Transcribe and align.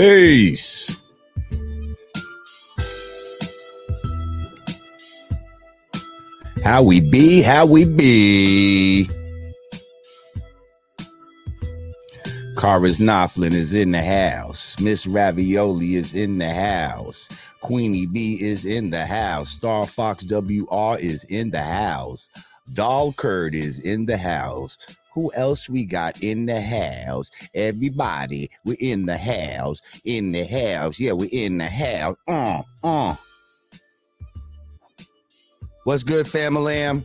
Peace. 0.00 1.02
How 6.64 6.82
we 6.82 7.00
be, 7.00 7.42
how 7.42 7.66
we 7.66 7.84
be. 7.84 9.10
Cara's 12.56 12.96
Knopflin 12.96 13.52
is 13.52 13.74
in 13.74 13.90
the 13.90 14.00
house. 14.00 14.80
Miss 14.80 15.06
Ravioli 15.06 15.96
is 15.96 16.14
in 16.14 16.38
the 16.38 16.48
house. 16.48 17.28
Queenie 17.60 18.06
B 18.06 18.40
is 18.40 18.64
in 18.64 18.88
the 18.88 19.04
house. 19.04 19.50
Star 19.50 19.84
Fox 19.84 20.24
WR 20.24 20.96
is 20.98 21.24
in 21.24 21.50
the 21.50 21.62
house. 21.62 22.30
Doll 22.72 23.12
Kurt 23.12 23.54
is 23.54 23.80
in 23.80 24.06
the 24.06 24.16
house. 24.16 24.78
Who 25.12 25.32
else 25.34 25.68
we 25.68 25.84
got 25.84 26.22
in 26.22 26.46
the 26.46 26.60
house? 26.60 27.30
Everybody, 27.54 28.48
we're 28.64 28.76
in 28.80 29.06
the 29.06 29.18
house. 29.18 29.80
In 30.04 30.32
the 30.32 30.44
house. 30.44 31.00
Yeah, 31.00 31.12
we're 31.12 31.30
in 31.32 31.58
the 31.58 31.68
house. 31.68 32.16
Uh, 32.28 32.62
uh. 32.84 33.16
What's 35.84 36.02
good, 36.02 36.28
family? 36.28 37.02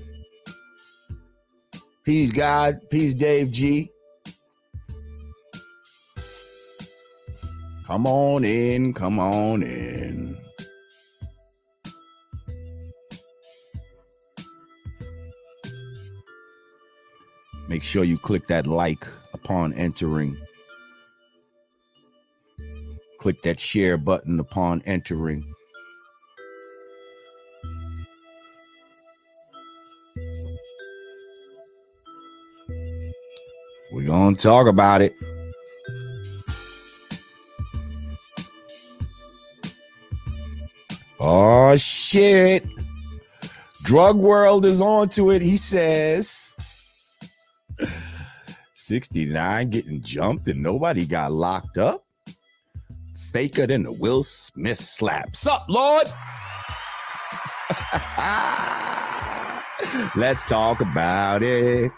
Peace, 2.03 2.31
God. 2.31 2.75
Peace, 2.91 3.15
Dave 3.15 3.51
G. 3.51 3.89
Come 7.87 8.05
on 8.05 8.43
in. 8.43 8.93
Come 8.93 9.19
on 9.19 9.63
in. 9.63 10.44
Make 17.67 17.83
sure 17.83 18.03
you 18.03 18.17
click 18.17 18.47
that 18.47 18.67
like 18.67 19.07
upon 19.33 19.73
entering. 19.73 20.37
Click 23.19 23.41
that 23.41 23.59
share 23.59 23.97
button 23.97 24.39
upon 24.39 24.83
entering. 24.85 25.43
We're 33.91 34.05
going 34.05 34.35
to 34.35 34.41
talk 34.41 34.67
about 34.67 35.01
it. 35.01 35.13
Oh, 41.19 41.75
shit. 41.77 42.65
Drug 43.81 44.17
World 44.17 44.65
is 44.65 44.81
onto 44.81 45.31
it, 45.31 45.41
he 45.41 45.57
says. 45.57 46.44
69 48.73 49.69
getting 49.69 50.01
jumped 50.01 50.47
and 50.47 50.61
nobody 50.61 51.05
got 51.05 51.31
locked 51.31 51.77
up. 51.77 52.03
Faker 53.31 53.67
than 53.67 53.83
the 53.83 53.91
Will 53.91 54.23
Smith 54.23 54.79
slap. 54.79 55.35
Sup, 55.35 55.65
Lord? 55.67 56.05
Let's 60.15 60.43
talk 60.45 60.81
about 60.81 61.43
it. 61.43 61.91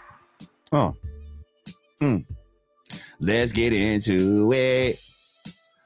Oh. 0.72 0.94
Mm. 2.00 2.24
Let's 3.20 3.52
get 3.52 3.72
into 3.72 4.52
it. 4.52 5.00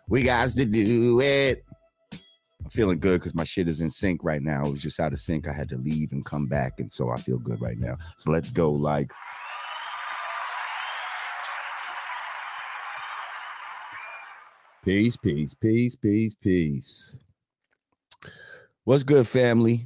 We 0.08 0.22
got 0.22 0.50
to 0.50 0.64
do 0.64 1.20
it. 1.20 1.64
I'm 2.12 2.70
feeling 2.70 2.98
good 2.98 3.20
because 3.20 3.34
my 3.34 3.44
shit 3.44 3.68
is 3.68 3.80
in 3.80 3.90
sync 3.90 4.22
right 4.22 4.42
now. 4.42 4.66
It 4.66 4.72
was 4.72 4.82
just 4.82 5.00
out 5.00 5.12
of 5.12 5.18
sync. 5.18 5.48
I 5.48 5.52
had 5.52 5.68
to 5.70 5.78
leave 5.78 6.12
and 6.12 6.24
come 6.24 6.46
back. 6.46 6.74
And 6.78 6.92
so 6.92 7.10
I 7.10 7.18
feel 7.18 7.38
good 7.38 7.60
right 7.60 7.78
now. 7.78 7.96
So 8.18 8.30
let's 8.30 8.50
go 8.50 8.70
like. 8.70 9.10
Peace, 14.84 15.16
peace, 15.16 15.54
peace, 15.54 15.94
peace, 15.94 16.34
peace. 16.34 17.16
What's 18.82 19.04
good, 19.04 19.28
family? 19.28 19.82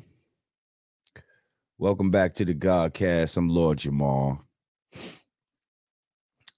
Welcome 1.77 2.11
back 2.11 2.33
to 2.35 2.47
the 2.47 2.55
Godcast. 2.55 3.37
I'm 3.37 3.51
Lord 3.51 3.77
Jamar. 3.77 4.41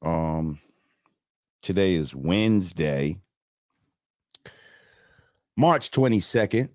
Um, 0.02 0.60
today 1.62 1.96
is 1.96 2.14
Wednesday, 2.14 3.18
March 5.56 5.90
22nd. 5.90 6.68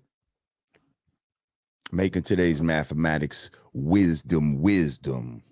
Making 1.92 2.22
today's 2.22 2.60
mathematics 2.60 3.50
wisdom, 3.72 4.60
wisdom, 4.60 5.42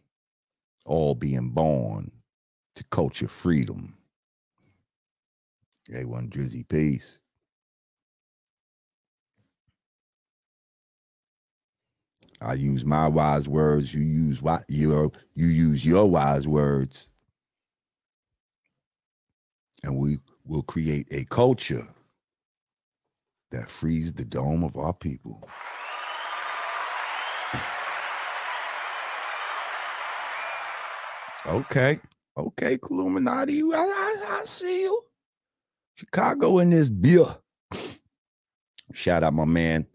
all 0.85 1.15
being 1.15 1.49
born 1.53 2.13
to 2.75 2.85
culture 2.91 3.29
freedom. 3.29 3.97
A1 5.93 6.29
Drizzy, 6.31 6.69
peace. 6.69 7.19
I 12.41 12.55
use 12.55 12.85
my 12.85 13.07
wise 13.07 13.49
words. 13.49 13.95
You 13.95 14.01
use 14.03 14.43
what 14.43 14.65
your 14.69 15.13
you 15.35 15.47
use 15.47 15.87
your 15.87 16.11
wise 16.11 16.49
words 16.49 17.09
and 19.85 19.97
we 19.99 20.19
will 20.45 20.63
create 20.63 21.07
a 21.11 21.25
culture 21.27 21.87
that 23.51 23.69
frees 23.69 24.13
the 24.13 24.25
dome 24.25 24.65
of 24.65 24.77
our 24.77 24.93
people. 24.93 25.49
okay, 31.47 32.01
okay, 32.37 32.79
Illuminati, 32.91 33.63
I, 33.63 33.67
I, 33.77 34.41
I 34.41 34.45
see 34.45 34.83
you. 34.83 35.03
Chicago 35.95 36.59
in 36.59 36.71
this 36.71 36.91
beer. 36.91 37.27
Shout 38.93 39.23
out 39.23 39.35
my 39.35 39.45
man, 39.45 39.87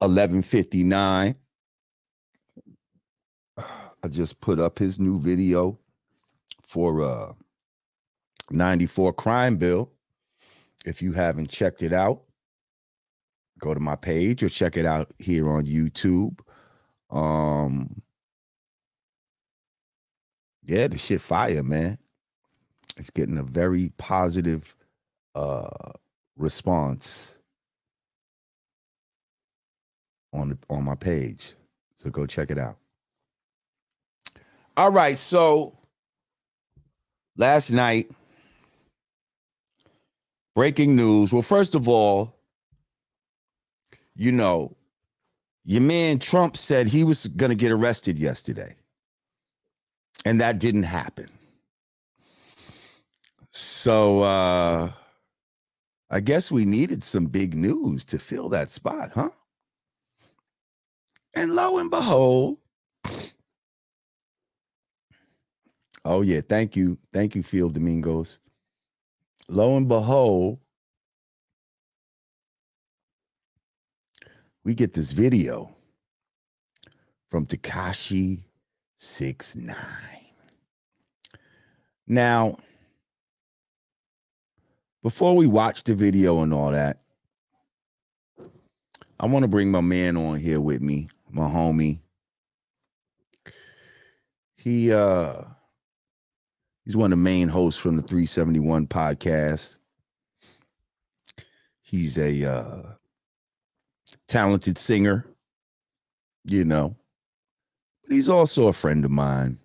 1159. 0.00 1.34
I 3.56 4.08
just 4.08 4.40
put 4.40 4.60
up 4.60 4.78
his 4.78 4.98
new 4.98 5.18
video 5.18 5.78
for 6.66 7.02
uh 7.02 7.32
94 8.50 9.12
crime 9.14 9.56
bill. 9.56 9.90
If 10.86 11.02
you 11.02 11.12
haven't 11.12 11.50
checked 11.50 11.82
it 11.82 11.92
out, 11.92 12.24
go 13.58 13.74
to 13.74 13.80
my 13.80 13.96
page 13.96 14.42
or 14.42 14.48
check 14.48 14.76
it 14.76 14.86
out 14.86 15.12
here 15.18 15.48
on 15.48 15.66
YouTube. 15.66 16.38
Um 17.10 18.02
yeah, 20.64 20.86
the 20.86 20.98
shit 20.98 21.20
fire, 21.20 21.62
man. 21.62 21.98
It's 22.98 23.10
getting 23.10 23.38
a 23.38 23.42
very 23.42 23.90
positive 23.96 24.74
uh 25.38 25.92
response 26.36 27.36
on 30.32 30.58
on 30.68 30.84
my 30.84 30.94
page. 30.94 31.54
So 31.96 32.10
go 32.10 32.26
check 32.26 32.50
it 32.50 32.58
out. 32.58 32.76
All 34.76 34.90
right, 34.90 35.18
so 35.18 35.76
last 37.36 37.70
night 37.70 38.10
breaking 40.54 40.96
news. 40.96 41.32
Well, 41.32 41.42
first 41.42 41.76
of 41.76 41.88
all, 41.88 42.34
you 44.16 44.32
know, 44.32 44.76
your 45.64 45.82
man 45.82 46.18
Trump 46.18 46.56
said 46.56 46.88
he 46.88 47.04
was 47.04 47.28
going 47.28 47.50
to 47.50 47.56
get 47.56 47.70
arrested 47.70 48.18
yesterday, 48.18 48.74
and 50.24 50.40
that 50.40 50.58
didn't 50.58 50.84
happen. 50.84 51.28
So, 53.50 54.20
uh, 54.20 54.90
I 56.10 56.20
guess 56.20 56.50
we 56.50 56.64
needed 56.64 57.02
some 57.02 57.26
big 57.26 57.54
news 57.54 58.04
to 58.06 58.18
fill 58.18 58.48
that 58.50 58.70
spot, 58.70 59.12
huh? 59.14 59.30
And 61.34 61.54
lo 61.54 61.78
and 61.78 61.90
behold, 61.90 62.58
oh 66.04 66.22
yeah, 66.22 66.40
thank 66.48 66.76
you, 66.76 66.98
thank 67.12 67.34
you, 67.34 67.42
Field 67.42 67.74
Domingos 67.74 68.38
lo 69.48 69.76
and 69.76 69.88
behold, 69.88 70.58
we 74.64 74.74
get 74.74 74.92
this 74.92 75.12
video 75.12 75.74
from 77.30 77.46
Tekashi 77.46 78.44
Six 78.98 79.56
Nine. 79.56 79.76
Now, 82.06 82.58
before 85.02 85.36
we 85.36 85.46
watch 85.46 85.84
the 85.84 85.94
video 85.94 86.42
and 86.42 86.52
all 86.52 86.72
that, 86.72 87.00
I 89.20 89.26
want 89.26 89.42
to 89.42 89.48
bring 89.48 89.70
my 89.70 89.80
man 89.80 90.16
on 90.16 90.38
here 90.38 90.60
with 90.60 90.80
me, 90.80 91.08
my 91.30 91.48
homie. 91.48 92.00
He 94.56 94.92
uh 94.92 95.42
He's 96.88 96.96
one 96.96 97.12
of 97.12 97.18
the 97.18 97.22
main 97.22 97.48
hosts 97.48 97.78
from 97.78 97.96
the 97.96 98.02
371 98.02 98.86
podcast. 98.86 99.76
He's 101.82 102.16
a 102.16 102.50
uh, 102.50 102.82
talented 104.26 104.78
singer, 104.78 105.26
you 106.46 106.64
know, 106.64 106.96
but 108.02 108.12
he's 108.14 108.30
also 108.30 108.68
a 108.68 108.72
friend 108.72 109.04
of 109.04 109.10
mine. 109.10 109.58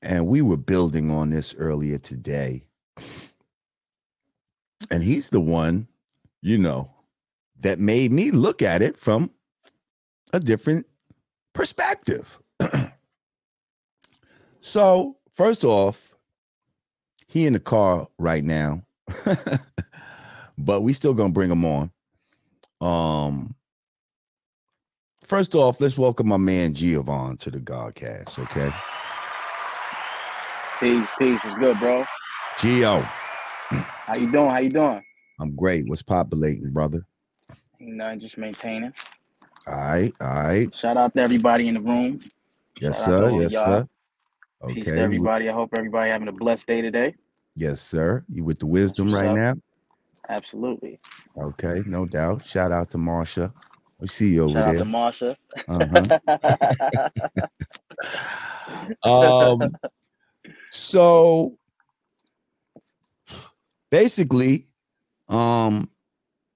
And 0.00 0.26
we 0.26 0.40
were 0.40 0.56
building 0.56 1.10
on 1.10 1.28
this 1.28 1.54
earlier 1.58 1.98
today. 1.98 2.64
And 4.90 5.02
he's 5.02 5.30
the 5.30 5.40
one, 5.40 5.88
you 6.42 6.58
know, 6.58 6.90
that 7.60 7.78
made 7.78 8.12
me 8.12 8.30
look 8.30 8.62
at 8.62 8.82
it 8.82 8.98
from 8.98 9.30
a 10.32 10.40
different 10.40 10.86
perspective. 11.54 12.38
so, 14.60 15.16
first 15.32 15.64
off, 15.64 16.14
he 17.26 17.46
in 17.46 17.52
the 17.52 17.60
car 17.60 18.08
right 18.18 18.44
now, 18.44 18.82
but 20.58 20.82
we 20.82 20.92
still 20.92 21.14
gonna 21.14 21.32
bring 21.32 21.50
him 21.50 21.64
on. 21.64 21.90
Um, 22.80 23.54
first 25.24 25.54
off, 25.54 25.80
let's 25.80 25.96
welcome 25.96 26.28
my 26.28 26.36
man 26.36 26.74
Giovanni 26.74 27.36
to 27.38 27.50
the 27.50 27.58
Godcast. 27.58 28.38
Okay, 28.38 28.70
Peace, 30.80 31.08
peace. 31.18 31.40
What's 31.42 31.58
good, 31.58 31.78
bro? 31.78 32.04
Gio, 32.58 33.08
How 34.06 34.14
you 34.14 34.30
doing? 34.30 34.50
How 34.50 34.58
you 34.58 34.70
doing? 34.70 35.02
I'm 35.40 35.56
great. 35.56 35.88
What's 35.88 36.00
populating, 36.00 36.70
brother? 36.70 37.04
Ain't 37.80 37.96
nothing, 37.96 38.20
just 38.20 38.38
maintaining. 38.38 38.94
All 39.66 39.74
right, 39.74 40.14
all 40.20 40.44
right. 40.44 40.72
Shout 40.72 40.96
out 40.96 41.12
to 41.16 41.20
everybody 41.20 41.66
in 41.66 41.74
the 41.74 41.80
room. 41.80 42.20
Yes, 42.80 42.98
Shout 42.98 43.06
sir. 43.06 43.30
Yes, 43.42 43.52
y'all. 43.54 43.64
sir. 43.64 43.88
Peace 44.68 44.84
to 44.84 45.00
everybody. 45.00 45.48
I 45.48 45.52
hope 45.52 45.70
everybody 45.76 46.12
having 46.12 46.28
a 46.28 46.32
blessed 46.32 46.68
day 46.68 46.82
today. 46.82 47.16
Yes, 47.56 47.80
sir. 47.80 48.24
You 48.32 48.44
with 48.44 48.60
the 48.60 48.66
wisdom 48.66 49.12
right 49.12 49.26
up. 49.26 49.34
now? 49.34 49.54
Absolutely. 50.28 51.00
Okay, 51.36 51.82
no 51.86 52.06
doubt. 52.06 52.46
Shout 52.46 52.70
out 52.70 52.92
to 52.92 52.98
Marsha. 52.98 53.52
We 53.98 54.06
see 54.06 54.34
you 54.34 54.44
over 54.44 54.52
Shout 54.52 54.68
out 54.68 54.76
to 54.76 54.84
there. 54.84 54.84
Marsha. 54.84 55.36
Uh-huh. 59.02 59.58
um, 59.58 59.76
so 60.70 61.58
basically, 63.90 64.66
um, 65.28 65.90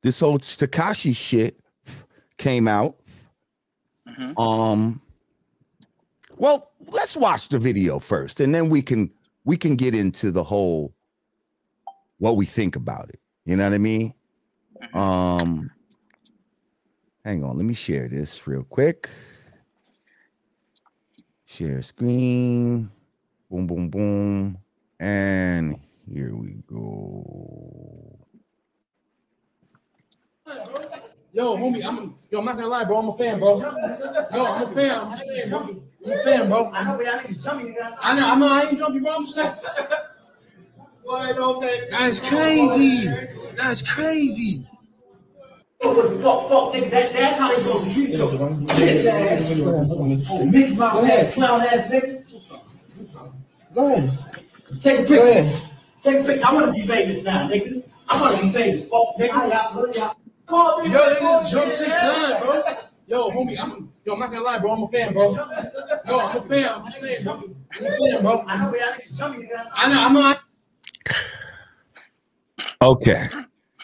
this 0.02 0.20
whole 0.20 0.38
Tekashi 0.38 1.14
shit 1.14 1.60
came 2.38 2.68
out. 2.68 2.96
Mhm. 4.08 4.38
Um, 4.40 5.02
well, 6.36 6.72
let's 6.86 7.16
watch 7.16 7.48
the 7.48 7.58
video 7.58 7.98
first, 7.98 8.40
and 8.40 8.54
then 8.54 8.68
we 8.68 8.82
can 8.82 9.12
we 9.44 9.56
can 9.56 9.74
get 9.74 9.94
into 9.94 10.30
the 10.30 10.44
whole 10.44 10.94
what 12.18 12.36
we 12.36 12.46
think 12.46 12.76
about 12.76 13.08
it. 13.10 13.20
You 13.44 13.56
know 13.56 13.64
what 13.64 13.74
I 13.74 13.78
mean? 13.78 14.14
Mhm. 14.82 14.96
Um, 14.96 15.70
hang 17.24 17.44
on, 17.44 17.56
let 17.56 17.64
me 17.66 17.74
share 17.74 18.08
this 18.08 18.46
real 18.46 18.64
quick. 18.64 19.08
Share 21.44 21.82
screen. 21.82 22.90
Boom, 23.50 23.66
boom, 23.66 23.90
boom. 23.90 24.58
And 25.00 25.76
here 26.12 26.34
we 26.34 26.62
go. 26.66 28.18
Yo, 31.32 31.56
homie, 31.56 31.84
I'm 31.84 32.14
yo, 32.30 32.40
I'm 32.40 32.44
not 32.44 32.56
gonna 32.56 32.66
lie, 32.66 32.84
bro. 32.84 32.98
I'm 32.98 33.08
a 33.08 33.16
fan, 33.16 33.38
bro. 33.38 33.60
Yo, 33.60 34.44
I'm 34.44 34.62
a 34.62 34.74
fan. 34.74 35.00
I'm 35.00 35.12
a 35.12 35.16
fan, 35.16 35.48
bro. 35.50 35.60
I'm 36.04 36.12
a 36.12 36.24
fan, 36.24 36.48
bro. 36.48 36.70
I 36.72 36.84
know, 36.84 36.96
but 36.96 37.06
y'all 37.06 37.18
niggas 37.20 37.44
jumping. 37.44 37.76
I 38.02 38.16
know, 38.18 38.28
I 38.28 38.34
know, 38.36 38.48
I 38.48 38.62
ain't 38.62 38.78
jumping, 38.78 39.02
bro. 39.02 39.14
I'm 39.14 39.24
just 39.24 39.36
like, 39.36 39.54
Boy, 41.04 41.32
don't 41.34 41.62
pay. 41.62 41.88
that's 41.90 42.18
crazy. 42.20 43.06
That's 43.56 43.82
crazy. 43.82 44.66
Fuck, 45.80 45.94
fuck, 45.94 46.74
nigga? 46.74 46.90
That, 46.90 47.12
that's 47.12 47.38
how 47.38 47.48
they 47.54 47.62
supposed 47.62 47.88
to 47.88 47.94
treat 47.94 48.10
you. 48.10 48.16
Bitch 48.16 49.06
ass. 49.06 50.44
Mickey 50.52 50.74
Mouse 50.74 51.04
ass, 51.04 51.34
clown 51.34 51.60
ass 51.62 51.88
nigga. 51.88 52.24
Go 53.72 53.94
ahead. 53.94 54.18
Take 54.80 55.00
a 55.00 55.04
picture. 55.04 55.69
Ahead. 56.04 56.24
Take 56.24 56.24
a 56.24 56.26
picture. 56.26 56.46
I 56.46 56.54
want 56.54 56.66
to 56.66 56.72
be 56.72 56.86
famous 56.86 57.22
now, 57.22 57.48
nigga. 57.48 57.82
I 58.08 58.20
want 58.20 58.36
to 58.38 58.42
be 58.46 58.52
famous. 58.52 58.82
Fuck, 58.88 59.16
nigga. 59.18 59.30
I 59.32 59.48
got, 59.48 60.16
Call 60.46 60.82
me. 60.82 60.90
Yo, 60.92 60.98
nigga, 61.14 61.50
jump 61.50 61.72
six 61.72 61.88
nine, 61.90 62.40
bro. 62.42 62.62
Yo, 63.06 63.30
homie, 63.30 63.56
I'm 63.60 63.92
yo, 64.04 64.14
I'm 64.14 64.20
not 64.20 64.30
gonna 64.30 64.42
lie, 64.44 64.58
bro. 64.58 64.72
I'm 64.72 64.82
a 64.82 64.88
fan, 64.88 65.12
bro. 65.12 65.32
Yo, 65.34 66.18
I'm 66.18 66.36
a 66.36 66.42
fan. 66.42 66.68
I'm 66.68 66.86
just 66.86 67.00
saying, 67.00 67.24
bro. 67.24 67.34
I'm 67.34 67.86
a 67.86 67.90
fan, 67.90 68.22
bro. 68.22 68.44
I 68.46 68.56
know, 68.58 68.70
but 68.70 68.78
y'all 68.80 68.88
niggas 68.88 69.18
jumping. 69.18 69.48
I 69.76 69.92
know, 69.92 70.00
I 70.00 70.12
know. 70.12 70.20
I- 70.22 70.36
Okay. 72.82 73.26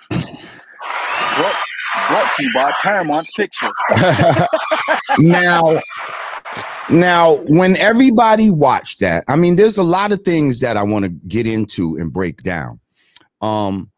Brought, 0.08 1.56
brought 2.08 2.34
to 2.36 2.42
you 2.44 2.50
by 2.54 2.72
Paramount's 2.82 3.30
Picture. 3.36 3.70
now, 5.18 5.80
now, 6.90 7.34
when 7.46 7.76
everybody 7.76 8.50
watched 8.50 9.00
that, 9.00 9.24
I 9.28 9.36
mean, 9.36 9.56
there's 9.56 9.78
a 9.78 9.82
lot 9.82 10.12
of 10.12 10.20
things 10.20 10.60
that 10.60 10.76
I 10.76 10.82
want 10.82 11.04
to 11.04 11.08
get 11.08 11.46
into 11.46 11.96
and 11.96 12.12
break 12.12 12.42
down. 12.42 12.80
Um, 13.40 13.90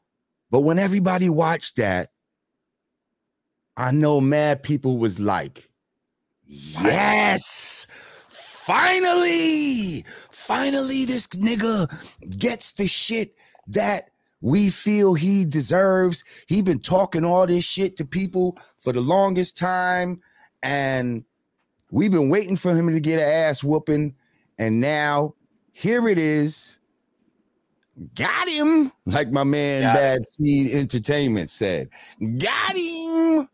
but 0.50 0.60
when 0.60 0.78
everybody 0.78 1.28
watched 1.28 1.76
that, 1.76 2.10
I 3.76 3.92
know 3.92 4.20
mad 4.20 4.62
people 4.62 4.98
was 4.98 5.20
like, 5.20 5.68
yes, 6.46 7.86
finally, 8.28 10.04
finally, 10.30 11.04
this 11.04 11.26
nigga 11.28 11.88
gets 12.38 12.72
the 12.72 12.86
shit 12.86 13.36
that 13.68 14.10
we 14.40 14.70
feel 14.70 15.14
he 15.14 15.44
deserves. 15.44 16.24
He 16.46 16.62
been 16.62 16.80
talking 16.80 17.24
all 17.24 17.46
this 17.46 17.64
shit 17.64 17.96
to 17.98 18.04
people 18.04 18.56
for 18.78 18.92
the 18.92 19.00
longest 19.00 19.58
time, 19.58 20.20
and 20.62 21.24
we've 21.90 22.10
been 22.10 22.28
waiting 22.28 22.56
for 22.56 22.74
him 22.74 22.92
to 22.92 23.00
get 23.00 23.18
an 23.18 23.28
ass 23.28 23.62
whooping, 23.62 24.14
and 24.58 24.80
now 24.80 25.34
here 25.72 26.08
it 26.08 26.18
is. 26.18 26.78
Got 28.14 28.48
him, 28.48 28.92
like 29.06 29.30
my 29.32 29.42
man 29.42 29.82
Got 29.82 29.94
Bad 29.94 30.22
Seed 30.22 30.72
Entertainment 30.72 31.50
said. 31.50 31.88
Got 32.38 32.76
him. 32.76 33.48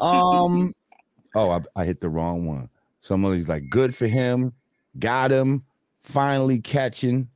Um, 0.00 0.72
oh, 1.34 1.50
I, 1.50 1.60
I 1.74 1.84
hit 1.84 2.00
the 2.00 2.08
wrong 2.08 2.46
one. 2.46 2.68
Somebody's 3.00 3.48
like, 3.48 3.68
good 3.68 3.94
for 3.94 4.06
him. 4.06 4.52
Got 4.98 5.32
him. 5.32 5.64
Finally 6.00 6.60
catching. 6.60 7.28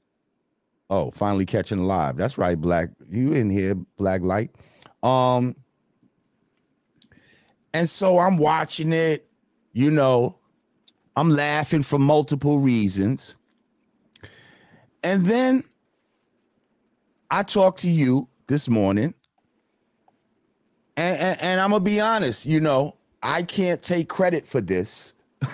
Oh, 0.88 1.10
finally 1.10 1.46
catching 1.46 1.84
live. 1.84 2.16
That's 2.16 2.38
right, 2.38 2.60
Black. 2.60 2.90
You 3.08 3.32
in 3.32 3.50
here, 3.50 3.74
Black 3.96 4.20
Light. 4.20 4.50
Um, 5.02 5.56
and 7.74 7.88
so 7.88 8.18
I'm 8.18 8.36
watching 8.36 8.92
it, 8.92 9.28
you 9.72 9.90
know, 9.90 10.38
I'm 11.16 11.30
laughing 11.30 11.82
for 11.82 11.98
multiple 11.98 12.58
reasons. 12.58 13.36
And 15.02 15.24
then 15.24 15.64
I 17.30 17.42
talked 17.42 17.80
to 17.80 17.88
you 17.88 18.28
this 18.46 18.68
morning, 18.68 19.14
and, 20.96 21.18
and, 21.18 21.40
and 21.40 21.60
I'm 21.60 21.70
gonna 21.70 21.80
be 21.80 22.00
honest, 22.00 22.46
you 22.46 22.60
know, 22.60 22.96
I 23.22 23.42
can't 23.42 23.82
take 23.82 24.08
credit 24.08 24.46
for 24.46 24.60
this. 24.60 25.14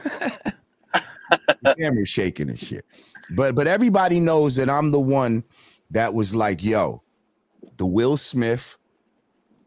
camera's 1.79 2.09
shaking 2.09 2.49
and 2.49 2.59
shit. 2.59 2.85
But 3.31 3.55
but 3.55 3.67
everybody 3.67 4.21
knows 4.21 4.57
that 4.57 4.71
I'm 4.71 4.91
the 4.91 5.01
one 5.01 5.45
that 5.91 6.13
was 6.15 6.35
like, 6.35 6.63
yo, 6.63 7.03
the 7.77 7.87
Will 7.87 8.17
Smith 8.17 8.77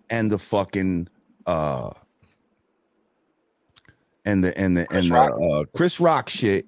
and 0.10 0.32
the 0.32 0.38
fucking 0.38 1.08
uh 1.46 1.92
and 4.26 4.44
the 4.44 4.58
and 4.58 4.78
the 4.78 4.86
Chris 4.86 5.04
and 5.06 5.12
the 5.12 5.16
uh 5.34 5.66
Chris 5.76 6.00
Rock 6.00 6.30
shit. 6.30 6.66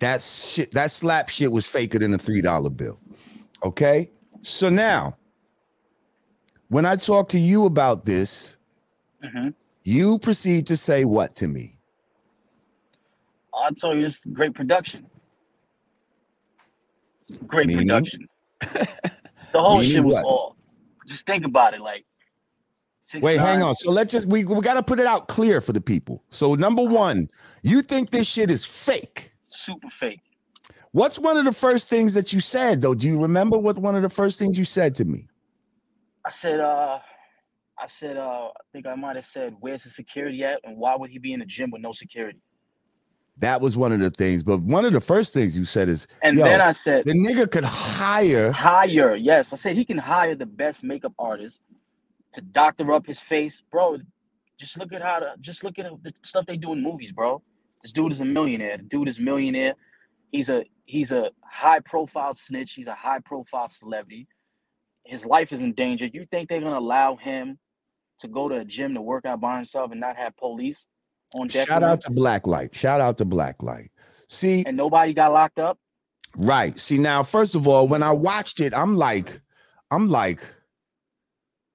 That 0.00 0.22
shit, 0.22 0.70
that 0.72 0.90
slap 0.92 1.28
shit 1.28 1.50
was 1.50 1.66
faker 1.66 1.98
than 1.98 2.14
a 2.14 2.18
three 2.18 2.40
dollar 2.40 2.70
bill. 2.70 2.98
Okay, 3.64 4.10
so 4.42 4.68
now 4.68 5.16
when 6.68 6.86
I 6.86 6.96
talk 6.96 7.28
to 7.30 7.38
you 7.38 7.64
about 7.64 8.04
this, 8.04 8.56
Mhm. 9.24 9.54
you 9.84 10.18
proceed 10.20 10.66
to 10.68 10.76
say 10.76 11.04
what 11.04 11.34
to 11.36 11.48
me? 11.48 11.76
I 13.52 13.70
told 13.72 13.96
you 13.96 14.02
this 14.04 14.18
is 14.18 14.24
great 14.32 14.54
production. 14.54 15.06
It's 17.20 17.36
great 17.38 17.66
Meaning? 17.66 17.86
production. 17.88 18.28
The 19.50 19.60
whole 19.60 19.78
Meaning 19.78 19.90
shit 19.92 20.04
was 20.04 20.14
what? 20.16 20.24
all. 20.24 20.56
Just 21.06 21.24
think 21.26 21.46
about 21.46 21.72
it, 21.72 21.80
like. 21.80 22.04
Six 23.08 23.24
Wait, 23.24 23.38
hang 23.38 23.62
on. 23.62 23.74
So 23.74 23.90
let's 23.90 24.12
just 24.12 24.26
we, 24.26 24.44
we 24.44 24.60
got 24.60 24.74
to 24.74 24.82
put 24.82 25.00
it 25.00 25.06
out 25.06 25.28
clear 25.28 25.62
for 25.62 25.72
the 25.72 25.80
people. 25.80 26.22
So 26.28 26.54
number 26.54 26.82
one, 26.82 27.30
you 27.62 27.80
think 27.80 28.10
this 28.10 28.26
shit 28.26 28.50
is 28.50 28.66
fake. 28.66 29.32
Super 29.46 29.88
fake. 29.88 30.20
What's 30.92 31.18
one 31.18 31.38
of 31.38 31.46
the 31.46 31.54
first 31.54 31.88
things 31.88 32.12
that 32.12 32.34
you 32.34 32.40
said 32.40 32.82
though? 32.82 32.94
Do 32.94 33.06
you 33.06 33.18
remember 33.18 33.56
what 33.56 33.78
one 33.78 33.96
of 33.96 34.02
the 34.02 34.10
first 34.10 34.38
things 34.38 34.58
you 34.58 34.66
said 34.66 34.94
to 34.96 35.06
me? 35.06 35.26
I 36.26 36.28
said, 36.28 36.60
uh, 36.60 36.98
I 37.78 37.86
said, 37.86 38.18
uh, 38.18 38.48
I 38.48 38.62
think 38.74 38.86
I 38.86 38.94
might 38.94 39.16
have 39.16 39.24
said, 39.24 39.54
"Where's 39.58 39.84
the 39.84 39.88
security 39.88 40.44
at?" 40.44 40.60
And 40.64 40.76
why 40.76 40.94
would 40.94 41.08
he 41.08 41.18
be 41.18 41.32
in 41.32 41.40
the 41.40 41.46
gym 41.46 41.70
with 41.70 41.80
no 41.80 41.92
security? 41.92 42.40
That 43.38 43.62
was 43.62 43.74
one 43.74 43.92
of 43.92 44.00
the 44.00 44.10
things. 44.10 44.42
But 44.42 44.60
one 44.60 44.84
of 44.84 44.92
the 44.92 45.00
first 45.00 45.32
things 45.32 45.56
you 45.56 45.64
said 45.64 45.88
is 45.88 46.06
And 46.20 46.38
then 46.38 46.60
I 46.60 46.72
said, 46.72 47.06
the 47.06 47.12
nigga 47.12 47.50
could 47.50 47.64
hire 47.64 48.52
hire. 48.52 49.14
Yes, 49.14 49.54
I 49.54 49.56
said 49.56 49.76
he 49.76 49.86
can 49.86 49.96
hire 49.96 50.34
the 50.34 50.44
best 50.44 50.84
makeup 50.84 51.14
artist 51.18 51.60
to 52.32 52.40
doctor 52.40 52.92
up 52.92 53.06
his 53.06 53.20
face, 53.20 53.62
bro. 53.70 53.98
Just 54.58 54.78
look 54.78 54.92
at 54.92 55.02
how 55.02 55.20
to 55.20 55.34
just 55.40 55.62
look 55.62 55.78
at 55.78 55.86
the 56.02 56.12
stuff 56.22 56.46
they 56.46 56.56
do 56.56 56.72
in 56.72 56.82
movies, 56.82 57.12
bro. 57.12 57.42
This 57.82 57.92
dude 57.92 58.12
is 58.12 58.20
a 58.20 58.24
millionaire. 58.24 58.76
The 58.76 58.84
dude 58.84 59.08
is 59.08 59.18
a 59.18 59.22
millionaire. 59.22 59.74
He's 60.32 60.48
a 60.48 60.64
he's 60.84 61.12
a 61.12 61.30
high 61.44 61.80
profile 61.80 62.34
snitch. 62.34 62.72
He's 62.72 62.88
a 62.88 62.94
high 62.94 63.20
profile 63.20 63.68
celebrity. 63.70 64.26
his 65.04 65.24
life 65.24 65.52
is 65.52 65.60
in 65.60 65.72
danger. 65.72 66.06
You 66.06 66.26
think 66.30 66.48
they're 66.48 66.60
gonna 66.60 66.78
allow 66.78 67.16
him 67.16 67.58
to 68.20 68.28
go 68.28 68.48
to 68.48 68.56
a 68.56 68.64
gym 68.64 68.94
to 68.94 69.00
work 69.00 69.24
out 69.24 69.40
by 69.40 69.56
himself 69.56 69.92
and 69.92 70.00
not 70.00 70.16
have 70.16 70.36
police 70.36 70.86
on 71.34 71.46
deck? 71.48 71.68
Shout 71.68 71.82
out 71.82 72.00
to 72.02 72.10
Blacklight. 72.10 72.74
Shout 72.74 73.00
out 73.00 73.18
to 73.18 73.24
Blacklight. 73.24 73.88
See, 74.28 74.64
and 74.66 74.76
nobody 74.76 75.14
got 75.14 75.32
locked 75.32 75.58
up. 75.58 75.78
Right. 76.36 76.78
See, 76.78 76.98
now, 76.98 77.22
first 77.22 77.54
of 77.54 77.66
all, 77.66 77.88
when 77.88 78.02
I 78.02 78.12
watched 78.12 78.60
it, 78.60 78.74
I'm 78.74 78.96
like, 78.96 79.40
I'm 79.90 80.08
like, 80.10 80.46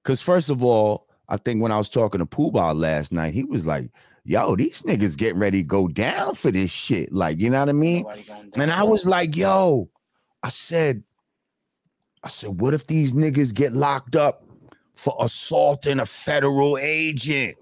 because 0.04 0.20
first 0.20 0.50
of 0.50 0.62
all, 0.62 1.08
I 1.30 1.38
think 1.38 1.62
when 1.62 1.72
I 1.72 1.78
was 1.78 1.88
talking 1.88 2.18
to 2.18 2.26
Pooh 2.26 2.52
Bah 2.52 2.72
last 2.72 3.10
night, 3.10 3.32
he 3.32 3.44
was 3.44 3.66
like, 3.66 3.88
yo, 4.24 4.54
these 4.54 4.82
niggas 4.82 5.16
getting 5.16 5.38
ready 5.38 5.62
to 5.62 5.66
go 5.66 5.88
down 5.88 6.34
for 6.34 6.50
this 6.50 6.70
shit. 6.70 7.10
Like, 7.10 7.40
you 7.40 7.48
know 7.48 7.60
what 7.60 7.70
I 7.70 7.72
mean? 7.72 8.02
Nobody 8.02 8.22
going 8.22 8.50
down. 8.50 8.62
And 8.62 8.70
I 8.70 8.82
was 8.82 9.06
like, 9.06 9.34
yo, 9.34 9.88
I 10.42 10.50
said, 10.50 11.02
I 12.22 12.28
said, 12.28 12.60
what 12.60 12.74
if 12.74 12.86
these 12.86 13.14
niggas 13.14 13.54
get 13.54 13.72
locked 13.72 14.14
up 14.14 14.44
for 14.94 15.16
assaulting 15.20 16.00
a 16.00 16.06
federal 16.06 16.76
agent? 16.78 17.56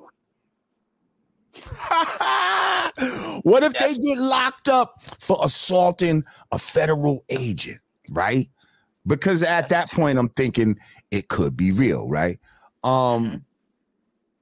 what 3.43 3.63
if 3.63 3.73
they 3.75 3.95
get 3.95 4.19
locked 4.19 4.69
up 4.69 5.03
for 5.21 5.39
assaulting 5.43 6.25
a 6.51 6.59
federal 6.59 7.25
agent, 7.29 7.79
right? 8.11 8.49
Because 9.07 9.43
at 9.43 9.69
that 9.71 9.91
point, 9.91 10.19
I'm 10.19 10.29
thinking 10.31 10.79
it 11.11 11.29
could 11.29 11.57
be 11.57 11.73
real, 11.73 12.09
right? 12.09 12.39
Um, 12.85 12.93
Mhm. 13.25 13.43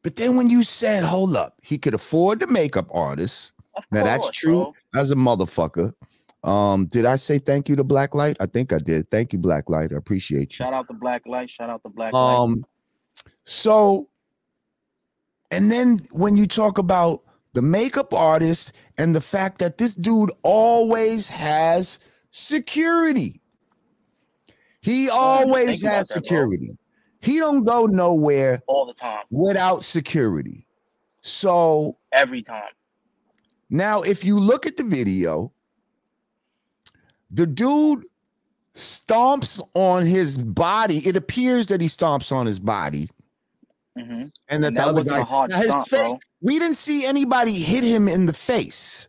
but 0.02 0.17
then 0.17 0.37
when 0.37 0.50
you 0.50 0.62
said, 0.62 1.02
hold 1.05 1.35
up, 1.37 1.59
he 1.62 1.79
could 1.79 1.95
afford 1.95 2.40
the 2.40 2.47
makeup 2.47 2.88
artist 2.93 3.52
Of 3.75 3.85
now 3.90 4.02
that's 4.05 4.31
true 4.31 4.73
bro. 4.93 5.00
as 5.00 5.11
a 5.11 5.14
motherfucker. 5.14 5.95
Um, 6.43 6.87
did 6.87 7.05
I 7.05 7.17
say 7.17 7.38
thank 7.38 7.69
you 7.69 7.76
to 7.76 7.85
Blacklight? 7.85 8.37
I 8.40 8.47
think 8.47 8.73
I 8.73 8.79
did. 8.79 9.09
Thank 9.11 9.33
you, 9.33 9.38
Blacklight. 9.38 9.93
I 9.93 9.97
appreciate 9.97 10.52
you. 10.59 10.64
Shout 10.64 10.73
out 10.73 10.87
to 10.88 10.95
Black 10.95 11.26
Light. 11.26 11.50
Shout 11.50 11.69
out 11.69 11.83
to 11.83 11.90
Black 11.90 12.12
Light. 12.14 12.35
Um, 12.35 12.64
so, 13.45 14.09
and 15.50 15.71
then 15.71 16.07
when 16.12 16.37
you 16.37 16.47
talk 16.47 16.79
about 16.79 17.23
the 17.52 17.62
makeup 17.62 18.14
artist 18.14 18.73
and 18.97 19.14
the 19.14 19.21
fact 19.21 19.59
that 19.59 19.76
this 19.79 19.95
dude 19.95 20.31
always 20.43 21.29
has 21.29 21.99
security, 22.31 23.39
he 24.82 25.08
always 25.10 25.82
has 25.82 26.08
that, 26.08 26.14
bro. 26.14 26.22
security. 26.22 26.76
He 27.20 27.38
don't 27.38 27.64
go 27.64 27.84
nowhere 27.87 28.62
all 28.66 28.87
the 28.87 28.94
time, 28.94 29.25
without 29.30 29.84
security. 29.84 30.66
So 31.20 31.99
every 32.12 32.42
time. 32.42 32.70
now, 33.68 34.00
if 34.00 34.25
you 34.25 34.40
look 34.40 34.64
at 34.66 34.76
the 34.78 34.84
video, 34.84 35.52
the 37.30 37.46
dude 37.46 38.04
stomps 38.75 39.60
on 39.75 40.06
his 40.06 40.38
body. 40.38 41.06
It 41.06 41.16
appears 41.16 41.66
that 41.68 41.80
he 41.80 41.88
stomps 41.88 42.32
on 42.32 42.46
his 42.46 42.58
body, 42.58 43.08
hmm 43.96 44.25
and 44.49 44.64
that 44.64 44.68
And 44.68 44.76
the 44.76 44.80
that 44.80 44.88
other 44.88 45.04
guy. 45.04 45.18
a 45.18 45.25
hard 45.25 45.52
his 45.52 45.68
stomp, 45.68 45.88
face- 45.88 46.00
bro. 46.00 46.18
we 46.40 46.58
didn't 46.58 46.76
see 46.76 47.04
anybody 47.04 47.52
hit 47.54 47.84
him 47.84 48.08
in 48.08 48.25
the 48.26 48.32
face. 48.32 49.08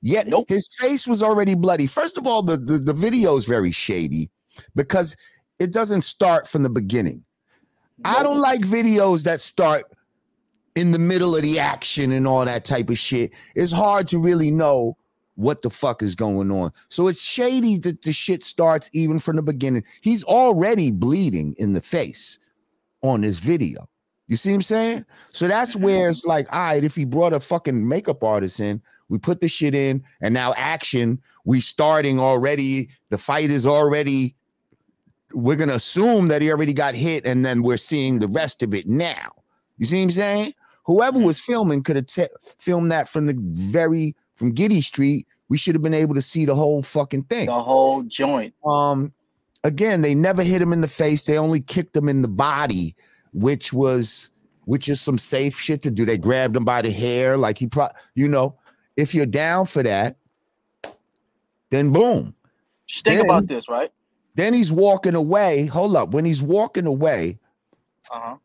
Yet 0.00 0.28
Nope. 0.28 0.48
his 0.48 0.68
face 0.78 1.08
was 1.08 1.24
already 1.24 1.56
bloody. 1.56 1.88
First 1.88 2.16
of 2.18 2.24
all, 2.26 2.40
the, 2.44 2.56
the, 2.56 2.78
the 2.78 2.92
video 2.92 3.34
is 3.34 3.46
very 3.46 3.72
shady 3.72 4.30
because 4.74 5.16
it 5.58 5.72
doesn't 5.72 6.02
start 6.02 6.46
from 6.48 6.62
the 6.62 6.70
beginning. 6.70 7.24
I 8.04 8.22
don't 8.22 8.40
like 8.40 8.60
videos 8.60 9.24
that 9.24 9.40
start 9.40 9.86
in 10.76 10.92
the 10.92 10.98
middle 10.98 11.34
of 11.34 11.42
the 11.42 11.58
action 11.58 12.12
and 12.12 12.26
all 12.26 12.44
that 12.44 12.64
type 12.64 12.90
of 12.90 12.98
shit. 12.98 13.32
It's 13.56 13.72
hard 13.72 14.06
to 14.08 14.18
really 14.18 14.50
know 14.50 14.96
what 15.34 15.62
the 15.62 15.70
fuck 15.70 16.02
is 16.02 16.14
going 16.14 16.50
on. 16.50 16.72
So 16.88 17.08
it's 17.08 17.22
shady 17.22 17.78
that 17.78 18.02
the 18.02 18.12
shit 18.12 18.44
starts 18.44 18.90
even 18.92 19.18
from 19.18 19.36
the 19.36 19.42
beginning. 19.42 19.84
He's 20.00 20.22
already 20.24 20.90
bleeding 20.90 21.54
in 21.58 21.72
the 21.72 21.80
face 21.80 22.38
on 23.02 23.20
this 23.22 23.38
video. 23.38 23.88
You 24.28 24.36
see 24.36 24.50
what 24.50 24.56
I'm 24.56 24.62
saying? 24.62 25.04
So 25.32 25.48
that's 25.48 25.74
where 25.74 26.08
it's 26.08 26.24
like, 26.24 26.52
all 26.52 26.60
right, 26.60 26.84
if 26.84 26.94
he 26.94 27.04
brought 27.04 27.32
a 27.32 27.40
fucking 27.40 27.88
makeup 27.88 28.22
artist 28.22 28.60
in, 28.60 28.82
we 29.08 29.18
put 29.18 29.40
the 29.40 29.48
shit 29.48 29.74
in, 29.74 30.04
and 30.20 30.34
now 30.34 30.52
action, 30.54 31.20
we 31.44 31.60
starting 31.60 32.20
already. 32.20 32.90
The 33.08 33.16
fight 33.16 33.50
is 33.50 33.64
already 33.64 34.36
we're 35.32 35.56
gonna 35.56 35.74
assume 35.74 36.28
that 36.28 36.42
he 36.42 36.50
already 36.50 36.72
got 36.72 36.94
hit, 36.94 37.24
and 37.26 37.44
then 37.44 37.62
we're 37.62 37.76
seeing 37.76 38.18
the 38.18 38.28
rest 38.28 38.62
of 38.62 38.74
it 38.74 38.86
now. 38.86 39.32
You 39.76 39.86
see 39.86 39.96
what 39.98 40.02
I'm 40.04 40.10
saying? 40.12 40.54
Whoever 40.84 41.18
was 41.18 41.38
filming 41.38 41.82
could 41.82 41.96
have 41.96 42.06
t- 42.06 42.26
filmed 42.58 42.90
that 42.92 43.08
from 43.08 43.26
the 43.26 43.36
very 43.38 44.16
from 44.34 44.52
Giddy 44.52 44.80
Street. 44.80 45.26
We 45.50 45.56
should 45.58 45.74
have 45.74 45.82
been 45.82 45.94
able 45.94 46.14
to 46.14 46.22
see 46.22 46.44
the 46.44 46.54
whole 46.54 46.82
fucking 46.82 47.22
thing. 47.24 47.46
The 47.46 47.62
whole 47.62 48.02
joint. 48.02 48.54
Um, 48.64 49.12
again, 49.64 50.02
they 50.02 50.14
never 50.14 50.42
hit 50.42 50.60
him 50.62 50.72
in 50.72 50.80
the 50.80 50.88
face. 50.88 51.24
They 51.24 51.38
only 51.38 51.60
kicked 51.60 51.96
him 51.96 52.08
in 52.08 52.22
the 52.22 52.28
body, 52.28 52.94
which 53.32 53.72
was 53.72 54.30
which 54.64 54.88
is 54.88 55.00
some 55.00 55.16
safe 55.18 55.58
shit 55.58 55.82
to 55.82 55.90
do. 55.90 56.04
They 56.04 56.18
grabbed 56.18 56.54
him 56.56 56.64
by 56.64 56.82
the 56.82 56.90
hair, 56.90 57.36
like 57.38 57.58
he 57.58 57.66
pro, 57.66 57.88
you 58.14 58.28
know. 58.28 58.56
If 58.96 59.14
you're 59.14 59.26
down 59.26 59.66
for 59.66 59.82
that, 59.82 60.16
then 61.70 61.92
boom. 61.92 62.34
Just 62.86 63.04
think 63.04 63.18
Then- 63.20 63.26
about 63.30 63.46
this, 63.46 63.68
right? 63.68 63.90
Then 64.38 64.54
he's 64.54 64.70
walking 64.70 65.16
away. 65.16 65.66
Hold 65.66 65.96
up. 65.96 66.10
When 66.12 66.24
he's 66.24 66.40
walking 66.40 66.86
away, 66.86 67.40
Uh 68.08 68.20
huh. 68.20 68.36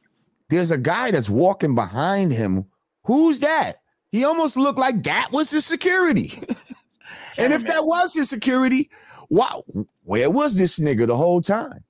there's 0.49 0.71
a 0.71 0.77
guy 0.77 1.11
that's 1.11 1.29
walking 1.29 1.75
behind 1.75 2.31
him. 2.31 2.65
Who's 3.03 3.41
that? 3.41 3.77
He 4.11 4.23
almost 4.23 4.57
looked 4.57 4.79
like 4.79 5.03
that 5.03 5.29
was 5.31 5.51
his 5.51 5.67
security. 5.67 6.33
and 7.37 7.53
if 7.53 7.63
that 7.67 7.85
was 7.85 8.11
his 8.15 8.27
security, 8.27 8.89
wow, 9.29 9.63
where 10.03 10.31
was 10.31 10.55
this 10.55 10.79
nigga 10.79 11.05
the 11.05 11.15
whole 11.15 11.43
time? 11.43 11.83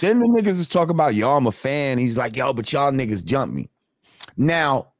Then 0.00 0.20
the 0.20 0.26
niggas 0.26 0.60
is 0.60 0.68
talking 0.68 0.94
about, 0.94 1.16
yo, 1.16 1.36
I'm 1.36 1.48
a 1.48 1.52
fan. 1.52 1.98
He's 1.98 2.16
like, 2.16 2.36
yo, 2.36 2.52
but 2.52 2.72
y'all 2.72 2.92
niggas 2.92 3.24
jump 3.24 3.52
me. 3.52 3.68
Now, 4.36 4.92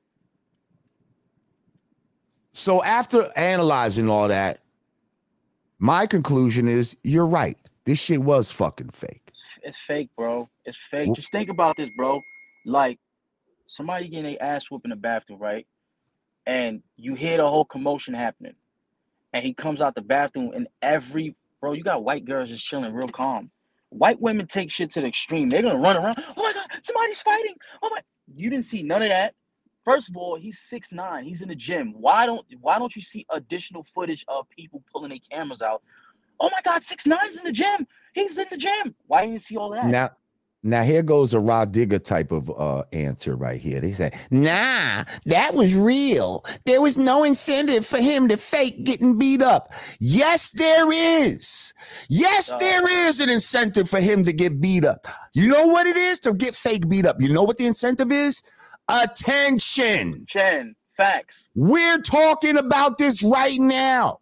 so 2.51 2.83
after 2.83 3.31
analyzing 3.37 4.09
all 4.09 4.27
that, 4.27 4.59
my 5.79 6.07
conclusion 6.07 6.69
is 6.69 6.97
you're 7.03 7.27
right. 7.27 7.57
This 7.85 7.99
shit 7.99 8.23
was 8.23 8.51
fucking 8.51 8.91
fake. 8.91 9.33
It's 9.63 9.79
fake, 9.79 10.11
bro. 10.17 10.49
It's 10.65 10.77
fake. 10.77 11.15
Just 11.15 11.33
think 11.33 11.49
about 11.49 11.77
this, 11.77 11.91
bro. 11.97 12.21
Like 12.67 12.99
somebody 13.67 14.09
getting 14.09 14.25
their 14.33 14.43
ass 14.43 14.71
whooped 14.71 14.85
in 14.85 14.91
the 14.91 14.97
bathroom, 14.97 15.39
right? 15.39 15.67
And 16.47 16.83
you 16.97 17.15
hear 17.15 17.39
the 17.39 17.49
whole 17.49 17.65
commotion 17.65 18.15
happening. 18.15 18.55
And 19.33 19.45
he 19.45 19.55
comes 19.55 19.81
out 19.81 19.95
the 19.95 20.03
bathroom 20.03 20.53
and 20.55 20.69
every 20.83 21.37
bro, 21.61 21.73
you 21.73 21.83
got 21.83 22.05
white 22.05 22.25
girls 22.25 22.49
just 22.49 22.65
chilling 22.65 22.93
real 22.93 23.09
calm. 23.09 23.51
White 23.91 24.21
women 24.21 24.47
take 24.47 24.71
shit 24.71 24.91
to 24.91 25.01
the 25.01 25.07
extreme. 25.07 25.49
They're 25.49 25.63
gonna 25.63 25.79
run 25.79 25.97
around. 25.97 26.17
Oh 26.37 26.43
my 26.43 26.53
god, 26.53 26.69
somebody's 26.83 27.21
fighting. 27.23 27.55
Oh 27.83 27.91
my 27.91 28.01
you 28.35 28.51
didn't 28.51 28.65
see 28.65 28.83
none 28.83 29.03
of 29.03 29.11
that. 29.11 29.35
First 29.89 30.11
of 30.11 30.19
all, 30.19 30.37
he's 30.37 30.59
six 30.59 30.93
nine. 30.93 31.25
He's 31.25 31.41
in 31.41 31.49
the 31.49 31.55
gym. 31.55 31.95
Why 31.97 32.27
don't 32.27 32.45
why 32.61 32.79
don't 32.79 32.95
you 32.95 33.01
see 33.01 33.25
additional 33.31 33.83
footage 33.85 34.23
of 34.29 34.47
people 34.51 34.83
pulling 34.93 35.09
their 35.09 35.19
cameras 35.33 35.63
out? 35.63 35.81
Oh 36.39 36.51
my 36.53 36.61
god, 36.63 36.85
six 36.85 37.07
nine's 37.07 37.39
in 37.39 37.45
the 37.45 37.53
gym. 37.53 37.87
He's 38.13 38.37
in 38.37 38.45
the 38.51 38.59
gym. 38.59 38.95
Why 39.07 39.23
didn't 39.23 39.33
you 39.33 39.39
see 39.39 39.57
all 39.57 39.71
that? 39.71 39.87
Now, 39.87 40.11
now 40.63 40.83
here 40.83 41.03
goes 41.03 41.33
a 41.33 41.41
Rah 41.41 41.65
Digga 41.65 42.05
type 42.05 42.33
of 42.33 42.51
uh 42.51 42.85
answer 42.93 43.35
right 43.35 43.59
here. 43.59 43.81
They 43.81 43.93
say, 43.93 44.11
nah, 44.31 45.05
that 45.25 45.55
was 45.55 45.73
real. 45.73 46.45
There 46.67 46.83
was 46.83 46.99
no 46.99 47.25
incentive 47.25 47.87
for 47.87 47.99
him 47.99 48.29
to 48.29 48.37
fake 48.37 48.85
getting 48.85 49.17
beat 49.17 49.41
up. 49.41 49.73
Yes, 50.01 50.51
there 50.51 50.93
is. 50.93 51.73
Yes, 52.11 52.53
Uh. 52.53 52.59
there 52.59 53.09
is 53.09 53.23
an 53.23 53.31
incentive 53.31 53.89
for 53.89 54.01
him 54.01 54.27
to 54.27 54.35
get 54.35 54.61
beat 54.61 54.85
up. 54.85 55.07
You 55.33 55.49
know 55.49 55.67
what 55.67 55.87
it 55.87 55.97
is 55.97 56.19
to 56.21 56.35
get 56.35 56.55
fake 56.55 56.91
beat 56.91 57.07
up? 57.07 57.23
You 57.23 57.33
know 57.33 57.43
what 57.43 57.57
the 57.57 57.65
incentive 57.67 58.13
is? 58.13 58.43
Attention. 58.89 60.25
Chen, 60.27 60.75
facts. 60.97 61.49
We're 61.55 62.01
talking 62.01 62.57
about 62.57 62.99
this 62.99 63.23
right 63.23 63.59
now. 63.59 64.21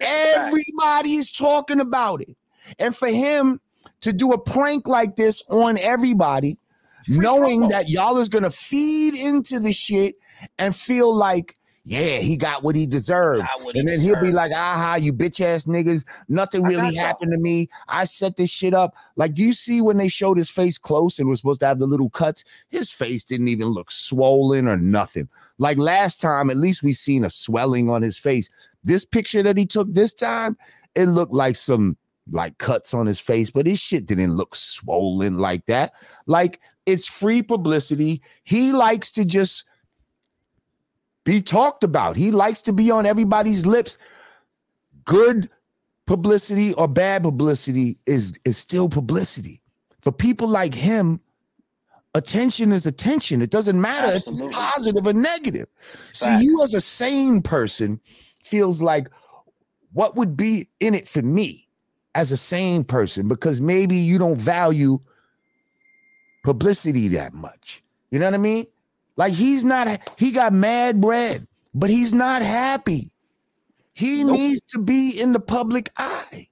Everybody's 0.00 1.30
talking 1.30 1.80
about 1.80 2.22
it. 2.22 2.36
And 2.78 2.96
for 2.96 3.08
him 3.08 3.60
to 4.00 4.12
do 4.12 4.32
a 4.32 4.38
prank 4.38 4.88
like 4.88 5.16
this 5.16 5.42
on 5.48 5.78
everybody, 5.78 6.58
knowing 7.08 7.62
promo. 7.62 7.70
that 7.70 7.88
y'all 7.88 8.18
is 8.18 8.28
gonna 8.28 8.50
feed 8.50 9.14
into 9.14 9.60
the 9.60 9.72
shit 9.72 10.16
and 10.58 10.74
feel 10.74 11.14
like, 11.14 11.56
yeah, 11.88 12.18
he 12.18 12.36
got 12.36 12.64
what 12.64 12.74
he 12.74 12.84
deserved. 12.84 13.46
What 13.62 13.76
he 13.76 13.78
and 13.78 13.88
then 13.88 14.00
he'll 14.00 14.20
be 14.20 14.32
like, 14.32 14.50
aha, 14.50 14.96
you 14.96 15.12
bitch 15.12 15.40
ass 15.40 15.66
niggas, 15.66 16.04
nothing 16.28 16.64
really 16.64 16.96
happened 16.96 17.30
to 17.30 17.38
me. 17.38 17.68
I 17.86 18.06
set 18.06 18.36
this 18.36 18.50
shit 18.50 18.74
up. 18.74 18.96
Like, 19.14 19.34
do 19.34 19.44
you 19.44 19.54
see 19.54 19.80
when 19.80 19.96
they 19.96 20.08
showed 20.08 20.36
his 20.36 20.50
face 20.50 20.78
close 20.78 21.20
and 21.20 21.28
was 21.28 21.38
supposed 21.38 21.60
to 21.60 21.66
have 21.66 21.78
the 21.78 21.86
little 21.86 22.10
cuts? 22.10 22.42
His 22.70 22.90
face 22.90 23.24
didn't 23.24 23.46
even 23.46 23.68
look 23.68 23.92
swollen 23.92 24.66
or 24.66 24.76
nothing. 24.76 25.28
Like 25.58 25.78
last 25.78 26.20
time, 26.20 26.50
at 26.50 26.56
least 26.56 26.82
we 26.82 26.92
seen 26.92 27.24
a 27.24 27.30
swelling 27.30 27.88
on 27.88 28.02
his 28.02 28.18
face. 28.18 28.50
This 28.82 29.04
picture 29.04 29.44
that 29.44 29.56
he 29.56 29.64
took 29.64 29.86
this 29.94 30.12
time, 30.12 30.56
it 30.96 31.06
looked 31.06 31.34
like 31.34 31.54
some 31.54 31.96
like 32.32 32.58
cuts 32.58 32.94
on 32.94 33.06
his 33.06 33.20
face, 33.20 33.50
but 33.50 33.64
his 33.64 33.78
shit 33.78 34.06
didn't 34.06 34.34
look 34.34 34.56
swollen 34.56 35.38
like 35.38 35.66
that. 35.66 35.92
Like 36.26 36.60
it's 36.84 37.06
free 37.06 37.42
publicity. 37.42 38.22
He 38.42 38.72
likes 38.72 39.12
to 39.12 39.24
just 39.24 39.62
be 41.26 41.42
talked 41.42 41.84
about. 41.84 42.16
He 42.16 42.30
likes 42.30 42.62
to 42.62 42.72
be 42.72 42.90
on 42.90 43.04
everybody's 43.04 43.66
lips. 43.66 43.98
Good 45.04 45.50
publicity 46.06 46.72
or 46.74 46.88
bad 46.88 47.24
publicity 47.24 47.98
is 48.06 48.38
is 48.46 48.56
still 48.56 48.88
publicity. 48.88 49.60
For 50.00 50.12
people 50.12 50.46
like 50.46 50.72
him, 50.72 51.20
attention 52.14 52.72
is 52.72 52.86
attention. 52.86 53.42
It 53.42 53.50
doesn't 53.50 53.78
matter 53.78 54.16
if 54.16 54.26
it's 54.26 54.40
positive 54.52 55.04
or 55.04 55.12
negative. 55.12 55.66
See, 56.12 56.42
you 56.42 56.62
as 56.62 56.74
a 56.74 56.80
sane 56.80 57.42
person 57.42 58.00
feels 58.44 58.80
like 58.80 59.10
what 59.92 60.14
would 60.14 60.36
be 60.36 60.68
in 60.78 60.94
it 60.94 61.08
for 61.08 61.22
me 61.22 61.68
as 62.14 62.30
a 62.30 62.36
sane 62.36 62.84
person 62.84 63.26
because 63.26 63.60
maybe 63.60 63.96
you 63.96 64.16
don't 64.16 64.38
value 64.38 65.00
publicity 66.44 67.08
that 67.08 67.34
much. 67.34 67.82
You 68.10 68.20
know 68.20 68.26
what 68.26 68.34
I 68.34 68.38
mean? 68.38 68.66
Like 69.16 69.32
he's 69.32 69.64
not 69.64 70.00
he 70.18 70.30
got 70.32 70.52
mad 70.52 71.00
bread, 71.00 71.46
but 71.74 71.90
he's 71.90 72.12
not 72.12 72.42
happy. 72.42 73.10
He 73.94 74.24
Nope. 74.24 74.38
needs 74.38 74.60
to 74.72 74.78
be 74.78 75.18
in 75.18 75.32
the 75.32 75.40
public 75.40 75.90
eye. 75.96 76.48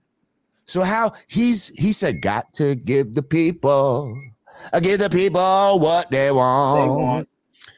So 0.66 0.82
how 0.82 1.12
he's 1.28 1.68
he 1.76 1.92
said 1.92 2.22
got 2.22 2.52
to 2.54 2.74
give 2.74 3.14
the 3.14 3.22
people 3.22 4.16
I 4.72 4.80
give 4.80 5.00
the 5.00 5.10
people 5.10 5.78
what 5.78 6.10
they 6.10 6.30
want. 6.30 6.80
They 6.80 6.88
want 6.88 7.28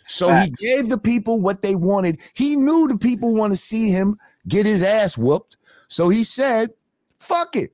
So 0.06 0.28
Facts. 0.28 0.44
he 0.60 0.66
gave 0.68 0.88
the 0.88 0.98
people 0.98 1.40
what 1.40 1.62
they 1.62 1.74
wanted. 1.74 2.20
He 2.34 2.54
knew 2.54 2.86
the 2.86 2.98
people 2.98 3.34
want 3.34 3.52
to 3.52 3.56
see 3.56 3.90
him 3.90 4.18
get 4.46 4.66
his 4.66 4.82
ass 4.84 5.18
whooped. 5.18 5.56
So 5.88 6.08
he 6.08 6.22
said, 6.22 6.70
fuck 7.18 7.56
it. 7.56 7.72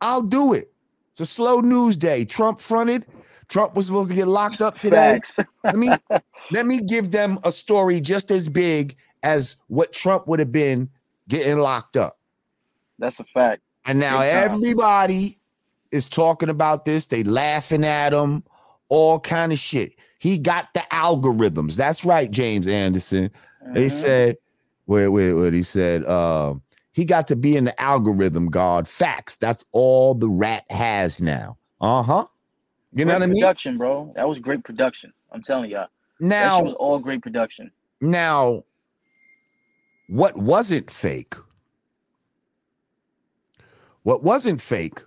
I'll 0.00 0.22
do 0.22 0.52
it. 0.52 0.70
It's 1.12 1.20
a 1.20 1.26
slow 1.26 1.60
news 1.60 1.96
day. 1.96 2.24
Trump 2.24 2.60
fronted. 2.60 3.06
Trump 3.48 3.74
was 3.74 3.86
supposed 3.86 4.10
to 4.10 4.16
get 4.16 4.28
locked 4.28 4.62
up 4.62 4.78
today. 4.78 5.20
Let 5.64 5.76
me 5.76 5.92
let 6.50 6.66
me 6.66 6.80
give 6.80 7.10
them 7.10 7.38
a 7.44 7.52
story 7.52 8.00
just 8.00 8.30
as 8.30 8.48
big 8.48 8.96
as 9.22 9.56
what 9.68 9.92
Trump 9.92 10.26
would 10.28 10.38
have 10.38 10.52
been 10.52 10.90
getting 11.28 11.58
locked 11.58 11.96
up. 11.96 12.18
That's 12.98 13.20
a 13.20 13.24
fact. 13.24 13.62
And 13.86 13.98
now 13.98 14.20
everybody 14.20 15.38
is 15.92 16.08
talking 16.08 16.48
about 16.48 16.84
this. 16.84 17.06
They 17.06 17.22
laughing 17.22 17.84
at 17.84 18.12
him, 18.12 18.44
all 18.88 19.18
kind 19.20 19.52
of 19.52 19.58
shit. 19.58 19.92
He 20.18 20.36
got 20.36 20.68
the 20.74 20.80
algorithms. 20.92 21.74
That's 21.76 22.04
right, 22.04 22.30
James 22.30 22.66
Anderson. 22.66 23.30
They 23.74 23.86
Mhm. 23.86 23.90
said, 23.92 24.36
wait, 24.86 25.08
wait, 25.08 25.32
what 25.32 25.52
he 25.52 25.62
said. 25.62 26.04
Um, 26.06 26.62
he 26.92 27.04
got 27.04 27.28
to 27.28 27.36
be 27.36 27.56
in 27.56 27.64
the 27.64 27.80
algorithm, 27.80 28.46
God. 28.46 28.88
Facts. 28.88 29.36
That's 29.36 29.64
all 29.72 30.14
the 30.14 30.28
rat 30.28 30.64
has 30.70 31.20
now. 31.20 31.56
Uh-huh. 31.80 32.26
You 32.92 33.04
know 33.04 33.12
Great 33.12 33.20
what 33.20 33.22
I 33.22 33.26
mean? 33.26 33.40
Production, 33.40 33.78
bro. 33.78 34.12
That 34.16 34.28
was 34.28 34.38
great 34.38 34.64
production. 34.64 35.12
I'm 35.32 35.42
telling 35.42 35.70
y'all. 35.70 35.88
that 36.20 36.26
Now, 36.26 36.56
shit 36.56 36.64
was 36.64 36.74
all 36.74 36.98
great 36.98 37.22
production. 37.22 37.70
now, 38.00 38.62
what 40.08 40.36
wasn't 40.36 40.90
fake? 40.90 41.34
What 44.04 44.22
wasn't 44.22 44.62
fake 44.62 45.02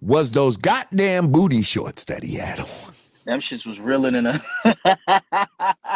was 0.00 0.30
those 0.30 0.56
goddamn 0.56 1.32
booty 1.32 1.62
shorts 1.62 2.04
that 2.04 2.22
he 2.22 2.36
had 2.36 2.60
on. 2.60 2.68
Them 3.24 3.40
shits 3.40 3.66
was 3.66 3.80
reeling 3.80 4.14
in 4.14 4.26
a. 4.26 4.42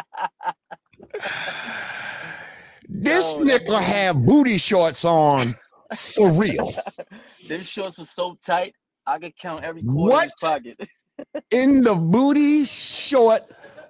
This 2.86 3.34
nigga 3.34 3.80
have 3.80 4.24
booty 4.24 4.58
shorts 4.58 5.04
on 5.04 5.54
for 5.96 6.30
real. 6.30 6.72
Them 7.48 7.62
shorts 7.62 7.98
were 7.98 8.04
so 8.04 8.38
tight. 8.44 8.74
I 9.06 9.18
could 9.18 9.36
count 9.36 9.64
every 9.64 9.82
quarter 9.82 10.16
in 10.16 10.22
his 10.22 10.32
What? 10.42 10.50
pocket. 10.50 10.88
In 11.50 11.82
the 11.82 11.94
booty 11.94 12.64
short, 12.64 13.42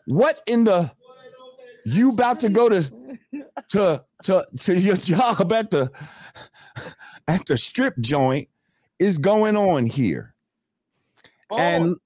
what 0.07 0.43
in 0.47 0.65
the 0.65 0.91
you 1.87 2.11
about 2.11 2.39
to 2.41 2.51
go 2.51 2.69
to 2.69 2.83
to 3.71 4.05
to, 4.25 4.47
to 4.59 4.75
your 4.79 4.97
job 4.97 5.51
at 5.51 5.71
the 5.71 5.91
at 7.27 7.47
the 7.47 7.57
strip 7.57 7.99
joint 8.01 8.49
is 8.99 9.17
going 9.17 9.57
on 9.57 9.87
here? 9.87 10.35
Bro, 11.49 11.59
And 11.59 11.97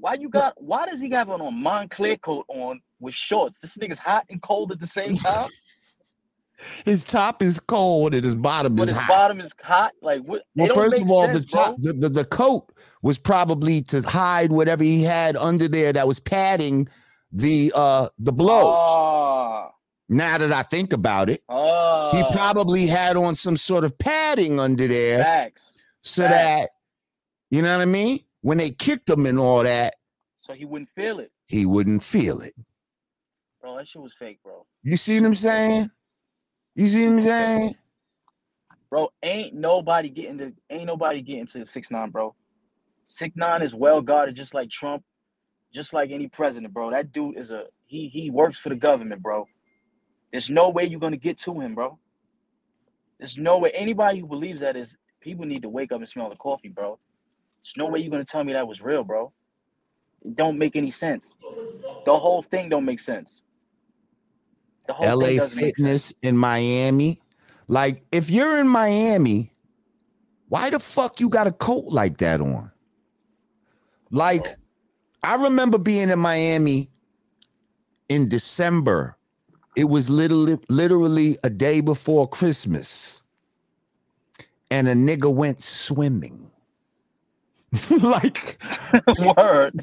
why 0.00 0.14
you 0.14 0.28
got? 0.28 0.60
Why 0.60 0.86
does 0.86 1.00
he 1.00 1.10
have 1.10 1.30
on 1.30 1.40
a 1.40 1.44
Moncler 1.44 2.20
coat 2.20 2.44
on 2.48 2.80
with 2.98 3.14
shorts? 3.14 3.60
This 3.60 3.76
nigga's 3.76 4.00
hot 4.00 4.24
and 4.30 4.42
cold 4.42 4.72
at 4.72 4.80
the 4.80 4.86
same 4.88 5.14
time, 5.14 5.48
his 6.84 7.04
top 7.04 7.42
is 7.42 7.60
cold 7.60 8.14
and 8.14 8.24
his 8.24 8.34
bottom 8.34 8.78
is 8.78 8.78
hot. 8.78 8.86
but 8.86 8.88
is 8.88 8.94
his 8.96 8.98
hot. 8.98 9.08
bottom 9.08 9.40
is 9.40 9.54
hot. 9.62 9.92
Like 10.02 10.22
what? 10.22 10.42
Well, 10.54 10.74
first 10.74 11.00
of 11.00 11.10
all, 11.10 11.26
sense, 11.26 11.44
the 11.50 11.56
top, 11.56 11.76
the, 11.78 11.92
the, 11.92 12.08
the 12.08 12.24
coat 12.24 12.72
was 13.02 13.18
probably 13.18 13.82
to 13.82 14.00
hide 14.02 14.50
whatever 14.52 14.82
he 14.84 15.02
had 15.02 15.36
under 15.36 15.68
there 15.68 15.92
that 15.92 16.06
was 16.08 16.20
padding 16.20 16.88
the 17.32 17.72
uh 17.74 18.08
the 18.18 18.32
blows. 18.32 18.72
Ah, 18.74 19.70
now 20.08 20.38
that 20.38 20.52
I 20.52 20.62
think 20.62 20.92
about 20.92 21.28
it, 21.28 21.42
ah, 21.48 22.10
he 22.12 22.22
probably 22.36 22.86
had 22.86 23.16
on 23.16 23.34
some 23.34 23.56
sort 23.56 23.84
of 23.84 23.96
padding 23.98 24.60
under 24.60 24.86
there 24.86 25.22
facts. 25.22 25.74
so 26.02 26.22
facts. 26.22 26.34
that 26.34 26.70
you 27.50 27.62
know 27.62 27.76
what 27.76 27.82
I 27.82 27.86
mean. 27.86 28.20
When 28.42 28.58
they 28.58 28.70
kicked 28.70 29.08
him 29.08 29.24
and 29.26 29.38
all 29.38 29.62
that, 29.62 29.94
So 30.38 30.52
he 30.52 30.64
wouldn't 30.66 30.90
feel 30.90 31.18
it, 31.18 31.32
he 31.46 31.64
wouldn't 31.66 32.02
feel 32.02 32.40
it. 32.42 32.54
bro. 33.60 33.76
That 33.76 33.88
shit 33.88 34.02
was 34.02 34.12
fake, 34.12 34.38
bro. 34.44 34.66
You 34.82 34.96
see 34.98 35.18
what 35.18 35.26
I'm 35.26 35.34
saying? 35.34 35.90
You 36.74 36.88
see 36.88 37.06
what 37.08 37.14
I'm 37.14 37.22
saying? 37.22 37.76
Bro, 38.90 39.10
ain't 39.22 39.54
nobody 39.54 40.08
getting 40.08 40.38
to 40.38 40.52
ain't 40.70 40.86
nobody 40.86 41.20
getting 41.22 41.46
to 41.48 41.66
six 41.66 41.90
nine, 41.90 42.10
bro. 42.10 42.34
Six 43.06 43.34
nine 43.36 43.62
is 43.62 43.74
well 43.74 44.00
guarded, 44.00 44.36
just 44.36 44.54
like 44.54 44.70
Trump, 44.70 45.02
just 45.72 45.92
like 45.92 46.10
any 46.10 46.28
president, 46.28 46.72
bro. 46.72 46.90
That 46.90 47.12
dude 47.12 47.38
is 47.38 47.50
a 47.50 47.64
he 47.86 48.08
he 48.08 48.30
works 48.30 48.58
for 48.58 48.68
the 48.68 48.76
government, 48.76 49.22
bro. 49.22 49.46
There's 50.32 50.50
no 50.50 50.70
way 50.70 50.84
you're 50.84 51.00
gonna 51.00 51.16
get 51.16 51.38
to 51.38 51.60
him, 51.60 51.74
bro. 51.74 51.98
There's 53.18 53.38
no 53.38 53.58
way 53.58 53.70
anybody 53.74 54.20
who 54.20 54.26
believes 54.26 54.60
that 54.60 54.76
is 54.76 54.96
people 55.20 55.44
need 55.46 55.62
to 55.62 55.68
wake 55.68 55.92
up 55.92 55.98
and 55.98 56.08
smell 56.08 56.30
the 56.30 56.36
coffee, 56.36 56.68
bro. 56.68 56.98
There's 57.62 57.76
no 57.76 57.86
way 57.86 58.00
you're 58.00 58.10
gonna 58.10 58.24
tell 58.24 58.44
me 58.44 58.52
that 58.52 58.68
was 58.68 58.82
real, 58.82 59.04
bro. 59.04 59.32
It 60.22 60.36
don't 60.36 60.58
make 60.58 60.76
any 60.76 60.90
sense. 60.90 61.36
The 62.04 62.16
whole 62.16 62.42
thing 62.42 62.68
don't 62.68 62.84
make 62.84 63.00
sense. 63.00 63.42
LA 64.88 65.14
doesn't 65.14 65.30
make 65.30 65.40
sense. 65.40 65.54
Fitness 65.54 66.14
in 66.22 66.36
Miami. 66.36 67.20
Like, 67.68 68.04
if 68.12 68.30
you're 68.30 68.58
in 68.58 68.68
Miami, 68.68 69.50
why 70.48 70.70
the 70.70 70.78
fuck 70.78 71.20
you 71.20 71.28
got 71.28 71.46
a 71.46 71.52
coat 71.52 71.86
like 71.86 72.18
that 72.18 72.40
on? 72.40 72.70
Like, 74.10 74.56
I 75.22 75.34
remember 75.36 75.78
being 75.78 76.10
in 76.10 76.18
Miami 76.18 76.90
in 78.08 78.28
December. 78.28 79.16
It 79.76 79.84
was 79.84 80.08
literally 80.08 80.58
literally 80.68 81.36
a 81.42 81.50
day 81.50 81.80
before 81.80 82.28
Christmas. 82.28 83.22
And 84.70 84.88
a 84.88 84.94
nigga 84.94 85.32
went 85.32 85.62
swimming. 85.62 86.50
like 88.02 88.62
Word. 89.36 89.80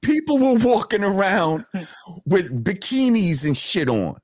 people 0.00 0.38
were 0.38 0.64
walking 0.64 1.04
around 1.04 1.66
with 2.24 2.64
bikinis 2.64 3.44
and 3.44 3.56
shit 3.56 3.88
on. 3.88 4.16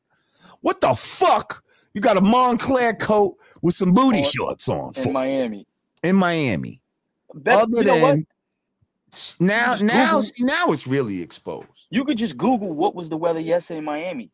What 0.64 0.80
the 0.80 0.94
fuck? 0.94 1.62
You 1.92 2.00
got 2.00 2.16
a 2.16 2.22
Moncler 2.22 2.98
coat 2.98 3.36
with 3.60 3.74
some 3.74 3.92
booty 3.92 4.20
On- 4.20 4.24
shorts 4.30 4.66
on 4.66 4.94
In 4.96 5.02
for, 5.04 5.12
Miami. 5.12 5.66
in 6.02 6.16
Miami. 6.16 6.80
Other 7.46 7.66
you 7.78 7.84
know 7.84 7.98
what? 8.00 8.14
than 8.16 8.26
s- 9.12 9.36
now, 9.40 9.74
now, 9.76 10.22
see, 10.22 10.42
now 10.42 10.72
it's 10.72 10.86
really 10.86 11.20
exposed. 11.20 11.68
You 11.90 12.02
could 12.06 12.16
just 12.16 12.38
Google 12.38 12.72
what 12.72 12.94
was 12.94 13.10
the 13.10 13.16
weather 13.18 13.40
yesterday 13.40 13.78
in 13.78 13.84
Miami, 13.84 14.30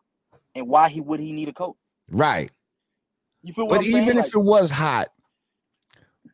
and 0.55 0.69
why 0.69 0.89
he 0.89 1.01
would 1.01 1.19
he 1.19 1.33
need 1.33 1.49
a 1.49 1.53
coat. 1.53 1.77
Right. 2.13 2.53
You 3.43 3.53
feel 3.53 3.67
what 3.67 3.79
But 3.79 3.87
I'm 3.87 3.91
saying? 3.91 4.05
even 4.05 4.17
Like, 4.19 4.27
if 4.29 4.35
it 4.35 4.39
was 4.39 4.71
hot, 4.71 5.09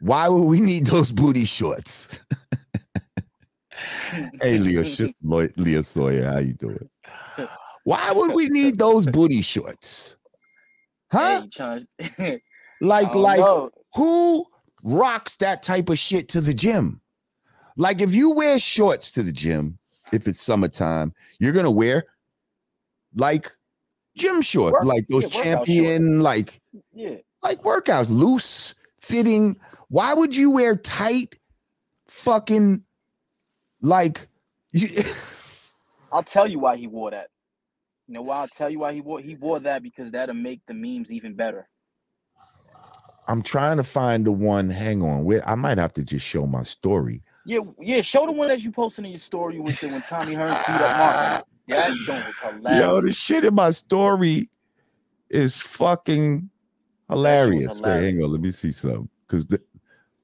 why 0.01 0.29
would 0.29 0.43
we 0.43 0.61
need 0.61 0.85
those 0.85 1.11
booty 1.11 1.47
shorts? 1.47 2.21
hey, 4.43 4.59
Leo, 4.59 4.85
Leo 5.57 5.81
Sawyer, 5.81 6.31
how 6.31 6.39
you 6.39 6.53
doing? 6.53 6.89
Why 7.87 8.11
would 8.11 8.35
we 8.35 8.49
need 8.49 8.79
those 8.79 9.07
booty 9.17 9.43
shorts? 9.43 10.17
Huh? 11.13 11.47
hey, 12.19 12.41
Like, 12.81 13.15
oh, 13.15 13.21
like 13.21 13.39
know. 13.39 13.71
who 13.95 14.45
rocks 14.83 15.37
that 15.37 15.63
type 15.63 15.89
of 15.89 15.97
shit 15.97 16.29
to 16.31 16.41
the 16.41 16.53
gym? 16.53 17.01
Like 17.77 18.01
if 18.01 18.13
you 18.13 18.33
wear 18.33 18.59
shorts 18.59 19.13
to 19.13 19.23
the 19.23 19.31
gym, 19.31 19.79
if 20.13 20.27
it's 20.27 20.43
summertime, 20.43 21.15
you're 21.39 21.53
gonna 21.53 21.71
wear 21.71 22.07
like 23.15 23.55
gym 24.17 24.43
shorts, 24.43 24.73
Work- 24.73 24.85
like 24.85 25.07
those 25.07 25.23
yeah, 25.33 25.43
champion, 25.43 26.19
like 26.23 26.61
yeah, 26.93 27.19
like 27.45 27.63
workouts, 27.63 28.09
loose 28.09 28.75
fitting. 29.01 29.57
Why 29.91 30.13
would 30.13 30.35
you 30.35 30.51
wear 30.51 30.75
tight 30.75 31.37
fucking 32.09 32.83
like 33.81 34.27
you, 34.73 35.05
I'll 36.13 36.25
tell 36.25 36.49
you 36.49 36.59
why 36.59 36.77
he 36.77 36.89
wore 36.89 37.13
that. 37.13 37.29
You 38.09 38.15
know 38.15 38.23
why? 38.23 38.39
I'll 38.39 38.49
tell 38.49 38.71
you 38.71 38.81
why 38.81 38.93
he 38.93 39.01
wore 39.01 39.21
he 39.21 39.35
wore 39.35 39.59
that 39.61 39.83
because 39.83 40.11
that'll 40.13 40.35
make 40.35 40.61
the 40.67 40.75
memes 40.75 41.13
even 41.13 41.35
better. 41.35 41.69
I'm 43.29 43.43
trying 43.43 43.77
to 43.79 43.83
find 43.83 44.25
the 44.25 44.33
one. 44.33 44.71
Hang 44.71 45.03
on, 45.03 45.25
where 45.25 45.47
I 45.49 45.57
might 45.57 45.79
have 45.79 45.93
to 45.95 46.03
just 46.03 46.25
show 46.25 46.47
my 46.47 46.63
story. 46.63 47.23
Yeah, 47.45 47.61
yeah. 47.81 48.03
Show 48.03 48.27
the 48.27 48.33
one 48.33 48.49
that 48.49 48.61
you 48.61 48.71
posted 48.71 49.05
in 49.05 49.11
your 49.11 49.19
story 49.19 49.59
with 49.59 49.81
the 49.81 49.89
when 49.89 50.03
Tommy 50.03 50.35
Hearns 50.35 50.67
beat 50.67 50.75
up 50.75 50.99
Martin. 50.99 51.45
That 51.69 51.97
joint 52.05 52.27
was 52.27 52.39
hilarious. 52.39 52.81
Yo, 52.81 53.01
the 53.01 53.13
shit 53.13 53.45
in 53.45 53.55
my 53.55 53.71
story 53.71 54.49
is 55.29 55.61
fucking 55.61 56.49
hilarious. 57.09 57.81
Wait, 57.81 58.03
hang 58.03 58.23
on, 58.23 58.31
let 58.31 58.41
me 58.41 58.53
see 58.53 58.71
some. 58.71 59.09
Because 59.27 59.47
the 59.47 59.61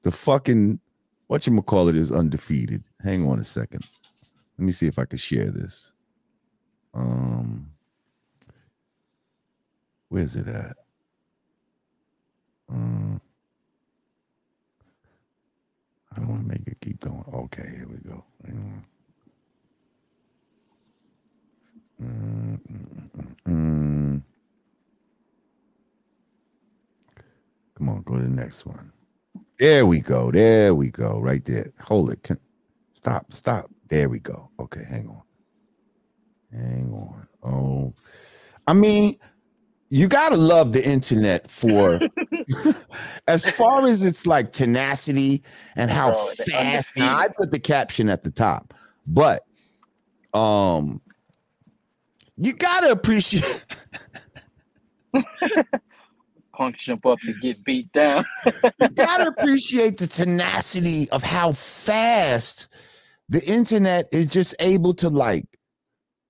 the 0.03 0.11
fucking 0.11 0.79
what 1.27 1.45
you 1.45 1.61
call 1.61 1.89
it 1.89 1.97
is 1.97 2.11
undefeated. 2.11 2.83
Hang 3.03 3.27
on 3.27 3.39
a 3.39 3.43
second. 3.43 3.85
Let 4.57 4.65
me 4.65 4.71
see 4.71 4.87
if 4.87 4.97
I 4.99 5.05
can 5.05 5.17
share 5.17 5.51
this. 5.51 5.91
Um, 6.93 7.72
where's 10.13 10.35
it 10.35 10.47
at? 10.47 10.77
Um, 12.69 13.19
I 16.11 16.19
don't 16.19 16.29
want 16.29 16.41
to 16.43 16.47
make 16.47 16.67
it 16.67 16.77
keep 16.81 16.99
going. 16.99 17.23
Okay, 17.33 17.67
here 17.75 17.87
we 17.89 17.97
go. 18.09 18.23
On. 18.47 18.85
Mm, 22.01 22.61
mm, 22.71 23.09
mm, 23.17 23.35
mm. 23.47 24.23
Come 27.75 27.89
on, 27.89 28.03
go 28.03 28.17
to 28.17 28.23
the 28.23 28.29
next 28.29 28.65
one. 28.67 28.91
There 29.57 29.87
we 29.87 29.99
go. 29.99 30.31
There 30.31 30.75
we 30.75 30.91
go. 30.91 31.19
Right 31.19 31.43
there. 31.43 31.71
Hold 31.81 32.11
it. 32.11 32.21
Can, 32.23 32.37
stop. 32.93 33.33
Stop. 33.33 33.71
There 33.87 34.09
we 34.09 34.19
go. 34.19 34.51
Okay, 34.59 34.85
hang 34.87 35.07
on. 35.09 35.23
Hang 36.53 36.93
on. 36.93 37.27
Oh, 37.43 37.93
I 38.67 38.73
mean, 38.73 39.17
you 39.93 40.07
gotta 40.07 40.35
love 40.35 40.73
the 40.73 40.83
internet 40.83 41.47
for 41.47 41.99
as 43.27 43.47
far 43.47 43.85
as 43.85 44.03
it's 44.03 44.25
like 44.25 44.51
tenacity 44.51 45.43
and 45.75 45.91
how 45.91 46.13
fast. 46.13 46.89
Now, 46.97 47.15
I 47.15 47.27
put 47.27 47.51
the 47.51 47.59
caption 47.59 48.09
at 48.09 48.23
the 48.23 48.31
top, 48.31 48.73
but 49.07 49.43
um, 50.33 50.99
you 52.37 52.53
gotta 52.53 52.89
appreciate. 52.89 53.65
Punk 56.53 56.77
jump 56.77 57.05
up 57.05 57.19
to 57.19 57.33
get 57.33 57.63
beat 57.63 57.91
down. 57.91 58.25
you 58.81 58.89
gotta 58.89 59.27
appreciate 59.27 59.99
the 59.99 60.07
tenacity 60.07 61.07
of 61.11 61.21
how 61.21 61.51
fast 61.51 62.67
the 63.29 63.45
internet 63.45 64.07
is 64.11 64.25
just 64.25 64.55
able 64.57 64.95
to 64.95 65.09
like 65.09 65.45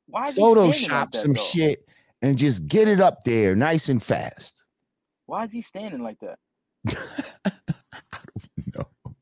Why 0.08 0.34
standing 0.34 0.66
like 0.66 0.76
Photoshop 0.76 1.12
that, 1.12 1.22
some 1.22 1.32
though? 1.32 1.42
shit 1.42 1.88
and 2.24 2.38
just 2.38 2.68
get 2.68 2.88
it 2.88 3.00
up 3.00 3.24
there 3.26 3.54
nice 3.54 3.90
and 3.90 4.02
fast. 4.02 4.64
Why 5.28 5.44
is 5.46 5.52
he 5.52 5.62
standing 5.62 6.02
like 6.02 6.18
that? 6.22 6.40
No. 8.76 8.88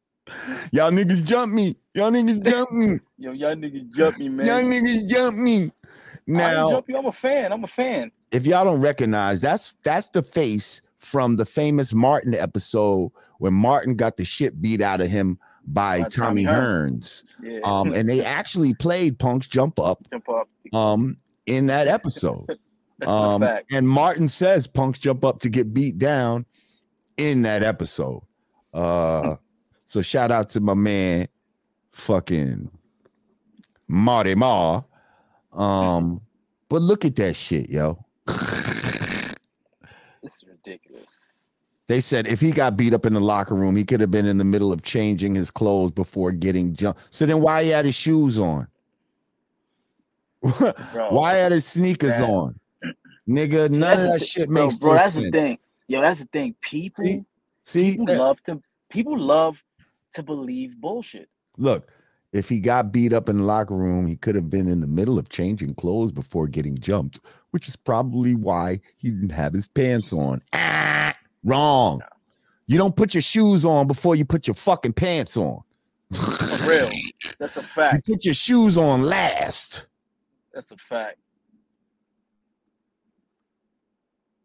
Y'all 0.72 0.92
niggas 0.92 1.24
jump 1.26 1.52
me. 1.52 1.76
Y'all 1.94 2.12
niggas 2.12 2.44
jump 2.46 2.72
me. 2.72 3.00
Yo, 3.18 3.32
y'all 3.34 3.56
niggas 3.56 3.92
jump 3.94 4.18
me, 4.18 4.30
man. 4.30 4.46
Y'all 4.48 4.62
niggas 4.64 5.08
jump 5.10 5.38
me. 5.38 5.66
I 5.66 5.90
Now, 6.26 6.70
jump 6.72 6.90
you. 6.90 6.96
I'm 6.98 7.06
a 7.06 7.12
fan. 7.12 7.52
I'm 7.52 7.64
a 7.64 7.68
fan. 7.68 8.12
if 8.32 8.46
y'all 8.46 8.64
don't 8.64 8.80
recognize, 8.82 9.42
that's 9.42 9.74
that's 9.84 10.10
the 10.10 10.24
face 10.24 10.82
from 11.00 11.36
the 11.36 11.46
famous 11.46 11.94
Martin 11.94 12.34
episode 12.34 13.12
where 13.40 13.52
Martin 13.52 13.96
got 13.96 14.18
the 14.18 14.24
shit 14.26 14.62
beat 14.62 14.82
out 14.82 15.02
of 15.02 15.10
him 15.10 15.38
by 15.66 16.04
By 16.04 16.10
Tommy 16.10 16.46
Tommy 16.46 16.46
Hearns. 16.46 17.24
Yeah. 17.44 17.60
Um, 17.64 17.94
and 17.94 18.08
they 18.08 18.24
actually 18.24 18.74
played 18.74 19.20
Punk's 19.20 19.48
jump 19.48 19.80
up 19.80 20.08
jump 20.12 20.30
up. 20.30 20.48
um 20.74 21.18
in 21.46 21.68
that 21.68 21.88
episode. 21.88 22.46
That's 23.02 23.12
Um, 23.12 23.42
a 23.44 23.48
fact. 23.48 23.72
and 23.74 23.88
Martin 23.90 24.28
says 24.28 24.68
Punk's 24.68 25.00
jump 25.00 25.26
up 25.26 25.40
to 25.42 25.50
get 25.50 25.74
beat 25.74 25.98
down 25.98 26.46
in 27.18 27.42
that 27.42 27.64
episode. 27.64 28.22
Uh, 28.74 29.36
so 29.86 30.02
shout 30.02 30.32
out 30.32 30.50
to 30.52 30.60
my 30.62 30.74
man, 30.76 31.28
fucking 31.92 32.70
Marty 33.88 34.36
Ma. 34.36 34.82
Um, 35.52 36.22
but 36.70 36.82
look 36.82 37.04
at 37.04 37.16
that 37.18 37.36
shit, 37.36 37.70
yo. 37.70 38.04
This 40.24 40.36
is 40.36 40.44
ridiculous. 40.48 41.20
They 41.88 42.00
said 42.00 42.28
if 42.28 42.40
he 42.40 42.52
got 42.52 42.78
beat 42.78 42.94
up 42.94 43.08
in 43.08 43.14
the 43.16 43.20
locker 43.20 43.56
room, 43.56 43.76
he 43.76 43.84
could 43.84 44.00
have 44.00 44.12
been 44.12 44.28
in 44.28 44.38
the 44.38 44.44
middle 44.46 44.72
of 44.72 44.84
changing 44.84 45.34
his 45.34 45.50
clothes 45.50 45.90
before 45.92 46.32
getting 46.32 46.76
jumped. 46.76 47.02
So 47.10 47.26
then 47.26 47.42
why 47.42 47.64
he 47.64 47.70
had 47.72 47.86
his 47.86 47.96
shoes 47.96 48.38
on? 48.38 48.68
Bro. 50.60 50.74
why 51.10 51.34
had 51.38 51.52
his 51.52 51.66
sneakers 51.66 52.12
that- 52.12 52.22
on? 52.24 52.58
Nigga, 53.30 53.70
none 53.70 53.80
that's 53.80 54.02
of 54.04 54.08
that 54.10 54.20
thi- 54.20 54.26
shit 54.26 54.50
bro, 54.50 54.64
makes 54.66 54.78
bro, 54.78 54.92
no 54.92 54.98
that's 54.98 55.14
sense. 55.14 55.26
the 55.32 55.40
thing. 55.40 55.58
Yo, 55.88 56.02
that's 56.02 56.20
the 56.20 56.26
thing. 56.28 56.56
People, 56.62 57.06
See, 57.06 57.26
see, 57.66 57.92
people 57.92 58.06
that- 58.08 58.18
love 58.20 58.42
to 58.44 58.62
people 58.90 59.18
love 59.18 59.64
to 60.14 60.24
believe 60.24 60.76
bullshit. 60.82 61.30
look, 61.58 61.88
if 62.34 62.48
he 62.50 62.60
got 62.60 62.92
beat 62.92 63.12
up 63.14 63.28
in 63.30 63.38
the 63.40 63.44
locker 63.44 63.76
room, 63.76 64.08
he 64.08 64.16
could 64.16 64.36
have 64.36 64.50
been 64.50 64.68
in 64.70 64.80
the 64.82 64.88
middle 64.88 65.20
of 65.20 65.28
changing 65.30 65.76
clothes 65.76 66.12
before 66.12 66.48
getting 66.48 66.78
jumped, 66.78 67.20
which 67.52 67.68
is 67.68 67.76
probably 67.76 68.36
why 68.36 68.80
he 68.98 69.10
didn't 69.12 69.32
have 69.32 69.54
his 69.54 69.68
pants 69.68 70.12
on. 70.14 70.42
Ah, 70.54 71.14
wrong. 71.44 72.02
You 72.68 72.78
don't 72.78 72.96
put 72.96 73.14
your 73.14 73.22
shoes 73.22 73.66
on 73.66 73.86
before 73.88 74.16
you 74.16 74.24
put 74.24 74.48
your 74.48 74.54
fucking 74.56 74.94
pants 74.94 75.36
on. 75.36 75.62
For 76.14 76.70
real. 76.70 76.90
That's 77.40 77.58
a 77.58 77.62
fact. 77.64 78.08
You 78.08 78.16
put 78.16 78.24
your 78.26 78.34
shoes 78.34 78.78
on 78.78 79.02
last. 79.04 79.88
That's 80.54 80.72
a 80.72 80.78
fact. 80.78 81.18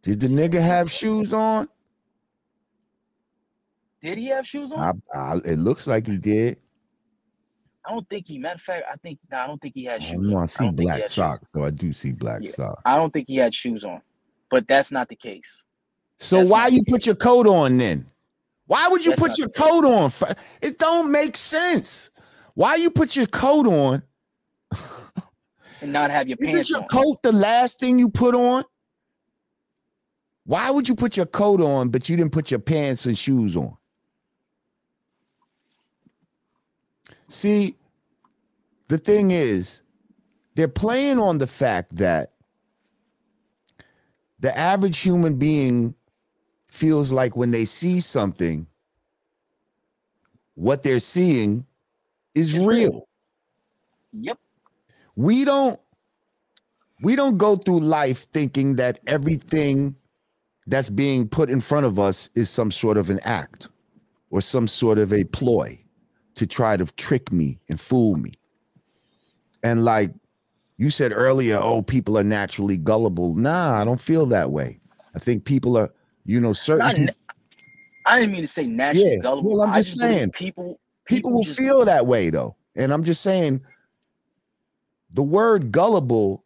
Did 0.06 0.20
the 0.20 0.28
nigga 0.28 0.60
have 0.62 0.88
shoes 0.88 1.32
on? 1.32 1.68
Did 4.00 4.18
he 4.18 4.26
have 4.28 4.46
shoes 4.46 4.70
on? 4.70 5.02
I, 5.12 5.18
I, 5.18 5.36
it 5.38 5.58
looks 5.58 5.88
like 5.88 6.06
he 6.06 6.16
did. 6.16 6.58
I 7.84 7.90
don't 7.90 8.08
think 8.08 8.28
he. 8.28 8.38
Matter 8.38 8.54
of 8.54 8.60
fact, 8.60 8.84
I 8.88 8.94
think. 8.98 9.18
Nah, 9.32 9.42
I 9.42 9.46
don't 9.48 9.60
think 9.60 9.74
he 9.74 9.82
had 9.82 10.00
oh, 10.02 10.04
shoes. 10.04 10.12
don't 10.12 10.30
know. 10.30 10.36
I 10.38 10.42
I 10.44 10.46
see 10.46 10.64
don't 10.64 10.76
think 10.76 10.90
he 10.92 10.96
black 10.98 11.08
socks, 11.08 11.50
though. 11.52 11.64
I 11.64 11.70
do 11.70 11.92
see 11.92 12.12
black 12.12 12.42
Yeah. 12.44 12.52
socks. 12.52 12.82
I 12.84 12.94
don't 12.94 13.12
think 13.12 13.26
he 13.26 13.34
had 13.34 13.52
shoes 13.52 13.82
on. 13.82 14.00
But 14.48 14.68
that's 14.68 14.92
not 14.92 15.08
the 15.08 15.16
case. 15.16 15.64
So 16.20 16.36
That's 16.38 16.50
why 16.50 16.68
you 16.68 16.84
put 16.86 17.04
your 17.04 17.16
coat 17.16 17.48
on 17.48 17.76
then? 17.76 18.06
Why 18.66 18.86
would 18.86 19.04
you 19.04 19.10
That's 19.10 19.22
put 19.22 19.38
your 19.38 19.48
case. 19.48 19.66
coat 19.66 19.84
on? 19.84 20.12
It 20.62 20.78
don't 20.78 21.10
make 21.10 21.36
sense. 21.36 22.10
Why 22.54 22.76
you 22.76 22.90
put 22.92 23.16
your 23.16 23.26
coat 23.26 23.66
on? 23.66 24.04
And 25.80 25.92
not 25.92 26.12
have 26.12 26.28
your 26.28 26.36
pants. 26.40 26.54
Isn't 26.54 26.70
your 26.70 26.82
on. 26.82 26.88
coat 26.90 27.22
the 27.24 27.32
last 27.32 27.80
thing 27.80 27.98
you 27.98 28.08
put 28.08 28.36
on? 28.36 28.62
Why 30.46 30.70
would 30.70 30.88
you 30.88 30.94
put 30.94 31.16
your 31.16 31.26
coat 31.26 31.60
on, 31.60 31.88
but 31.88 32.08
you 32.08 32.16
didn't 32.16 32.32
put 32.32 32.52
your 32.52 32.60
pants 32.60 33.04
and 33.04 33.18
shoes 33.18 33.56
on? 33.56 33.76
See, 37.28 37.76
the 38.88 38.98
thing 38.98 39.32
is, 39.32 39.82
they're 40.54 40.68
playing 40.68 41.18
on 41.18 41.38
the 41.38 41.48
fact 41.48 41.96
that 41.96 42.32
the 44.38 44.56
average 44.56 44.98
human 44.98 45.36
being 45.36 45.96
feels 46.68 47.12
like 47.12 47.36
when 47.36 47.50
they 47.50 47.64
see 47.64 47.98
something, 48.00 48.68
what 50.54 50.84
they're 50.84 51.00
seeing 51.00 51.66
is 52.36 52.56
real 52.56 52.66
real. 52.66 53.08
Yep. 54.12 54.38
we 55.16 55.44
don't 55.44 55.80
we 57.02 57.16
don't 57.16 57.36
go 57.36 57.56
through 57.56 57.80
life 57.80 58.26
thinking 58.32 58.76
that 58.76 59.00
everything 59.06 59.96
that's 60.66 60.90
being 60.90 61.28
put 61.28 61.48
in 61.50 61.60
front 61.60 61.86
of 61.86 61.98
us 61.98 62.28
is 62.34 62.50
some 62.50 62.70
sort 62.72 62.96
of 62.96 63.10
an 63.10 63.20
act 63.24 63.68
or 64.30 64.40
some 64.40 64.66
sort 64.66 64.98
of 64.98 65.12
a 65.12 65.24
ploy 65.24 65.78
to 66.34 66.46
try 66.46 66.76
to 66.76 66.84
trick 66.96 67.30
me 67.32 67.58
and 67.68 67.80
fool 67.80 68.16
me 68.16 68.32
and 69.62 69.84
like 69.84 70.10
you 70.76 70.90
said 70.90 71.12
earlier 71.12 71.58
oh 71.58 71.82
people 71.82 72.18
are 72.18 72.24
naturally 72.24 72.76
gullible 72.76 73.34
nah 73.36 73.80
i 73.80 73.84
don't 73.84 74.00
feel 74.00 74.26
that 74.26 74.50
way 74.50 74.78
i 75.14 75.18
think 75.18 75.44
people 75.44 75.76
are 75.78 75.90
you 76.24 76.40
know 76.40 76.52
certain 76.52 76.86
Not, 76.86 76.96
people, 76.96 77.14
I 78.06 78.18
didn't 78.20 78.32
mean 78.32 78.42
to 78.42 78.48
say 78.48 78.66
naturally 78.66 79.12
Yeah, 79.16 79.22
gullible. 79.22 79.58
well, 79.58 79.62
I'm 79.68 79.74
just 79.82 79.98
believe 79.98 80.14
saying, 80.18 80.30
people. 80.32 80.78
people 81.08 81.32
will 81.32 81.42
just- 81.42 81.58
feel 81.58 81.84
that 81.84 82.06
way 82.06 82.28
though 82.30 82.54
and 82.76 82.92
i'm 82.92 83.04
just 83.04 83.22
saying 83.22 83.62
the 85.12 85.22
word 85.22 85.72
gullible 85.72 86.44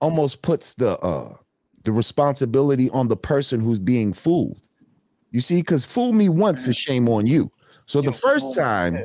almost 0.00 0.42
puts 0.42 0.74
the 0.74 0.98
uh 0.98 1.36
the 1.84 1.92
responsibility 1.92 2.90
on 2.90 3.08
the 3.08 3.16
person 3.16 3.60
who's 3.60 3.78
being 3.78 4.12
fooled 4.12 4.60
you 5.30 5.40
see 5.40 5.60
because 5.60 5.84
fool 5.84 6.12
me 6.12 6.28
once 6.28 6.66
is 6.68 6.76
shame 6.76 7.08
on 7.08 7.26
you 7.26 7.50
so 7.86 8.00
the 8.00 8.12
first 8.12 8.54
time 8.54 8.98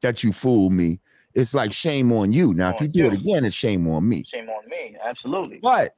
that 0.00 0.22
you 0.22 0.32
fool 0.32 0.70
me 0.70 1.00
it's 1.34 1.54
like 1.54 1.72
shame 1.72 2.12
on 2.12 2.32
you 2.32 2.54
now 2.54 2.70
if 2.70 2.80
you 2.80 2.88
do 2.88 3.06
it 3.06 3.12
again 3.12 3.44
it's 3.44 3.54
shame 3.54 3.86
on 3.88 4.08
me 4.08 4.24
Shame 4.26 4.48
on 4.48 4.68
me. 4.68 4.96
Absolutely. 5.04 5.58
but 5.62 5.94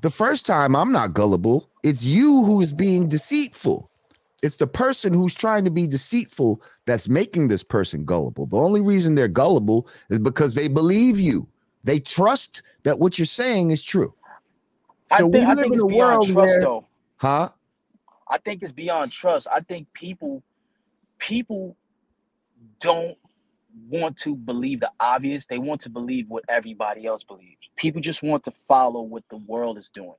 the 0.00 0.10
first 0.10 0.46
time 0.46 0.74
I'm 0.74 0.92
not 0.92 1.12
gullible, 1.14 1.68
it's 1.82 2.02
you 2.02 2.44
who 2.44 2.60
is 2.60 2.72
being 2.72 3.08
deceitful. 3.08 3.90
It's 4.42 4.56
the 4.56 4.66
person 4.66 5.12
who's 5.12 5.34
trying 5.34 5.64
to 5.64 5.70
be 5.70 5.86
deceitful 5.86 6.62
that's 6.86 7.08
making 7.08 7.48
this 7.48 7.62
person 7.62 8.04
gullible. 8.04 8.46
The 8.46 8.56
only 8.56 8.80
reason 8.80 9.14
they're 9.14 9.28
gullible 9.28 9.86
is 10.08 10.18
because 10.18 10.54
they 10.54 10.68
believe 10.68 11.20
you. 11.20 11.46
They 11.84 12.00
trust 12.00 12.62
that 12.84 12.98
what 12.98 13.18
you're 13.18 13.26
saying 13.26 13.70
is 13.70 13.82
true. 13.82 14.14
I 15.10 15.22
So 15.22 15.26
think, 15.32 15.44
we 15.44 15.46
I 15.46 15.54
live 15.54 15.56
think 15.56 15.74
in 15.74 15.80
it's 15.80 15.84
a 15.84 15.86
world 15.86 16.22
trust, 16.22 16.60
where, 16.60 16.60
though. 16.60 16.86
huh? 17.18 17.50
I 18.30 18.38
think 18.38 18.62
it's 18.62 18.72
beyond 18.72 19.12
trust. 19.12 19.48
I 19.52 19.60
think 19.60 19.92
people 19.94 20.42
people 21.18 21.76
don't 22.80 23.18
want 23.88 24.16
to 24.18 24.36
believe 24.36 24.80
the 24.80 24.92
obvious. 25.00 25.46
They 25.46 25.58
want 25.58 25.82
to 25.82 25.90
believe 25.90 26.26
what 26.28 26.44
everybody 26.48 27.06
else 27.06 27.24
believes. 27.24 27.60
People 27.76 28.00
just 28.00 28.22
want 28.22 28.44
to 28.44 28.52
follow 28.68 29.02
what 29.02 29.24
the 29.30 29.38
world 29.38 29.78
is 29.78 29.90
doing. 29.92 30.14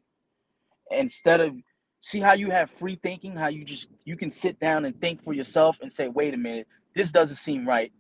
Instead 0.92 1.42
of 1.42 1.56
see 2.02 2.20
how 2.22 2.34
you 2.34 2.52
have 2.52 2.72
free 2.72 3.00
thinking, 3.04 3.36
how 3.36 3.48
you 3.50 3.66
just 3.66 3.90
you 4.06 4.18
can 4.18 4.32
sit 4.32 4.60
down 4.60 4.86
and 4.86 5.00
think 5.02 5.24
for 5.24 5.34
yourself 5.34 5.80
and 5.82 5.92
say, 5.92 6.10
"Wait 6.10 6.34
a 6.34 6.38
minute, 6.38 6.68
this 6.96 7.12
doesn't 7.12 7.38
seem 7.38 7.68
right. 7.68 7.92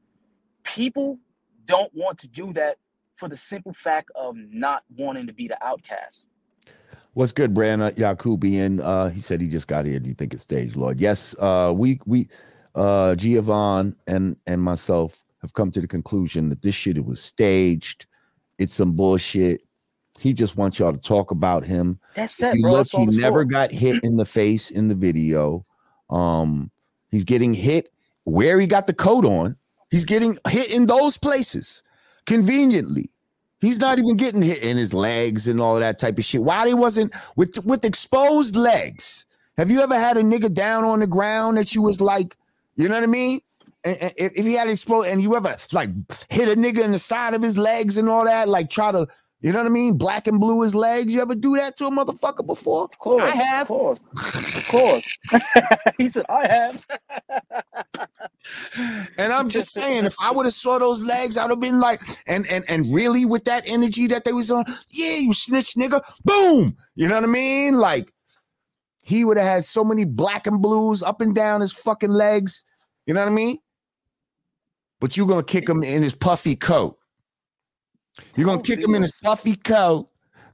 People 0.64 1.20
don't 1.66 1.94
want 1.96 2.20
to 2.20 2.30
do 2.30 2.54
that 2.54 2.78
for 3.18 3.30
the 3.30 3.38
simple 3.38 3.74
fact 3.74 4.12
of 4.16 4.36
not 4.38 4.84
wanting 4.98 5.28
to 5.28 5.34
be 5.34 5.48
the 5.48 5.64
outcast. 5.66 6.28
What's 7.13 7.34
good, 7.34 7.54
Brandon 7.54 7.91
Yakubian? 7.91 8.80
Uh, 8.82 9.10
he 9.10 9.19
said 9.19 9.41
he 9.41 9.47
just 9.47 9.67
got 9.67 9.86
here. 9.86 10.00
Do 10.00 10.08
you 10.08 10.15
think 10.15 10.34
it's 10.34 10.43
stage, 10.43 10.76
Lord? 10.76 11.00
Yes. 11.02 11.36
Uh, 11.39 11.74
we 11.76 12.00
we 12.06 12.30
uh 12.74 13.15
Giovanni 13.15 13.93
and 14.08 14.38
and 14.47 14.62
myself 14.62 15.21
have 15.41 15.54
come 15.54 15.71
to 15.71 15.82
the 15.82 15.88
conclusion 15.88 16.50
that 16.50 16.62
this 16.62 16.76
shit 16.76 17.04
was 17.04 17.21
staged. 17.21 18.06
It's 18.60 18.74
some 18.74 18.93
bullshit. 18.93 19.62
He 20.19 20.34
just 20.34 20.56
wants 20.56 20.80
y'all 20.80 20.93
to 20.93 21.00
talk 21.00 21.32
about 21.32 21.65
him. 21.65 22.00
That's 22.15 22.41
it, 22.41 22.56
you 22.56 22.62
bro. 22.62 22.74
look, 22.74 22.88
he 22.88 23.06
never 23.08 23.43
got 23.43 23.71
hit 23.71 24.04
in 24.04 24.17
the 24.17 24.26
face 24.26 24.69
in 24.69 24.88
the 24.88 24.95
video. 24.95 25.65
Um, 26.10 26.69
he's 27.10 27.24
getting 27.24 27.54
hit 27.54 27.89
where 28.26 28.60
he 28.60 28.67
got 28.67 28.88
the 28.88 28.93
coat 28.93 29.26
on. 29.26 29.58
He's 29.89 30.06
getting 30.06 30.38
hit 30.47 30.71
in 30.71 30.86
those 30.86 31.17
places 31.17 31.84
conveniently. 32.26 33.10
He's 33.62 33.78
not 33.78 34.00
even 34.00 34.17
getting 34.17 34.41
hit 34.41 34.63
in 34.63 34.76
his 34.76 34.93
legs 34.93 35.47
and 35.47 35.62
all 35.62 35.80
that 35.80 36.00
type 36.00 36.17
of 36.17 36.26
shit. 36.26 36.41
Why 36.41 36.67
he 36.67 36.74
wasn't 36.74 37.13
with 37.36 37.63
with 37.63 37.86
exposed 37.86 38.56
legs? 38.56 39.26
Have 39.58 39.69
you 39.69 39.82
ever 39.82 39.97
had 39.97 40.17
a 40.17 40.24
nigga 40.24 40.52
down 40.52 40.84
on 40.84 41.00
the 41.00 41.08
ground 41.08 41.58
that 41.58 41.76
you 41.76 41.84
was 41.84 42.02
like, 42.02 42.36
you 42.76 42.89
know 42.89 42.95
what 42.95 43.04
I 43.04 43.08
mean? 43.08 43.41
And, 43.84 43.97
and 43.97 44.13
if, 44.17 44.32
if 44.36 44.45
he 44.45 44.54
had 44.54 44.67
exposed 44.67 45.10
and 45.10 45.21
you 45.21 45.36
ever 45.36 45.56
like 45.71 45.89
hit 46.30 46.50
a 46.50 46.60
nigga 46.60 46.84
in 46.84 46.91
the 46.91 47.00
side 47.00 47.36
of 47.36 47.43
his 47.43 47.58
legs 47.58 47.97
and 47.97 48.10
all 48.10 48.26
that, 48.26 48.50
like 48.50 48.71
try 48.71 48.91
to, 48.91 49.08
you 49.42 49.52
know 49.52 49.60
what 49.60 49.66
I 49.66 49.70
mean? 49.70 49.98
Black 49.98 50.28
and 50.28 50.40
blue 50.40 50.62
his 50.62 50.76
legs. 50.76 51.12
You 51.12 51.22
ever 51.22 51.34
do 51.34 51.56
that 51.58 51.76
to 51.78 51.88
a 51.88 51.92
motherfucker 51.92 52.46
before? 52.46 52.84
Of 52.84 52.98
course, 53.00 53.24
I 53.24 53.36
have. 53.36 53.62
Of 53.62 53.68
course, 53.68 54.02
of 54.56 54.68
course. 54.70 55.18
he 55.98 56.10
said, 56.10 56.26
"I 56.30 56.48
have." 56.48 56.88
And 59.20 59.32
I'm 59.32 59.50
just 59.50 59.72
saying, 59.72 60.06
if 60.06 60.16
I 60.20 60.32
would 60.32 60.48
have 60.48 60.54
saw 60.54 60.80
those 60.80 61.02
legs, 61.02 61.38
I'd 61.38 61.52
have 61.52 61.60
been 61.60 61.80
like, 61.80 62.02
and 62.26 62.48
and 62.48 62.66
and 62.68 62.92
really 62.94 63.24
with 63.24 63.44
that 63.46 63.64
energy 63.68 64.08
that 64.08 64.24
they 64.24 64.34
was 64.34 64.50
on, 64.50 64.66
yeah, 64.90 65.18
you 65.18 65.34
snitch 65.34 65.76
nigga, 65.76 66.02
boom. 66.26 66.76
You 66.96 67.08
know 67.08 67.16
what 67.16 67.24
I 67.24 67.28
mean? 67.28 67.76
Like 67.76 68.12
he 69.04 69.24
would 69.24 69.38
have 69.38 69.46
had 69.46 69.64
so 69.64 69.84
many 69.84 70.06
black 70.06 70.48
and 70.48 70.62
blues 70.62 71.04
up 71.04 71.22
and 71.22 71.36
down 71.36 71.62
his 71.62 71.72
fucking 71.72 72.10
legs. 72.10 72.66
You 73.06 73.14
know 73.14 73.22
what 73.22 73.32
I 73.32 73.36
mean? 73.36 73.60
But 75.00 75.16
you're 75.16 75.28
gonna 75.28 75.44
kick 75.44 75.70
him 75.70 75.84
in 75.84 76.02
his 76.02 76.16
puffy 76.16 76.56
coat. 76.56 76.98
You're 78.36 78.45
gonna 78.45 78.60
Oh, 78.60 78.63
kick 78.63 78.82
him 78.84 78.95
in 78.95 79.04
a 79.04 79.08
yes. 79.08 79.19
puffy 79.19 79.56
coat 79.56 80.10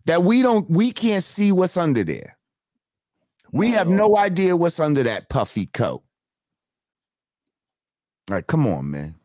that 0.05 0.23
we 0.23 0.41
don't, 0.41 0.69
we 0.69 0.91
can't 0.91 1.23
see 1.23 1.51
what's 1.51 1.77
under 1.77 2.03
there. 2.03 2.37
We 3.51 3.71
have 3.71 3.87
No. 3.89 4.17
idea 4.17 4.55
what's 4.55 4.79
under 4.79 5.03
that 5.03 5.29
puffy 5.29 5.65
coat. 5.67 6.03
All 8.29 8.35
right, 8.35 8.45
come 8.45 8.67
on, 8.67 8.91
man. 8.91 9.15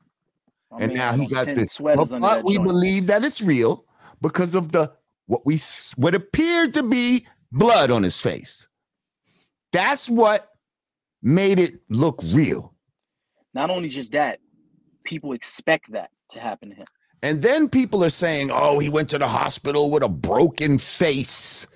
I 0.70 0.76
and 0.80 0.88
mean, 0.88 0.98
now 0.98 1.12
he 1.12 1.26
got 1.26 1.46
10 1.46 1.56
this. 1.56 1.78
But, 1.78 1.96
but 2.20 2.44
we 2.44 2.54
joint. 2.54 2.66
believe 2.66 3.06
that 3.08 3.24
it's 3.24 3.40
real 3.42 3.84
because 4.20 4.54
of 4.54 4.72
the 4.72 4.92
what 5.26 5.44
we 5.44 5.60
what 5.96 6.14
appeared 6.14 6.72
to 6.74 6.82
be 6.82 7.26
blood 7.50 7.90
on 7.90 8.02
his 8.02 8.18
face. 8.20 8.68
That's 9.72 10.08
what 10.08 10.48
made 11.22 11.58
it 11.58 11.80
look 11.88 12.20
real. 12.24 12.74
Not 13.54 13.70
only 13.70 13.88
just 13.88 14.12
that, 14.12 14.38
people 15.04 15.32
expect 15.32 15.92
that 15.92 16.10
to 16.30 16.40
happen 16.40 16.70
to 16.70 16.76
him. 16.76 16.86
And 17.22 17.40
then 17.42 17.68
people 17.68 18.04
are 18.04 18.11
saying, 18.11 18.50
"Oh, 18.52 18.78
he 18.80 18.88
went 18.88 19.08
to 19.11 19.18
the 19.18 19.28
hospital 19.28 19.90
with 19.90 20.02
a 20.02 20.08
broken 20.08 20.78
face." 20.78 21.66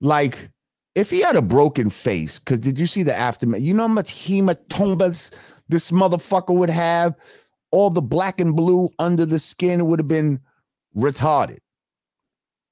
Like, 0.00 0.50
if 0.94 1.10
he 1.10 1.20
had 1.20 1.34
a 1.36 1.42
broken 1.42 1.90
face, 1.90 2.38
because 2.38 2.60
did 2.60 2.78
you 2.78 2.86
see 2.86 3.02
the 3.02 3.14
aftermath? 3.14 3.60
You 3.60 3.74
know 3.74 3.88
how 3.88 3.94
much 3.94 4.10
hematomas 4.10 5.32
this 5.68 5.90
motherfucker 5.90 6.54
would 6.54 6.70
have? 6.70 7.16
All 7.72 7.90
the 7.90 8.00
black 8.00 8.40
and 8.40 8.54
blue 8.54 8.88
under 8.98 9.26
the 9.26 9.38
skin 9.38 9.86
would 9.86 9.98
have 9.98 10.08
been 10.08 10.40
retarded. 10.96 11.58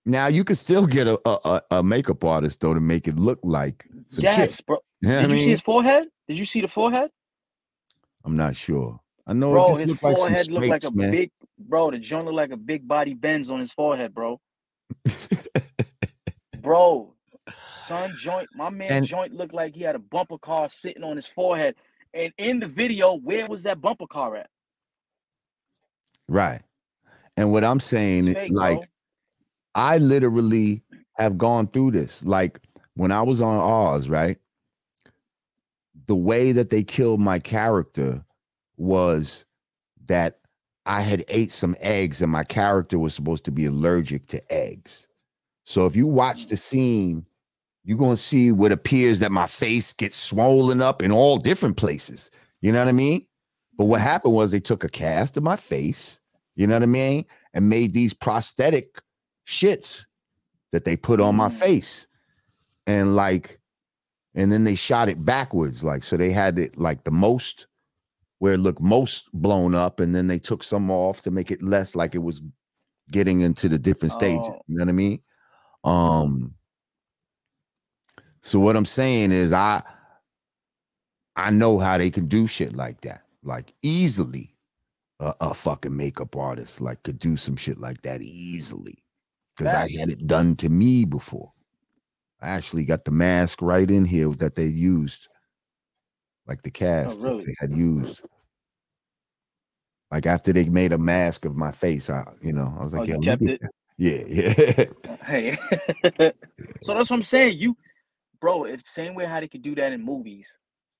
Now 0.05 0.29
you 0.29 0.45
could 0.45 0.57
still 0.57 0.87
get 0.87 1.09
a 1.09 1.19
a, 1.29 1.63
a- 1.73 1.83
makeup 1.83 2.25
artist 2.25 2.61
though 2.61 2.75
to 2.75 2.81
make 2.81 3.09
it 3.09 3.17
look 3.17 3.41
like 3.43 3.87
some 4.07 4.23
yes, 4.23 4.57
shit. 4.57 4.67
bro. 4.67 4.79
You 5.01 5.09
know 5.09 5.23
Did 5.23 5.31
I 5.33 5.35
you 5.35 5.41
see 5.43 5.51
his 5.51 5.61
forehead? 5.61 6.05
Did 6.29 6.39
you 6.39 6.45
see 6.47 6.61
the 6.61 6.69
forehead? 6.69 7.11
I'm 8.25 8.37
not 8.37 8.55
sure. 8.57 9.01
I 9.27 9.33
know 9.33 9.57
it 9.65 9.69
just 9.69 9.81
his 9.81 9.89
looked 9.91 10.03
like 10.05 10.17
some 10.17 10.29
forehead 10.29 10.51
looked 10.51 10.67
like 10.69 10.85
a 10.85 10.91
man. 10.93 11.11
big 11.11 11.31
bro. 11.59 11.91
The 11.91 11.99
joint 11.99 12.27
looked 12.27 12.37
like 12.37 12.51
a 12.51 12.57
big 12.57 12.87
body 12.87 13.15
bends 13.15 13.51
on 13.51 13.61
his 13.61 13.73
forehead, 13.73 14.15
bro. 14.15 14.41
bro, 16.61 17.15
son 17.87 18.15
joint, 18.19 18.49
my 18.55 18.71
man 18.71 18.91
And- 18.93 19.07
joint 19.07 19.33
looked 19.33 19.55
like 19.55 19.75
he 19.75 19.83
had 19.83 19.97
a 19.97 20.01
bumper 20.01 20.39
car 20.39 20.69
sitting 20.69 21.05
on 21.05 21.17
his 21.17 21.27
forehead. 21.27 21.75
And 22.15 22.33
in 22.39 22.61
the 22.61 22.69
video, 22.69 23.15
where 23.15 23.47
was 23.47 23.65
that 23.65 23.81
bumper 23.81 24.07
car 24.07 24.37
at? 24.37 24.49
Right. 26.29 26.63
And 27.37 27.53
what 27.53 27.65
I'm 27.65 27.81
saying, 27.81 28.33
fake, 28.33 28.51
like, 28.53 28.79
bro. 28.79 28.87
I 29.75 29.99
literally 29.99 30.83
have 31.19 31.37
gone 31.37 31.69
through 31.69 31.91
this. 31.93 32.25
Like 32.25 32.61
when 32.95 33.13
I 33.13 33.23
was 33.23 33.43
on 33.43 33.57
Oz, 33.59 34.09
right? 34.09 34.39
The 36.07 36.17
way 36.17 36.53
that 36.53 36.71
they 36.71 36.83
killed 36.83 37.21
my 37.21 37.39
character 37.39 38.25
was 38.77 39.45
that 40.07 40.39
I 40.87 41.01
had 41.01 41.25
ate 41.29 41.51
some 41.51 41.77
eggs 41.81 42.23
and 42.23 42.31
my 42.31 42.45
character 42.45 42.99
was 42.99 43.13
supposed 43.13 43.45
to 43.47 43.51
be 43.51 43.67
allergic 43.67 44.27
to 44.29 44.53
eggs. 44.53 45.09
So 45.65 45.85
if 45.87 45.97
you 45.97 46.07
watch 46.07 46.47
the 46.47 46.57
scene, 46.57 47.27
you're 47.85 47.99
going 47.99 48.17
to 48.17 48.23
see 48.23 48.53
what 48.53 48.73
appears 48.73 49.19
that 49.19 49.33
my 49.33 49.47
face 49.47 49.93
gets 49.93 50.17
swollen 50.17 50.81
up 50.81 51.03
in 51.03 51.11
all 51.13 51.39
different 51.39 51.77
places. 51.77 52.31
You 52.61 52.73
know 52.73 52.79
what 52.79 52.89
I 52.89 52.93
mean? 52.93 53.27
But 53.77 53.87
what 53.87 54.01
happened 54.01 54.35
was 54.35 54.51
they 54.53 54.61
took 54.61 54.85
a 54.85 54.89
cast 54.89 55.37
of 55.37 55.43
my 55.43 55.57
face, 55.57 56.21
you 56.55 56.67
know 56.67 56.75
what 56.77 56.83
I 56.85 56.87
mean, 56.87 57.27
and 57.53 57.69
made 57.69 57.93
these 57.93 58.15
prosthetic 58.15 59.01
shits 59.47 60.05
that 60.73 60.85
they 60.85 60.97
put 60.97 61.21
on 61.21 61.37
my 61.37 61.49
Mm. 61.49 61.53
face. 61.53 62.07
And 62.87 63.17
like, 63.17 63.59
and 64.35 64.53
then 64.53 64.65
they 64.65 64.75
shot 64.77 65.09
it 65.09 65.25
backwards. 65.25 65.83
Like, 65.83 66.03
so 66.05 66.17
they 66.17 66.31
had 66.31 66.59
it 66.59 66.79
like 66.79 67.05
the 67.05 67.11
most 67.11 67.67
where 68.39 68.55
it 68.55 68.59
looked 68.59 68.83
most 68.83 69.31
blown 69.33 69.75
up, 69.75 70.01
and 70.01 70.15
then 70.15 70.27
they 70.27 70.39
took 70.39 70.63
some 70.63 70.91
off 70.91 71.23
to 71.23 71.31
make 71.31 71.51
it 71.51 71.63
less 71.63 71.95
like 71.95 72.15
it 72.15 72.23
was 72.23 72.43
getting 73.11 73.41
into 73.41 73.69
the 73.69 73.79
different 73.79 74.13
stages. 74.13 74.47
Oh. 74.47 74.61
You 74.67 74.79
know 74.79 74.85
what 74.85 74.89
I 74.89 74.93
mean? 74.93 75.21
Um 75.85 76.55
so 78.43 78.61
what 78.61 78.77
I'm 78.77 78.87
saying 78.87 79.33
is 79.33 79.53
I 79.53 79.83
I 81.37 81.51
know 81.51 81.79
how 81.79 81.99
they 81.99 82.11
can 82.11 82.27
do 82.27 82.47
shit 82.47 82.75
like 82.75 83.01
that. 83.03 83.23
Like 83.43 83.73
easily 83.83 84.57
a, 85.21 85.35
a 85.41 85.55
fucking 85.55 85.97
makeup 85.97 86.37
artist 86.37 86.81
like 86.81 87.03
could 87.03 87.19
do 87.19 87.37
some 87.37 87.57
shit 87.57 87.79
like 87.79 88.03
that 88.03 88.23
easily. 88.23 89.03
Because 89.57 89.73
I 89.73 89.89
had 89.99 90.11
it 90.11 90.27
done 90.27 90.55
to 90.57 90.69
me 90.69 91.05
before. 91.05 91.53
I 92.43 92.51
actually 92.51 92.85
got 92.85 93.05
the 93.07 93.11
mask 93.11 93.63
right 93.63 93.91
in 93.91 94.05
here 94.05 94.29
that 94.35 94.55
they 94.55 94.67
used. 94.67 95.29
Like 96.47 96.63
the 96.63 96.71
oh, 96.71 96.73
cast 96.73 97.19
Oh, 97.19 97.23
really? 97.23 97.45
they 97.45 97.55
had 97.59 97.77
used. 97.77 98.21
Like 100.11 100.27
after 100.27 100.53
they 100.53 100.65
made 100.65 100.93
a 100.93 100.99
mask 100.99 101.45
of 101.45 101.57
my 101.57 101.73
face, 101.73 102.09
I 102.09 102.25
you 102.41 102.53
know, 102.53 102.73
I 102.79 102.85
was 102.85 102.95
Oh, 102.95 102.99
like, 102.99 103.09
you 103.09 103.15
"Yo, 103.15 103.21
kept 103.21 103.43
it? 103.43 103.61
Yeah, 103.99 104.25
yeah. 104.29 104.85
Hey. 105.25 105.57
so 106.83 106.95
that's 106.95 107.11
what 107.11 107.13
I'm 107.13 107.23
saying. 107.23 107.59
You, 107.59 107.77
bro, 108.41 108.65
it's 108.65 108.91
same 108.91 109.15
way 109.15 109.25
how 109.25 109.41
they 109.41 109.49
could 109.49 109.63
do 109.63 109.75
that 109.77 109.93
in 109.93 110.05
movies. 110.05 110.57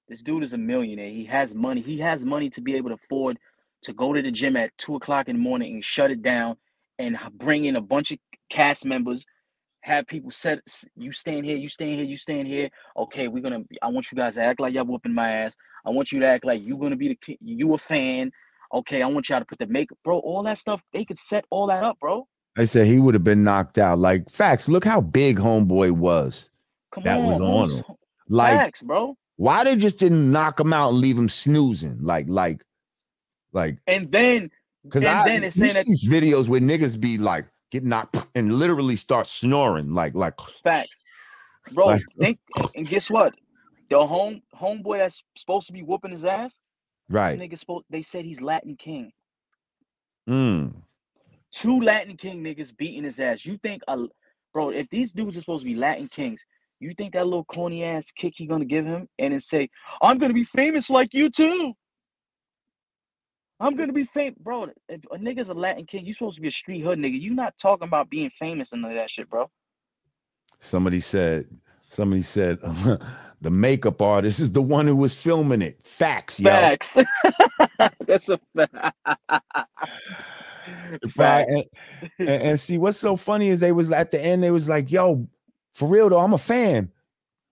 This 0.09 0.23
dude 0.23 0.43
is 0.43 0.55
a 0.55 0.59
millionaire. 0.59 1.11
He 1.11 1.25
has 1.27 1.55
money. 1.55 1.83
He 1.83 1.99
has 1.99 2.25
money 2.25 2.49
to 2.51 2.61
be 2.63 2.75
able 2.75 2.89
to 2.91 2.95
afford 2.95 3.39
to 3.83 3.93
go 3.93 4.13
to 4.15 4.23
the 4.23 4.31
gym 4.31 4.57
at 4.57 4.77
two 4.79 4.97
o'clock 4.97 5.29
in 5.29 5.37
the 5.37 5.43
morning 5.43 5.75
and 5.75 5.85
shut 5.85 6.11
it 6.11 6.23
down 6.23 6.57
and 6.99 7.19
bring 7.35 7.67
in 7.67 7.77
a 7.77 7.81
bunch 7.81 8.13
of 8.13 8.19
cast 8.49 8.85
members. 8.87 9.27
Have 9.87 10.09
people 10.09 10.33
set 10.33 10.59
you 10.97 11.13
stand 11.13 11.47
here, 11.47 11.57
you 11.57 11.69
stand 11.69 11.93
here, 12.01 12.03
you 12.05 12.17
stand 12.17 12.49
here. 12.49 12.69
Okay, 12.97 13.29
we're 13.29 13.41
gonna. 13.41 13.63
I 13.81 13.87
want 13.87 14.11
you 14.11 14.17
guys 14.17 14.35
to 14.35 14.43
act 14.43 14.59
like 14.59 14.75
y'all 14.75 14.85
whooping 14.85 15.15
my 15.15 15.31
ass. 15.31 15.55
I 15.87 15.91
want 15.91 16.11
you 16.11 16.19
to 16.19 16.27
act 16.27 16.45
like 16.45 16.61
you're 16.65 16.77
gonna 16.77 16.97
be 16.97 17.17
the 17.25 17.39
you 17.41 17.73
a 17.73 17.79
fan. 17.79 18.33
Okay, 18.75 19.01
I 19.03 19.07
want 19.07 19.29
y'all 19.29 19.39
to 19.39 19.45
put 19.45 19.61
the 19.61 19.69
makeup, 19.69 19.97
bro. 20.03 20.19
All 20.19 20.43
that 20.43 20.59
stuff 20.59 20.83
they 20.93 21.05
could 21.05 21.19
set 21.19 21.45
all 21.51 21.69
that 21.69 21.85
up, 21.85 22.01
bro. 22.01 22.27
I 22.59 22.65
said 22.65 22.89
he 22.89 22.99
would 22.99 23.15
have 23.15 23.23
been 23.23 23.45
knocked 23.45 23.79
out. 23.79 24.01
Like 24.01 24.29
facts, 24.29 24.69
look 24.69 24.85
how 24.85 25.01
big 25.01 25.39
homeboy 25.39 25.93
was. 25.93 26.51
Come 26.93 27.05
That 27.05 27.19
on, 27.21 27.25
was 27.27 27.41
on 27.41 27.71
him. 27.71 27.85
Like 28.29 28.59
facts, 28.59 28.83
bro. 28.83 29.17
why 29.37 29.63
they 29.63 29.77
just 29.77 30.01
didn't 30.01 30.33
knock 30.33 30.59
him 30.59 30.73
out 30.73 30.89
and 30.89 30.99
leave 30.99 31.17
him 31.17 31.29
snoozing? 31.29 32.01
Like, 32.01 32.27
like, 32.29 32.61
like 33.53 33.79
And 33.87 34.11
then, 34.11 34.51
because 34.83 35.05
I 35.05 35.29
then 35.29 35.45
it's 35.45 35.55
saying 35.55 35.75
that 35.75 35.87
videos 36.09 36.49
where 36.49 36.61
niggas 36.61 36.99
be 37.01 37.19
like 37.19 37.47
get 37.71 37.85
knocked 37.85 38.17
and 38.35 38.55
literally 38.55 38.97
start 38.97 39.27
snoring, 39.27 39.93
like, 39.93 40.15
like 40.15 40.35
facts, 40.65 40.99
bro. 41.73 41.87
Like- 41.87 42.03
think, 42.19 42.39
and 42.75 42.87
guess 42.87 43.11
what? 43.11 43.35
The 43.89 44.05
home 44.05 44.43
homeboy 44.55 44.99
that's 44.99 45.23
supposed 45.37 45.69
to 45.69 45.73
be 45.73 45.83
whooping 45.83 46.11
his 46.11 46.25
ass. 46.25 46.59
right. 47.09 47.39
This 47.39 47.49
nigga 47.49 47.59
supposed. 47.59 47.85
They 47.89 48.03
said 48.03 48.25
he's 48.25 48.41
Latin 48.41 48.77
King. 48.77 49.13
Mm. 50.29 50.75
Two 51.53 51.81
Latin 51.81 52.17
King 52.17 52.43
niggas 52.43 52.77
beating 52.77 53.05
his 53.05 53.21
ass. 53.21 53.47
You 53.47 53.59
think 53.59 53.83
a 53.87 54.07
bro? 54.53 54.71
If 54.71 54.89
these 54.91 55.13
dudes 55.13 55.37
are 55.37 55.41
supposed 55.41 55.63
to 55.63 55.71
be 55.71 55.77
Latin 55.77 56.09
Kings, 56.09 56.45
you 56.81 56.95
think 56.95 57.15
that 57.15 57.27
little 57.27 57.45
corny 57.45 57.85
ass 57.85 58.11
kick 58.11 58.35
he 58.37 58.47
gonna 58.47 58.65
give 58.65 58.85
him 58.85 59.09
and 59.21 59.33
then 59.33 59.41
say, 59.41 59.71
"I'm 60.03 60.19
gonna 60.19 60.35
be 60.35 60.45
famous 60.45 60.91
like 60.91 61.15
you 61.15 61.31
too"? 61.31 61.75
I'm 63.59 63.75
gonna 63.77 63.93
be 63.93 64.05
famous, 64.05 64.39
bro. 64.39 64.65
If 64.89 65.05
a 65.11 65.17
nigga's 65.17 65.49
a 65.49 65.55
Latin 65.55 65.87
king, 65.87 66.05
you 66.05 66.13
supposed 66.13 66.37
to 66.37 66.43
be 66.43 66.49
a 66.49 66.51
street 66.51 66.81
hood 66.81 66.99
nigga. 66.99 67.19
You 67.21 67.35
not 67.35 67.57
talking 67.59 67.89
about 67.89 68.11
being 68.11 68.31
famous 68.31 68.73
and 68.73 68.83
none 68.83 68.91
of 68.93 68.97
that 68.99 69.11
shit, 69.11 69.31
bro. 69.31 69.51
Somebody 70.61 71.01
said, 71.01 71.47
somebody 71.91 72.23
said, 72.23 72.59
the 73.41 73.51
makeup 73.51 74.03
artist 74.03 74.41
is 74.41 74.53
the 74.53 74.61
one 74.63 74.87
who 74.87 74.97
was 74.97 75.15
filming 75.15 75.63
it. 75.63 75.83
Facts, 75.83 76.39
yo. 76.41 76.51
Facts. 76.51 76.99
That's 78.07 78.29
a 78.29 78.39
fact. 78.57 78.95
Facts. 81.09 81.51
And, 81.51 81.65
and, 82.19 82.29
and 82.29 82.61
see, 82.61 82.79
what's 82.79 82.99
so 82.99 83.17
funny 83.17 83.49
is 83.49 83.61
they 83.61 83.73
was 83.73 83.91
at 83.93 84.11
the 84.11 84.23
end, 84.23 84.43
they 84.43 84.51
was 84.51 84.69
like, 84.69 84.91
yo, 84.91 85.27
for 85.75 85.89
real 85.89 86.09
though, 86.09 86.21
I'm 86.21 86.33
a 86.35 86.39
fan. 86.39 86.91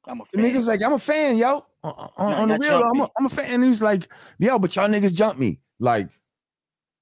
I'm 0.07 0.21
a 0.21 0.25
The 0.33 0.43
fan. 0.43 0.53
niggas 0.55 0.67
like, 0.67 0.83
I'm 0.83 0.93
a 0.95 0.99
fan, 0.99 1.37
yo. 1.39 1.65
Uh, 1.83 1.89
uh, 1.89 2.09
on, 2.19 2.33
on- 2.33 2.41
on 2.43 2.49
the 2.49 2.59
real, 2.59 2.79
though, 2.79 2.91
I'm 2.95 3.01
a. 3.01 3.09
I'm 3.19 3.27
a 3.27 3.29
fan. 3.31 3.51
And 3.55 3.65
he's 3.65 3.83
like, 3.83 4.11
yo, 4.39 4.59
but 4.59 4.75
y'all 4.77 4.89
niggas 4.89 5.15
jump 5.15 5.39
me. 5.39 5.61
Like, 5.79 6.09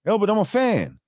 yo, 0.04 0.18
but 0.18 0.30
I'm 0.30 0.38
a 0.38 0.44
fan. 0.44 0.98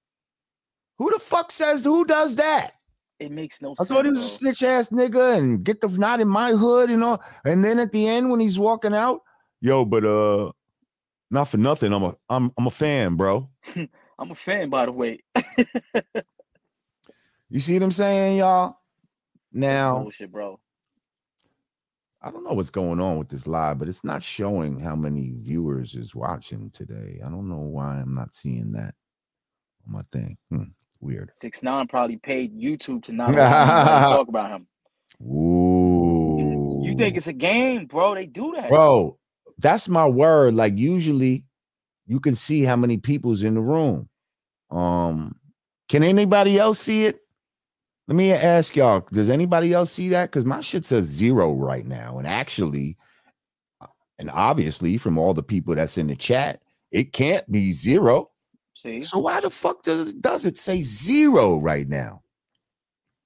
Who 0.98 1.10
the 1.10 1.18
fuck 1.18 1.50
says 1.50 1.84
who 1.84 2.04
does 2.04 2.36
that? 2.36 2.72
It 3.18 3.30
makes 3.30 3.62
no 3.62 3.72
I 3.72 3.74
sense. 3.74 3.90
I 3.90 3.94
thought 3.94 4.04
he 4.04 4.10
was 4.10 4.24
a 4.24 4.28
snitch 4.28 4.62
ass 4.62 4.90
nigga 4.90 5.38
and 5.38 5.64
get 5.64 5.80
the 5.80 5.88
not 5.88 6.20
in 6.20 6.28
my 6.28 6.52
hood, 6.52 6.90
you 6.90 6.96
know. 6.96 7.18
And 7.44 7.64
then 7.64 7.78
at 7.78 7.92
the 7.92 8.06
end 8.06 8.30
when 8.30 8.40
he's 8.40 8.58
walking 8.58 8.94
out, 8.94 9.22
yo, 9.60 9.84
but 9.84 10.04
uh, 10.04 10.52
not 11.30 11.44
for 11.44 11.56
nothing. 11.56 11.92
I'm 11.92 12.02
a 12.02 12.16
I'm 12.28 12.52
I'm 12.58 12.66
a 12.66 12.70
fan, 12.70 13.16
bro. 13.16 13.48
I'm 14.18 14.30
a 14.30 14.34
fan, 14.34 14.70
by 14.70 14.86
the 14.86 14.92
way. 14.92 15.20
You 17.50 17.60
see 17.60 17.74
what 17.74 17.84
I'm 17.84 17.92
saying, 17.92 18.38
y'all? 18.38 18.76
Now 19.52 20.02
Bullshit, 20.02 20.32
bro. 20.32 20.58
I 22.24 22.30
don't 22.30 22.44
know 22.44 22.54
what's 22.54 22.70
going 22.70 23.00
on 23.00 23.18
with 23.18 23.28
this 23.28 23.46
live, 23.46 23.78
but 23.78 23.88
it's 23.88 24.04
not 24.04 24.22
showing 24.22 24.80
how 24.80 24.96
many 24.96 25.34
viewers 25.42 25.94
is 25.94 26.14
watching 26.14 26.70
today. 26.70 27.20
I 27.24 27.28
don't 27.28 27.48
know 27.48 27.60
why 27.60 27.96
I'm 28.00 28.14
not 28.14 28.34
seeing 28.34 28.72
that 28.72 28.94
on 29.86 29.92
my 29.94 30.02
thing. 30.12 30.38
Hmm, 30.50 30.64
weird. 31.00 31.30
Six 31.34 31.62
nine 31.62 31.86
probably 31.86 32.16
paid 32.16 32.58
YouTube 32.58 33.04
to 33.04 33.12
not 33.12 33.32
talk 33.34 34.28
about 34.28 34.52
him. 34.52 34.66
Ooh. 35.22 36.82
You 36.84 36.96
think 36.96 37.16
it's 37.16 37.26
a 37.28 37.32
game, 37.34 37.86
bro? 37.86 38.14
They 38.14 38.26
do 38.26 38.54
that. 38.56 38.70
bro 38.70 39.18
that's 39.58 39.88
my 39.88 40.06
word 40.06 40.54
like 40.54 40.76
usually 40.76 41.44
you 42.06 42.20
can 42.20 42.34
see 42.34 42.62
how 42.62 42.76
many 42.76 42.96
people's 42.96 43.42
in 43.42 43.54
the 43.54 43.60
room 43.60 44.08
um 44.70 45.34
can 45.88 46.02
anybody 46.02 46.58
else 46.58 46.80
see 46.80 47.06
it 47.06 47.18
let 48.08 48.16
me 48.16 48.32
ask 48.32 48.76
y'all 48.76 49.06
does 49.12 49.30
anybody 49.30 49.72
else 49.72 49.90
see 49.92 50.08
that 50.10 50.30
because 50.30 50.44
my 50.44 50.60
shit 50.60 50.84
says 50.84 51.04
zero 51.06 51.52
right 51.52 51.84
now 51.86 52.18
and 52.18 52.26
actually 52.26 52.96
uh, 53.80 53.86
and 54.18 54.30
obviously 54.30 54.96
from 54.98 55.18
all 55.18 55.34
the 55.34 55.42
people 55.42 55.74
that's 55.74 55.98
in 55.98 56.06
the 56.06 56.16
chat 56.16 56.60
it 56.90 57.12
can't 57.12 57.50
be 57.50 57.72
zero 57.72 58.30
See, 58.74 59.02
so 59.02 59.18
why 59.18 59.40
the 59.40 59.50
fuck 59.50 59.82
does 59.82 60.12
does 60.14 60.46
it 60.46 60.56
say 60.56 60.82
zero 60.82 61.58
right 61.58 61.88
now 61.88 62.22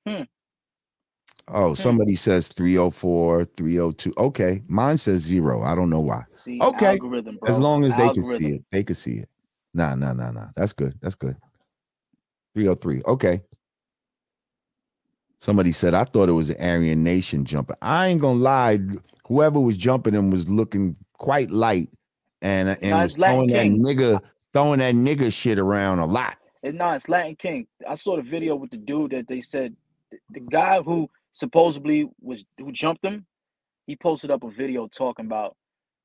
Hmm. 0.07 0.23
oh 1.49 1.75
somebody 1.75 2.14
says 2.14 2.49
304 2.49 3.45
302 3.57 4.14
okay 4.19 4.62
mine 4.69 4.97
says 4.97 5.21
zero 5.23 5.62
i 5.62 5.75
don't 5.75 5.91
know 5.91 6.01
why 6.01 6.23
see, 6.35 6.61
Okay. 6.61 6.87
algorithm, 6.93 7.37
bro. 7.37 7.51
as 7.51 7.59
long 7.59 7.85
as 7.85 7.97
they 7.97 8.11
can 8.11 8.23
see 8.23 8.53
it, 8.53 8.64
they 8.71 8.83
can 8.83 8.95
see 8.97 9.19
it. 9.19 9.29
Nah, 9.75 9.95
nah, 9.95 10.12
nah, 10.12 10.31
nah. 10.31 10.49
That's 10.57 10.73
good. 10.73 10.99
That's 11.01 11.14
good. 11.14 11.37
303. 12.55 13.03
Okay. 13.07 13.41
Somebody 15.38 15.72
said, 15.72 15.94
I 15.94 16.05
thought 16.05 16.29
it 16.29 16.33
was 16.33 16.51
an 16.51 16.57
Aryan 16.61 17.05
Nation 17.05 17.44
jumper. 17.44 17.77
I 17.81 18.09
ain't 18.09 18.20
gonna 18.20 18.40
lie. 18.40 18.81
Whoever 19.27 19.61
was 19.61 19.77
jumping 19.77 20.14
him 20.14 20.31
was 20.31 20.48
looking 20.48 20.96
quite 21.14 21.51
light 21.51 21.90
and, 22.42 22.70
uh, 22.70 22.77
and 22.83 22.90
Nah, 22.90 23.03
was 23.03 23.16
throwing 23.16 23.48
that 23.48 23.66
nigga, 23.66 24.20
throwing 24.53 24.79
that 24.81 24.94
nigga 24.94 25.33
shit 25.33 25.59
around 25.59 26.01
a 26.01 26.07
lot. 26.07 26.37
And 26.62 26.79
no, 26.79 26.90
it's 26.90 27.09
Latin 27.09 27.37
King. 27.37 27.66
I 27.88 27.94
saw 27.94 28.16
the 28.16 28.22
video 28.22 28.57
with 28.57 28.70
the 28.70 28.77
dude 28.77 29.12
that 29.12 29.29
they 29.29 29.40
said 29.40 29.77
the, 30.11 30.18
the 30.31 30.40
guy 30.40 30.83
who 30.83 31.09
supposedly 31.33 32.09
was 32.20 32.44
who 32.59 32.72
jumped 32.72 33.05
him. 33.05 33.27
He 33.87 33.96
posted 33.96 34.31
up 34.31 34.42
a 34.42 34.51
video 34.51 34.87
talking 34.88 35.27
about, 35.27 35.57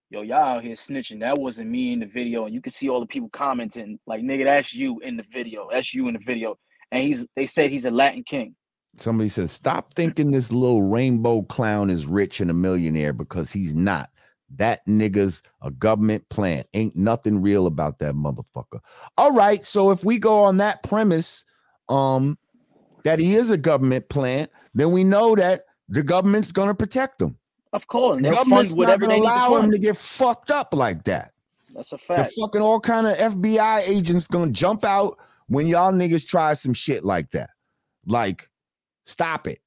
yo, 0.09 0.21
y'all 0.21 0.57
out 0.57 0.63
here 0.63 0.75
snitching. 0.75 1.19
That 1.21 1.37
wasn't 1.37 1.69
me 1.69 1.91
in 1.93 1.99
the 1.99 2.05
video, 2.05 2.45
and 2.45 2.53
you 2.53 2.61
can 2.61 2.71
see 2.71 2.87
all 2.87 2.99
the 2.99 3.07
people 3.07 3.29
commenting 3.29 3.99
like, 4.05 4.21
nigga, 4.21 4.45
that's 4.45 4.73
you 4.73 4.99
in 4.99 5.17
the 5.17 5.25
video. 5.33 5.69
That's 5.71 5.93
you 5.93 6.07
in 6.07 6.13
the 6.13 6.19
video. 6.19 6.57
And 6.91 7.03
he's 7.03 7.25
they 7.35 7.47
said 7.47 7.71
he's 7.71 7.85
a 7.85 7.91
Latin 7.91 8.23
King. 8.23 8.55
Somebody 8.97 9.29
says, 9.29 9.51
Stop 9.51 9.93
thinking 9.93 10.31
this 10.31 10.51
little 10.51 10.83
rainbow 10.83 11.41
clown 11.43 11.89
is 11.89 12.05
rich 12.05 12.39
and 12.41 12.51
a 12.51 12.53
millionaire 12.53 13.13
because 13.13 13.51
he's 13.51 13.73
not. 13.73 14.09
That 14.55 14.85
nigga's 14.85 15.41
a 15.63 15.71
government 15.71 16.27
plant. 16.29 16.67
Ain't 16.73 16.95
nothing 16.95 17.41
real 17.41 17.65
about 17.65 17.97
that 17.99 18.13
motherfucker. 18.13 18.79
All 19.17 19.31
right. 19.31 19.63
So 19.63 19.89
if 19.89 20.03
we 20.03 20.19
go 20.19 20.43
on 20.43 20.57
that 20.57 20.83
premise, 20.83 21.43
um, 21.89 22.37
that 23.03 23.17
he 23.19 23.35
is 23.35 23.49
a 23.49 23.57
government 23.57 24.07
plant, 24.09 24.51
then 24.75 24.91
we 24.91 25.03
know 25.03 25.35
that 25.35 25.65
the 25.89 26.03
government's 26.03 26.51
gonna 26.51 26.75
protect 26.75 27.21
him. 27.21 27.37
Of 27.73 27.87
course, 27.87 28.21
The 28.21 28.29
government's 28.29 28.75
fund 28.75 28.87
not 28.87 28.99
gonna 28.99 29.13
they 29.13 29.19
need 29.19 29.25
to 29.25 29.31
allow 29.33 29.55
him 29.57 29.71
to 29.71 29.79
get 29.79 29.97
fucked 29.97 30.51
up 30.51 30.73
like 30.73 31.03
that. 31.05 31.31
That's 31.73 31.91
a 31.91 31.95
The 31.97 32.03
fact. 32.03 32.33
fucking 32.39 32.61
all 32.61 32.79
kind 32.79 33.07
of 33.07 33.17
FBI 33.17 33.81
agents 33.89 34.27
gonna 34.27 34.51
jump 34.51 34.83
out 34.83 35.17
when 35.47 35.65
y'all 35.65 35.91
niggas 35.91 36.25
try 36.27 36.53
some 36.53 36.73
shit 36.75 37.03
like 37.03 37.31
that. 37.31 37.49
Like, 38.05 38.49
stop 39.05 39.47
it. 39.47 39.59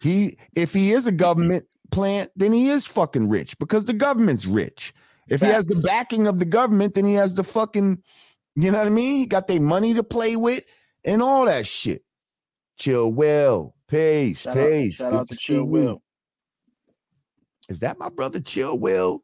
He 0.00 0.38
if 0.54 0.72
he 0.72 0.92
is 0.92 1.06
a 1.06 1.12
government 1.12 1.64
plant, 1.90 2.30
then 2.36 2.52
he 2.52 2.68
is 2.68 2.86
fucking 2.86 3.28
rich 3.28 3.58
because 3.58 3.84
the 3.84 3.92
government's 3.92 4.46
rich. 4.46 4.94
If 5.28 5.40
he 5.40 5.46
has 5.46 5.66
the 5.66 5.76
backing 5.76 6.26
of 6.26 6.38
the 6.40 6.44
government, 6.44 6.94
then 6.94 7.04
he 7.04 7.14
has 7.14 7.34
the 7.34 7.44
fucking, 7.44 8.02
you 8.56 8.70
know 8.70 8.78
what 8.78 8.86
I 8.88 8.90
mean? 8.90 9.18
He 9.18 9.26
got 9.26 9.46
their 9.46 9.60
money 9.60 9.94
to 9.94 10.02
play 10.02 10.34
with 10.34 10.64
and 11.04 11.22
all 11.22 11.44
that 11.46 11.68
shit. 11.68 12.02
Chill 12.78 13.12
Will. 13.12 13.74
Peace. 13.86 14.40
Shout 14.40 14.56
out, 14.56 14.92
shout 14.92 15.10
Good 15.12 15.18
out 15.20 15.28
to 15.28 15.34
see 15.34 15.54
Chill. 15.54 15.70
Will. 15.70 16.02
Is 17.68 17.78
that 17.80 17.98
my 17.98 18.08
brother 18.08 18.40
Chill 18.40 18.76
Will? 18.76 19.22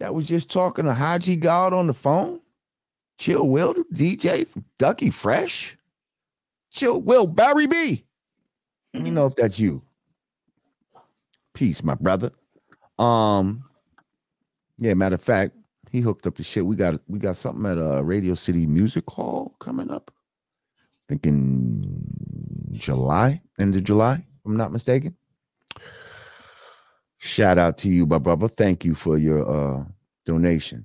That 0.00 0.14
was 0.14 0.26
just 0.26 0.50
talking 0.50 0.84
to 0.86 0.94
Haji 0.94 1.36
God 1.36 1.72
on 1.72 1.86
the 1.86 1.94
phone? 1.94 2.40
Chill 3.18 3.46
Will, 3.46 3.74
DJ 3.94 4.46
from 4.46 4.64
Ducky 4.78 5.10
Fresh? 5.10 5.76
Chill 6.76 7.00
Will, 7.00 7.26
Barry 7.26 7.66
B. 7.66 8.04
Let 8.92 9.02
me 9.02 9.10
know 9.10 9.26
if 9.26 9.34
that's 9.34 9.58
you. 9.58 9.82
Peace, 11.54 11.82
my 11.82 11.94
brother. 11.94 12.30
Um, 12.98 13.64
yeah, 14.76 14.92
matter 14.92 15.14
of 15.14 15.22
fact, 15.22 15.54
he 15.90 16.00
hooked 16.00 16.26
up 16.26 16.36
the 16.36 16.42
shit. 16.42 16.66
We 16.66 16.76
got 16.76 17.00
we 17.08 17.18
got 17.18 17.36
something 17.36 17.64
at 17.64 17.78
uh 17.78 18.04
Radio 18.04 18.34
City 18.34 18.66
Music 18.66 19.08
Hall 19.08 19.56
coming 19.58 19.90
up. 19.90 20.10
Thinking 21.08 22.04
July, 22.72 23.40
end 23.58 23.74
of 23.76 23.84
July, 23.84 24.14
if 24.14 24.44
I'm 24.44 24.56
not 24.56 24.72
mistaken. 24.72 25.16
Shout 27.18 27.56
out 27.56 27.78
to 27.78 27.88
you, 27.88 28.04
my 28.04 28.18
brother. 28.18 28.48
Thank 28.48 28.84
you 28.84 28.94
for 28.94 29.16
your 29.16 29.48
uh 29.48 29.84
donation. 30.26 30.84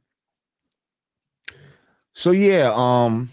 So 2.13 2.31
yeah, 2.31 2.71
um 2.75 3.29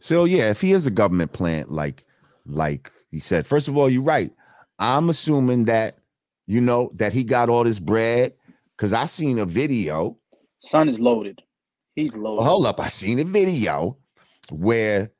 so 0.00 0.24
yeah, 0.24 0.50
if 0.50 0.60
he 0.60 0.72
is 0.72 0.86
a 0.86 0.90
government 0.90 1.32
plant, 1.32 1.70
like 1.70 2.04
like 2.46 2.92
he 3.10 3.20
said, 3.20 3.46
first 3.46 3.68
of 3.68 3.76
all, 3.76 3.88
you're 3.90 4.02
right. 4.02 4.30
I'm 4.78 5.08
assuming 5.10 5.64
that 5.64 5.98
you 6.46 6.60
know 6.60 6.90
that 6.94 7.12
he 7.12 7.24
got 7.24 7.48
all 7.48 7.64
this 7.64 7.80
bread 7.80 8.34
because 8.76 8.92
I 8.92 9.06
seen 9.06 9.38
a 9.38 9.44
video. 9.44 10.16
Son 10.60 10.88
is 10.88 10.98
loaded. 10.98 11.40
He's 11.94 12.12
loaded. 12.14 12.42
Well, 12.42 12.48
hold 12.48 12.66
up, 12.66 12.80
I 12.80 12.88
seen 12.88 13.18
a 13.18 13.24
video 13.24 13.96
where 14.50 15.10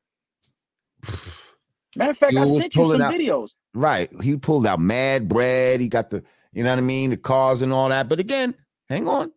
Matter 1.97 2.11
of 2.11 2.19
fact, 2.19 2.37
I 2.37 2.47
sent 2.47 2.75
you 2.75 2.93
some 2.93 3.01
out- 3.01 3.15
videos. 3.15 3.55
Right. 3.75 4.11
He 4.23 4.37
pulled 4.37 4.67
out 4.67 4.81
mad 4.81 5.29
bread. 5.29 5.81
He 5.81 5.89
got 5.89 6.11
the, 6.11 6.23
you 6.53 6.63
know 6.63 6.71
what 6.71 6.79
I 6.79 6.83
mean, 6.83 7.11
the 7.11 7.17
cars 7.17 7.63
and 7.63 7.73
all 7.73 7.89
that. 7.89 8.09
But 8.09 8.21
again, 8.21 8.55
hang 8.89 9.09
on. 9.09 9.33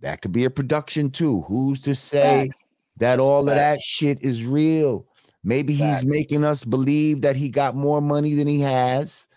That 0.00 0.20
could 0.20 0.32
be 0.32 0.44
a 0.44 0.50
production 0.50 1.10
too. 1.10 1.42
Who's 1.42 1.80
to 1.82 1.94
say. 1.94 2.50
That 2.98 3.18
all 3.20 3.40
of 3.48 3.54
that 3.54 3.80
shit 3.80 4.22
is 4.22 4.44
real? 4.44 5.06
Maybe 5.42 5.74
he's 5.74 6.04
making 6.04 6.42
us 6.44 6.64
believe 6.64 7.20
that 7.20 7.36
he 7.36 7.48
got 7.50 7.74
more 7.74 8.00
money 8.00 8.34
than 8.34 8.46
he 8.46 8.60
has 8.60 9.28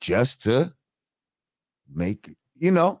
just 0.00 0.42
to 0.42 0.72
make, 1.92 2.36
you 2.56 2.70
know, 2.70 3.00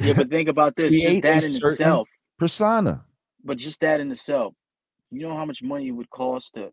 Yeah, 0.00 0.12
but 0.14 0.28
think 0.28 0.48
about 0.48 0.76
this. 0.76 0.94
Just 0.94 1.22
that 1.22 1.44
in 1.44 1.56
itself. 1.56 2.08
persona. 2.38 3.04
But 3.44 3.56
just 3.58 3.80
that 3.80 4.00
in 4.00 4.10
itself. 4.12 4.54
You 5.10 5.28
know 5.28 5.36
how 5.36 5.44
much 5.44 5.62
money 5.62 5.88
it 5.88 5.92
would 5.92 6.10
cost 6.10 6.54
to 6.54 6.70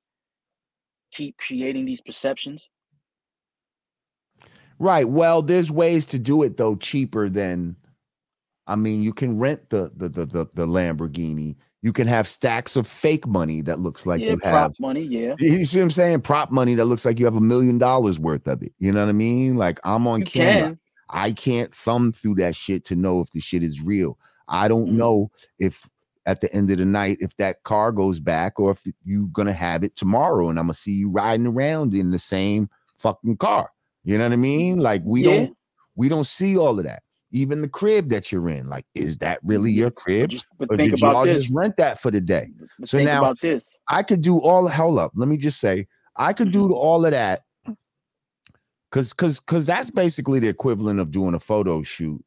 keep 1.11 1.37
creating 1.37 1.85
these 1.85 2.01
perceptions? 2.01 2.69
Right. 4.79 5.07
Well, 5.07 5.41
there's 5.41 5.71
ways 5.71 6.05
to 6.07 6.19
do 6.19 6.41
it 6.43 6.57
though 6.57 6.75
cheaper 6.75 7.29
than 7.29 7.75
I 8.71 8.75
mean, 8.75 9.01
you 9.03 9.13
can 9.13 9.37
rent 9.37 9.69
the 9.69 9.91
the 9.95 10.07
the 10.09 10.25
the, 10.25 10.45
the 10.53 10.65
Lamborghini. 10.67 11.55
You 11.81 11.91
can 11.91 12.07
have 12.07 12.27
stacks 12.27 12.75
of 12.75 12.87
fake 12.87 13.27
money 13.27 13.61
that 13.63 13.79
looks 13.79 14.05
like 14.05 14.21
yeah, 14.21 14.31
you 14.31 14.37
prop 14.37 14.53
have. 14.53 14.79
money, 14.79 15.01
yeah. 15.01 15.33
You 15.39 15.65
see 15.65 15.79
what 15.79 15.85
I'm 15.85 15.91
saying? 15.91 16.21
Prop 16.21 16.51
money 16.51 16.75
that 16.75 16.85
looks 16.85 17.05
like 17.05 17.17
you 17.19 17.25
have 17.25 17.35
a 17.35 17.41
million 17.41 17.77
dollars 17.79 18.19
worth 18.19 18.47
of 18.47 18.61
it. 18.61 18.71
You 18.77 18.91
know 18.91 19.01
what 19.01 19.09
I 19.09 19.13
mean? 19.13 19.57
Like 19.57 19.79
I'm 19.83 20.05
on 20.07 20.19
You 20.19 20.25
camera. 20.25 20.69
can. 20.69 20.79
I 21.09 21.31
can't 21.33 21.73
thumb 21.73 22.13
through 22.13 22.35
that 22.35 22.55
shit 22.55 22.85
to 22.85 22.95
know 22.95 23.19
if 23.19 23.31
the 23.33 23.41
shit 23.41 23.63
is 23.63 23.81
real. 23.81 24.17
I 24.47 24.67
don't 24.67 24.89
Mhm. 24.89 24.97
know 24.97 25.31
if 25.59 25.87
at 26.27 26.39
the 26.39 26.53
end 26.53 26.69
of 26.71 26.77
the 26.77 26.85
night 26.85 27.17
if 27.19 27.35
that 27.37 27.63
car 27.63 27.91
goes 27.91 28.19
back 28.19 28.59
or 28.59 28.71
if 28.71 28.81
you're 29.03 29.27
gonna 29.33 29.51
have 29.51 29.83
it 29.83 29.95
tomorrow 29.95 30.49
and 30.49 30.59
I'm 30.59 30.65
gonna 30.65 30.75
see 30.75 30.91
you 30.93 31.09
riding 31.09 31.47
around 31.47 31.93
in 31.95 32.11
the 32.11 32.19
same 32.19 32.69
fucking 32.99 33.37
car. 33.37 33.71
You 34.03 34.17
know 34.19 34.25
what 34.25 34.33
I 34.33 34.37
mean? 34.37 34.77
Like 34.79 35.01
we 35.03 35.23
Yeah. 35.23 35.31
don't 35.35 35.57
we 35.95 36.07
don't 36.09 36.27
see 36.27 36.55
all 36.57 36.77
of 36.79 36.85
that. 36.85 37.01
Even 37.31 37.61
the 37.61 37.69
crib 37.69 38.09
that 38.09 38.31
you're 38.31 38.49
in, 38.49 38.67
like, 38.67 38.85
is 38.93 39.17
that 39.17 39.39
really 39.43 39.71
your 39.71 39.89
But 39.89 39.95
crib? 39.95 40.29
just 40.29 40.47
but 40.57 40.69
Or 40.69 40.77
think 40.77 40.91
did 40.91 40.99
y'all 40.99 41.25
this. 41.25 41.43
just 41.43 41.55
rent 41.55 41.77
that 41.77 41.99
for 41.99 42.11
the 42.11 42.21
day? 42.21 42.51
But 42.79 42.89
So 42.89 42.99
now-. 42.99 43.33
I 43.87 44.03
could 44.03 44.21
do 44.21 44.39
all 44.39 44.67
hell 44.67 44.99
up. 44.99 45.11
Let 45.15 45.27
me 45.29 45.37
just 45.37 45.59
say, 45.59 45.87
I 46.15 46.33
could 46.33 46.47
Mm-hmm. 46.47 46.51
do 46.51 46.73
all 46.73 47.05
of 47.05 47.11
that 47.11 47.43
because 48.89 49.11
because 49.11 49.39
because 49.39 49.65
that's 49.65 49.89
basically 49.91 50.39
the 50.39 50.49
equivalent 50.49 50.99
of 50.99 51.11
doing 51.11 51.33
a 51.33 51.39
photo 51.39 51.83
shoot 51.83 52.23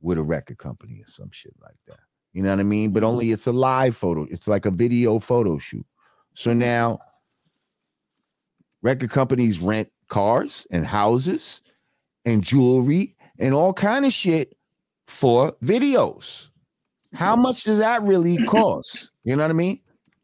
with 0.00 0.18
a 0.18 0.22
record 0.22 0.58
company 0.58 1.00
or 1.00 1.06
some 1.08 1.30
shit 1.32 1.54
like 1.62 1.76
that. 1.86 1.98
You 2.32 2.42
know 2.42 2.50
what 2.50 2.60
I 2.60 2.64
mean? 2.64 2.92
But 2.92 3.04
Mm-hmm. 3.04 3.04
only 3.04 3.32
it's 3.32 3.46
a 3.46 3.52
live 3.52 3.96
photo. 3.96 4.26
It's 4.30 4.48
like 4.48 4.66
a 4.66 4.70
video 4.70 5.18
photo 5.18 5.58
shoot. 5.58 5.86
So 6.34 6.52
Mm-hmm. 6.52 6.58
now 6.58 7.00
record 8.82 9.10
companies 9.10 9.58
rent 9.60 9.88
cars 10.08 10.66
and 10.70 10.84
houses 10.86 11.62
and 12.24 12.42
jewelry 12.42 13.16
and 13.38 13.54
all 13.54 13.72
kind 13.72 14.04
of 14.04 14.12
shit 14.12 14.56
for 15.06 15.52
videos. 15.62 16.48
How 17.12 17.36
much 17.36 17.64
does 17.64 17.78
that 17.78 18.02
really 18.02 18.36
cost? 18.46 19.10
You 19.24 19.36
know 19.36 19.42
what 19.42 19.50
I 19.50 19.54
mean? 19.54 19.80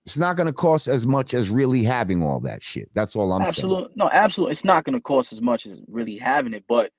It's 0.07 0.17
not 0.17 0.37
going 0.37 0.47
to 0.47 0.53
cost 0.53 0.89
as 0.89 1.07
much 1.07 1.35
as 1.35 1.51
really 1.51 1.85
having 1.85 2.23
all 2.23 2.41
that 2.41 2.63
shit. 2.63 2.91
That's 2.95 3.15
all 3.15 3.33
I'm 3.33 3.43
saying. 3.43 3.49
absolutely 3.49 3.95
no, 3.97 4.11
absolutely. 4.11 4.53
It's 4.53 4.65
not 4.65 4.85
going 4.85 4.95
to 4.95 5.01
cost 5.01 5.33
as 5.33 5.41
much 5.41 5.67
as 5.67 5.81
really 5.89 6.17
having 6.17 6.55
it, 6.55 6.65
but 6.69 6.91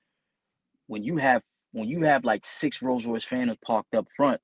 when 0.86 1.02
you 1.02 1.16
have 1.16 1.42
when 1.72 1.88
you 1.88 2.02
have 2.02 2.24
like 2.24 2.44
six 2.44 2.80
Rolls 2.80 3.06
Royce 3.06 3.24
Phantoms 3.24 3.58
parked 3.64 3.94
up 3.94 4.06
front, 4.16 4.40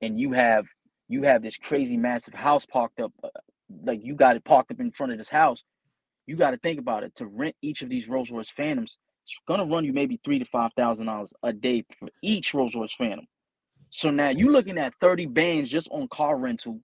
and 0.00 0.18
you 0.18 0.32
have 0.32 0.66
you 1.08 1.22
have 1.22 1.42
this 1.42 1.56
crazy 1.56 1.96
massive 1.96 2.34
house 2.34 2.64
parked 2.66 3.00
up, 3.00 3.12
uh, 3.22 3.28
like 3.84 4.00
you 4.02 4.14
got 4.14 4.36
it 4.36 4.44
parked 4.44 4.70
up 4.70 4.80
in 4.80 4.90
front 4.92 5.12
of 5.12 5.18
this 5.18 5.28
house, 5.28 5.64
you 6.26 6.36
got 6.36 6.52
to 6.52 6.58
think 6.58 6.78
about 6.78 7.02
it. 7.02 7.14
To 7.16 7.26
rent 7.26 7.56
each 7.62 7.82
of 7.82 7.88
these 7.88 8.08
Rolls 8.08 8.30
Royce 8.30 8.50
Phantoms, 8.50 8.98
it's 9.28 9.58
to 9.60 9.66
run 9.66 9.84
you 9.84 9.92
maybe 9.92 10.20
three 10.24 10.38
to 10.38 10.44
five 10.44 10.72
thousand 10.76 11.06
dollars 11.06 11.32
a 11.42 11.52
day 11.52 11.84
for 11.98 12.08
each 12.22 12.54
Rolls 12.54 12.74
Royce 12.74 12.94
Phantom. 12.94 13.26
So 13.90 14.10
now 14.10 14.30
you're 14.30 14.52
looking 14.52 14.78
at 14.78 14.94
thirty 15.00 15.26
bands 15.26 15.70
just 15.70 15.88
on 15.90 16.08
car 16.08 16.36
rental. 16.36 16.80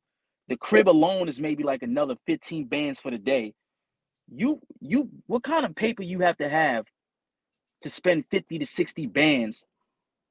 The 0.48 0.56
crib 0.56 0.88
alone 0.88 1.28
is 1.28 1.40
maybe 1.40 1.62
like 1.62 1.82
another 1.82 2.16
fifteen 2.26 2.66
bands 2.66 3.00
for 3.00 3.10
the 3.10 3.18
day 3.18 3.54
you 4.32 4.60
you 4.80 5.10
what 5.26 5.42
kind 5.42 5.64
of 5.66 5.74
paper 5.74 6.02
you 6.02 6.20
have 6.20 6.36
to 6.38 6.48
have 6.48 6.86
to 7.82 7.90
spend 7.90 8.24
50 8.30 8.58
to 8.58 8.66
60 8.66 9.06
bands 9.06 9.66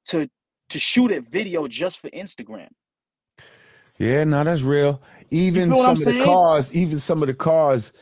to 0.08 0.30
to 0.70 0.80
shoot 0.80 1.12
a 1.12 1.22
video 1.22 1.68
just 1.68 2.00
for 2.00 2.10
Instagram. 2.10 2.70
Yeah, 4.00 4.24
no, 4.24 4.44
that's 4.44 4.64
real. 4.64 5.02
Even 5.30 5.70
some 5.76 5.92
of 5.92 6.00
the 6.00 6.24
cars, 6.24 6.74
even 6.74 6.98
some 6.98 7.22
of 7.22 7.28
the 7.28 7.36
cars 7.36 7.94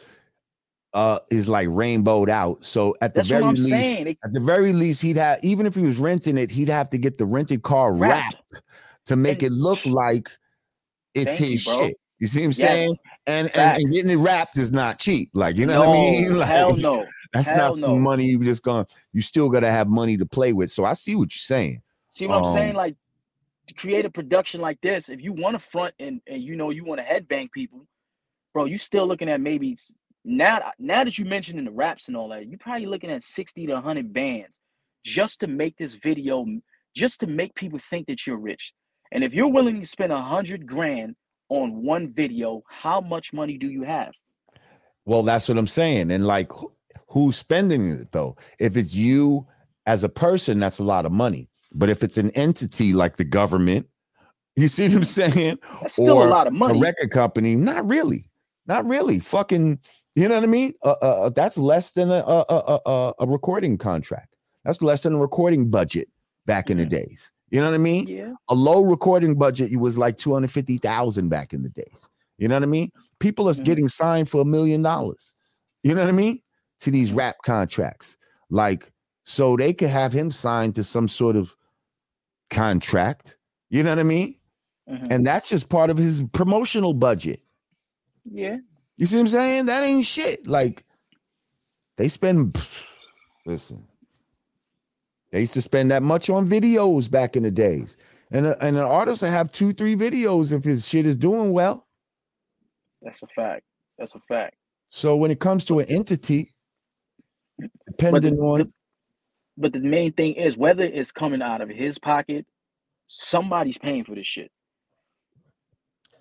uh 0.94 1.20
is 1.30 1.48
like 1.48 1.68
rainbowed 1.72 2.30
out. 2.30 2.64
So 2.66 2.96
at 3.02 3.14
the 3.14 3.20
That's 3.20 3.30
very 3.30 3.44
least, 3.46 3.70
saying. 3.70 4.18
At 4.24 4.34
the 4.34 4.40
very 4.40 4.74
least, 4.74 5.02
he'd 5.02 5.18
have 5.18 5.40
even 5.44 5.66
if 5.66 5.76
he 5.76 5.84
was 5.84 5.98
renting 5.98 6.38
it, 6.38 6.52
he'd 6.52 6.70
have 6.70 6.90
to 6.92 6.98
get 6.98 7.18
the 7.18 7.26
rented 7.26 7.64
car 7.64 7.94
Wrapped. 7.94 8.36
wrapped 8.52 8.64
to 9.06 9.16
make 9.16 9.42
And- 9.42 9.52
it 9.52 9.56
look 9.56 9.86
like 9.86 10.30
it's 11.14 11.30
Thank 11.30 11.40
you, 11.40 11.46
his 11.48 11.62
shit. 11.64 11.98
You 12.20 12.28
see 12.28 12.40
what 12.42 12.46
I'm 12.46 12.50
Yes, 12.52 12.58
saying? 12.60 12.96
And, 13.26 13.48
and 13.56 13.82
and 13.82 13.92
getting 13.92 14.12
it 14.12 14.16
wrapped 14.18 14.58
is 14.58 14.72
not 14.72 15.00
cheap. 15.00 15.30
Like 15.34 15.56
you 15.56 15.66
know 15.66 15.80
what 15.80 15.90
I 15.90 15.92
mean? 15.94 16.36
Like 16.38 16.48
hell 16.50 16.76
no. 16.78 17.06
that's 17.34 17.48
hell 17.48 17.70
not 17.70 17.78
some 17.78 17.90
no. 17.92 17.96
money 18.00 18.26
you 18.26 18.44
just 18.44 18.62
gonna. 18.64 18.86
You 19.14 19.22
still 19.22 19.50
got 19.50 19.62
to 19.62 19.72
have 19.72 19.88
money 19.88 20.18
to 20.18 20.26
play 20.26 20.54
with. 20.54 20.72
So 20.72 20.86
I 20.86 20.94
see 20.94 21.16
what 21.16 21.34
you're 21.34 21.40
saying. 21.40 21.82
See 22.12 22.28
what 22.28 22.44
I'm 22.44 22.54
saying? 22.54 22.72
Um, 22.72 22.76
Like 22.76 22.96
to 23.68 23.74
create 23.74 24.06
a 24.06 24.10
production 24.12 24.62
like 24.62 24.80
this, 24.82 25.10
if 25.10 25.22
you 25.24 25.34
want 25.34 25.60
to 25.60 25.60
front 25.68 25.94
and 26.00 26.22
and 26.28 26.44
you 26.44 26.56
know 26.56 26.70
you 26.70 26.84
want 26.84 27.00
to 27.00 27.06
headbang 27.06 27.50
people, 27.52 27.88
bro, 28.54 28.66
you 28.66 28.78
still 28.78 29.08
looking 29.08 29.30
at 29.30 29.42
maybe 29.42 29.76
now 30.24 30.72
now 30.80 31.04
that 31.04 31.18
you 31.18 31.26
mentioned 31.26 31.60
in 31.60 31.66
the 31.66 31.72
raps 31.72 32.08
and 32.08 32.16
all 32.18 32.30
that, 32.30 32.48
you're 32.48 32.60
probably 32.60 32.86
looking 32.86 33.12
at 33.12 33.24
60 33.24 33.66
to 33.68 33.74
100 33.74 34.14
bands 34.14 34.60
just 35.04 35.40
to 35.40 35.48
make 35.48 35.78
this 35.78 35.96
video, 35.96 36.46
just 36.96 37.20
to 37.22 37.28
make 37.28 37.56
people 37.56 37.80
think 37.90 38.08
that 38.08 38.28
you're 38.28 38.38
rich. 38.38 38.74
And 39.12 39.24
if 39.24 39.34
you're 39.34 39.48
willing 39.48 39.80
to 39.80 39.86
spend 39.86 40.14
a 40.14 40.22
hundred 40.22 40.66
grand 40.66 41.16
on 41.50 41.84
one 41.84 42.10
video, 42.10 42.64
how 42.70 43.02
much 43.02 43.34
money 43.34 43.58
do 43.58 43.68
you 43.68 43.84
have? 43.84 44.14
Well, 45.06 45.24
that's 45.24 45.50
what 45.50 45.58
I'm 45.58 45.68
saying. 45.68 46.12
And 46.12 46.26
like, 46.26 46.52
who- 46.52 46.72
who's 47.08 47.36
spending 47.38 47.90
it 47.90 48.12
though? 48.12 48.38
If 48.60 48.78
it's 48.78 48.94
you 48.94 49.48
as 49.86 50.04
a 50.04 50.10
person, 50.10 50.60
that's 50.60 50.80
a 50.80 50.84
lot 50.84 51.06
of 51.06 51.12
money. 51.12 51.50
But 51.74 51.90
if 51.90 52.04
it's 52.04 52.18
an 52.18 52.32
entity 52.32 52.94
like 52.94 53.18
the 53.18 53.24
government, 53.24 53.88
you 54.56 54.68
see 54.68 54.88
what 54.90 54.98
I'm 54.98 55.04
saying? 55.06 55.58
That's 55.82 55.96
still 55.96 56.18
Or 56.18 56.28
a 56.28 56.30
lot 56.30 56.48
of 56.48 56.54
money. 56.54 56.78
A 56.78 56.82
record 56.82 57.12
company, 57.12 57.56
not 57.56 57.88
really, 57.88 58.30
not 58.68 58.86
really. 58.86 59.20
Fucking, 59.20 59.80
you 60.16 60.28
know 60.28 60.36
what 60.36 60.44
I 60.44 60.48
mean? 60.48 60.74
Uh, 60.84 60.96
uh, 61.02 61.06
uh, 61.24 61.30
that's 61.30 61.58
less 61.58 61.92
than 61.92 62.10
a 62.10 62.24
a, 62.28 62.80
a 62.86 63.14
a 63.20 63.28
recording 63.28 63.78
contract. 63.78 64.36
That's 64.66 64.82
less 64.82 65.04
than 65.04 65.14
a 65.16 65.20
recording 65.20 65.70
budget 65.70 66.08
back 66.46 66.70
in 66.70 66.78
the 66.78 66.86
days. 66.86 67.32
You 67.50 67.60
know 67.60 67.66
what 67.68 67.76
I 67.76 67.80
mean? 67.80 68.08
yeah. 68.08 68.34
a 68.48 68.56
low 68.56 68.82
recording 68.82 69.36
budget 69.36 69.72
it 69.72 69.78
was 69.78 69.98
like 69.98 70.18
250,000 70.18 71.28
back 71.30 71.54
in 71.54 71.64
the 71.64 71.70
days. 71.70 72.08
You 72.38 72.48
know 72.48 72.56
what 72.56 72.64
I 72.64 72.68
mean? 72.68 72.90
People 73.20 73.50
are 73.50 73.54
Mhm. 73.54 73.64
getting 73.66 73.90
signed 73.90 74.30
for 74.30 74.42
a 74.42 74.46
million 74.46 74.82
dollars. 74.82 75.34
You 75.84 75.94
know 75.94 76.02
what 76.02 76.08
I 76.10 76.16
mean? 76.16 76.42
To 76.82 76.92
these 76.92 77.12
rap 77.12 77.36
contracts. 77.46 78.16
Like 78.50 78.92
so 79.24 79.56
they 79.58 79.74
could 79.74 79.90
have 79.90 80.14
him 80.14 80.32
signed 80.32 80.76
to 80.76 80.84
some 80.84 81.08
sort 81.08 81.36
of 81.36 81.54
contract. 82.50 83.36
You 83.70 83.84
know 83.84 83.90
what 83.92 84.00
I 84.00 84.04
mean? 84.04 84.36
Mhm. 84.90 85.08
And 85.12 85.26
that's 85.28 85.50
just 85.50 85.70
part 85.70 85.90
of 85.90 85.98
his 85.98 86.24
promotional 86.34 86.94
budget. 86.94 87.42
Yeah. 88.26 88.58
You 89.02 89.08
see 89.08 89.16
what 89.16 89.22
I'm 89.24 89.28
saying? 89.30 89.66
That 89.66 89.82
ain't 89.82 90.06
shit. 90.06 90.46
Like 90.46 90.84
they 91.98 92.08
spend 92.08 92.56
listen. 93.48 93.84
They 95.32 95.40
used 95.40 95.54
to 95.54 95.62
spend 95.64 95.90
that 95.90 96.04
much 96.04 96.30
on 96.30 96.48
videos 96.48 97.10
back 97.10 97.36
in 97.36 97.42
the 97.42 97.50
days. 97.50 97.98
And, 98.30 98.46
a, 98.46 98.64
and 98.64 98.78
an 98.78 98.84
artist 98.84 99.24
will 99.24 99.30
have 99.32 99.52
two, 99.52 99.74
three 99.74 99.96
videos 99.96 100.52
if 100.52 100.64
his 100.64 100.88
shit 100.88 101.08
is 101.08 101.18
doing 101.18 101.52
well. 101.52 101.88
That's 103.02 103.24
a 103.24 103.28
fact. 103.28 103.64
That's 103.98 104.14
a 104.14 104.20
fact. 104.28 104.56
So 104.90 105.16
when 105.16 105.32
it 105.32 105.40
comes 105.40 105.66
to 105.66 105.80
an 105.80 105.88
entity, 105.90 106.54
But 107.58 107.70
the, 107.88 107.92
depending 107.98 108.38
on 108.40 108.60
the- 108.60 108.72
but 109.58 109.74
the 109.74 109.80
main 109.80 110.12
thing 110.14 110.36
is 110.36 110.58
whether 110.58 110.84
it's 110.84 111.12
coming 111.12 111.42
out 111.42 111.62
of 111.62 111.70
his 111.70 111.98
pocket, 111.98 112.46
somebody's 113.08 113.80
paying 113.80 114.04
for 114.04 114.14
this 114.14 114.28
shit. 114.28 114.52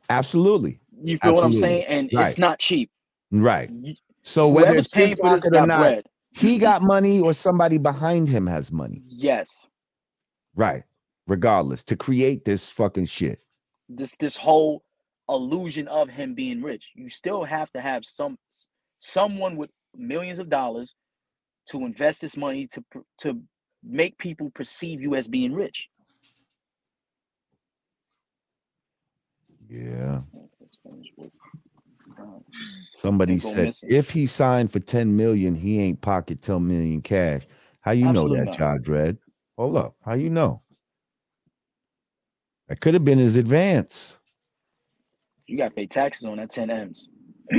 absolutely 0.08 0.80
You 1.02 1.18
feel 1.18 1.34
what 1.34 1.44
I'm 1.44 1.52
saying? 1.52 1.84
And 1.86 2.10
Right. 2.12 2.28
it's 2.28 2.38
not 2.38 2.58
cheap. 2.58 2.90
right. 3.30 3.70
So 4.22 4.48
whether 4.48 4.66
Whoever's 4.68 4.86
it's 4.86 4.94
paying 4.94 5.16
for 5.16 5.36
this 5.36 5.46
or 5.46 5.66
not, 5.66 5.78
bread. 5.78 6.06
he 6.32 6.58
got 6.58 6.82
money 6.82 7.20
or 7.20 7.32
somebody 7.32 7.78
behind 7.78 8.28
him 8.28 8.46
has 8.46 8.70
money. 8.70 9.02
Yes. 9.08 9.66
Right. 10.54 10.82
Regardless, 11.26 11.82
to 11.84 11.96
create 11.96 12.44
this 12.44 12.68
fucking 12.68 13.06
shit. 13.06 13.42
This 13.88 14.16
this 14.16 14.36
whole 14.36 14.82
illusion 15.28 15.88
of 15.88 16.08
him 16.10 16.34
being 16.34 16.60
rich. 16.62 16.90
You 16.94 17.08
still 17.08 17.44
have 17.44 17.70
to 17.72 17.80
have 17.80 18.04
some 18.04 18.36
someone 18.98 19.56
with 19.56 19.70
millions 19.96 20.38
of 20.38 20.48
dollars 20.50 20.94
to 21.70 21.84
invest 21.86 22.20
this 22.20 22.36
money 22.36 22.66
to 22.66 22.84
to 23.18 23.40
make 23.82 24.18
people 24.18 24.50
perceive 24.50 25.00
you 25.00 25.14
as 25.14 25.28
being 25.28 25.54
rich. 25.54 25.88
Yeah. 29.68 30.22
Somebody 32.94 33.34
Can't 33.34 33.42
go 33.42 33.50
said 33.50 33.64
missing. 33.66 33.94
if 33.94 34.10
he 34.10 34.26
signed 34.26 34.72
for 34.72 34.80
10 34.80 35.16
million, 35.16 35.54
he 35.54 35.80
ain't 35.80 36.00
pocket 36.00 36.42
10 36.42 36.66
million 36.66 37.00
cash. 37.00 37.42
How 37.80 37.92
you 37.92 38.08
Absolutely 38.08 38.38
know 38.38 38.44
not. 38.44 38.50
that, 38.52 38.58
Child 38.58 38.82
Dread? 38.82 39.18
Hold 39.56 39.76
up. 39.76 39.94
How 40.04 40.14
you 40.14 40.28
know? 40.30 40.60
That 42.68 42.80
could 42.80 42.94
have 42.94 43.04
been 43.04 43.18
his 43.18 43.36
advance. 43.36 44.18
You 45.46 45.56
got 45.56 45.70
to 45.70 45.74
pay 45.74 45.86
taxes 45.86 46.26
on 46.26 46.36
that 46.36 46.50
10 46.50 46.70
M's. 46.70 47.08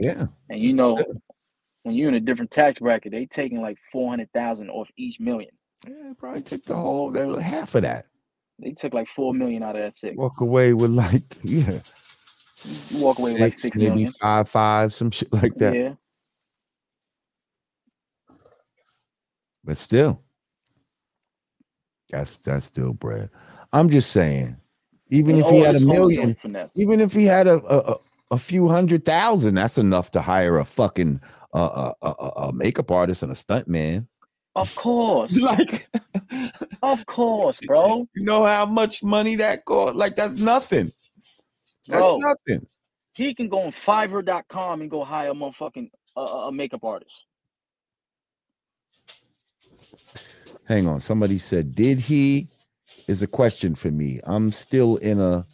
Yeah. 0.00 0.26
And 0.50 0.60
you 0.60 0.74
know, 0.74 1.02
when 1.82 1.94
you're 1.94 2.08
in 2.08 2.14
a 2.14 2.20
different 2.20 2.50
tax 2.50 2.78
bracket, 2.78 3.10
they 3.10 3.26
taking 3.26 3.60
like 3.60 3.78
400,000 3.90 4.68
off 4.70 4.90
each 4.96 5.18
million. 5.18 5.50
Yeah, 5.88 6.12
probably 6.16 6.42
took 6.42 6.64
the 6.64 6.76
whole 6.76 7.12
half 7.38 7.74
of 7.74 7.82
that. 7.82 8.06
They 8.60 8.72
took 8.72 8.92
like 8.94 9.08
4 9.08 9.34
million 9.34 9.62
out 9.62 9.76
of 9.76 9.82
that 9.82 9.94
six. 9.94 10.16
Walk 10.16 10.40
away 10.40 10.72
with 10.72 10.90
like, 10.90 11.22
yeah. 11.42 11.78
You 12.64 13.02
walk 13.02 13.18
away 13.18 13.32
with 13.32 13.40
like 13.40 13.54
six 13.58 13.76
maybe 13.76 13.90
million. 13.90 14.12
five, 14.12 14.48
five, 14.48 14.94
some 14.94 15.10
shit 15.10 15.32
like 15.32 15.54
that. 15.56 15.74
Yeah. 15.74 15.94
But 19.64 19.76
still, 19.76 20.22
that's 22.10 22.38
that's 22.38 22.66
still 22.66 22.92
bread. 22.92 23.30
I'm 23.72 23.90
just 23.90 24.10
saying, 24.10 24.56
even 25.10 25.36
And 25.36 25.44
if 25.44 25.50
he 25.50 25.60
had 25.60 25.76
a 25.76 25.80
million, 25.80 26.36
even 26.76 27.00
if 27.00 27.12
he 27.12 27.24
had 27.24 27.46
a 27.46 27.56
a, 27.66 27.96
a- 28.30 28.38
few 28.38 28.68
hundred 28.68 29.04
thousand, 29.04 29.54
that's 29.54 29.78
enough 29.78 30.10
to 30.12 30.20
hire 30.22 30.58
a 30.58 30.64
fucking 30.64 31.20
uh, 31.54 31.92
a, 32.02 32.06
a, 32.08 32.14
a- 32.18 32.48
a 32.48 32.52
makeup 32.52 32.90
artist 32.90 33.22
and 33.22 33.32
a 33.32 33.36
stunt 33.36 33.68
man. 33.68 34.08
Of 34.56 34.74
course. 34.74 35.36
like, 35.40 35.86
Of 36.82 37.04
course, 37.06 37.60
bro. 37.66 38.08
you 38.14 38.24
know 38.24 38.44
how 38.44 38.64
much 38.66 39.02
money 39.02 39.34
that 39.36 39.64
cost? 39.66 39.94
Like, 39.96 40.16
that's 40.16 40.34
nothing. 40.36 40.90
That's 41.88 42.00
Bro. 42.02 42.18
nothing. 42.18 42.66
He 43.14 43.34
can 43.34 43.48
go 43.48 43.62
on 43.62 43.72
Fiverr.com 43.72 44.82
and 44.82 44.90
go 44.90 45.02
hire 45.04 45.30
a 45.30 45.34
motherfucking 45.34 45.90
uh, 46.16 46.20
a 46.20 46.52
makeup 46.52 46.84
artist. 46.84 47.24
Hang 50.64 50.86
on. 50.86 51.00
Somebody 51.00 51.38
said, 51.38 51.74
Did 51.74 51.98
he? 51.98 52.48
Is 53.06 53.22
a 53.22 53.26
question 53.26 53.74
for 53.74 53.90
me. 53.90 54.20
I'm 54.24 54.52
still 54.52 54.96
in 54.96 55.18
a. 55.18 55.46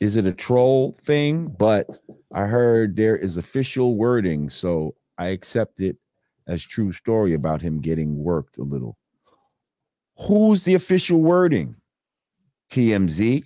Is 0.00 0.16
it 0.16 0.24
a 0.24 0.32
troll 0.32 0.96
thing? 1.04 1.48
But 1.48 1.88
I 2.32 2.46
heard 2.46 2.94
there 2.94 3.16
is 3.16 3.36
official 3.36 3.96
wording. 3.96 4.50
So 4.50 4.94
I 5.18 5.28
accept 5.28 5.80
it 5.80 5.96
as 6.46 6.62
true 6.62 6.92
story 6.92 7.34
about 7.34 7.60
him 7.60 7.80
getting 7.80 8.16
worked 8.16 8.58
a 8.58 8.62
little. 8.62 8.96
Who's 10.16 10.62
the 10.62 10.74
official 10.74 11.20
wording? 11.20 11.74
TMZ? 12.70 13.44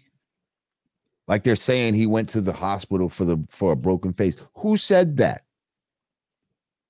Like 1.26 1.42
they're 1.42 1.56
saying 1.56 1.94
he 1.94 2.06
went 2.06 2.28
to 2.30 2.40
the 2.40 2.52
hospital 2.52 3.08
for 3.08 3.24
the 3.24 3.38
for 3.50 3.72
a 3.72 3.76
broken 3.76 4.12
face. 4.12 4.36
Who 4.56 4.76
said 4.76 5.16
that? 5.18 5.42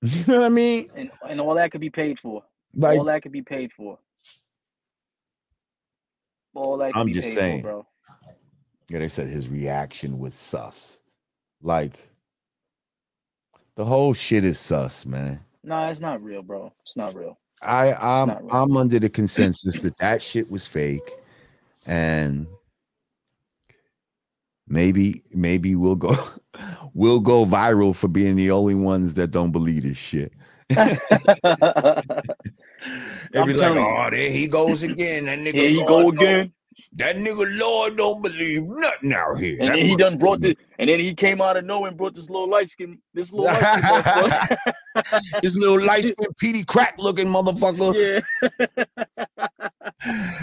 You 0.01 0.23
know 0.27 0.39
what 0.39 0.45
I 0.45 0.49
mean? 0.49 0.91
And 0.95 1.11
and 1.27 1.41
all 1.41 1.55
that 1.55 1.71
could 1.71 1.81
be 1.81 1.89
paid 1.89 2.19
for. 2.19 2.43
Like 2.75 2.99
all 2.99 3.05
that 3.05 3.23
could 3.23 3.31
be 3.31 3.41
paid 3.41 3.71
for. 3.71 3.97
All 6.53 6.77
that 6.77 6.93
could 6.93 6.99
I'm 6.99 7.07
be 7.07 7.13
just 7.13 7.29
paid 7.29 7.35
saying. 7.35 7.61
for, 7.61 7.67
bro. 7.67 7.87
Yeah, 8.89 8.99
they 8.99 9.07
said 9.07 9.27
his 9.27 9.47
reaction 9.47 10.19
was 10.19 10.33
sus. 10.33 11.01
Like 11.61 11.97
the 13.75 13.85
whole 13.85 14.13
shit 14.13 14.43
is 14.43 14.59
sus, 14.59 15.05
man. 15.05 15.39
Nah, 15.63 15.89
it's 15.89 16.01
not 16.01 16.21
real, 16.21 16.43
bro. 16.43 16.71
It's 16.83 16.95
not 16.95 17.15
real. 17.15 17.39
I 17.61 17.93
I'm 17.93 18.29
real. 18.29 18.49
I'm 18.51 18.77
under 18.77 18.99
the 18.99 19.09
consensus 19.21 19.79
that 19.79 19.97
that 19.97 20.21
shit 20.21 20.51
was 20.51 20.67
fake, 20.67 21.09
and 21.87 22.45
maybe 24.67 25.23
maybe 25.31 25.75
we'll 25.75 25.95
go 25.95 26.17
we'll 26.93 27.19
go 27.19 27.45
viral 27.45 27.95
for 27.95 28.07
being 28.07 28.35
the 28.35 28.51
only 28.51 28.75
ones 28.75 29.15
that 29.15 29.31
don't 29.31 29.51
believe 29.51 29.83
this 29.83 29.97
shit. 29.97 30.33
They'd 30.69 30.97
be 33.45 33.53
like, 33.53 33.77
"Oh, 33.77 34.07
there 34.11 34.31
he 34.31 34.47
goes 34.47 34.83
again. 34.83 35.25
That 35.25 35.39
nigga, 35.39 35.53
Here 35.53 35.85
Lord 35.85 35.87
go 35.87 36.09
again. 36.09 36.53
That 36.93 37.15
nigga 37.15 37.59
Lord 37.59 37.97
don't 37.97 38.21
believe 38.21 38.63
nothing 38.65 39.13
out 39.13 39.39
here." 39.39 39.57
And 39.59 39.69
That 39.69 39.75
then 39.75 39.85
he 39.85 39.95
done 39.95 40.17
brought 40.17 40.41
the 40.41 40.57
and 40.79 40.89
then 40.89 40.99
he 40.99 41.13
came 41.13 41.41
out 41.41 41.57
of 41.57 41.65
nowhere 41.65 41.89
and 41.89 41.97
brought 41.97 42.15
this 42.15 42.29
little 42.29 42.49
light 42.49 42.69
skin, 42.69 42.97
this 43.13 43.31
little 43.31 43.45
light 43.45 44.41
skin 44.41 44.57
this 45.41 45.55
little 45.55 45.85
light 45.85 46.03
skinned 46.03 46.35
Petey 46.39 46.63
crack 46.63 46.95
looking 46.97 47.27
motherfucker. 47.27 47.93
yeah. 47.95 48.21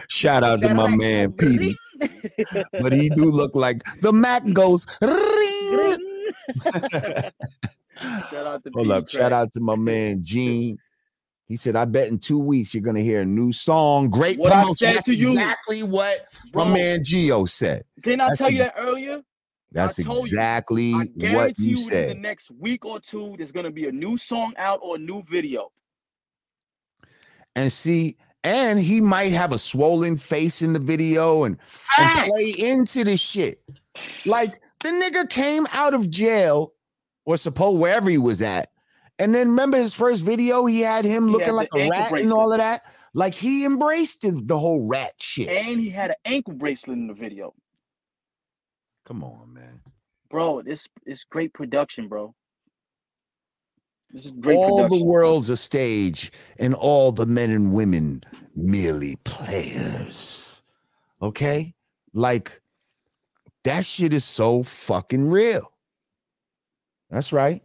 Shout 0.08 0.44
out 0.44 0.60
to 0.60 0.74
my 0.74 0.94
man 0.94 1.32
Petey. 1.32 1.76
But 2.80 2.92
he 2.92 3.08
do 3.10 3.24
look 3.24 3.54
like 3.54 3.82
the 4.00 4.12
Mac 4.12 4.44
goes. 4.52 4.86
ring. 5.00 5.98
Shout 8.30 8.46
out 8.46 8.64
to 8.64 8.70
Hold 8.74 8.90
up. 8.90 9.08
Shout 9.08 9.32
out 9.32 9.52
to 9.52 9.60
my 9.60 9.76
man 9.76 10.22
Gene. 10.22 10.78
He 11.46 11.56
said, 11.56 11.76
I 11.76 11.84
bet 11.84 12.08
in 12.08 12.18
two 12.18 12.38
weeks 12.38 12.72
you're 12.72 12.82
gonna 12.82 13.00
hear 13.00 13.20
a 13.20 13.24
new 13.24 13.52
song. 13.52 14.08
Great 14.08 14.38
What 14.38 14.52
I 14.52 14.62
promotion. 14.62 14.74
said 14.74 14.96
That's 14.96 15.06
to 15.06 15.14
you. 15.14 15.32
exactly 15.32 15.82
what 15.82 16.20
Bro, 16.52 16.64
my 16.66 16.74
man 16.74 17.00
Gio 17.00 17.48
said. 17.48 17.84
Didn't 18.02 18.22
I 18.22 18.28
That's 18.28 18.38
tell 18.38 18.50
you 18.50 18.58
that 18.64 18.74
earlier? 18.76 19.22
That's 19.70 19.98
you. 19.98 20.10
exactly 20.10 20.94
I 20.94 21.08
what 21.34 21.58
you 21.58 21.76
you, 21.78 21.84
within 21.84 22.08
the 22.08 22.14
next 22.14 22.50
week 22.50 22.84
or 22.84 23.00
two, 23.00 23.34
there's 23.36 23.52
gonna 23.52 23.70
be 23.70 23.86
a 23.88 23.92
new 23.92 24.16
song 24.16 24.54
out 24.56 24.80
or 24.82 24.96
a 24.96 24.98
new 24.98 25.22
video. 25.30 25.70
And 27.54 27.70
see, 27.70 28.16
and 28.44 28.78
he 28.78 29.00
might 29.00 29.32
have 29.32 29.52
a 29.52 29.58
swollen 29.58 30.16
face 30.16 30.62
in 30.62 30.72
the 30.72 30.78
video 30.78 31.44
and, 31.44 31.58
and 31.98 32.26
play 32.26 32.54
into 32.58 33.04
the 33.04 33.16
shit. 33.16 33.62
Like 34.26 34.60
the 34.80 34.88
nigga 34.88 35.28
came 35.28 35.66
out 35.72 35.94
of 35.94 36.10
jail 36.10 36.72
or 37.24 37.36
suppose 37.36 37.78
wherever 37.78 38.10
he 38.10 38.18
was 38.18 38.42
at. 38.42 38.70
And 39.18 39.34
then 39.34 39.50
remember 39.50 39.76
his 39.78 39.94
first 39.94 40.22
video, 40.22 40.66
he 40.66 40.80
had 40.80 41.04
him 41.04 41.26
He 41.26 41.32
looking 41.32 41.46
had 41.48 41.54
like 41.54 41.68
a 41.76 41.88
rat 41.88 42.12
and 42.12 42.32
all 42.32 42.52
of 42.52 42.58
that. 42.58 42.82
Like 43.14 43.34
he 43.34 43.64
embraced 43.64 44.22
the, 44.22 44.32
the 44.32 44.58
whole 44.58 44.86
rat 44.86 45.12
shit. 45.20 45.48
And 45.48 45.78
he 45.78 45.90
had 45.90 46.10
an 46.10 46.16
ankle 46.24 46.54
bracelet 46.54 46.96
in 46.96 47.06
the 47.06 47.14
video. 47.14 47.54
Come 49.04 49.22
on, 49.22 49.52
man. 49.52 49.80
Bro, 50.30 50.62
this 50.62 50.88
is 51.06 51.24
great 51.24 51.52
production, 51.52 52.08
bro. 52.08 52.34
This 54.12 54.26
is 54.26 54.30
great 54.32 54.56
all 54.56 54.76
production. 54.76 54.98
the 54.98 55.04
world's 55.04 55.50
a 55.50 55.56
stage, 55.56 56.32
and 56.58 56.74
all 56.74 57.12
the 57.12 57.26
men 57.26 57.50
and 57.50 57.72
women 57.72 58.22
merely 58.54 59.16
players. 59.24 60.62
Okay? 61.22 61.74
Like 62.12 62.60
that 63.64 63.86
shit 63.86 64.12
is 64.12 64.24
so 64.24 64.62
fucking 64.62 65.30
real. 65.30 65.72
That's 67.10 67.32
right. 67.32 67.62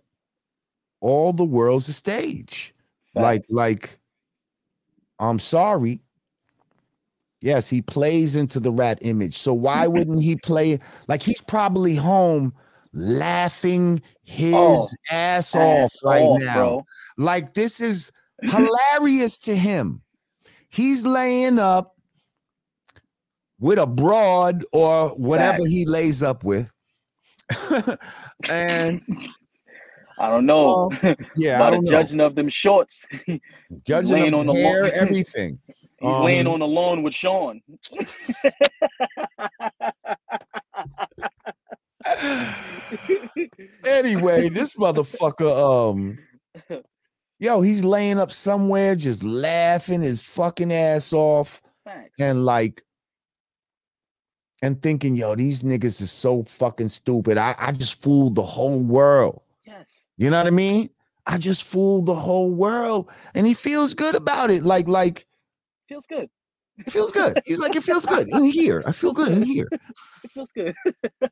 All 0.99 1.33
the 1.33 1.43
world's 1.43 1.87
a 1.89 1.93
stage. 1.93 2.73
Like, 3.15 3.45
like, 3.49 3.97
I'm 5.17 5.39
sorry. 5.39 6.01
Yes, 7.41 7.67
he 7.67 7.81
plays 7.81 8.35
into 8.35 8.59
the 8.59 8.71
rat 8.71 8.99
image. 9.01 9.37
So 9.37 9.53
why 9.53 9.87
wouldn't 9.87 10.21
he 10.21 10.35
play? 10.35 10.79
Like 11.07 11.23
he's 11.23 11.41
probably 11.41 11.95
home 11.95 12.53
laughing 12.93 14.01
his 14.23 14.53
Oh, 14.55 14.87
ass, 15.11 15.53
off 15.55 15.61
Ass 15.61 15.99
right 16.03 16.21
off, 16.23 16.39
now. 16.39 16.53
bro. 16.55 16.83
Like 17.17 17.53
this 17.53 17.79
is 17.81 18.11
hilarious 18.43 19.37
to 19.39 19.55
him. 19.55 20.01
He's 20.69 21.05
laying 21.05 21.59
up 21.59 21.95
with 23.59 23.79
a 23.79 23.87
broad 23.87 24.65
or 24.71 25.09
whatever 25.09 25.59
Facts. 25.59 25.69
he 25.69 25.85
lays 25.85 26.21
up 26.21 26.43
with. 26.43 26.69
and 28.49 29.01
I 30.19 30.29
don't 30.29 30.45
know. 30.45 30.91
yeah, 31.35 31.55
I 31.55 31.59
By 31.59 31.69
the 31.71 31.75
don't 31.77 31.87
judging 31.87 32.19
of 32.21 32.35
them 32.35 32.49
shorts, 32.49 33.05
Judging 33.85 34.13
laying 34.15 34.33
on 34.33 34.45
the 34.45 34.53
hair, 34.53 34.83
lawn. 34.83 34.91
everything. 34.93 35.59
he's 35.99 36.17
laying 36.19 36.45
Um, 36.47 36.53
on 36.53 36.59
the 36.59 36.67
lawn 36.67 37.03
with 37.03 37.13
Sean. 37.15 37.61
Anyway, 43.85 44.49
this 44.49 44.75
motherfucker, 44.75 45.87
um, 45.89 46.17
yo, 47.39 47.61
he's 47.61 47.83
laying 47.83 48.17
up 48.19 48.31
somewhere, 48.31 48.95
just 48.95 49.23
laughing 49.23 50.01
his 50.01 50.21
fucking 50.21 50.71
ass 50.71 51.13
off, 51.13 51.61
Facts. 51.83 52.13
and 52.19 52.45
like, 52.45 52.83
and 54.61 54.81
thinking, 54.81 55.15
yo, 55.15 55.35
these 55.35 55.61
niggas 55.63 56.01
is 56.01 56.11
so 56.11 56.43
fucking 56.43 56.89
stupid. 56.89 57.37
I, 57.37 57.55
I 57.57 57.71
just 57.71 58.01
fooled 58.01 58.35
the 58.35 58.43
whole 58.43 58.79
world. 58.79 59.41
Yes. 59.65 60.07
You 60.17 60.29
know 60.31 60.37
what 60.37 60.47
I 60.47 60.51
mean? 60.51 60.89
I 61.27 61.37
just 61.37 61.63
fooled 61.63 62.05
the 62.05 62.15
whole 62.15 62.49
world, 62.49 63.09
and 63.35 63.45
he 63.45 63.53
feels 63.53 63.93
good 63.93 64.15
about 64.15 64.49
it. 64.49 64.63
Like, 64.63 64.87
like 64.87 65.27
Feels 65.89 66.05
good. 66.07 66.29
it 66.77 66.91
feels 66.91 67.11
good. 67.11 67.39
He's 67.45 67.59
like, 67.59 67.75
it 67.75 67.83
feels 67.83 68.05
good 68.05 68.27
in 68.29 68.45
here. 68.45 68.83
I 68.85 68.91
feel 68.93 69.13
good 69.13 69.31
in 69.31 69.41
here. 69.53 69.67
It 70.23 70.31
feels 70.31 70.51
good. 70.53 70.75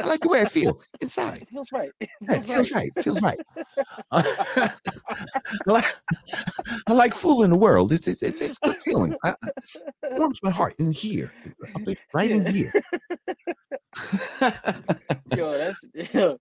I 0.00 0.06
like 0.06 0.20
the 0.20 0.28
way 0.28 0.40
I 0.40 0.44
feel 0.46 0.80
inside. 1.00 1.42
It 1.42 1.48
feels 1.50 1.68
right. 1.72 1.90
It 2.00 2.08
Hey, 2.28 2.36
it 2.38 2.44
feels 2.44 2.68
feels 2.68 2.72
right. 2.72 2.90
right. 2.94 3.04
Feels 3.04 3.22
right. 3.22 3.38
I 4.12 4.70
like, 5.66 5.84
I 6.86 6.92
like 6.92 7.14
fooling 7.14 7.50
the 7.50 7.56
world. 7.56 7.92
It's 7.92 8.06
it's 8.08 8.22
it's, 8.22 8.40
it's 8.40 8.58
a 8.62 8.68
good 8.68 8.82
feeling. 8.82 9.14
I, 9.24 9.34
it 9.44 10.18
warms 10.18 10.38
my 10.42 10.50
heart 10.50 10.74
in 10.78 10.92
here, 10.92 11.32
right 12.14 12.30
in 12.30 12.46
here. 12.46 12.72
Yo, 15.36 15.52
that's 15.56 15.84
yo, 16.12 16.36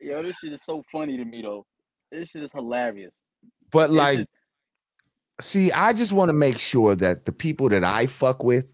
yo, 0.00 0.22
this 0.22 0.36
shit 0.38 0.52
is 0.52 0.62
so 0.64 0.82
funny 0.90 1.16
to 1.16 1.24
me 1.24 1.42
though. 1.42 1.64
This 2.10 2.30
shit 2.30 2.42
is 2.42 2.52
hilarious. 2.52 3.16
but 3.70 3.90
It's 3.90 3.94
like, 3.96 4.18
just- 4.18 4.30
see, 5.40 5.72
I 5.72 5.92
just 5.92 6.12
want 6.12 6.28
to 6.28 6.32
make 6.32 6.58
sure 6.58 6.94
that 6.96 7.24
the 7.24 7.32
people 7.32 7.68
that 7.70 7.84
I 7.84 8.06
fuck 8.06 8.42
with, 8.42 8.66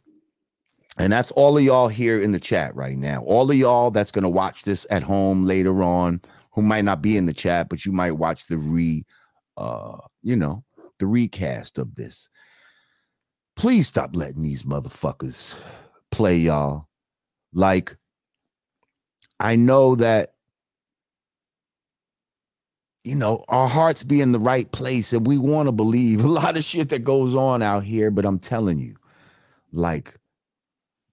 and 0.99 1.13
that's 1.13 1.31
all 1.33 1.57
of 1.57 1.65
y'all 1.65 1.89
here 1.89 2.21
in 2.21 2.33
the 2.33 2.41
chat 2.41 2.75
right 2.75 2.97
now, 2.97 3.23
all 3.23 3.51
of 3.51 3.57
y'all 3.57 3.91
that's 3.91 4.11
gonna 4.11 4.29
watch 4.29 4.63
this 4.63 4.87
at 4.91 5.03
home 5.03 5.45
later 5.45 5.83
on, 5.83 6.21
who 6.53 6.63
might 6.63 6.85
not 6.85 7.03
be 7.03 7.17
in 7.17 7.27
the 7.27 7.35
chat, 7.35 7.69
but 7.69 7.85
you 7.85 7.93
might 7.93 8.13
watch 8.13 8.47
the 8.47 8.59
re, 8.59 9.05
uh, 9.57 9.97
you 10.23 10.37
know, 10.37 10.65
the 10.99 11.07
recast 11.07 11.79
of 11.79 11.95
this. 11.95 12.29
Please 13.57 13.87
stop 13.87 14.15
letting 14.15 14.43
these 14.43 14.63
motherfuckers 14.63 15.57
play 16.11 16.37
y'all. 16.37 16.87
Like, 17.53 17.97
I 19.41 19.57
know 19.57 19.95
that 19.97 20.35
you 23.05 23.17
know, 23.17 23.45
our 23.49 23.69
hearts 23.69 24.05
be 24.05 24.21
in 24.21 24.33
the 24.33 24.39
right 24.39 24.71
place 24.71 25.13
and 25.13 25.27
we 25.27 25.37
want 25.39 25.67
to 25.67 25.73
believe 25.73 26.25
a 26.25 26.29
lot 26.29 26.57
of 26.57 26.65
shit 26.65 26.89
that 26.91 27.05
goes 27.05 27.35
on 27.35 27.63
out 27.63 27.85
here, 27.85 28.11
but 28.11 28.25
I'm 28.25 28.39
telling 28.39 28.79
you, 28.79 28.97
like, 29.73 30.17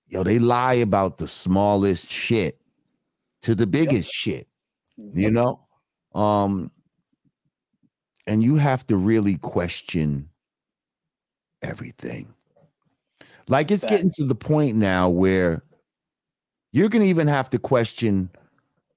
yo, 0.09 0.23
they 0.23 0.39
lie 0.39 0.73
about 0.73 1.17
the 1.17 1.27
smallest 1.27 2.09
shit 2.09 2.59
to 3.41 3.55
the 3.55 3.67
biggest 3.67 4.11
shit, 4.11 4.47
you 4.97 5.31
know? 5.31 5.65
Um, 6.13 6.71
and 8.27 8.43
you 8.43 8.55
have 8.55 8.85
to 8.87 8.97
really 8.97 9.37
question 9.37 10.29
everything. 11.61 12.33
Like 13.47 13.71
it's 13.71 13.85
getting 13.85 14.11
to 14.11 14.25
the 14.25 14.35
point 14.35 14.75
now 14.75 15.09
where 15.09 15.63
you're 16.71 16.89
gonna 16.89 17.05
even 17.05 17.27
have 17.27 17.49
to 17.51 17.59
question, 17.59 18.29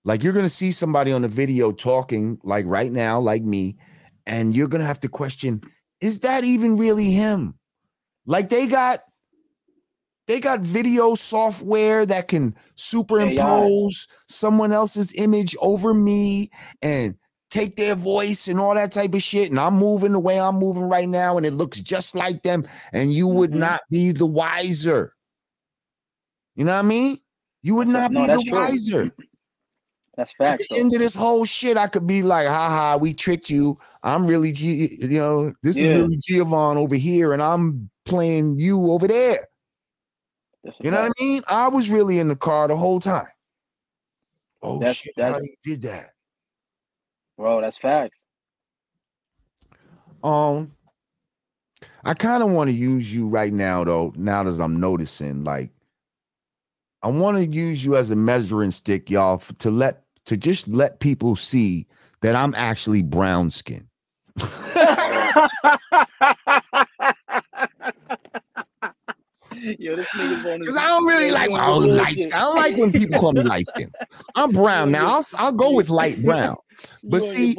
like 0.05 0.23
you're 0.23 0.35
gonna 0.35 0.49
see 0.49 0.73
somebody 0.73 1.13
on 1.13 1.23
the 1.23 1.29
video 1.29 1.73
talking, 1.73 2.39
like 2.43 2.67
right 2.67 2.93
now, 2.93 3.19
like 3.19 3.43
me, 3.43 3.79
and 4.27 4.55
you're 4.55 4.69
gonna 4.69 4.85
have 4.85 5.01
to 5.01 5.09
question, 5.09 5.63
is 6.01 6.21
that 6.21 6.45
even 6.45 6.77
really 6.77 7.11
him? 7.11 7.59
Like 8.27 8.51
they 8.51 8.67
got 8.67 9.01
they 10.27 10.41
got 10.41 10.61
video 10.61 11.15
software 11.15 12.07
that 12.07 12.29
can 12.29 12.55
superimpose 12.77 14.07
someone 14.29 14.73
else's 14.73 15.13
image 15.15 15.57
over 15.61 15.93
me 15.95 16.51
and 16.81 17.17
take 17.51 17.77
their 17.77 17.95
voice 17.95 18.49
and 18.49 18.59
all 18.59 18.75
that 18.75 18.93
type 18.93 19.15
of 19.15 19.23
shit. 19.23 19.51
And 19.51 19.61
I'm 19.61 19.75
moving 19.75 20.13
the 20.13 20.19
way 20.19 20.41
I'm 20.41 20.57
moving 20.57 20.85
right 20.85 21.09
now, 21.09 21.37
and 21.37 21.45
it 21.45 21.53
looks 21.53 21.81
just 21.81 22.15
like 22.15 22.43
them, 22.43 22.67
and 22.93 23.13
you 23.13 23.27
would 23.29 23.51
Mhm. 23.51 23.57
not 23.59 23.81
be 23.91 24.13
the 24.13 24.27
wiser. 24.27 25.15
You 26.55 26.65
know 26.65 26.73
what 26.73 26.85
I 26.85 26.89
mean? 26.89 27.19
You 27.63 27.75
would 27.77 27.89
not 27.89 28.11
no, 28.13 28.21
be 28.21 28.27
the 28.33 28.43
true. 28.47 28.59
wiser. 28.59 29.15
That's 30.17 30.33
fact. 30.35 30.61
At 30.63 30.69
the 30.69 30.75
though. 30.75 30.81
end 30.81 30.93
of 30.95 31.01
this 31.01 31.15
whole 31.15 31.45
shit, 31.45 31.77
I 31.77 31.87
could 31.87 32.07
be 32.07 32.23
like, 32.23 32.47
ha 32.47 32.69
ha, 32.69 32.97
we 32.97 33.15
tricked 33.15 33.49
you. 33.49 33.79
I'm 34.03 34.27
really 34.27 34.53
G, 34.53 34.97
you 35.01 35.09
know, 35.09 35.53
this 35.63 35.77
Yeah. 35.77 35.85
is 35.85 36.03
really 36.03 36.17
Giovanni 36.19 36.81
over 36.81 36.97
here, 36.97 37.33
and 37.33 37.43
I'm 37.43 37.91
playing 38.05 38.59
you 38.59 38.93
over 38.93 39.09
there. 39.09 39.49
That's 40.65 40.79
You 40.81 40.91
know 40.91 41.03
what. 41.03 41.13
I 41.19 41.23
mean? 41.23 41.43
I 41.49 41.69
was 41.69 41.91
really 41.91 42.19
in 42.19 42.29
the 42.29 42.37
car 42.37 42.69
the 42.69 42.77
whole 42.77 43.01
time. 43.01 43.27
Oh 44.63 44.79
That's- 44.79 44.97
shit, 44.97 45.15
that's- 45.17 45.37
how 45.37 45.43
did 45.65 45.83
that. 45.83 46.11
bro? 47.37 47.61
That's 47.61 47.79
facts. 47.79 48.19
Um, 50.23 50.73
I 52.05 52.15
kind 52.15 52.45
of 52.45 52.51
want 52.53 52.69
to 52.69 52.75
use 52.75 53.13
you 53.13 53.27
right 53.27 53.53
now, 53.53 53.83
though. 53.83 54.13
Now 54.17 54.45
that 54.45 54.61
I'm 54.63 54.79
noticing, 54.79 55.43
like, 55.43 55.71
I 57.03 57.09
want 57.09 57.39
to 57.39 57.47
use 57.47 57.85
you 57.85 57.97
as 57.97 58.13
a 58.13 58.17
measuring 58.17 58.71
stick, 58.71 59.11
y'all, 59.11 59.39
to 59.39 59.71
let 59.73 60.05
to 60.27 60.37
just 60.37 60.69
let 60.69 61.01
people 61.01 61.35
see 61.35 61.89
that 62.21 62.37
I'm 62.37 62.55
actually 62.55 63.03
brown 63.03 63.51
skin. 63.51 63.89
Yo, 69.63 69.95
this 69.95 70.09
nigga's 70.09 70.47
on. 70.47 70.59
Because 70.61 70.77
I 70.77 70.89
don't 70.89 71.07
really 71.07 71.31
like 71.31 71.51
you 71.51 71.59
oh, 71.61 71.79
light 71.79 72.19
skin. 72.19 72.33
I 72.33 72.41
don't 72.41 72.57
like 72.57 72.77
when 72.77 72.93
people 72.93 73.21
call 73.21 73.33
me 73.33 73.43
light 73.43 73.67
skin. 73.67 73.91
I'm 74.35 74.51
brown 74.51 74.91
now. 74.91 75.07
I'll, 75.07 75.27
I'll 75.39 75.53
go 75.53 75.73
with 75.73 75.89
light 75.89 76.23
brown. 76.25 76.57
But 77.05 77.23
see. 77.23 77.55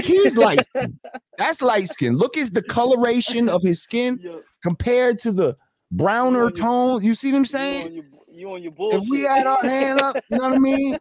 He's 0.00 0.36
light 0.36 0.64
skin. 0.64 0.98
That's 1.38 1.62
light 1.62 1.88
skin. 1.88 2.16
Look 2.16 2.36
at 2.36 2.52
the 2.52 2.62
coloration 2.62 3.48
of 3.48 3.62
his 3.62 3.80
skin 3.82 4.18
Yo, 4.20 4.40
compared 4.62 5.18
to 5.20 5.32
the 5.32 5.56
browner 5.92 6.46
You 6.46 6.50
tone. 6.50 7.04
You 7.04 7.14
see 7.14 7.30
what 7.30 7.36
I'm 7.36 7.42
you 7.42 7.46
saying? 7.46 7.86
on 7.86 7.94
your, 7.94 8.04
you 8.28 8.52
on 8.52 8.62
your 8.62 8.72
bullshit. 8.72 9.02
If 9.02 9.08
we 9.08 9.20
had 9.22 9.46
our 9.46 9.62
hand 9.62 10.00
up, 10.00 10.16
you 10.30 10.38
know 10.38 10.48
what 10.48 10.54
I 10.54 10.58
mean? 10.58 10.98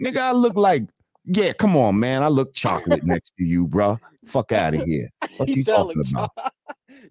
Nigga, 0.00 0.18
I 0.18 0.32
look 0.32 0.54
like, 0.54 0.84
yeah, 1.24 1.52
come 1.52 1.76
on, 1.76 1.98
man. 1.98 2.22
I 2.22 2.28
look 2.28 2.54
chocolate 2.54 3.04
next 3.04 3.32
to 3.38 3.44
you, 3.44 3.66
bro. 3.66 3.98
Fuck 4.26 4.52
out 4.52 4.74
of 4.74 4.82
here. 4.82 5.08
What 5.36 5.48
You 5.48 5.56
you 5.56 5.64
talking 5.64 6.04
about? 6.10 6.30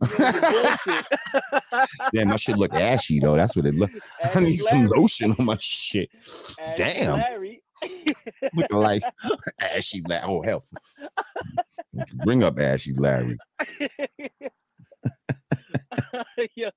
You 0.01 0.25
on 0.25 0.33
your 0.33 0.51
bullshit. 0.51 1.05
Damn, 2.13 2.27
my 2.29 2.35
shit 2.37 2.57
look 2.57 2.73
ashy 2.73 3.19
though. 3.19 3.35
That's 3.35 3.55
what 3.55 3.65
it 3.65 3.75
look. 3.75 3.91
I 4.35 4.39
need 4.39 4.57
some 4.57 4.87
lotion 4.87 5.35
on 5.37 5.45
my 5.45 5.57
shit. 5.59 6.09
Damn. 6.75 7.19
Larry. 7.19 7.63
Looking 8.53 8.77
like 8.77 9.03
ashy 9.59 10.03
Larry. 10.07 10.23
Oh 10.25 10.41
hell. 10.43 10.63
Bring 12.23 12.43
up 12.43 12.59
ashy 12.59 12.93
Larry. 12.93 13.37
yeah, 16.55 16.69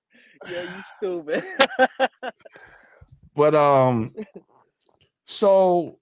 yo, 0.49 0.63
you 0.63 0.69
stupid. 0.97 1.45
But 3.35 3.55
um, 3.55 4.15
so 5.25 5.99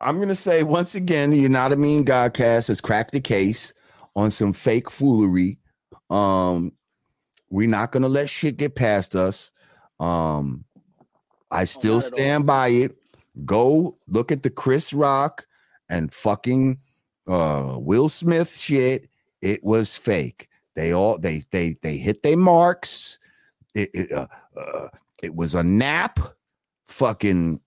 I'm 0.00 0.18
gonna 0.18 0.34
say 0.34 0.62
once 0.62 0.94
again, 0.94 1.30
the 1.30 1.44
Yanadameen 1.44 2.04
Godcast 2.04 2.68
has 2.68 2.80
cracked 2.80 3.12
the 3.12 3.20
case 3.20 3.74
on 4.16 4.30
some 4.30 4.52
fake 4.52 4.90
foolery. 4.90 5.58
Um, 6.12 6.72
we're 7.50 7.68
not 7.68 7.92
gonna 7.92 8.08
let 8.08 8.30
shit 8.30 8.56
get 8.56 8.74
past 8.74 9.16
us. 9.16 9.52
Um, 10.00 10.64
I 11.50 11.64
still 11.64 11.96
not 11.96 12.04
stand 12.04 12.46
by 12.46 12.68
it. 12.68 12.96
Go 13.44 13.98
look 14.06 14.30
at 14.30 14.42
the 14.42 14.50
Chris 14.50 14.92
Rock 14.92 15.46
and 15.88 16.12
fucking 16.12 16.78
uh 17.28 17.76
Will 17.78 18.08
Smith 18.08 18.56
shit. 18.56 19.08
It 19.40 19.62
was 19.64 19.96
fake. 19.96 20.48
They 20.74 20.92
all 20.92 21.18
they 21.18 21.42
they 21.50 21.76
they 21.82 21.96
hit 21.96 22.22
their 22.22 22.36
marks. 22.36 23.18
It 23.74 23.90
it, 23.94 24.12
uh, 24.12 24.26
uh, 24.56 24.88
it 25.22 25.34
was 25.34 25.54
a 25.54 25.62
nap. 25.62 26.18
Fucking 26.84 27.60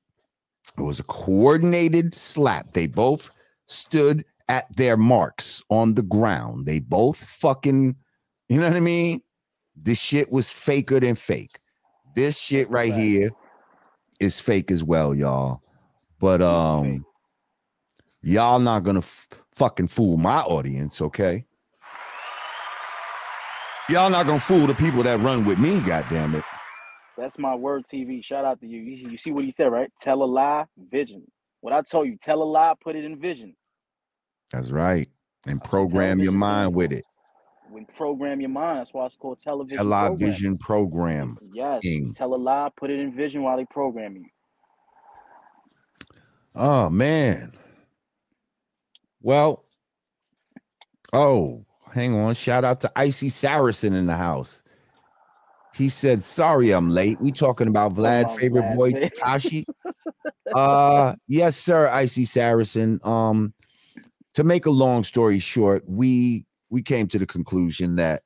it 0.78 0.82
was 0.82 1.00
a 1.00 1.04
coordinated 1.04 2.14
slap. 2.14 2.74
They 2.74 2.88
both 2.88 3.32
stood 3.68 4.26
at 4.50 4.74
their 4.76 4.98
marks 4.98 5.62
on 5.70 5.96
the 5.96 6.02
ground. 6.04 6.66
They 6.66 6.80
both 6.80 7.18
fucking, 7.18 7.96
you 8.50 8.60
know 8.60 8.68
what 8.68 8.78
I 8.78 8.82
mean? 8.82 9.22
This 9.76 10.00
shit 10.00 10.32
was 10.32 10.50
faker 10.50 11.00
than 11.00 11.16
fake. 11.16 11.60
This 12.16 12.38
shit 12.38 12.70
right 12.70 12.93
here 12.93 13.32
is 14.20 14.39
fake 14.39 14.72
as 14.72 14.84
well, 14.84 15.14
y'all. 15.14 15.62
But 16.20 16.41
um, 16.41 17.06
y'all 18.22 18.60
not 18.60 18.84
gonna 18.84 19.00
f- 19.00 19.28
fucking 19.56 19.89
fool 19.89 20.18
my 20.18 20.41
audience, 20.41 21.02
okay? 21.02 21.46
Y'all 23.89 24.10
not 24.10 24.26
gonna 24.26 24.39
fool 24.39 24.66
the 24.66 24.74
people 24.74 25.04
that 25.04 25.20
run 25.20 25.46
with 25.46 25.60
me, 25.60 25.82
goddamn 25.82 26.36
it. 26.36 26.43
That's 27.18 27.38
my 27.38 27.56
word 27.56 27.84
TV. 27.86 28.24
Shout 28.24 28.46
out 28.46 28.60
to 28.62 28.68
you. 28.68 28.80
You 28.82 28.98
see, 28.98 29.10
you 29.10 29.18
see 29.18 29.32
what 29.32 29.43
he 29.43 29.52
said, 29.52 29.72
right? 29.72 29.89
Tell 30.02 30.24
a 30.24 30.26
lie, 30.26 30.66
vision. 30.89 31.24
What 31.62 31.74
I 31.74 31.82
told 31.82 32.08
you, 32.08 32.18
tell 32.22 32.41
a 32.41 32.43
lie, 32.43 32.74
put 32.84 32.96
it 32.96 33.06
in 33.06 33.20
vision. 33.20 33.56
That's 34.52 34.70
right. 34.72 35.10
And 35.48 35.64
program 35.64 36.20
your 36.20 36.32
mind 36.32 36.74
with 36.74 36.91
it. 36.91 37.06
When 37.76 37.86
program 37.86 38.39
your 38.39 38.51
mind, 38.51 38.80
that's 38.80 38.93
why 38.93 39.05
it's 39.05 39.17
called 39.17 39.38
television. 39.38 39.76
program. 39.80 40.17
Television 40.17 40.57
program. 40.57 41.38
Yes. 41.51 41.82
King. 41.82 42.13
Tell 42.15 42.34
a 42.34 42.38
lie, 42.38 42.69
put 42.78 42.89
it 42.89 43.01
in 43.01 43.13
vision 43.13 43.43
while 43.43 43.57
they 43.57 43.65
program 43.65 44.15
you. 44.15 44.23
Oh 46.55 46.89
man. 46.89 47.51
Well, 49.21 49.65
oh, 51.11 51.65
hang 51.91 52.15
on. 52.15 52.36
Shout 52.36 52.63
out 52.63 52.80
to 52.80 52.91
Icy 52.95 53.28
Saracen 53.28 53.93
in 53.93 54.05
the 54.05 54.15
house. 54.15 54.61
He 55.73 55.89
said, 55.89 56.23
"Sorry, 56.23 56.71
I'm 56.71 56.89
late. 56.89 57.19
We 57.19 57.34
talking 57.34 57.67
about 57.67 57.93
Vlad, 57.95 58.34
favorite 58.38 58.63
Vlad, 58.63 58.76
boy 58.78 58.91
Tekashi." 58.93 59.65
uh, 60.55 61.15
yes, 61.28 61.57
sir, 61.57 61.89
Icy 61.89 62.23
Saracen. 62.23 63.01
Um, 63.03 63.53
to 64.36 64.45
make 64.45 64.65
a 64.65 64.71
long 64.71 65.03
story 65.03 65.39
short, 65.39 65.84
we 65.89 66.45
we 66.70 66.82
came 66.82 67.07
to 67.07 67.20
the 67.20 67.26
conclusion 67.26 67.95
that, 67.97 68.24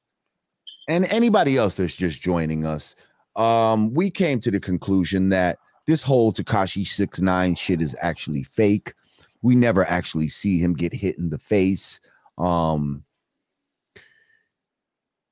and 0.87 1.05
anybody 1.05 1.57
else 1.57 1.77
that's 1.77 1.95
just 1.95 2.21
joining 2.21 2.65
us, 2.65 2.95
um, 3.35 3.93
we 3.93 4.09
came 4.09 4.39
to 4.41 4.51
the 4.51 4.59
conclusion 4.59 5.29
that 5.29 5.57
this 5.87 6.01
whole 6.03 6.33
Tekashi 6.33 6.87
six 6.87 7.19
nine 7.19 7.55
shit 7.55 7.81
is 7.81 7.95
actually 8.01 8.43
fake. 8.43 8.93
We 9.41 9.55
never 9.55 9.87
actually 9.87 10.29
see 10.29 10.59
him 10.59 10.73
get 10.73 10.93
hit 10.93 11.17
in 11.17 11.29
the 11.29 11.39
face. 11.39 11.99
Um, 12.37 13.03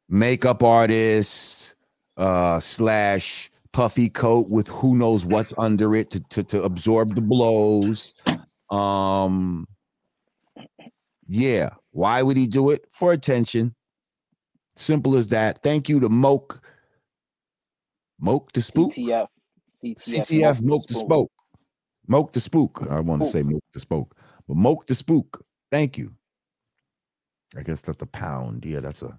makeup 0.09 0.63
artist 0.63 1.75
uh, 2.17 2.59
slash 2.59 3.51
puffy 3.73 4.09
coat 4.09 4.49
with 4.49 4.67
who 4.69 4.95
knows 4.95 5.25
what's 5.25 5.53
under 5.57 5.95
it 5.95 6.09
to, 6.09 6.19
to 6.29 6.43
to 6.43 6.63
absorb 6.63 7.15
the 7.15 7.21
blows. 7.21 8.13
Um, 8.69 9.67
yeah, 11.27 11.69
why 11.91 12.21
would 12.21 12.37
he 12.37 12.47
do 12.47 12.69
it? 12.71 12.85
For 12.91 13.11
attention. 13.13 13.73
Simple 14.75 15.17
as 15.17 15.27
that. 15.29 15.61
Thank 15.63 15.89
you 15.89 15.99
to 15.99 16.09
Moke. 16.09 16.61
Moke 18.19 18.51
the 18.53 18.61
spook. 18.61 18.91
CTF. 18.91 19.27
CTF. 19.73 20.27
CTF 20.27 20.61
Moke 20.61 20.87
the 20.87 20.93
Spook. 20.93 21.31
Moke 22.07 22.33
the 22.33 22.39
Spook. 22.39 22.85
I 22.89 22.99
want 22.99 23.21
to 23.23 23.27
say 23.27 23.41
Moke 23.43 23.63
the 23.73 23.79
Spook, 23.79 24.15
but 24.47 24.57
Moke 24.57 24.87
the 24.87 24.95
Spook. 24.95 25.43
Thank 25.71 25.97
you. 25.97 26.13
I 27.55 27.63
guess 27.63 27.81
that's 27.81 28.01
a 28.01 28.07
pound. 28.07 28.65
Yeah, 28.65 28.79
that's 28.79 29.01
a 29.01 29.17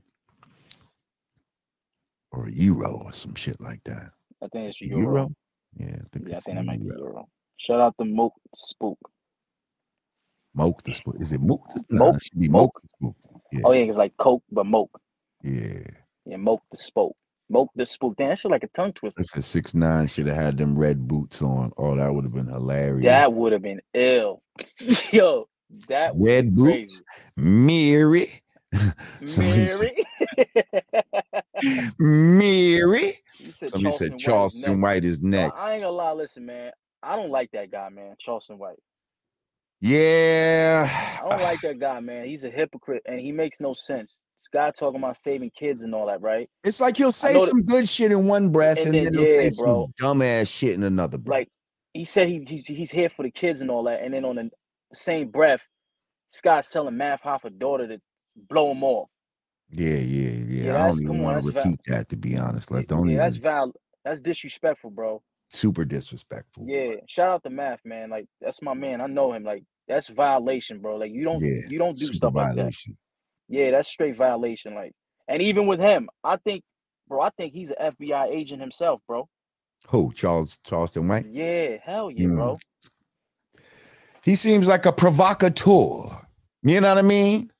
or 2.32 2.46
a 2.46 2.52
euro 2.52 3.02
or 3.04 3.12
some 3.12 3.34
shit 3.34 3.61
like 3.61 3.82
that. 3.84 4.11
I 4.42 4.48
think 4.48 4.68
it's 4.68 4.80
Euro. 4.82 5.02
euro? 5.02 5.28
Yeah, 5.76 5.86
I 5.86 6.09
think 6.12 6.28
Yeah, 6.28 6.36
I 6.36 6.40
think 6.40 6.56
that 6.56 6.64
might 6.64 6.80
be 6.80 6.86
euro. 6.86 6.98
Euro. 6.98 7.28
Shout 7.56 7.80
out 7.80 7.94
to 7.98 8.04
Moke 8.04 8.34
Spook. 8.54 8.98
Moke 10.59 10.82
the 10.82 10.92
Spook. 10.92 11.16
Is 11.20 11.32
it 11.32 11.40
Moke? 11.40 11.66
The, 11.74 11.84
no, 11.90 12.12
Moke- 12.12 12.22
should 12.22 12.38
be 12.38 12.48
Moke. 12.48 12.82
Moke. 13.00 13.16
Yeah, 13.52 13.61
Oh 13.64 13.72
yeah, 13.72 13.84
it's 13.84 13.96
like 13.96 14.14
Coke, 14.18 14.42
but 14.50 14.66
Moke. 14.66 15.00
yeah. 15.42 15.80
Yeah, 16.26 16.36
Moke 16.36 16.62
the 16.70 16.76
Spook. 16.76 17.16
Moke 17.48 17.70
the 17.76 17.86
Spook. 17.86 18.16
Damn, 18.18 18.30
that 18.30 18.38
shit 18.40 18.50
like 18.50 18.64
a 18.64 18.68
tongue 18.68 18.92
twister. 18.92 19.22
That's 19.22 19.34
a 19.36 19.42
six 19.42 19.72
nine. 19.72 20.06
Should 20.09 20.26
have 20.26 20.36
had 20.36 20.59
them 20.59 20.76
red 20.76 21.06
boots 21.09 21.40
on. 21.40 21.72
Oh, 21.78 21.94
that 21.96 22.12
would 22.12 22.24
have 22.24 22.34
been 22.34 22.48
hilarious. 22.48 23.04
That 23.04 23.32
would 23.32 23.52
have 23.52 23.62
been 23.62 23.80
ill. 23.94 24.42
Yo, 25.12 25.48
that 25.88 26.12
red 26.16 26.54
boots. 26.54 27.00
Mary. 27.36 28.42
Mary. 29.38 29.96
Mary. 31.98 33.18
Said 33.54 33.70
Somebody 33.70 33.82
Charleston 33.82 33.98
said 33.98 34.11
White 34.11 34.18
Charleston 34.20 34.70
next. 34.72 34.82
White 34.82 35.04
is 35.04 35.20
next. 35.20 35.61
I 35.61 35.72
ain't 35.74 35.82
gonna 35.82 35.92
lie. 35.96 36.12
Listen, 36.12 36.44
man. 36.46 36.72
I 37.02 37.16
don't 37.16 37.30
like 37.30 37.50
that 37.52 37.70
guy, 37.70 37.88
man. 37.88 38.16
Charleston 38.18 38.59
White. 38.59 38.78
Yeah. 39.81 40.89
I 41.22 41.29
don't 41.29 41.43
like 41.43 41.61
that 41.62 41.79
guy, 41.79 42.01
man. 42.01 42.26
He's 42.26 42.45
a 42.45 42.51
hypocrite 42.51 43.03
and 43.07 43.20
he 43.20 43.33
makes 43.33 43.61
no 43.61 43.74
sense. 43.74 44.16
This 44.41 44.49
guy 44.53 44.70
talking 44.70 45.01
about 45.01 45.16
saving 45.16 45.51
kids 45.59 45.83
and 45.83 45.95
all 45.95 46.07
that, 46.07 46.20
right? 46.20 46.49
It's 46.64 46.81
like 46.81 46.97
he'll 46.97 47.12
say 47.12 47.33
know 47.33 47.41
that- 47.45 47.51
some 47.51 47.62
good 47.62 47.89
shit 47.89 48.12
in 48.12 48.26
one 48.26 48.51
breath 48.51 48.79
and, 48.79 48.89
And 48.89 48.95
then, 48.95 49.05
then, 49.05 49.14
he'll 49.14 49.26
say 49.26 49.45
yeah, 49.45 49.51
some 49.51 49.87
dumbass 50.01 50.49
shit 50.49 50.74
in 50.74 50.85
another 50.85 51.18
breath. 51.18 51.41
Like 51.41 51.49
he 51.93 52.05
said 52.05 52.29
he, 52.29 52.45
he 52.47 52.62
he's 52.66 52.91
here 52.91 53.09
for 53.09 53.22
the 53.24 53.31
kids 53.31 53.61
and 53.61 53.70
all 53.70 53.85
that, 53.85 54.03
and 54.03 54.14
then 54.14 54.24
on 54.24 54.37
the 54.37 54.51
same 54.93 55.29
breath, 55.29 55.61
guy's 56.43 56.68
telling 56.68 56.97
Math 56.97 57.22
Hoffa 57.22 57.59
daughter 57.59 57.89
to 57.89 58.01
blow 58.37 58.70
him 58.70 58.85
off. 58.85 59.09
yeah, 59.70 59.97
yeah, 59.97 60.31
yeah. 60.31 60.64
Yeah, 60.72 60.85
I 60.85 60.89
don't 60.89 61.03
even 61.03 61.22
want 61.22 61.41
to 61.41 61.47
that's 61.47 61.55
val- 61.55 61.64
repeat 61.64 61.81
that 61.87 62.09
to 62.11 62.16
be 62.16 62.37
honest. 62.37 62.70
Like, 62.70 62.87
don't 62.87 63.07
yeah, 63.09 63.14
even 63.14 63.18
that's 63.18 63.37
val 63.37 63.72
that's 64.05 64.20
disrespectful, 64.20 64.91
bro. 64.91 65.22
Super 65.51 65.84
disrespectful. 65.84 66.64
Yeah, 66.68 66.94
shout 67.09 67.30
out 67.32 67.42
to 67.44 67.51
Math, 67.51 67.80
man. 67.84 68.11
Like 68.11 68.26
that's 68.40 68.62
my 68.62 68.74
man. 68.74 69.01
I 69.01 69.07
know 69.07 69.32
him. 69.32 69.44
Like 69.44 69.64
that's 69.86 70.09
violation, 70.09 70.80
bro. 70.80 70.96
Like 70.96 71.12
you 71.12 71.24
don't 71.24 71.40
Yeah, 71.40 71.62
you 71.68 71.78
don't 71.78 71.96
do 71.99 72.07
stuff 72.12 72.34
like 72.34 72.49
that. 72.51 72.57
violation. 72.57 72.96
Yeah, 73.49 73.70
that's 73.70 73.88
straight 73.88 74.16
violation. 74.16 74.74
Like, 74.74 74.92
and 75.26 75.40
even 75.40 75.66
with 75.66 75.80
him, 75.80 76.11
I 76.22 76.36
think, 76.36 76.62
bro, 77.09 77.22
I 77.22 77.30
think 77.30 77.55
he's 77.55 77.70
an 77.70 77.92
FBI 77.99 78.26
agent 78.30 78.61
himself, 78.61 79.01
bro. 79.09 79.26
Who? 79.88 80.12
Charles 80.14 80.59
Charleston 80.66 81.09
White? 81.09 81.26
Yeah, 81.30 81.76
hell 81.82 82.11
yeah, 82.11 82.26
Mm. 82.26 82.34
bro. 82.36 82.59
He 84.24 84.34
seems 84.34 84.68
like 84.68 84.84
a 84.84 84.92
provocateur. 84.92 86.26
You 86.62 86.80
know 86.80 86.88
what 86.88 86.99
I 86.99 87.03
mean? 87.03 87.51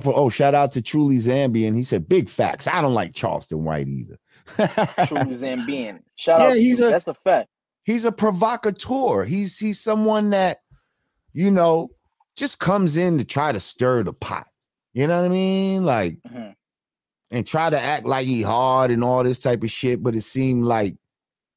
Pro- 0.00 0.14
oh, 0.14 0.28
shout 0.28 0.54
out 0.54 0.72
to 0.72 0.82
Truly 0.82 1.18
Zambian. 1.18 1.76
He 1.76 1.84
said, 1.84 2.08
"Big 2.08 2.28
facts. 2.28 2.66
I 2.66 2.80
don't 2.80 2.94
like 2.94 3.14
Charleston 3.14 3.64
White 3.64 3.86
either." 3.88 4.16
True 5.06 5.36
Zambian. 5.36 6.00
Shout 6.16 6.40
Yeah, 6.40 6.46
out. 6.48 6.56
he's 6.56 6.80
a- 6.80 6.90
that's 6.90 7.08
a 7.08 7.14
fact. 7.14 7.48
he's 7.84 8.04
a 8.04 8.12
provocateur. 8.12 9.24
He's 9.24 9.58
he's 9.58 9.80
someone 9.80 10.30
that, 10.30 10.58
you 11.32 11.50
know, 11.50 11.90
just 12.36 12.58
comes 12.58 12.96
in 12.96 13.18
to 13.18 13.24
try 13.24 13.52
to 13.52 13.60
stir 13.60 14.02
the 14.04 14.12
pot. 14.12 14.46
You 14.92 15.06
know 15.06 15.20
what 15.20 15.26
I 15.26 15.28
mean? 15.28 15.84
Like, 15.84 16.18
Mhm. 16.22 16.54
and 17.30 17.46
try 17.46 17.68
to 17.70 17.78
act 17.80 18.06
like 18.06 18.26
he 18.26 18.42
hard 18.42 18.90
and 18.90 19.02
all 19.02 19.24
this 19.24 19.40
type 19.40 19.62
of 19.64 19.70
shit. 19.70 20.02
But 20.02 20.14
it 20.14 20.22
seemed 20.22 20.64
like, 20.64 20.96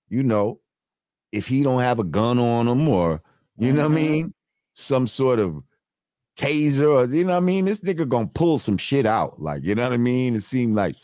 you 0.10 0.24
know, 0.24 0.60
if 1.32 1.48
he 1.48 1.62
don't 1.64 1.82
have 1.82 2.00
a 2.00 2.04
gun 2.04 2.40
on 2.40 2.68
him 2.68 2.88
or 2.90 3.22
you 3.58 3.72
know 3.74 3.84
what 3.84 3.92
I 3.92 3.96
Mhm. 3.96 3.96
mean, 3.96 4.34
some 4.76 5.08
sort 5.08 5.40
of 5.40 5.64
taser 6.38 6.90
or 7.10 7.14
you 7.14 7.24
know 7.24 7.32
what 7.32 7.38
I 7.38 7.40
mean, 7.42 7.66
this 7.66 7.82
nigga 7.82 8.08
gonna 8.08 8.28
pull 8.28 8.60
some 8.60 8.78
shit 8.78 9.06
out. 9.06 9.42
Like, 9.42 9.64
you 9.64 9.74
know 9.76 9.84
what 9.84 9.94
I 9.94 9.98
mean? 9.98 10.36
It 10.36 10.42
seemed 10.44 10.76
like, 10.76 10.96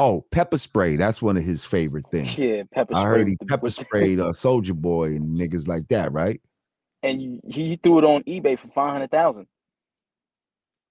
oh, 0.00 0.22
pepper 0.30 0.56
spray. 0.58 0.96
That's 0.96 1.20
one 1.20 1.36
of 1.36 1.42
his 1.44 1.64
favorite 1.64 2.06
things. 2.10 2.36
Yeah, 2.38 2.62
pepper 2.72 2.96
I 2.96 3.00
spray. 3.02 3.10
heard 3.18 3.28
he 3.28 3.36
pepper 3.48 3.70
sprayed 3.70 4.18
uh, 4.20 4.30
Soulja 4.30 4.74
Boy 4.74 5.08
and 5.08 5.38
niggas 5.38 5.68
like 5.68 5.88
that, 5.88 6.12
right? 6.12 6.40
and 7.02 7.40
he 7.48 7.80
threw 7.82 7.98
it 7.98 8.04
on 8.04 8.22
eBay 8.24 8.58
for 8.58 8.68
five 8.68 8.92
hundred 8.92 9.10
thousand. 9.10 9.46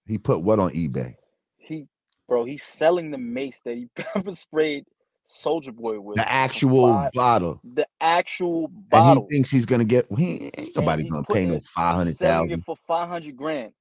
He 0.08 0.18
put 0.18 0.42
what 0.42 0.60
on 0.60 0.72
eBay? 0.72 1.16
He, 1.58 1.86
bro, 2.28 2.46
he's 2.46 2.64
selling 2.64 3.12
the 3.12 3.18
mace 3.20 3.62
that 3.66 3.76
he 3.76 3.88
pepper 3.96 4.34
sprayed 4.34 4.86
Soulja 5.28 5.72
Boy 5.76 6.00
with. 6.00 6.18
The 6.18 6.28
actual 6.28 6.94
five- 6.94 7.12
bottle. 7.12 7.62
the 7.64 7.88
actual 8.02 8.68
bottle. 8.70 9.24
And 9.24 9.32
he 9.32 9.36
thinks 9.36 9.52
he's 9.52 9.66
gonna 9.68 9.86
get 9.86 10.08
he 10.18 10.52
ain't 10.58 10.76
nobody 10.76 11.08
gonna 11.08 11.24
pay 11.32 11.46
no 11.46 11.60
five 11.62 11.96
hundred 11.96 12.16
thousand. 12.18 12.64
for 12.66 12.76
five 12.88 13.08
hundred 13.08 13.36
grand. 13.38 13.74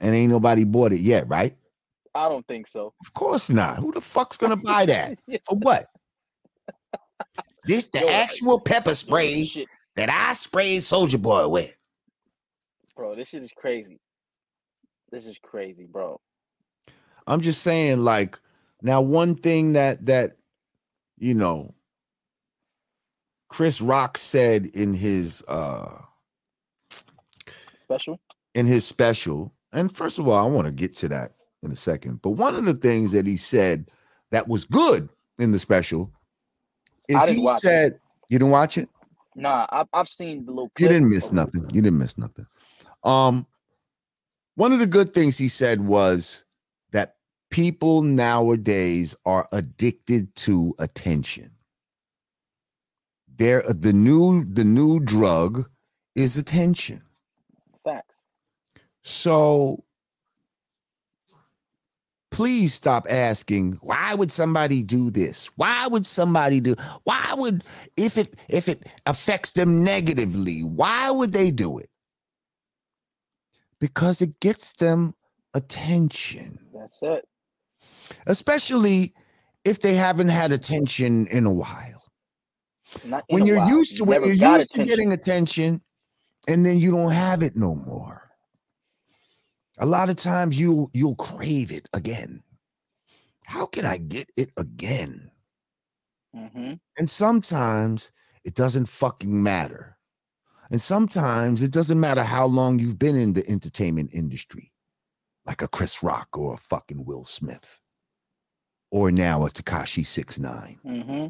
And 0.00 0.14
ain't 0.14 0.32
nobody 0.32 0.64
bought 0.64 0.92
it 0.92 1.00
yet, 1.00 1.28
right? 1.28 1.56
I 2.14 2.28
don't 2.28 2.46
think 2.46 2.68
so. 2.68 2.92
Of 3.04 3.12
course 3.12 3.50
not. 3.50 3.78
Who 3.78 3.92
the 3.92 4.00
fuck's 4.00 4.36
gonna 4.36 4.56
buy 4.64 4.86
that? 4.86 5.18
For 5.48 5.56
what? 5.56 5.86
This 7.66 7.86
the 7.86 8.00
Yo, 8.00 8.08
actual 8.08 8.60
pepper 8.60 8.94
spray 8.94 9.50
that 9.96 10.10
I 10.10 10.32
sprayed 10.34 10.82
Soulja 10.82 11.20
Boy 11.20 11.48
with. 11.48 11.72
bro, 12.96 13.14
this 13.14 13.28
shit 13.28 13.42
is 13.42 13.52
crazy. 13.52 13.98
This 15.10 15.26
is 15.26 15.38
crazy, 15.42 15.86
bro. 15.86 16.20
I'm 17.26 17.40
just 17.40 17.62
saying, 17.62 18.00
like, 18.00 18.38
now 18.82 19.00
one 19.00 19.34
thing 19.34 19.72
that 19.74 20.04
that 20.06 20.36
you 21.18 21.34
know 21.34 21.74
Chris 23.48 23.80
Rock 23.80 24.18
said 24.18 24.66
in 24.66 24.92
his 24.94 25.42
uh 25.48 26.00
Special. 27.80 28.20
in 28.54 28.66
his 28.66 28.84
special, 28.86 29.52
and 29.72 29.94
first 29.94 30.18
of 30.18 30.26
all, 30.28 30.34
I 30.34 30.50
want 30.50 30.66
to 30.66 30.72
get 30.72 30.94
to 30.96 31.08
that 31.08 31.32
in 31.64 31.72
a 31.72 31.76
second. 31.76 32.22
But 32.22 32.30
one 32.30 32.54
of 32.54 32.64
the 32.64 32.74
things 32.74 33.12
that 33.12 33.26
he 33.26 33.36
said 33.36 33.88
that 34.30 34.48
was 34.48 34.64
good 34.64 35.08
in 35.38 35.52
the 35.52 35.58
special 35.58 36.12
is 37.08 37.22
he 37.28 37.44
watch 37.44 37.58
it. 37.58 37.60
said, 37.60 38.00
"You 38.28 38.38
didn't 38.38 38.52
watch 38.52 38.78
it? 38.78 38.88
Nah, 39.34 39.66
I've, 39.70 39.88
I've 39.92 40.08
seen 40.08 40.44
the 40.44 40.52
little. 40.52 40.70
You 40.78 40.88
didn't 40.88 41.10
miss 41.10 41.32
nothing. 41.32 41.62
You 41.72 41.82
didn't 41.82 41.98
miss 41.98 42.16
nothing." 42.18 42.46
Um, 43.02 43.46
one 44.54 44.72
of 44.72 44.78
the 44.78 44.86
good 44.86 45.12
things 45.12 45.36
he 45.36 45.48
said 45.48 45.80
was 45.80 46.44
that 46.92 47.16
people 47.50 48.02
nowadays 48.02 49.16
are 49.24 49.48
addicted 49.52 50.34
to 50.36 50.74
attention. 50.78 51.50
They're 53.36 53.62
the 53.62 53.92
new 53.92 54.44
the 54.44 54.64
new 54.64 55.00
drug 55.00 55.68
is 56.14 56.36
attention. 56.36 57.02
Facts. 57.84 58.22
So 59.02 59.84
please 62.34 62.74
stop 62.74 63.06
asking 63.10 63.74
why 63.82 64.14
would 64.14 64.32
somebody 64.32 64.84
do 64.84 65.10
this? 65.10 65.46
Why 65.56 65.88
would 65.88 66.06
somebody 66.06 66.60
do 66.60 66.76
why 67.04 67.34
would 67.36 67.64
if 67.96 68.18
it 68.18 68.36
if 68.50 68.68
it 68.68 68.88
affects 69.06 69.52
them 69.52 69.84
negatively, 69.84 70.64
why 70.64 71.12
would 71.12 71.32
they 71.34 71.52
do 71.52 71.78
it? 71.78 71.90
Because 73.80 74.22
it 74.22 74.40
gets 74.40 74.74
them 74.74 75.14
attention, 75.54 76.60
That's 76.74 77.00
it. 77.02 77.24
especially 78.26 79.14
if 79.64 79.80
they 79.80 79.94
haven't 79.94 80.28
had 80.30 80.52
attention 80.52 81.26
in 81.28 81.46
a 81.46 81.52
while. 81.54 82.04
In 83.04 83.12
When 83.28 83.42
a 83.42 83.46
you're 83.46 83.58
while. 83.58 83.68
used 83.78 83.98
to 83.98 84.04
when 84.04 84.22
never 84.22 84.26
you're 84.26 84.34
used 84.34 84.72
to 84.74 84.80
getting 84.80 85.12
attention 85.12 85.82
and 86.48 86.66
then 86.66 86.78
you 86.78 86.92
don't 86.92 87.12
have 87.12 87.42
it 87.42 87.56
no 87.56 87.74
more. 87.76 88.23
A 89.78 89.86
lot 89.86 90.08
of 90.08 90.16
times 90.16 90.58
you 90.58 90.90
you'll 90.92 91.16
crave 91.16 91.72
it 91.72 91.88
again. 91.92 92.42
How 93.46 93.66
can 93.66 93.84
I 93.84 93.98
get 93.98 94.30
it 94.36 94.50
again? 94.56 95.30
Mhm. 96.34 96.80
And 96.96 97.10
sometimes 97.10 98.12
it 98.44 98.54
doesn't 98.54 98.88
fucking 98.88 99.42
matter. 99.42 99.98
And 100.70 100.80
sometimes 100.80 101.62
it 101.62 101.70
doesn't 101.70 102.00
matter 102.00 102.22
how 102.22 102.46
long 102.46 102.78
you've 102.78 102.98
been 102.98 103.16
in 103.16 103.32
the 103.34 103.48
entertainment 103.48 104.10
industry, 104.12 104.72
like 105.44 105.60
a 105.62 105.68
Chris 105.68 106.02
Rock 106.02 106.28
or 106.38 106.54
a 106.54 106.58
fucking 106.58 107.04
Will 107.04 107.24
Smith, 107.24 107.80
or 108.90 109.10
now 109.10 109.44
a 109.44 109.50
Tekashi 109.50 110.06
69. 110.06 110.78
hmm 110.82 111.26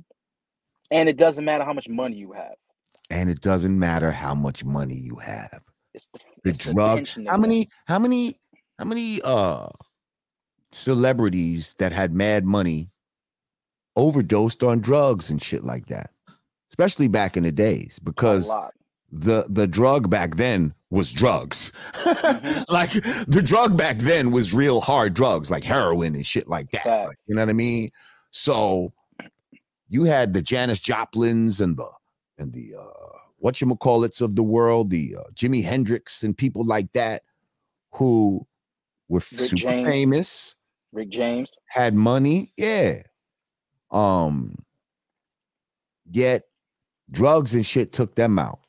And 0.90 1.08
it 1.08 1.16
doesn't 1.16 1.44
matter 1.44 1.64
how 1.64 1.72
much 1.72 1.88
money 1.88 2.16
you 2.16 2.32
have. 2.32 2.54
And 3.10 3.28
it 3.28 3.40
doesn't 3.40 3.78
matter 3.78 4.10
how 4.12 4.34
much 4.34 4.64
money 4.64 4.96
you 4.96 5.16
have. 5.16 5.62
It's 5.94 6.08
the, 6.08 6.18
The 6.42 6.50
it's 6.50 6.58
drug. 6.58 6.92
attention 6.92 7.26
How 7.26 7.32
that 7.36 7.40
many, 7.42 7.68
how 7.86 7.98
many, 7.98 8.40
how 8.78 8.84
many 8.84 9.20
uh 9.22 9.68
celebrities 10.72 11.74
that 11.78 11.92
had 11.92 12.12
mad 12.12 12.44
money 12.44 12.90
overdosed 13.96 14.62
on 14.62 14.80
drugs 14.80 15.30
and 15.30 15.42
shit 15.42 15.64
like 15.64 15.86
that? 15.86 16.10
Especially 16.70 17.06
back 17.08 17.36
in 17.36 17.44
the 17.44 17.52
days, 17.52 18.00
because 18.02 18.52
the 19.12 19.46
the 19.48 19.66
drug 19.66 20.10
back 20.10 20.34
then 20.36 20.74
was 20.90 21.12
drugs. 21.12 21.70
Mhm. 21.92 22.64
like 22.68 22.90
the 23.28 23.42
drug 23.42 23.76
back 23.76 23.98
then 23.98 24.32
was 24.32 24.52
real 24.52 24.80
hard 24.80 25.14
drugs, 25.14 25.50
like 25.50 25.62
heroin 25.62 26.14
and 26.16 26.26
shit 26.26 26.48
like 26.48 26.70
that. 26.72 26.84
Like, 26.86 27.16
you 27.26 27.36
know 27.36 27.42
what 27.42 27.48
I 27.50 27.52
mean? 27.52 27.90
So 28.32 28.92
you 29.88 30.02
had 30.04 30.32
the 30.32 30.42
Janis 30.42 30.80
Joplins 30.80 31.60
and 31.60 31.76
the 31.76 31.88
and 32.38 32.52
the 32.52 32.74
uh 32.76 33.03
what 33.44 33.60
you 33.60 33.76
call 33.76 34.04
it's 34.04 34.22
of 34.22 34.36
the 34.36 34.42
world, 34.42 34.88
the 34.88 35.14
uh, 35.18 35.30
Jimi 35.34 35.62
Hendrix 35.62 36.22
and 36.22 36.34
people 36.34 36.64
like 36.64 36.90
that 36.94 37.24
who 37.92 38.46
were 39.10 39.18
Rick 39.18 39.50
super 39.50 39.56
James. 39.56 39.86
famous, 39.86 40.56
Rick 40.94 41.10
James. 41.10 41.58
had 41.68 41.94
money, 41.94 42.54
yeah. 42.56 43.02
Um 43.90 44.56
yet 46.10 46.44
drugs 47.10 47.54
and 47.54 47.66
shit 47.66 47.92
took 47.92 48.14
them 48.14 48.38
out. 48.38 48.60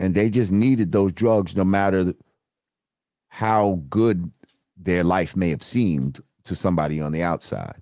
And 0.00 0.12
they 0.12 0.28
just 0.28 0.50
needed 0.50 0.90
those 0.90 1.12
drugs 1.12 1.54
no 1.54 1.62
matter 1.62 2.12
how 3.28 3.80
good 3.88 4.32
their 4.76 5.04
life 5.04 5.36
may 5.36 5.50
have 5.50 5.62
seemed 5.62 6.20
to 6.42 6.56
somebody 6.56 7.00
on 7.00 7.12
the 7.12 7.22
outside. 7.22 7.80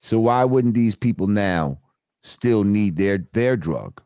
So 0.00 0.18
why 0.18 0.42
wouldn't 0.42 0.74
these 0.74 0.96
people 0.96 1.28
now 1.28 1.78
still 2.26 2.64
need 2.64 2.96
their 2.96 3.18
their 3.32 3.56
drug? 3.56 4.02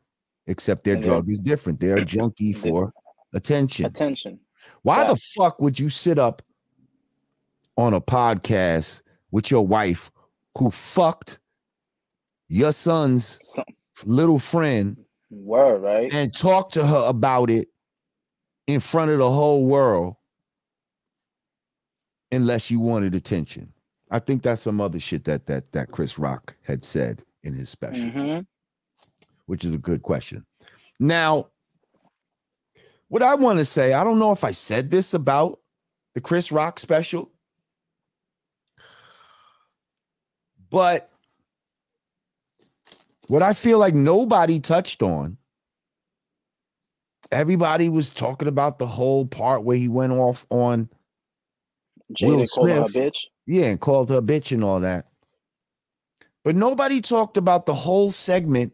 Except 0.46 0.84
their 0.84 0.94
And 0.94 1.02
drug 1.04 1.30
is 1.30 1.38
different. 1.38 1.80
They're 1.80 1.98
a 1.98 2.04
junkie 2.04 2.52
for 2.64 2.92
attention. 3.32 3.86
Attention. 3.86 4.40
Why 4.82 5.04
the 5.04 5.16
fuck 5.16 5.60
would 5.60 5.78
you 5.78 5.88
sit 5.88 6.18
up 6.18 6.42
on 7.76 7.94
a 7.94 8.00
podcast 8.00 9.02
with 9.30 9.50
your 9.50 9.66
wife 9.66 10.10
who 10.58 10.70
fucked 10.70 11.38
your 12.48 12.72
son's 12.72 13.38
Some 13.44 13.64
little 14.04 14.38
friend 14.38 14.96
word, 15.30 15.78
right? 15.82 16.12
and 16.12 16.34
talk 16.34 16.72
to 16.72 16.86
her 16.86 17.04
about 17.06 17.48
it 17.50 17.68
in 18.66 18.80
front 18.80 19.10
of 19.12 19.18
the 19.18 19.30
whole 19.30 19.64
world 19.64 20.16
unless 22.32 22.70
you 22.70 22.80
wanted 22.80 23.14
attention? 23.14 23.72
I 24.10 24.18
think 24.18 24.42
that's 24.42 24.62
some 24.62 24.80
other 24.80 24.98
shit 24.98 25.24
that 25.24 25.46
that 25.46 25.72
that 25.72 25.92
Chris 25.92 26.18
Rock 26.18 26.56
had 26.62 26.84
said 26.84 27.22
in 27.42 27.54
his 27.54 27.68
special, 27.68 28.10
hmm 28.10 28.40
which 29.46 29.64
is 29.64 29.74
a 29.74 29.78
good 29.78 30.02
question. 30.02 30.46
Now, 31.00 31.48
what 33.08 33.22
I 33.22 33.34
want 33.34 33.58
to 33.58 33.64
say, 33.64 33.92
I 33.92 34.04
don't 34.04 34.18
know 34.18 34.30
if 34.32 34.44
I 34.44 34.52
said 34.52 34.90
this 34.90 35.14
about 35.14 35.58
the 36.14 36.20
Chris 36.20 36.52
Rock 36.52 36.78
special, 36.78 37.30
but 40.70 41.10
what 43.26 43.42
I 43.42 43.52
feel 43.52 43.78
like 43.78 43.94
nobody 43.94 44.60
touched 44.60 45.02
on, 45.02 45.36
everybody 47.32 47.88
was 47.88 48.12
talking 48.12 48.48
about 48.48 48.78
the 48.78 48.86
whole 48.86 49.26
part 49.26 49.64
where 49.64 49.76
he 49.76 49.88
went 49.88 50.12
off 50.12 50.46
on, 50.50 50.88
Will 52.20 52.38
Jada 52.38 52.50
called 52.50 52.68
her 52.70 52.84
a 52.84 52.88
Smith. 52.88 52.94
bitch. 52.94 53.16
yeah, 53.46 53.64
and 53.66 53.80
called 53.80 54.10
her 54.10 54.18
a 54.18 54.22
bitch 54.22 54.52
and 54.52 54.62
all 54.62 54.80
that. 54.80 55.09
But 56.42 56.56
nobody 56.56 57.00
talked 57.00 57.36
about 57.36 57.66
the 57.66 57.74
whole 57.74 58.10
segment 58.10 58.72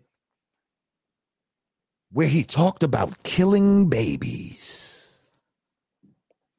where 2.12 2.28
he 2.28 2.44
talked 2.44 2.82
about 2.82 3.22
killing 3.24 3.88
babies. 3.88 5.18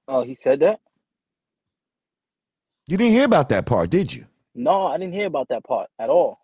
Oh, 0.07 0.23
he 0.23 0.35
said 0.35 0.59
that? 0.59 0.79
You 2.87 2.97
didn't 2.97 3.13
hear 3.13 3.25
about 3.25 3.49
that 3.49 3.65
part, 3.65 3.89
did 3.89 4.13
you? 4.13 4.25
No, 4.55 4.87
I 4.87 4.97
didn't 4.97 5.13
hear 5.13 5.27
about 5.27 5.47
that 5.49 5.63
part 5.63 5.89
at 5.99 6.09
all. 6.09 6.39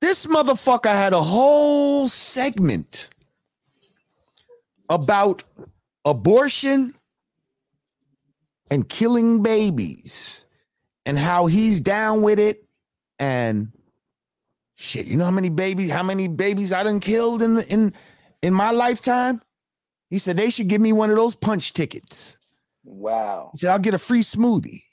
This 0.00 0.26
motherfucker 0.26 0.90
had 0.90 1.12
a 1.12 1.22
whole 1.22 2.06
segment 2.08 3.10
about 4.88 5.42
abortion 6.04 6.94
and 8.70 8.88
killing 8.88 9.42
babies 9.42 10.46
and 11.08 11.18
how 11.18 11.46
he's 11.48 11.80
down 11.82 12.22
with 12.22 12.40
it 12.40 12.64
and 13.20 13.72
shit 14.76 15.06
you 15.06 15.16
know 15.18 15.26
how 15.26 15.32
many 15.32 15.50
babies 15.50 15.90
how 15.90 16.04
many 16.04 16.28
babies 16.28 16.72
i 16.72 16.84
done 16.84 17.00
killed 17.00 17.42
in 17.42 17.60
in 17.62 17.94
in 18.42 18.54
my 18.54 18.72
lifetime 18.72 19.42
he 20.10 20.18
said 20.18 20.36
they 20.36 20.50
should 20.50 20.68
give 20.68 20.82
me 20.82 20.92
one 20.92 21.10
of 21.10 21.16
those 21.16 21.34
punch 21.36 21.74
tickets 21.74 22.38
Wow. 22.84 23.52
he 23.52 23.58
said 23.58 23.70
i'll 23.70 23.78
get 23.80 23.94
a 23.94 23.98
free 23.98 24.22
smoothie 24.22 24.84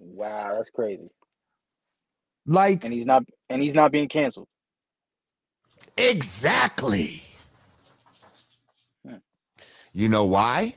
Wow, 0.00 0.54
that's 0.56 0.70
crazy. 0.70 1.08
like 2.46 2.82
And 2.82 2.92
he's 2.92 3.06
not 3.06 3.24
and 3.50 3.62
he's 3.62 3.74
not 3.74 3.92
being 3.92 4.08
canceled. 4.08 4.48
Exactly. 5.98 7.22
Hmm. 9.06 9.16
You 9.92 10.08
know 10.08 10.24
why? 10.24 10.76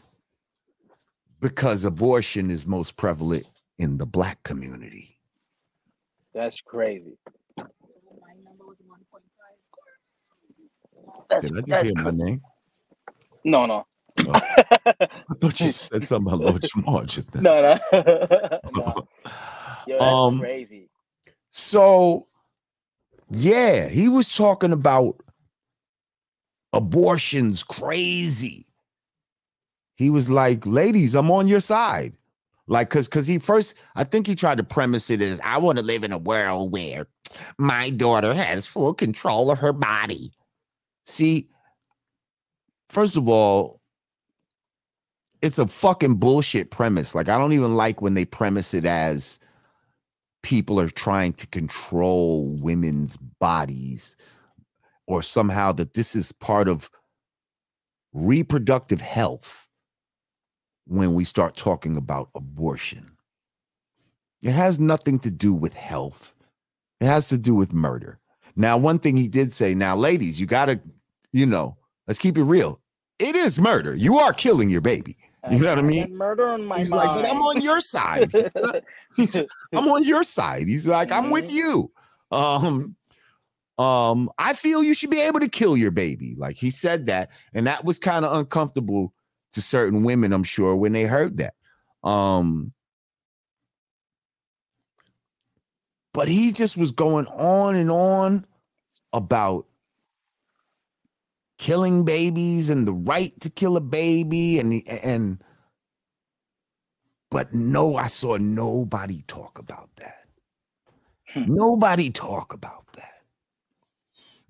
Because 1.42 1.86
abortion 1.86 2.52
is 2.52 2.68
most 2.68 2.98
prevalent 2.98 3.48
in 3.80 3.98
the 3.98 4.06
black 4.06 4.44
community. 4.44 5.20
That's 6.34 6.62
crazy. 6.62 7.18
That's, 11.30 11.48
Did 11.48 11.58
I 11.58 11.62
just 11.62 11.82
that's 11.82 11.82
hear 11.82 11.96
my 11.96 12.12
name? 12.12 12.42
No, 13.44 13.66
no. 13.66 13.86
I 15.30 15.36
thought 15.40 15.62
you 15.62 15.72
said 15.72 16.08
something 16.08 16.34
about 16.34 16.46
Lord 16.46 16.62
Jamar 16.64 17.06
just 17.08 17.32
then. 17.32 17.44
no, 17.44 17.62
no. 17.62 17.80
no. 18.72 19.08
Yo, 19.88 20.02
that's 20.02 20.22
Um, 20.28 20.40
crazy. 20.40 20.90
So, 21.52 22.28
yeah, 23.30 23.88
he 23.90 24.10
was 24.10 24.36
talking 24.36 24.72
about 24.74 25.18
abortions 26.74 27.64
crazy. 27.64 28.68
He 29.96 30.10
was 30.10 30.30
like, 30.30 30.66
ladies, 30.66 31.16
I'm 31.16 31.32
on 31.32 31.48
your 31.48 31.62
side. 31.62 32.14
Like, 32.68 32.90
cause 32.90 33.08
cause 33.08 33.28
he 33.28 33.38
first, 33.38 33.76
I 33.96 34.04
think 34.04 34.26
he 34.26 34.36
tried 34.36 34.58
to 34.58 34.64
premise 34.64 35.10
it 35.10 35.22
as 35.22 35.40
I 35.44 35.58
want 35.58 35.78
to 35.78 35.84
live 35.84 36.04
in 36.04 36.12
a 36.12 36.18
world 36.18 36.72
where 36.72 37.08
my 37.58 37.92
daughter 37.92 38.34
has 38.34 38.66
full 38.66 38.94
control 38.94 39.52
of 39.52 39.60
her 39.60 39.74
body. 39.74 40.32
See, 41.06 41.50
first 42.90 43.16
of 43.18 43.30
all, 43.30 43.82
it's 45.42 45.60
a 45.60 45.68
fucking 45.68 46.16
bullshit 46.16 46.72
premise. 46.72 47.14
Like, 47.14 47.30
I 47.30 47.38
don't 47.38 47.54
even 47.54 47.76
like 47.76 48.02
when 48.02 48.16
they 48.16 48.26
premise 48.26 48.74
it 48.74 48.86
as 48.86 49.40
people 50.42 50.80
are 50.80 50.90
trying 50.90 51.34
to 51.34 51.48
control 51.48 52.58
women's 52.62 53.18
bodies 53.18 54.16
or 55.08 55.22
somehow 55.22 55.72
that 55.74 55.94
this 55.94 56.16
is 56.16 56.32
part 56.32 56.68
of 56.68 56.90
reproductive 58.14 59.02
health 59.02 59.65
when 60.88 61.14
we 61.14 61.24
start 61.24 61.56
talking 61.56 61.98
about 61.98 62.30
abortion. 62.36 63.12
It 64.42 64.52
has 64.52 64.80
nothing 64.80 65.20
to 65.20 65.32
do 65.32 65.54
with 65.54 65.74
health. 65.74 66.34
It 67.02 67.06
has 67.06 67.30
to 67.30 67.38
do 67.38 67.56
with 67.56 67.74
murder. 67.74 68.20
Now, 68.56 68.78
one 68.78 69.00
thing 69.00 69.16
he 69.16 69.28
did 69.28 69.52
say, 69.52 69.74
now, 69.74 69.96
ladies, 69.96 70.40
you 70.40 70.46
got 70.46 70.66
to, 70.66 70.80
you 71.32 71.46
know, 71.46 71.78
let's 72.08 72.20
keep 72.20 72.38
it 72.38 72.44
real. 72.44 72.80
It 73.20 73.36
is 73.36 73.60
murder. 73.60 73.96
You 73.96 74.18
are 74.20 74.34
killing 74.34 74.70
your 74.70 74.82
baby. 74.82 75.18
You 75.50 75.60
know 75.60 75.70
what 75.70 75.80
I 75.80 75.84
mean? 75.84 76.18
Murder 76.18 76.48
on 76.48 76.66
my 76.66 76.80
He's 76.80 76.90
mind. 76.90 77.08
like, 77.08 77.22
but 77.22 77.30
I'm 77.30 77.42
on 77.42 77.62
your 77.62 77.80
side. 77.80 78.32
I'm 79.74 79.88
on 79.88 80.04
your 80.04 80.24
side. 80.24 80.68
He's 80.68 80.88
like, 80.88 81.12
I'm 81.12 81.30
with 81.30 81.52
you. 81.52 81.92
Um, 82.32 82.96
um, 83.78 84.30
I 84.38 84.54
feel 84.54 84.84
you 84.84 84.94
should 84.94 85.12
be 85.12 85.22
able 85.22 85.40
to 85.40 85.50
kill 85.50 85.78
your 85.78 85.92
baby. 85.92 86.36
Like 86.38 86.56
he 86.56 86.72
said 86.72 87.06
that, 87.08 87.32
and 87.54 87.68
that 87.68 87.86
was 87.86 88.00
kind 88.00 88.26
of 88.26 88.36
uncomfortable 88.36 89.14
to 89.56 89.62
certain 89.62 90.04
women, 90.04 90.34
I'm 90.34 90.44
sure, 90.44 90.76
when 90.76 90.94
they 90.94 91.04
heard 91.04 91.38
that. 91.38 91.56
Um, 92.04 92.74
but 96.14 96.28
he 96.30 96.52
just 96.54 96.78
was 96.78 96.92
going 96.92 97.28
on 97.28 97.76
and 97.76 97.92
on 97.92 98.46
about 99.12 99.66
killing 101.58 102.06
babies 102.06 102.70
and 102.70 102.88
the 102.88 102.94
right 102.94 103.38
to 103.42 103.50
kill 103.50 103.78
a 103.78 103.82
baby 103.82 104.60
and 104.60 104.82
and 104.88 105.42
but 107.32 107.54
no 107.54 107.96
i 107.96 108.08
saw 108.08 108.36
nobody 108.38 109.24
talk 109.28 109.58
about 109.58 109.90
that 109.96 110.26
Hmm. 111.34 111.44
nobody 111.48 112.10
talk 112.10 112.54
about 112.54 112.86
that 112.94 113.22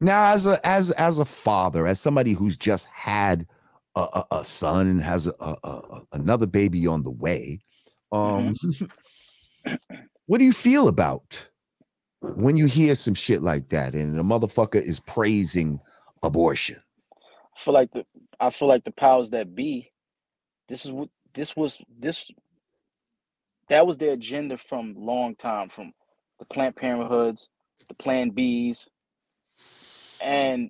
now 0.02 0.34
as 0.34 0.48
a 0.48 0.66
as 0.66 0.90
as 0.92 1.20
a 1.20 1.26
father 1.26 1.86
as 1.88 2.00
somebody 2.00 2.34
who's 2.34 2.58
just 2.58 2.88
had 2.88 3.48
a, 3.96 4.02
a, 4.02 4.26
a 4.32 4.44
son 4.44 4.88
and 4.88 5.02
has 5.02 5.28
a, 5.28 6.02
another 6.12 6.46
baby 6.46 6.88
on 6.88 7.04
the 7.04 7.12
way 7.12 7.60
um 8.12 8.56
what 10.26 10.40
do 10.40 10.46
you 10.46 10.54
feel 10.54 10.88
about 10.88 11.48
when 12.34 12.58
you 12.58 12.66
hear 12.66 12.96
some 12.96 13.14
shit 13.14 13.42
like 13.42 13.70
that 13.70 13.94
and 13.94 14.20
a 14.20 14.24
motherfucker 14.24 14.82
is 14.82 15.00
praising 15.00 15.80
abortion? 16.24 16.82
I 17.56 17.60
feel 17.60 17.74
like 17.74 17.92
the 17.92 18.06
I 18.40 18.50
feel 18.50 18.68
like 18.68 18.84
the 18.84 18.92
powers 18.92 19.30
that 19.32 19.56
be, 19.56 19.92
this 20.68 20.86
is 20.86 20.92
what 20.92 21.10
this 21.34 21.56
was 21.56 21.82
this 21.98 22.30
that 23.70 23.86
was 23.88 23.98
their 23.98 24.14
agenda 24.14 24.58
from 24.58 24.96
long 24.98 25.36
time, 25.36 25.70
from 25.70 25.94
the 26.40 26.46
Planned 26.46 26.76
Parenthoods, 26.76 27.48
the 27.88 27.94
Plan 27.94 28.32
Bs, 28.32 28.88
and 30.22 30.70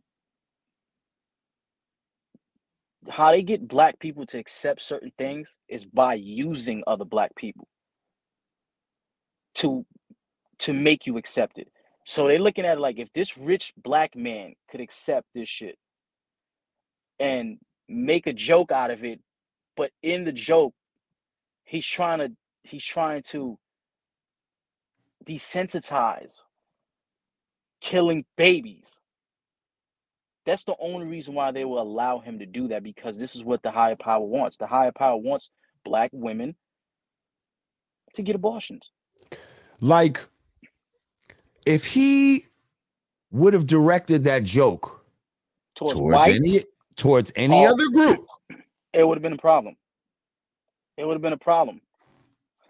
how 3.09 3.31
they 3.31 3.43
get 3.43 3.67
black 3.67 3.99
people 3.99 4.25
to 4.27 4.37
accept 4.37 4.81
certain 4.81 5.11
things 5.17 5.57
is 5.67 5.85
by 5.85 6.15
using 6.15 6.83
other 6.87 7.05
black 7.05 7.35
people 7.35 7.67
to 9.55 9.85
to 10.59 10.73
make 10.73 11.05
you 11.05 11.17
accept 11.17 11.57
it. 11.57 11.67
So 12.05 12.27
they're 12.27 12.39
looking 12.39 12.65
at 12.65 12.77
it 12.77 12.81
like 12.81 12.99
if 12.99 13.11
this 13.13 13.37
rich 13.37 13.73
black 13.77 14.15
man 14.15 14.53
could 14.69 14.79
accept 14.79 15.27
this 15.33 15.49
shit 15.49 15.77
and 17.19 17.57
make 17.89 18.27
a 18.27 18.33
joke 18.33 18.71
out 18.71 18.91
of 18.91 19.03
it, 19.03 19.19
but 19.75 19.91
in 20.01 20.23
the 20.23 20.31
joke, 20.31 20.73
he's 21.63 21.85
trying 21.85 22.19
to 22.19 22.31
he's 22.63 22.83
trying 22.83 23.21
to 23.23 23.57
desensitize 25.25 26.43
killing 27.81 28.25
babies. 28.37 28.99
That's 30.45 30.63
the 30.63 30.75
only 30.79 31.07
reason 31.07 31.33
why 31.33 31.51
they 31.51 31.65
will 31.65 31.81
allow 31.81 32.19
him 32.19 32.37
to 32.39 32.45
do 32.45 32.67
that 32.67 32.83
because 32.83 33.19
this 33.19 33.35
is 33.35 33.43
what 33.43 33.63
the 33.63 33.71
higher 33.71 33.95
power 33.95 34.23
wants. 34.23 34.57
The 34.57 34.67
higher 34.67 34.91
power 34.91 35.17
wants 35.17 35.49
black 35.83 36.11
women 36.13 36.55
to 38.13 38.21
get 38.21 38.35
abortions. 38.35 38.91
like 39.81 40.25
if 41.65 41.83
he 41.83 42.45
would 43.31 43.53
have 43.53 43.67
directed 43.67 44.23
that 44.23 44.43
joke 44.43 45.03
Towards, 45.75 45.99
towards 45.99 46.15
whites, 46.15 46.35
any 46.35 46.63
towards 46.95 47.33
any 47.35 47.65
Oh. 47.65 47.71
other 47.73 47.87
group 47.89 48.25
it 48.93 49.05
would 49.05 49.17
have 49.17 49.21
been 49.23 49.33
a 49.33 49.37
problem. 49.37 49.75
It 50.95 51.05
would 51.05 51.13
have 51.15 51.21
been 51.21 51.33
a 51.33 51.37
problem. 51.37 51.81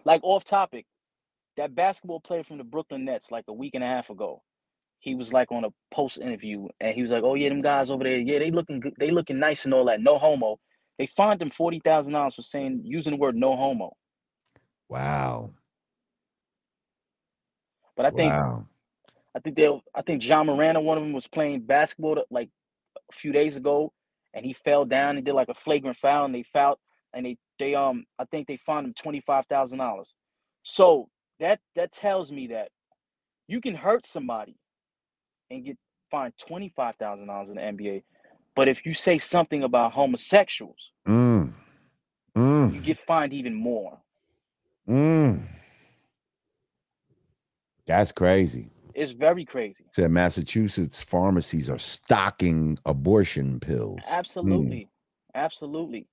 Like 0.04 0.20
off 0.24 0.44
topic, 0.44 0.86
that 1.56 1.74
basketball 1.76 2.18
player 2.20 2.42
from 2.42 2.58
the 2.58 2.64
Brooklyn 2.64 3.04
Nets, 3.04 3.30
like 3.30 3.44
a 3.46 3.52
week 3.52 3.76
and 3.76 3.84
a 3.84 3.86
half 3.86 4.10
ago, 4.10 4.42
he 5.06 5.14
was 5.14 5.32
like 5.32 5.52
on 5.52 5.64
a 5.64 5.68
post 5.92 6.18
interview, 6.18 6.66
and 6.80 6.92
he 6.92 7.02
was 7.02 7.12
like, 7.12 7.22
"Oh 7.22 7.36
yeah, 7.36 7.48
them 7.48 7.62
guys 7.62 7.92
over 7.92 8.02
there, 8.02 8.16
yeah, 8.16 8.40
they 8.40 8.50
looking 8.50 8.80
good, 8.80 8.94
they 8.98 9.12
looking 9.12 9.38
nice 9.38 9.64
and 9.64 9.72
all 9.72 9.84
that. 9.84 10.00
No 10.00 10.18
homo." 10.18 10.58
They 10.98 11.06
fined 11.06 11.40
him 11.40 11.50
forty 11.50 11.78
thousand 11.78 12.12
dollars 12.12 12.34
for 12.34 12.42
saying 12.42 12.80
using 12.84 13.12
the 13.12 13.16
word 13.16 13.36
"no 13.36 13.54
homo." 13.54 13.96
Wow. 14.88 15.52
But 17.96 18.06
I 18.06 18.10
think 18.10 18.32
wow. 18.32 18.66
I 19.32 19.38
think 19.38 19.56
they 19.56 19.68
I 19.94 20.02
think 20.02 20.26
Ja 20.26 20.42
Morant, 20.42 20.82
one 20.82 20.98
of 20.98 21.04
them, 21.04 21.12
was 21.12 21.28
playing 21.28 21.60
basketball 21.60 22.24
like 22.28 22.50
a 23.08 23.14
few 23.14 23.30
days 23.30 23.54
ago, 23.54 23.92
and 24.34 24.44
he 24.44 24.54
fell 24.54 24.84
down 24.84 25.16
and 25.16 25.24
did 25.24 25.34
like 25.34 25.48
a 25.48 25.54
flagrant 25.54 25.98
foul, 25.98 26.24
and 26.24 26.34
they 26.34 26.42
fouled, 26.42 26.78
and 27.14 27.24
they 27.24 27.38
they 27.60 27.76
um 27.76 28.04
I 28.18 28.24
think 28.24 28.48
they 28.48 28.56
fined 28.56 28.86
him 28.88 28.94
twenty 28.94 29.20
five 29.20 29.46
thousand 29.46 29.78
dollars. 29.78 30.14
So 30.64 31.10
that 31.38 31.60
that 31.76 31.92
tells 31.92 32.32
me 32.32 32.48
that 32.48 32.70
you 33.46 33.60
can 33.60 33.76
hurt 33.76 34.04
somebody 34.04 34.56
and 35.50 35.64
get 35.64 35.76
fined 36.10 36.34
twenty 36.38 36.68
five 36.76 36.96
thousand 36.96 37.26
dollars 37.26 37.48
in 37.48 37.56
the 37.56 37.62
NBA, 37.62 38.02
but 38.54 38.68
if 38.68 38.84
you 38.86 38.94
say 38.94 39.18
something 39.18 39.62
about 39.62 39.92
homosexuals, 39.92 40.92
Mm. 41.06 41.52
you 42.34 42.42
Mm. 42.42 42.82
get 42.84 42.98
fined 42.98 43.32
even 43.32 43.54
more. 43.54 43.98
Mm. 44.88 45.42
That's 47.86 48.12
crazy. 48.12 48.70
It's 48.94 49.12
very 49.12 49.44
crazy. 49.44 49.84
Said 49.92 50.10
Massachusetts 50.10 51.02
pharmacies 51.02 51.68
are 51.68 51.78
stocking 51.78 52.78
abortion 52.86 53.60
pills. 53.60 54.00
Absolutely, 54.08 54.88
absolutely, 55.34 56.06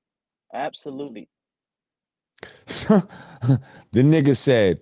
absolutely. 0.53 1.29
the 2.67 3.01
nigga 3.93 4.35
said, 4.35 4.81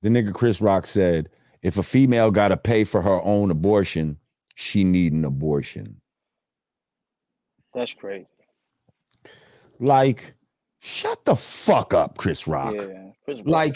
the 0.00 0.08
nigga 0.08 0.32
Chris 0.32 0.60
Rock 0.60 0.86
said, 0.86 1.28
if 1.62 1.78
a 1.78 1.82
female 1.82 2.30
got 2.30 2.48
to 2.48 2.56
pay 2.56 2.84
for 2.84 3.02
her 3.02 3.20
own 3.22 3.50
abortion, 3.50 4.18
she 4.54 4.84
need 4.84 5.12
an 5.12 5.24
abortion. 5.24 6.00
That's 7.74 7.94
crazy. 7.94 8.26
Like, 9.80 10.34
shut 10.80 11.24
the 11.24 11.34
fuck 11.34 11.94
up, 11.94 12.18
Chris 12.18 12.46
Rock. 12.46 12.74
Yeah, 12.76 13.10
Chris 13.24 13.38
Rock. 13.38 13.46
Like, 13.46 13.74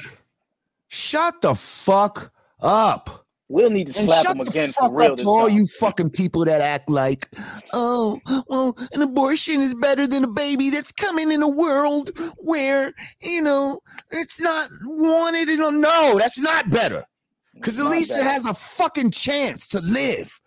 shut 0.88 1.40
the 1.40 1.54
fuck 1.54 2.32
up. 2.60 3.26
we'll 3.48 3.70
need 3.70 3.88
to 3.88 3.98
And 3.98 4.06
slap 4.06 4.26
him 4.26 4.38
the 4.38 4.50
again 4.50 4.72
for 4.72 4.92
real. 4.92 5.12
up 5.12 5.18
to 5.18 5.24
all 5.24 5.46
time. 5.48 5.56
you 5.56 5.66
fucking 5.80 6.10
people 6.10 6.44
that 6.44 6.60
act 6.60 6.90
like, 6.90 7.28
oh, 7.72 8.20
well, 8.48 8.76
an 8.92 9.02
abortion 9.02 9.60
is 9.60 9.74
better 9.74 10.06
than 10.06 10.24
a 10.24 10.28
baby 10.30 10.70
that's 10.70 10.92
coming 10.92 11.30
in 11.32 11.42
a 11.42 11.48
world 11.48 12.10
where, 12.38 12.92
you 13.22 13.40
know, 13.40 13.80
it's 14.10 14.40
not 14.40 14.68
wanted. 14.84 15.48
And 15.48 15.80
no, 15.80 16.18
that's 16.18 16.38
not 16.38 16.70
better. 16.70 17.04
Because 17.56 17.78
at 17.80 17.86
least 17.86 18.14
it 18.14 18.22
has 18.22 18.46
a 18.46 18.54
fucking 18.54 19.10
chance 19.10 19.66
to 19.68 19.80
live. 19.80 20.40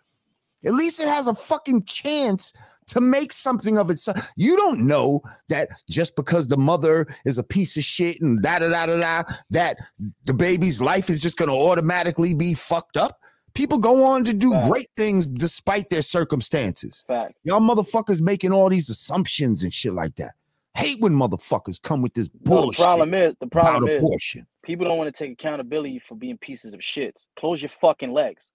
At 0.65 0.73
least 0.73 0.99
it 0.99 1.07
has 1.07 1.27
a 1.27 1.33
fucking 1.33 1.83
chance 1.83 2.53
to 2.87 3.01
make 3.01 3.31
something 3.31 3.77
of 3.77 3.89
itself. 3.89 4.29
You 4.35 4.57
don't 4.57 4.85
know 4.85 5.21
that 5.47 5.69
just 5.89 6.15
because 6.15 6.47
the 6.47 6.57
mother 6.57 7.07
is 7.25 7.37
a 7.37 7.43
piece 7.43 7.77
of 7.77 7.83
shit 7.83 8.19
and 8.21 8.41
da 8.41 8.59
da 8.59 8.69
da 8.69 8.85
da 8.87 8.97
da, 8.99 9.33
that 9.51 9.77
the 10.25 10.33
baby's 10.33 10.81
life 10.81 11.09
is 11.09 11.21
just 11.21 11.37
going 11.37 11.49
to 11.49 11.55
automatically 11.55 12.33
be 12.33 12.53
fucked 12.53 12.97
up. 12.97 13.19
People 13.53 13.77
go 13.77 14.03
on 14.03 14.23
to 14.25 14.33
do 14.33 14.51
Facts. 14.51 14.67
great 14.67 14.87
things 14.95 15.27
despite 15.27 15.89
their 15.89 16.01
circumstances. 16.01 17.03
fact. 17.07 17.33
Y'all 17.43 17.59
motherfuckers 17.59 18.21
making 18.21 18.51
all 18.51 18.69
these 18.69 18.89
assumptions 18.89 19.63
and 19.63 19.73
shit 19.73 19.93
like 19.93 20.15
that. 20.15 20.33
Hate 20.75 20.99
when 20.99 21.13
motherfuckers 21.13 21.81
come 21.81 22.01
with 22.01 22.13
this 22.13 22.29
No, 22.33 22.39
the 22.55 22.61
bullshit 22.61 22.85
problem 22.85 23.13
is 23.13 23.35
the 23.39 23.47
problem 23.47 23.87
is 23.89 24.03
abortion. 24.03 24.47
People 24.69 24.85
don't 24.87 24.99
want 24.99 25.11
to 25.11 25.17
take 25.23 25.31
accountability 25.31 25.97
for 25.97 26.13
being 26.13 26.37
pieces 26.37 26.75
of 26.75 26.83
shit. 26.83 27.19
Close 27.39 27.59
your 27.59 27.69
fucking 27.69 28.13
legs. 28.13 28.51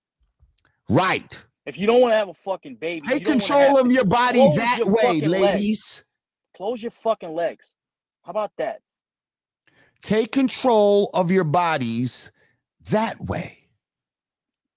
Right. 0.88 1.42
If 1.66 1.76
you 1.76 1.88
don't 1.88 2.00
want 2.00 2.12
to 2.12 2.16
have 2.16 2.28
a 2.28 2.34
fucking 2.34 2.76
baby, 2.76 3.00
Take 3.08 3.20
you 3.26 3.26
don't 3.34 3.42
wanna 3.50 3.64
control 3.64 3.78
of 3.84 3.90
your 3.90 4.04
body 4.04 4.38
that 4.54 4.78
your 4.78 4.92
way, 4.92 5.02
fucking 5.02 5.28
legs. 5.28 5.42
ladies. 5.42 6.04
Close 6.56 6.80
your 6.84 6.92
fucking 6.92 7.34
legs. 7.34 7.74
How 8.22 8.30
about 8.30 8.52
that? 8.58 8.80
Take 10.02 10.30
control 10.30 11.10
of 11.14 11.32
your 11.32 11.42
bodies 11.42 12.30
that 12.90 13.20
way 13.24 13.66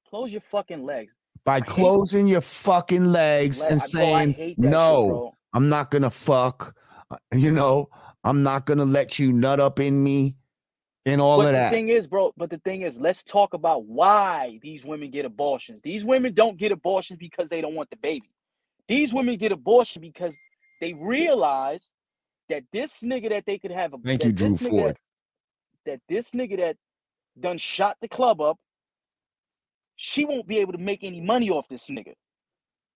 Close 0.09 0.31
your 0.31 0.41
fucking 0.41 0.83
legs. 0.85 1.13
by 1.45 1.61
closing 1.61 2.25
your 2.27 2.41
fucking 2.41 3.05
legs 3.11 3.59
Le- 3.61 3.67
and 3.67 3.81
I- 3.81 3.85
saying, 3.85 4.33
hate 4.33 4.57
that 4.57 4.63
shit, 4.63 4.71
"No. 4.71 5.33
I'm 5.53 5.69
not 5.69 5.91
gonna 5.91 6.09
fuck." 6.09 6.73
uh, 7.11 7.17
You 7.31 7.51
know, 7.51 7.89
I'm 8.23 8.41
not 8.41 8.65
gonna 8.65 8.85
let 8.85 9.19
you 9.19 9.31
nut 9.31 9.59
up 9.59 9.79
in 9.79 10.03
me 10.03 10.35
and 11.07 11.21
all 11.21 11.37
But 11.37 11.47
of 11.47 11.47
the 11.47 11.51
that. 11.53 11.71
thing 11.71 11.89
is, 11.89 12.05
bro, 12.05 12.33
but 12.35 12.49
the 12.49 12.57
thing 12.59 12.81
is, 12.81 12.99
let's 12.99 13.23
talk 13.23 13.53
about 13.53 13.85
why 13.85 14.59
these 14.61 14.85
women 14.85 15.09
get 15.09 15.25
abortions. 15.25 15.81
These 15.81 16.03
women 16.03 16.33
don't 16.33 16.57
get 16.57 16.71
abortions 16.71 17.17
because 17.17 17.49
they 17.49 17.61
don't 17.61 17.75
want 17.75 17.89
the 17.89 17.95
baby. 17.95 18.29
These 18.87 19.13
women 19.13 19.37
get 19.37 19.51
abortion 19.51 20.01
because 20.01 20.37
they 20.81 20.93
realize 20.93 21.91
that 22.49 22.63
this 22.73 23.01
nigga 23.03 23.29
that 23.29 23.45
they 23.45 23.57
could 23.57 23.71
have 23.71 23.93
a 23.93 23.97
Thank 23.97 24.21
that 24.21 24.27
you, 24.27 24.33
Drew 24.33 24.49
this 24.49 24.61
nigga 24.61 24.69
Ford. 24.69 24.97
That, 25.85 25.91
that 25.91 26.01
this 26.09 26.31
nigga 26.31 26.57
that 26.57 26.77
done 27.39 27.57
shot 27.57 27.97
the 28.01 28.07
club 28.07 28.41
up, 28.41 28.57
she 29.95 30.25
won't 30.25 30.47
be 30.47 30.57
able 30.59 30.73
to 30.73 30.77
make 30.77 31.03
any 31.03 31.21
money 31.21 31.49
off 31.49 31.67
this 31.69 31.89
nigga. 31.89 32.13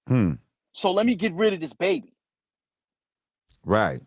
Hmm. 0.07 0.33
So 0.73 0.91
let 0.91 1.05
me 1.05 1.15
get 1.15 1.33
rid 1.33 1.53
of 1.53 1.59
this 1.59 1.73
baby. 1.73 2.13
Right. 3.65 4.01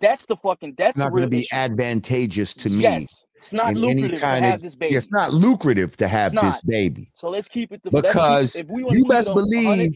That's 0.00 0.26
the 0.26 0.36
fucking 0.36 0.74
that's 0.78 0.90
It's 0.90 0.98
not 0.98 1.10
going 1.10 1.22
to 1.24 1.28
be 1.28 1.40
issue. 1.40 1.54
advantageous 1.54 2.54
to 2.54 2.70
me. 2.70 2.82
Yes, 2.82 3.24
it's 3.34 3.52
not 3.52 3.74
lucrative 3.74 4.20
to 4.20 4.26
have 4.26 4.54
of- 4.54 4.62
this 4.62 4.74
baby. 4.74 4.94
It's 4.94 5.12
not 5.12 5.32
lucrative 5.34 5.96
to 5.98 6.08
have 6.08 6.32
this 6.32 6.60
baby. 6.62 7.10
So 7.16 7.28
let's 7.28 7.48
keep 7.48 7.72
it. 7.72 7.82
The, 7.82 7.90
keep- 7.90 8.02
because 8.02 8.56
if 8.56 8.66
we 8.68 8.84
you 8.90 9.04
best 9.04 9.28
a- 9.28 9.32
a 9.32 9.34
hundred- 9.34 9.50
believe 9.50 9.92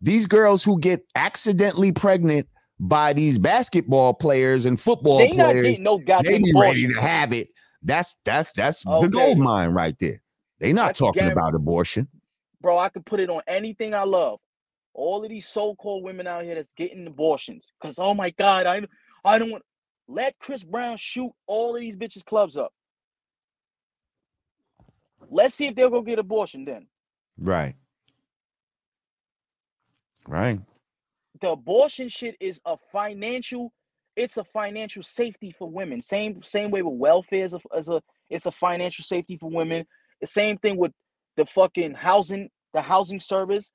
these 0.00 0.26
girls 0.26 0.62
who 0.64 0.78
get 0.80 1.04
accidentally 1.14 1.92
pregnant 1.92 2.48
by 2.80 3.12
these 3.12 3.38
basketball 3.38 4.14
players 4.14 4.64
and 4.64 4.80
football 4.80 5.18
players, 5.18 5.30
they 5.30 5.36
not 5.36 5.50
players, 5.50 5.66
getting 5.66 5.84
no 5.84 5.98
they 5.98 6.38
be 6.38 6.52
ready 6.56 6.86
to 6.92 7.00
have 7.00 7.32
it. 7.32 7.48
That's 7.82 8.16
that's 8.24 8.52
that's 8.52 8.86
Okay. 8.86 9.06
the 9.06 9.10
gold 9.10 9.38
mine 9.38 9.70
right 9.70 9.96
there. 10.00 10.22
They 10.60 10.72
not 10.72 10.86
That's 10.88 10.98
talking 10.98 11.30
about 11.30 11.54
abortion. 11.54 12.08
Bro, 12.60 12.78
I 12.78 12.88
could 12.88 13.04
put 13.04 13.20
it 13.20 13.28
on 13.28 13.42
anything 13.48 13.92
I 13.94 14.04
love. 14.04 14.38
All 14.94 15.22
of 15.22 15.28
these 15.28 15.48
so-called 15.48 16.04
women 16.04 16.26
out 16.26 16.44
here 16.44 16.54
that's 16.54 16.72
getting 16.74 17.06
abortions. 17.06 17.72
Cause 17.82 17.98
oh 17.98 18.14
my 18.14 18.30
god, 18.30 18.66
I 18.66 18.80
I 19.24 19.38
don't 19.38 19.50
want 19.50 19.64
let 20.08 20.38
Chris 20.38 20.64
Brown 20.64 20.96
shoot 20.96 21.30
all 21.46 21.74
of 21.74 21.80
these 21.80 21.96
bitches 21.96 22.24
clubs 22.24 22.56
up. 22.56 22.72
Let's 25.30 25.54
see 25.54 25.66
if 25.66 25.74
they'll 25.74 25.90
go 25.90 26.02
get 26.02 26.18
abortion 26.18 26.64
then. 26.64 26.86
Right. 27.38 27.74
Right. 30.28 30.60
The 31.40 31.50
abortion 31.50 32.08
shit 32.08 32.36
is 32.40 32.60
a 32.66 32.76
financial, 32.92 33.72
it's 34.16 34.36
a 34.36 34.44
financial 34.44 35.02
safety 35.02 35.54
for 35.58 35.68
women. 35.68 36.00
Same 36.00 36.42
same 36.42 36.70
way 36.70 36.82
with 36.82 36.94
welfare 36.98 37.44
is 37.44 37.54
a, 37.54 37.60
as 37.76 37.88
a 37.88 38.02
it's 38.30 38.46
a 38.46 38.52
financial 38.52 39.04
safety 39.04 39.36
for 39.36 39.50
women. 39.50 39.86
The 40.20 40.26
same 40.26 40.58
thing 40.58 40.76
with 40.76 40.92
the 41.36 41.46
fucking 41.46 41.94
housing, 41.94 42.50
the 42.74 42.82
housing 42.82 43.20
service, 43.20 43.72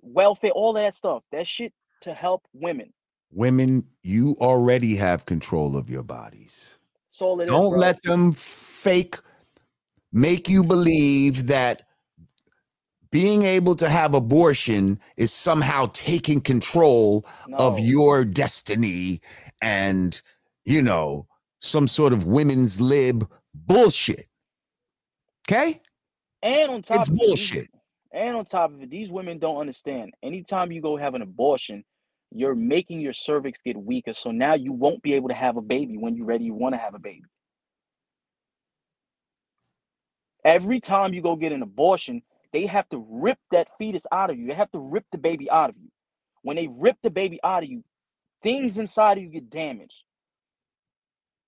welfare, 0.00 0.50
all 0.50 0.72
that 0.72 0.94
stuff. 0.94 1.22
That 1.30 1.46
shit 1.46 1.72
to 2.02 2.14
help 2.14 2.42
women. 2.52 2.92
Women, 3.34 3.84
you 4.02 4.36
already 4.40 4.94
have 4.96 5.26
control 5.26 5.76
of 5.76 5.90
your 5.90 6.04
bodies. 6.04 6.76
Don't 7.18 7.46
bro. 7.46 7.68
let 7.68 8.02
them 8.02 8.32
fake 8.32 9.16
make 10.12 10.48
you 10.48 10.62
believe 10.62 11.48
that 11.48 11.82
being 13.10 13.42
able 13.42 13.76
to 13.76 13.88
have 13.88 14.14
abortion 14.14 14.98
is 15.16 15.32
somehow 15.32 15.90
taking 15.92 16.40
control 16.40 17.26
of 17.54 17.78
your 17.78 18.24
destiny 18.24 19.20
and 19.62 20.20
you 20.64 20.82
know 20.82 21.26
some 21.60 21.86
sort 21.86 22.12
of 22.12 22.26
women's 22.26 22.80
lib 22.80 23.28
bullshit 23.54 24.26
okay 25.48 25.80
And 26.42 26.70
on 26.72 26.82
top 26.82 27.00
it's 27.00 27.08
of 27.08 27.14
it, 27.14 27.18
bullshit 27.18 27.68
and 28.14 28.36
on 28.36 28.44
top 28.44 28.72
of 28.72 28.80
it, 28.80 28.90
these 28.90 29.10
women 29.10 29.38
don't 29.38 29.56
understand. 29.56 30.14
Anytime 30.22 30.70
you 30.70 30.80
go 30.80 30.96
have 30.96 31.14
an 31.14 31.22
abortion, 31.22 31.84
you're 32.34 32.56
making 32.56 33.00
your 33.00 33.12
cervix 33.12 33.62
get 33.62 33.76
weaker. 33.76 34.12
So 34.12 34.32
now 34.32 34.54
you 34.54 34.72
won't 34.72 35.02
be 35.02 35.14
able 35.14 35.28
to 35.28 35.34
have 35.34 35.56
a 35.56 35.62
baby 35.62 35.96
when 35.96 36.16
you're 36.16 36.26
ready, 36.26 36.44
you 36.44 36.54
want 36.54 36.74
to 36.74 36.80
have 36.80 36.94
a 36.94 36.98
baby. 36.98 37.22
Every 40.44 40.80
time 40.80 41.14
you 41.14 41.22
go 41.22 41.36
get 41.36 41.52
an 41.52 41.62
abortion, 41.62 42.22
they 42.52 42.66
have 42.66 42.88
to 42.90 43.06
rip 43.08 43.38
that 43.52 43.68
fetus 43.78 44.04
out 44.12 44.30
of 44.30 44.38
you. 44.38 44.48
They 44.48 44.54
have 44.54 44.70
to 44.72 44.78
rip 44.80 45.04
the 45.12 45.18
baby 45.18 45.48
out 45.48 45.70
of 45.70 45.76
you. 45.80 45.88
When 46.42 46.56
they 46.56 46.68
rip 46.68 46.96
the 47.02 47.10
baby 47.10 47.38
out 47.42 47.62
of 47.62 47.68
you, 47.68 47.84
things 48.42 48.78
inside 48.78 49.16
of 49.16 49.24
you 49.24 49.30
get 49.30 49.48
damaged. 49.48 50.02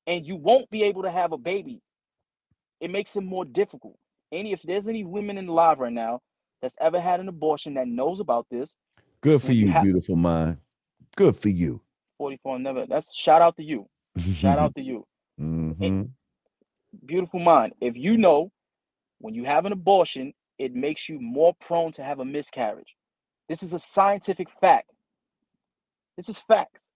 And 0.06 0.24
you 0.24 0.36
won't 0.36 0.70
be 0.70 0.84
able 0.84 1.02
to 1.02 1.10
have 1.10 1.32
a 1.32 1.38
baby. 1.38 1.82
It 2.80 2.90
makes 2.92 3.16
it 3.16 3.22
more 3.22 3.44
difficult. 3.44 3.98
Any 4.30 4.52
if 4.52 4.62
there's 4.62 4.86
any 4.88 5.04
women 5.04 5.36
in 5.36 5.46
the 5.46 5.52
live 5.52 5.80
right 5.80 5.92
now 5.92 6.20
that's 6.62 6.76
ever 6.80 7.00
had 7.00 7.20
an 7.20 7.28
abortion 7.28 7.74
that 7.74 7.88
knows 7.88 8.20
about 8.20 8.46
this, 8.50 8.76
good 9.20 9.42
for 9.42 9.52
you 9.52 9.66
you 9.66 9.72
have- 9.72 9.82
beautiful 9.82 10.16
mind 10.16 10.58
good 11.16 11.36
for 11.36 11.48
you 11.48 11.82
44 12.18 12.58
never. 12.60 12.86
That's 12.86 13.14
shout 13.14 13.42
out 13.42 13.56
to 13.56 13.62
you. 13.64 13.88
Shout 14.34 14.58
out 14.58 14.74
to 14.76 14.82
you. 14.82 15.06
Mhm. 15.40 16.10
Beautiful 17.04 17.40
mind. 17.40 17.74
If 17.80 17.96
you 17.96 18.16
know 18.16 18.50
when 19.18 19.34
you 19.34 19.44
have 19.44 19.66
an 19.66 19.72
abortion, 19.72 20.32
it 20.58 20.74
makes 20.74 21.08
you 21.08 21.20
more 21.20 21.54
prone 21.60 21.92
to 21.92 22.02
have 22.02 22.20
a 22.20 22.24
miscarriage. 22.24 22.94
This 23.48 23.62
is 23.62 23.74
a 23.74 23.78
scientific 23.78 24.48
fact. 24.60 24.90
This 26.16 26.28
is 26.30 26.40
facts. 26.48 26.88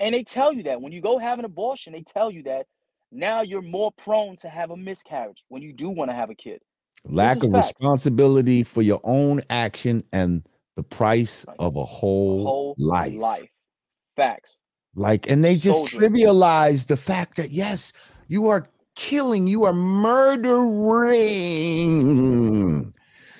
And 0.00 0.12
they 0.14 0.24
tell 0.24 0.52
you 0.52 0.64
that 0.64 0.80
when 0.80 0.92
you 0.92 1.00
go 1.00 1.18
have 1.18 1.38
an 1.38 1.44
abortion, 1.44 1.92
they 1.92 2.02
tell 2.02 2.30
you 2.30 2.42
that 2.44 2.66
now 3.12 3.42
you're 3.42 3.62
more 3.62 3.92
prone 3.92 4.34
to 4.38 4.48
have 4.48 4.70
a 4.72 4.76
miscarriage 4.76 5.44
when 5.48 5.62
you 5.62 5.72
do 5.72 5.88
want 5.88 6.10
to 6.10 6.16
have 6.16 6.30
a 6.30 6.34
kid. 6.34 6.60
Lack 7.04 7.44
of 7.44 7.52
facts. 7.52 7.68
responsibility 7.68 8.64
for 8.64 8.82
your 8.82 9.00
own 9.04 9.42
action 9.50 10.02
and 10.12 10.44
the 10.76 10.82
price 10.82 11.44
of 11.58 11.76
a 11.76 11.84
whole, 11.84 12.44
Whole 12.44 12.74
life. 12.78 13.14
life. 13.14 13.48
Facts. 14.16 14.58
Like, 14.94 15.28
and 15.28 15.44
they 15.44 15.54
just 15.54 15.76
Soldier. 15.76 15.98
trivialize 15.98 16.86
the 16.86 16.96
fact 16.96 17.36
that 17.36 17.50
yes, 17.50 17.92
you 18.28 18.48
are 18.48 18.66
killing, 18.94 19.46
you 19.46 19.64
are 19.64 19.72
murdering 19.72 20.54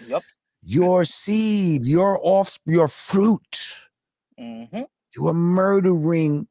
Yep. 0.07 0.23
your 0.65 1.05
seed, 1.05 1.87
your 1.87 2.19
off, 2.27 2.59
your 2.67 2.89
fruit. 2.89 3.65
Mm-hmm. 4.39 4.83
You 5.17 5.29
are 5.29 5.35
murdering 5.35 6.49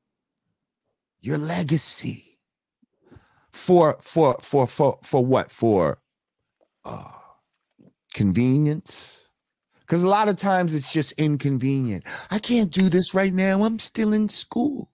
your 1.20 1.38
legacy 1.38 2.40
for 3.52 3.98
for 4.02 4.38
for 4.42 4.66
for 4.68 5.00
for 5.04 5.26
what? 5.26 5.52
For 5.52 6.00
uh 6.86 7.12
convenience. 8.14 9.23
Because 9.86 10.04
a 10.04 10.08
lot 10.08 10.30
of 10.30 10.36
times 10.38 10.74
it's 10.74 10.92
just 10.92 11.12
inconvenient. 11.14 12.06
I 12.32 12.40
can't 12.40 12.72
do 12.72 12.90
this 12.90 13.14
right 13.14 13.34
now. 13.34 13.64
I'm 13.64 13.80
still 13.80 14.14
in 14.14 14.30
school. 14.30 14.90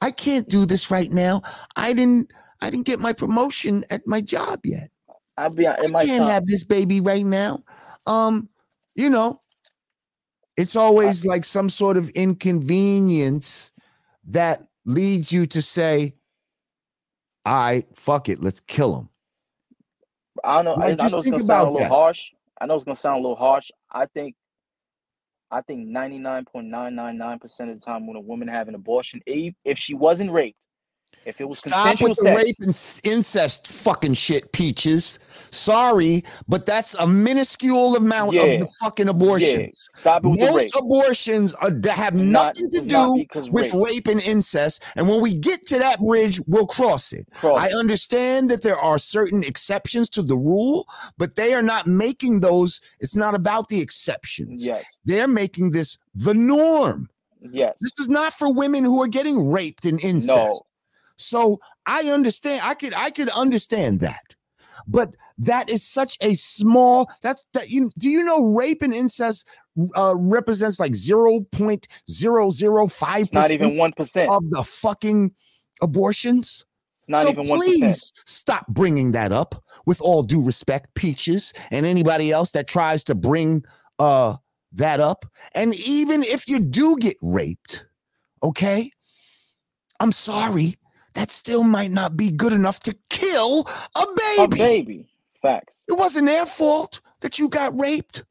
I 0.00 0.10
can't 0.10 0.48
do 0.48 0.66
this 0.66 0.90
right 0.90 1.10
now. 1.12 1.42
I 1.76 1.92
didn't 1.92 2.32
I 2.60 2.70
didn't 2.70 2.86
get 2.86 3.00
my 3.00 3.12
promotion 3.12 3.84
at 3.90 4.06
my 4.06 4.20
job 4.20 4.60
yet. 4.64 4.90
I'll 5.36 5.50
be. 5.50 5.66
I 5.66 5.76
can't 6.04 6.24
have 6.24 6.46
this 6.46 6.64
baby 6.64 7.00
right 7.00 7.24
now. 7.24 7.62
Um, 8.06 8.48
you 8.96 9.08
know, 9.08 9.40
it's 10.56 10.74
always 10.74 11.24
like 11.24 11.44
some 11.44 11.70
sort 11.70 11.96
of 11.96 12.10
inconvenience 12.10 13.70
that 14.26 14.66
leads 14.84 15.30
you 15.30 15.46
to 15.46 15.62
say, 15.62 16.16
I 17.44 17.84
fuck 17.94 18.28
it, 18.28 18.42
let's 18.42 18.60
kill 18.60 18.98
him. 18.98 19.08
I 20.42 20.62
don't 20.62 20.64
know. 20.64 20.82
I, 20.82 20.88
I 20.88 20.90
know 20.90 20.96
just 20.96 21.14
it's 21.14 21.24
think 21.24 21.34
gonna 21.34 21.44
sound 21.44 21.60
a 21.60 21.62
about 21.62 21.72
little 21.74 21.88
that. 21.88 21.94
harsh. 21.94 22.32
I 22.60 22.66
know 22.66 22.74
it's 22.76 22.84
gonna 22.84 22.96
sound 22.96 23.20
a 23.20 23.22
little 23.22 23.36
harsh. 23.36 23.70
I 23.90 24.06
think. 24.06 24.34
I 25.50 25.62
think 25.62 25.88
ninety 25.88 26.18
nine 26.18 26.44
point 26.44 26.68
nine 26.68 26.94
nine 26.94 27.16
nine 27.16 27.38
percent 27.38 27.70
of 27.70 27.78
the 27.78 27.84
time 27.84 28.06
when 28.06 28.16
a 28.16 28.20
woman 28.20 28.48
have 28.48 28.68
an 28.68 28.74
abortion, 28.74 29.20
if 29.26 29.78
she 29.78 29.94
wasn't 29.94 30.30
raped, 30.32 30.58
if 31.24 31.40
it 31.40 31.44
was 31.48 31.58
Stop 31.58 31.72
consensual 31.98 32.08
with 32.10 32.18
the 32.18 32.22
sex, 32.22 32.36
rape 32.44 32.56
and 32.60 33.14
incest 33.14 33.66
fucking 33.68 34.14
shit, 34.14 34.52
peaches. 34.52 35.18
Sorry, 35.50 36.24
but 36.46 36.66
that's 36.66 36.94
a 36.94 37.06
minuscule 37.06 37.96
amount 37.96 38.32
Yeah. 38.34 38.42
of 38.42 38.60
the 38.60 38.66
fucking 38.80 39.08
abortions. 39.08 39.88
yeah, 39.94 40.00
stop 40.00 40.24
it 40.24 40.28
with 40.28 40.40
the 40.40 40.46
rape. 40.46 40.54
Most 40.74 40.76
abortions 40.76 41.54
are, 41.54 41.70
that 41.70 41.96
have 41.96 42.14
Not- 42.14 42.56
nothing 42.58 42.70
to 42.70 42.80
do 42.80 43.24
with 43.50 43.72
rape. 43.72 43.82
rape 43.82 44.06
and 44.08 44.20
incest. 44.20 44.82
And 44.96 45.08
when 45.08 45.20
we 45.20 45.34
get 45.34 45.66
to 45.68 45.78
that 45.78 46.00
bridge, 46.00 46.40
we'll 46.46 46.66
cross 46.66 47.12
it. 47.12 47.26
Cross 47.34 47.58
I 47.62 47.70
understand 47.72 48.50
that 48.50 48.62
there 48.62 48.78
are 48.78 48.98
certain 48.98 49.42
exceptions 49.44 50.08
to 50.10 50.22
the 50.22 50.36
rule, 50.36 50.86
but 51.18 51.36
they 51.36 51.54
are 51.54 51.62
not 51.62 51.86
making 51.86 52.40
those. 52.40 52.80
It's 53.00 53.14
not 53.14 53.34
about 53.34 53.68
the 53.68 53.80
exceptions. 53.80 54.64
Yes, 54.64 54.98
They're 55.04 55.28
making 55.28 55.70
this 55.72 55.98
the 56.14 56.34
norm. 56.34 57.08
yes. 57.52 57.78
This 57.80 57.98
is 57.98 58.08
not 58.08 58.32
for 58.32 58.52
women 58.52 58.84
who 58.84 59.00
are 59.02 59.06
getting 59.08 59.48
raped 59.50 59.84
and 59.84 60.00
incest. 60.00 60.26
No. 60.36 60.60
So 61.18 61.60
I 61.84 62.08
understand. 62.10 62.62
I 62.64 62.72
could 62.74 62.94
I 62.94 63.10
could 63.10 63.28
understand 63.30 63.98
that. 64.00 64.22
But 64.86 65.16
that 65.38 65.68
is 65.68 65.82
such 65.84 66.16
a 66.20 66.34
small 66.34 67.10
that's 67.22 67.44
that 67.52 67.70
you 67.70 67.90
do 67.98 68.08
you 68.08 68.22
know 68.24 68.44
rape 68.44 68.82
and 68.82 68.94
incest 68.94 69.48
uh 69.96 70.14
represents 70.16 70.78
like 70.80 70.92
0.005 70.92 73.32
not 73.32 73.50
even 73.50 73.76
one 73.76 73.92
percent. 73.92 74.30
of 74.30 74.48
the 74.50 74.62
fucking 74.62 75.34
abortions? 75.82 76.64
It's 77.00 77.08
not 77.08 77.22
so 77.22 77.30
even 77.30 77.48
one 77.48 77.58
please 77.58 77.80
percent. 77.80 78.12
stop 78.26 78.68
bringing 78.68 79.10
that 79.12 79.32
up 79.32 79.64
with 79.86 80.00
all 80.00 80.22
due 80.22 80.42
respect, 80.42 80.94
Peaches, 80.94 81.52
and 81.70 81.84
anybody 81.84 82.30
else 82.30 82.52
that 82.52 82.68
tries 82.68 83.02
to 83.04 83.16
bring 83.16 83.64
uh 83.98 84.36
that 84.72 85.00
up. 85.00 85.24
And 85.54 85.74
even 85.74 86.22
if 86.22 86.46
you 86.46 86.60
do 86.60 86.96
get 86.98 87.16
raped, 87.20 87.86
okay, 88.42 88.92
I'm 90.00 90.12
sorry, 90.12 90.76
that 91.18 91.32
still 91.32 91.64
might 91.64 91.90
not 91.90 92.16
be 92.16 92.30
good 92.30 92.52
enough 92.52 92.78
to 92.78 92.94
kill 93.10 93.66
a 93.96 94.06
baby. 94.36 94.44
A 94.44 94.48
baby. 94.48 95.08
Facts. 95.42 95.82
It 95.88 95.94
wasn't 95.94 96.26
their 96.26 96.46
fault 96.46 97.00
that 97.20 97.40
you 97.40 97.48
got 97.48 97.78
raped. 97.78 98.22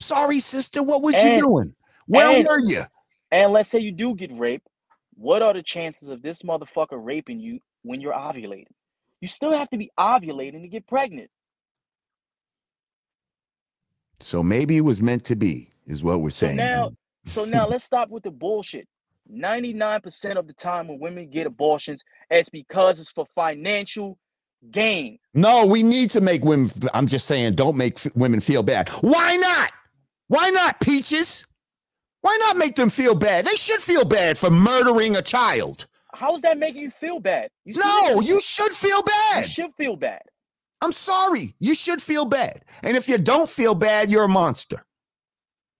Sorry, 0.00 0.40
sister. 0.40 0.82
What 0.82 1.02
was 1.02 1.14
you 1.14 1.40
doing? 1.40 1.76
Where 2.06 2.26
and- 2.26 2.44
were 2.44 2.58
you? 2.58 2.84
And 3.30 3.52
let's 3.52 3.68
say 3.68 3.78
you 3.78 3.92
do 3.92 4.14
get 4.16 4.36
raped, 4.36 4.66
what 5.14 5.40
are 5.40 5.52
the 5.52 5.62
chances 5.62 6.08
of 6.08 6.20
this 6.20 6.42
motherfucker 6.42 6.98
raping 6.98 7.38
you 7.38 7.60
when 7.82 8.00
you're 8.00 8.12
ovulating? 8.12 8.66
You 9.20 9.28
still 9.28 9.56
have 9.56 9.70
to 9.70 9.76
be 9.76 9.90
ovulating 9.98 10.62
to 10.62 10.68
get 10.68 10.86
pregnant. 10.88 11.30
So 14.18 14.42
maybe 14.42 14.76
it 14.76 14.82
was 14.82 15.00
meant 15.00 15.24
to 15.26 15.36
be, 15.36 15.70
is 15.86 16.02
what 16.02 16.20
we're 16.20 16.30
saying. 16.30 16.58
So 16.58 16.64
now, 16.64 16.90
so 17.26 17.44
now 17.56 17.68
let's 17.68 17.84
stop 17.84 18.08
with 18.08 18.24
the 18.24 18.32
bullshit. 18.32 18.88
99% 19.32 20.36
of 20.36 20.46
the 20.46 20.52
time 20.52 20.88
when 20.88 20.98
women 20.98 21.30
get 21.30 21.46
abortions, 21.46 22.04
it's 22.30 22.48
because 22.48 23.00
it's 23.00 23.10
for 23.10 23.26
financial 23.34 24.18
gain. 24.70 25.18
No, 25.34 25.66
we 25.66 25.82
need 25.82 26.10
to 26.10 26.20
make 26.20 26.44
women. 26.44 26.70
I'm 26.94 27.06
just 27.06 27.26
saying, 27.26 27.54
don't 27.54 27.76
make 27.76 27.94
f- 28.04 28.14
women 28.14 28.40
feel 28.40 28.62
bad. 28.62 28.88
Why 29.00 29.36
not? 29.36 29.72
Why 30.28 30.50
not, 30.50 30.80
Peaches? 30.80 31.46
Why 32.22 32.36
not 32.40 32.56
make 32.56 32.74
them 32.74 32.90
feel 32.90 33.14
bad? 33.14 33.44
They 33.44 33.54
should 33.54 33.80
feel 33.80 34.04
bad 34.04 34.36
for 34.36 34.50
murdering 34.50 35.16
a 35.16 35.22
child. 35.22 35.86
How 36.14 36.34
is 36.34 36.42
that 36.42 36.58
making 36.58 36.82
you 36.82 36.90
feel 36.90 37.20
bad? 37.20 37.50
You 37.64 37.78
No, 37.78 38.20
you 38.20 38.40
should 38.40 38.72
feel 38.72 39.02
bad. 39.02 39.42
you 39.44 39.48
should 39.48 39.74
feel 39.76 39.96
bad. 39.96 40.22
I'm 40.80 40.92
sorry. 40.92 41.54
You 41.58 41.74
should 41.74 42.02
feel 42.02 42.24
bad. 42.24 42.64
And 42.82 42.96
if 42.96 43.08
you 43.08 43.18
don't 43.18 43.48
feel 43.48 43.74
bad, 43.74 44.10
you're 44.10 44.24
a 44.24 44.28
monster. 44.28 44.84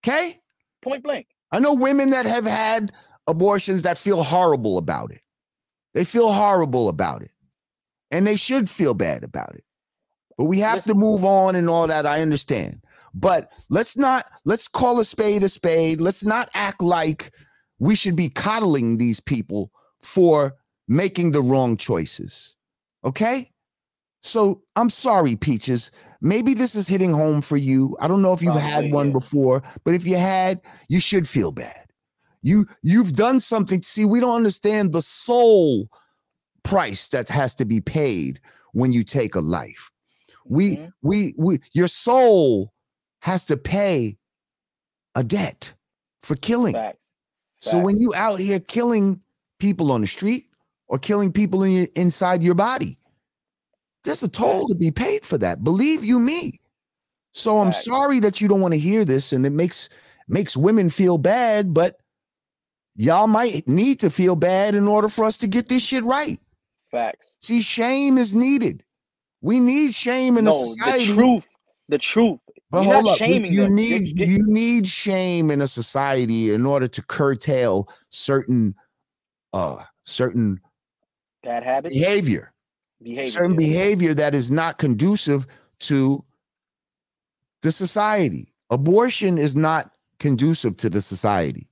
Okay? 0.04 0.40
Point 0.82 1.02
blank. 1.02 1.26
I 1.50 1.58
know 1.58 1.74
women 1.74 2.10
that 2.10 2.26
have 2.26 2.44
had 2.44 2.92
abortions 3.26 3.82
that 3.82 3.98
feel 3.98 4.22
horrible 4.22 4.78
about 4.78 5.10
it. 5.12 5.20
They 5.94 6.04
feel 6.04 6.32
horrible 6.32 6.88
about 6.88 7.22
it. 7.22 7.30
And 8.10 8.26
they 8.26 8.36
should 8.36 8.70
feel 8.70 8.94
bad 8.94 9.24
about 9.24 9.54
it. 9.54 9.64
But 10.36 10.44
we 10.44 10.58
have 10.58 10.84
to 10.84 10.94
move 10.94 11.24
on 11.24 11.56
and 11.56 11.68
all 11.68 11.86
that. 11.86 12.06
I 12.06 12.20
understand. 12.20 12.82
But 13.14 13.50
let's 13.70 13.96
not, 13.96 14.26
let's 14.44 14.68
call 14.68 15.00
a 15.00 15.04
spade 15.04 15.42
a 15.42 15.48
spade. 15.48 16.00
Let's 16.00 16.24
not 16.24 16.50
act 16.54 16.82
like 16.82 17.32
we 17.78 17.94
should 17.94 18.16
be 18.16 18.28
coddling 18.28 18.98
these 18.98 19.20
people 19.20 19.70
for 20.02 20.54
making 20.86 21.32
the 21.32 21.42
wrong 21.42 21.76
choices. 21.76 22.56
Okay? 23.04 23.50
So 24.22 24.62
I'm 24.76 24.90
sorry, 24.90 25.36
Peaches. 25.36 25.90
Maybe 26.20 26.54
this 26.54 26.74
is 26.74 26.88
hitting 26.88 27.12
home 27.12 27.40
for 27.42 27.56
you. 27.56 27.96
I 28.00 28.08
don't 28.08 28.22
know 28.22 28.32
if 28.32 28.42
you've 28.42 28.54
had 28.54 28.92
one 28.92 29.08
yeah. 29.08 29.12
before, 29.12 29.62
but 29.84 29.94
if 29.94 30.06
you 30.06 30.16
had, 30.16 30.60
you 30.88 31.00
should 31.00 31.28
feel 31.28 31.52
bad. 31.52 31.85
You 32.46 32.64
you've 32.82 33.14
done 33.14 33.40
something. 33.40 33.82
See, 33.82 34.04
we 34.04 34.20
don't 34.20 34.36
understand 34.36 34.92
the 34.92 35.02
soul 35.02 35.88
price 36.62 37.08
that 37.08 37.28
has 37.28 37.56
to 37.56 37.64
be 37.64 37.80
paid 37.80 38.40
when 38.72 38.92
you 38.92 39.02
take 39.02 39.34
a 39.34 39.40
life. 39.40 39.90
We 40.44 40.76
Mhm. 40.76 40.92
we 41.02 41.34
we 41.36 41.60
your 41.72 41.88
soul 41.88 42.72
has 43.22 43.44
to 43.46 43.56
pay 43.56 44.16
a 45.16 45.24
debt 45.24 45.72
for 46.22 46.36
killing. 46.36 46.74
Facts. 46.74 47.00
So 47.58 47.78
when 47.80 47.98
you 47.98 48.14
out 48.14 48.38
here 48.38 48.60
killing 48.60 49.20
people 49.58 49.90
on 49.90 50.02
the 50.02 50.06
street 50.06 50.46
or 50.86 51.00
killing 51.00 51.32
people 51.32 51.64
in 51.64 51.72
your, 51.72 51.88
inside 51.96 52.44
your 52.44 52.54
body, 52.54 52.96
there's 54.04 54.22
a 54.22 54.28
toll 54.28 54.68
to 54.68 54.74
be 54.76 54.92
paid 54.92 55.26
for 55.26 55.36
that. 55.38 55.64
Believe 55.64 56.04
you 56.04 56.20
me. 56.20 56.60
So 57.32 57.58
I'm 57.58 57.72
sorry 57.72 58.20
that 58.20 58.40
you 58.40 58.46
don't 58.46 58.60
want 58.60 58.74
to 58.74 58.78
hear 58.78 59.04
this, 59.04 59.32
and 59.32 59.44
it 59.44 59.50
makes 59.50 59.88
makes 60.28 60.56
women 60.56 60.90
feel 60.90 61.18
bad, 61.18 61.74
but 61.74 61.98
y'all 62.96 63.26
might 63.26 63.66
need 63.68 64.00
to 64.00 64.10
feel 64.10 64.36
bad 64.36 64.74
in 64.74 64.88
order 64.88 65.08
for 65.08 65.24
us 65.24 65.36
to 65.38 65.46
get 65.46 65.68
this 65.68 65.82
shit 65.82 66.04
right. 66.04 66.40
Facts. 66.90 67.36
See, 67.40 67.60
shame 67.60 68.16
is 68.18 68.34
needed. 68.34 68.82
We 69.42 69.60
need 69.60 69.94
shame 69.94 70.38
in 70.38 70.46
a 70.46 70.50
No, 70.50 70.60
the 70.60 70.66
society. 70.66 71.06
truth. 71.14 71.44
The 71.88 71.98
truth. 71.98 72.40
But 72.70 72.84
You're 72.84 72.94
hold 72.94 73.04
not 73.04 73.12
up, 73.14 73.20
you- 73.20 73.26
shaming 73.26 73.52
you. 73.52 73.60
You're- 73.62 73.74
need 73.74 74.18
you 74.18 74.38
need 74.46 74.88
shame 74.88 75.50
in 75.52 75.62
a 75.62 75.68
society 75.68 76.52
in 76.52 76.66
order 76.66 76.88
to 76.88 77.02
curtail 77.02 77.88
certain 78.10 78.74
uh 79.52 79.84
certain 80.04 80.60
Bad 81.44 81.62
habits. 81.62 81.94
behavior, 81.94 82.52
Behavior. 83.00 83.30
certain 83.30 83.54
behavior 83.56 84.14
that 84.14 84.34
is 84.34 84.50
not 84.50 84.78
conducive 84.78 85.46
to 85.80 86.24
the 87.62 87.70
society. 87.70 88.52
Abortion 88.70 89.38
is 89.38 89.54
not 89.54 89.92
conducive 90.18 90.76
to 90.78 90.90
the 90.90 91.00
society. 91.00 91.68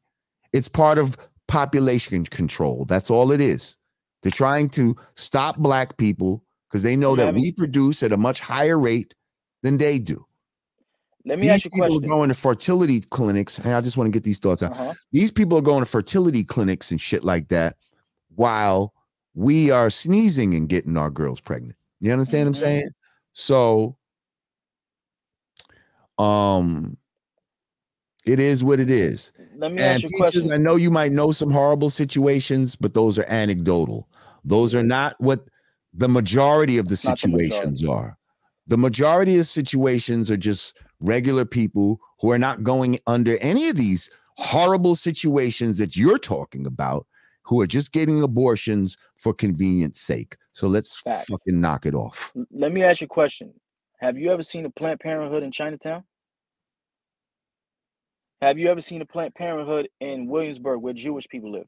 It's 0.55 0.69
part 0.69 0.97
of 0.99 1.19
population 1.49 2.25
control. 2.25 2.85
That's 2.87 3.11
all 3.11 3.33
it 3.33 3.41
is. 3.41 3.77
They're 4.23 4.33
trying 4.33 4.71
to 4.71 4.97
stop 5.17 5.59
black 5.59 5.99
people 5.99 6.43
because 6.71 6.83
they 6.83 6.97
know 6.97 7.15
that 7.17 7.35
we 7.35 7.53
produce 7.53 8.03
at 8.03 8.13
a 8.13 8.17
much 8.17 8.41
higher 8.41 8.79
rate 8.79 9.15
than 9.63 9.77
they 9.77 9.99
do. 9.99 10.25
Let 11.27 11.39
me 11.39 11.47
These 11.49 11.51
ask 11.51 11.65
you 11.65 11.71
a 11.75 11.79
question. 11.79 12.01
people 12.01 12.13
are 12.13 12.17
going 12.17 12.29
to 12.29 12.35
fertility 12.35 13.01
clinics. 13.01 13.59
And 13.59 13.75
I 13.75 13.81
just 13.81 13.97
want 13.97 14.07
to 14.09 14.13
get 14.13 14.25
these 14.25 14.39
thoughts 14.39 14.63
out. 14.63 14.73
Uh-huh. 14.73 14.93
These 15.13 15.31
people 15.33 15.59
are 15.59 15.63
going 15.63 15.81
to 15.81 15.87
fertility 15.91 16.45
clinics 16.45 16.91
and 16.91 17.01
shit 17.01 17.25
like 17.25 17.49
that 17.49 17.77
while 18.35 18.95
we 19.35 19.71
are 19.71 19.91
sneezing 19.91 20.55
and 20.55 20.69
getting 20.69 20.97
our 20.97 21.11
girls 21.11 21.41
pregnant. 21.41 21.77
You 22.01 22.13
understand 22.13 22.49
what 22.49 22.55
Mhm. 22.55 22.59
I'm 22.59 22.63
saying? 22.63 22.91
So 23.33 23.97
um 26.19 26.97
it 28.27 28.41
is 28.41 28.65
what 28.65 28.81
it 28.81 28.91
is. 28.91 29.33
Let 29.57 29.73
me 29.73 29.83
And 29.83 29.95
ask 29.95 30.03
you 30.03 30.09
a 30.09 30.11
teachers, 30.11 30.45
question. 30.47 30.53
I 30.53 30.57
know 30.57 30.77
you 30.77 30.91
might 30.91 31.13
know 31.13 31.33
some 31.33 31.51
horrible 31.51 31.91
situations, 31.91 32.77
but 32.77 32.95
those 32.95 33.19
are 33.19 33.27
anecdotal. 33.29 34.09
Those 34.45 34.75
are 34.75 34.83
not 34.83 35.15
what 35.21 35.47
the 35.93 36.09
majority 36.09 36.79
of 36.79 36.89
the 36.89 37.01
Not 37.05 37.21
the 37.21 37.29
situations 37.29 37.85
are. 37.85 38.17
The 38.67 38.79
majority 38.79 39.39
of 39.39 39.47
situations 39.47 40.31
are 40.31 40.37
just 40.37 40.77
regular 41.01 41.45
people 41.45 42.01
who 42.21 42.31
are 42.31 42.39
not 42.39 42.63
going 42.63 42.99
under 43.07 43.37
any 43.39 43.69
of 43.69 43.77
these 43.77 44.11
horrible 44.37 44.97
situations 44.97 45.79
that 45.79 45.97
you're 45.97 46.19
talking 46.19 46.67
about, 46.67 47.07
who 47.43 47.61
are 47.61 47.67
just 47.67 47.93
getting 47.93 48.23
abortions 48.23 48.97
for 49.19 49.35
convenience 49.35 50.01
sake. 50.01 50.37
So 50.53 50.67
let's 50.67 50.97
Facts. 50.97 51.29
fucking 51.29 51.61
knock 51.61 51.85
it 51.85 51.95
off. 51.95 52.33
Let 52.51 52.73
me 52.73 52.83
ask 52.83 53.03
you 53.03 53.05
a 53.05 53.09
question. 53.09 53.53
Have 54.01 54.17
you 54.19 54.31
ever 54.31 54.43
seen 54.43 54.65
a 54.65 54.71
Planned 54.71 55.01
Parenthood 55.01 55.43
in 55.43 55.51
Chinatown? 55.51 56.05
Have 58.45 58.59
you 58.59 58.69
ever 58.69 58.81
seen 58.81 59.01
a 59.01 59.07
Planned 59.07 59.35
Parenthood 59.35 59.89
in 60.01 60.27
Williamsburg 60.27 60.81
where 60.83 60.93
Jewish 60.93 61.27
people 61.29 61.51
live? 61.53 61.67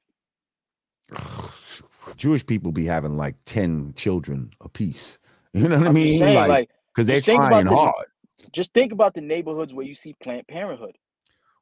Jewish 2.16 2.44
people 2.47 2.73
be 2.73 2.85
having 2.85 3.16
like 3.16 3.35
10 3.47 3.94
children 3.97 4.51
apiece. 4.61 5.19
You 5.55 5.69
know 5.70 5.78
what 5.78 5.86
I 5.86 5.89
I'm 5.89 5.94
just 5.94 6.05
mean? 6.05 6.19
saying, 6.19 6.35
Like, 6.36 6.48
like, 6.51 6.70
because 6.94 7.07
they're 7.07 7.16
just 7.16 7.27
think 7.27 7.39
about 7.43 7.48
trying 7.62 7.65
the- 7.65 7.77
hard. 7.77 8.07
just 8.53 8.74
think 8.74 8.93
about 8.93 9.15
the 9.15 9.23
neighborhoods 9.23 9.73
where 9.73 9.86
you 9.86 9.94
see 9.94 10.15
Planned 10.23 10.47
Parenthood. 10.48 10.97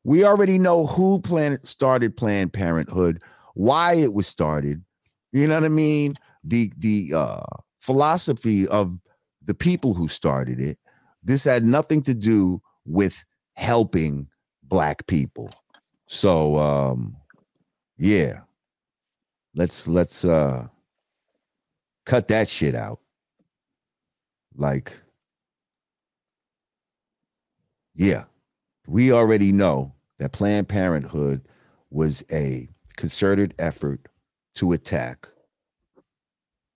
we 0.03 0.25
already 0.25 0.59
know 0.59 0.87
who 0.89 1.21
planet 1.21 1.65
started 1.65 2.17
Planned 2.17 2.53
Parenthood, 2.53 3.23
why 3.55 3.95
it 3.95 4.13
was 4.13 4.27
started. 4.27 4.83
You 5.33 5.47
know 5.47 5.55
what 5.55 5.63
I 5.65 5.69
mean? 5.69 6.15
The 6.43 6.73
the 6.79 7.13
uh 7.15 7.43
philosophy 7.79 8.67
of 8.67 8.99
the 9.45 9.55
people 9.55 9.95
who 9.95 10.09
started 10.09 10.59
it. 10.59 10.77
This 11.23 11.45
had 11.45 11.65
nothing 11.65 12.03
to 12.05 12.15
do 12.15 12.61
with 12.85 13.25
helping 13.55 14.29
black 14.75 15.07
people. 15.07 15.49
So 16.09 16.59
um 16.59 17.17
yeah. 17.97 18.41
Let's 19.55 19.87
let's 19.87 20.25
uh 20.25 20.67
cut 22.07 22.27
that 22.27 22.49
shit 22.49 22.75
out. 22.75 22.99
Like 24.57 25.01
yeah 27.95 28.25
we 28.89 29.13
already 29.13 29.53
know 29.53 29.95
that 30.19 30.33
Planned 30.33 30.69
Parenthood 30.69 31.43
was 31.91 32.25
a 32.33 32.69
concerted 32.97 33.55
effort 33.61 34.01
to 34.57 34.73
attack 34.73 35.29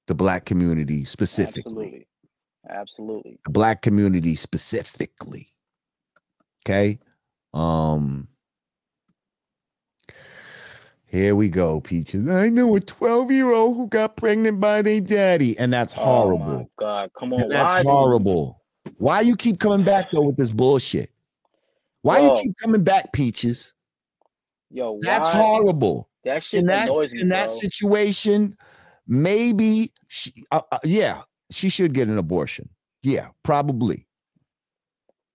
the 0.06 0.14
black 0.14 0.44
community 0.44 1.04
specifically. 1.04 1.86
Absolutely. 1.86 2.06
Absolutely. 2.70 3.38
The 3.44 3.50
black 3.50 3.82
community 3.82 4.36
specifically. 4.36 5.48
Okay. 6.64 7.00
Um 7.54 8.28
here 11.10 11.34
we 11.34 11.48
go, 11.48 11.80
Peaches. 11.80 12.28
I 12.28 12.50
know 12.50 12.76
a 12.76 12.80
12 12.80 13.30
year 13.32 13.50
old 13.52 13.76
who 13.76 13.88
got 13.88 14.16
pregnant 14.16 14.60
by 14.60 14.82
their 14.82 15.00
daddy, 15.00 15.58
and 15.58 15.72
that's 15.72 15.92
Oh 15.94 16.04
horrible. 16.04 16.58
my 16.58 16.66
God. 16.78 17.10
Come 17.14 17.32
on. 17.32 17.42
And 17.42 17.50
that's 17.50 17.72
why 17.72 17.82
horrible. 17.82 18.62
Why 18.98 19.22
you 19.22 19.34
keep 19.34 19.58
coming 19.58 19.84
back 19.84 20.06
though 20.12 20.22
with 20.22 20.36
this 20.36 20.50
bullshit? 20.50 21.10
Why 22.02 22.18
Yo, 22.18 22.24
you 22.26 22.42
keep 22.42 22.56
coming 22.58 22.84
back, 22.84 23.12
Peaches? 23.12 23.72
Yo, 24.70 24.98
That's 25.00 25.28
why? 25.28 25.36
horrible. 25.36 26.10
That 26.24 26.44
shit 26.44 26.60
In 26.60 26.66
that 26.66 26.88
me, 26.90 27.20
in 27.20 27.28
that 27.30 27.50
situation, 27.52 28.56
maybe 29.06 29.92
she, 30.08 30.44
uh, 30.50 30.60
uh, 30.70 30.78
yeah, 30.84 31.22
she 31.50 31.70
should 31.70 31.94
get 31.94 32.08
an 32.08 32.18
abortion. 32.18 32.68
Yeah, 33.02 33.28
probably. 33.42 34.06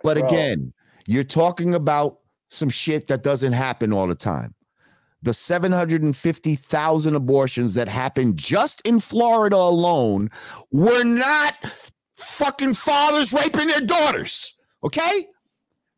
But 0.03 0.17
Bro. 0.17 0.27
again, 0.27 0.73
you're 1.07 1.23
talking 1.23 1.73
about 1.73 2.19
some 2.49 2.69
shit 2.69 3.07
that 3.07 3.23
doesn't 3.23 3.53
happen 3.53 3.93
all 3.93 4.07
the 4.07 4.15
time. 4.15 4.53
The 5.21 5.33
750,000 5.33 7.15
abortions 7.15 7.73
that 7.75 7.87
happened 7.87 8.37
just 8.37 8.81
in 8.81 8.99
Florida 8.99 9.55
alone 9.55 10.29
were 10.71 11.03
not 11.03 11.55
fucking 12.17 12.73
fathers 12.73 13.33
raping 13.33 13.67
their 13.67 13.81
daughters. 13.81 14.55
Okay? 14.83 15.27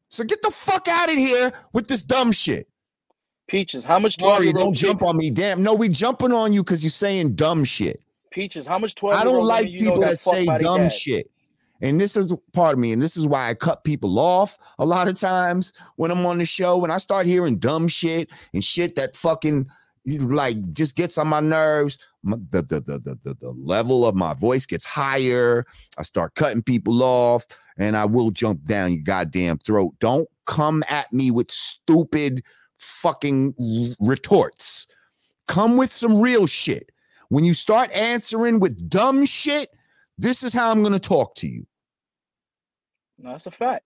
So 0.09 0.23
get 0.23 0.41
the 0.41 0.51
fuck 0.51 0.87
out 0.87 1.09
of 1.09 1.15
here 1.15 1.51
with 1.73 1.87
this 1.87 2.01
dumb 2.01 2.31
shit. 2.31 2.67
Peaches, 3.47 3.85
how 3.85 3.99
much 3.99 4.17
12 4.17 4.35
Sorry, 4.35 4.53
don't 4.53 4.73
jump 4.73 5.01
on 5.01 5.17
me. 5.17 5.29
Damn. 5.29 5.61
No, 5.61 5.73
we 5.73 5.89
jumping 5.89 6.31
on 6.31 6.53
you 6.53 6.63
because 6.63 6.83
you're 6.83 6.89
saying 6.89 7.35
dumb 7.35 7.63
shit. 7.63 8.01
Peaches, 8.31 8.65
how 8.65 8.79
much 8.79 8.95
12 8.95 9.19
I 9.19 9.23
don't 9.23 9.45
like 9.45 9.71
people 9.71 9.99
that 10.01 10.19
say 10.19 10.45
dumb 10.59 10.89
shit. 10.89 11.29
And 11.81 11.99
this 11.99 12.15
is 12.15 12.33
part 12.53 12.73
of 12.73 12.79
me, 12.79 12.91
and 12.91 13.01
this 13.01 13.17
is 13.17 13.27
why 13.27 13.49
I 13.49 13.53
cut 13.53 13.83
people 13.83 14.17
off 14.17 14.57
a 14.79 14.85
lot 14.85 15.07
of 15.07 15.19
times 15.19 15.73
when 15.97 16.09
I'm 16.09 16.25
on 16.25 16.37
the 16.37 16.45
show. 16.45 16.77
When 16.77 16.91
I 16.91 16.97
start 16.97 17.25
hearing 17.25 17.57
dumb 17.57 17.87
shit 17.87 18.29
and 18.53 18.63
shit 18.63 18.95
that 18.95 19.15
fucking 19.15 19.67
like 20.05 20.71
just 20.71 20.95
gets 20.95 21.17
on 21.17 21.27
my 21.27 21.39
nerves, 21.39 21.97
the, 22.23 22.61
the, 22.61 22.79
the, 22.79 23.17
the, 23.23 23.35
the, 23.39 23.49
level 23.49 24.05
of 24.05 24.15
my 24.15 24.33
voice 24.33 24.65
gets 24.65 24.85
higher. 24.85 25.65
I 25.97 26.03
start 26.03 26.35
cutting 26.35 26.63
people 26.63 27.03
off, 27.03 27.45
and 27.77 27.97
I 27.97 28.05
will 28.05 28.31
jump 28.31 28.63
down 28.65 28.93
your 28.93 29.03
goddamn 29.03 29.57
throat. 29.57 29.95
Don't 29.99 30.29
come 30.45 30.83
at 30.89 31.11
me 31.11 31.31
with 31.31 31.51
stupid 31.51 32.43
fucking 32.77 33.95
retorts. 33.99 34.87
Come 35.47 35.77
with 35.77 35.91
some 35.91 36.21
real 36.21 36.47
shit. 36.47 36.91
When 37.29 37.43
you 37.43 37.53
start 37.53 37.91
answering 37.91 38.59
with 38.59 38.89
dumb 38.89 39.25
shit, 39.25 39.74
this 40.17 40.43
is 40.43 40.53
how 40.53 40.71
I'm 40.71 40.81
going 40.81 40.93
to 40.93 40.99
talk 40.99 41.35
to 41.35 41.47
you. 41.47 41.65
No, 43.17 43.31
that's 43.31 43.47
a 43.47 43.51
fact. 43.51 43.85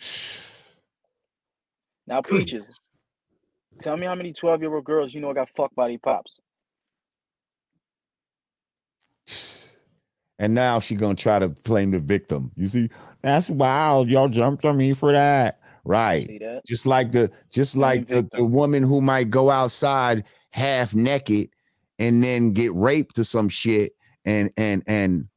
Now, 2.06 2.20
Goodness. 2.20 2.44
Peaches, 2.44 2.80
tell 3.80 3.96
me 3.96 4.04
how 4.04 4.14
many 4.14 4.34
12 4.34 4.60
year 4.60 4.74
old 4.74 4.84
girls 4.84 5.14
you 5.14 5.22
know 5.22 5.32
got 5.32 5.48
fucked 5.56 5.74
by 5.74 5.88
their 5.88 5.98
pops. 5.98 6.38
And 10.38 10.54
now 10.54 10.80
she 10.80 10.96
gonna 10.96 11.14
try 11.14 11.38
to 11.38 11.48
blame 11.48 11.92
the 11.92 11.98
victim. 11.98 12.52
You 12.56 12.68
see, 12.68 12.90
that's 13.22 13.48
wild. 13.48 14.08
Y'all 14.08 14.28
jumped 14.28 14.64
on 14.64 14.76
me 14.76 14.92
for 14.92 15.12
that, 15.12 15.60
right? 15.84 16.26
That? 16.40 16.62
Just 16.66 16.86
like 16.86 17.12
the 17.12 17.30
just 17.50 17.76
like 17.76 18.08
the, 18.08 18.28
the 18.32 18.44
woman 18.44 18.82
who 18.82 19.00
might 19.00 19.30
go 19.30 19.48
outside 19.50 20.24
half 20.50 20.92
naked 20.92 21.48
and 21.98 22.22
then 22.22 22.52
get 22.52 22.74
raped 22.74 23.18
or 23.18 23.24
some 23.24 23.48
shit 23.48 23.92
and 24.24 24.50
and 24.56 24.82
and 24.86 25.28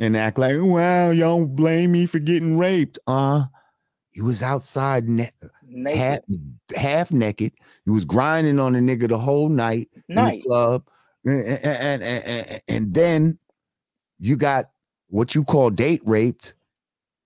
and 0.00 0.16
act 0.16 0.38
like, 0.38 0.56
wow, 0.58 1.10
y'all 1.10 1.46
blame 1.46 1.92
me 1.92 2.06
for 2.06 2.18
getting 2.18 2.58
raped. 2.58 2.98
Uh, 3.06 3.44
he 4.10 4.22
was 4.22 4.42
outside 4.42 5.08
ne- 5.08 5.30
Naked. 5.62 5.98
half 5.98 6.20
half 6.74 7.12
naked. 7.12 7.52
He 7.84 7.90
was 7.90 8.04
grinding 8.04 8.58
on 8.58 8.74
a 8.74 8.80
nigga 8.80 9.08
the 9.08 9.18
whole 9.18 9.48
night 9.48 9.88
in 10.08 10.16
the 10.16 10.42
club, 10.42 10.82
and, 11.24 11.44
and, 11.46 12.02
and, 12.02 12.24
and, 12.24 12.60
and 12.66 12.94
then 12.94 13.38
you 14.18 14.36
got 14.36 14.70
what 15.08 15.34
you 15.34 15.44
call 15.44 15.70
date 15.70 16.02
raped, 16.04 16.54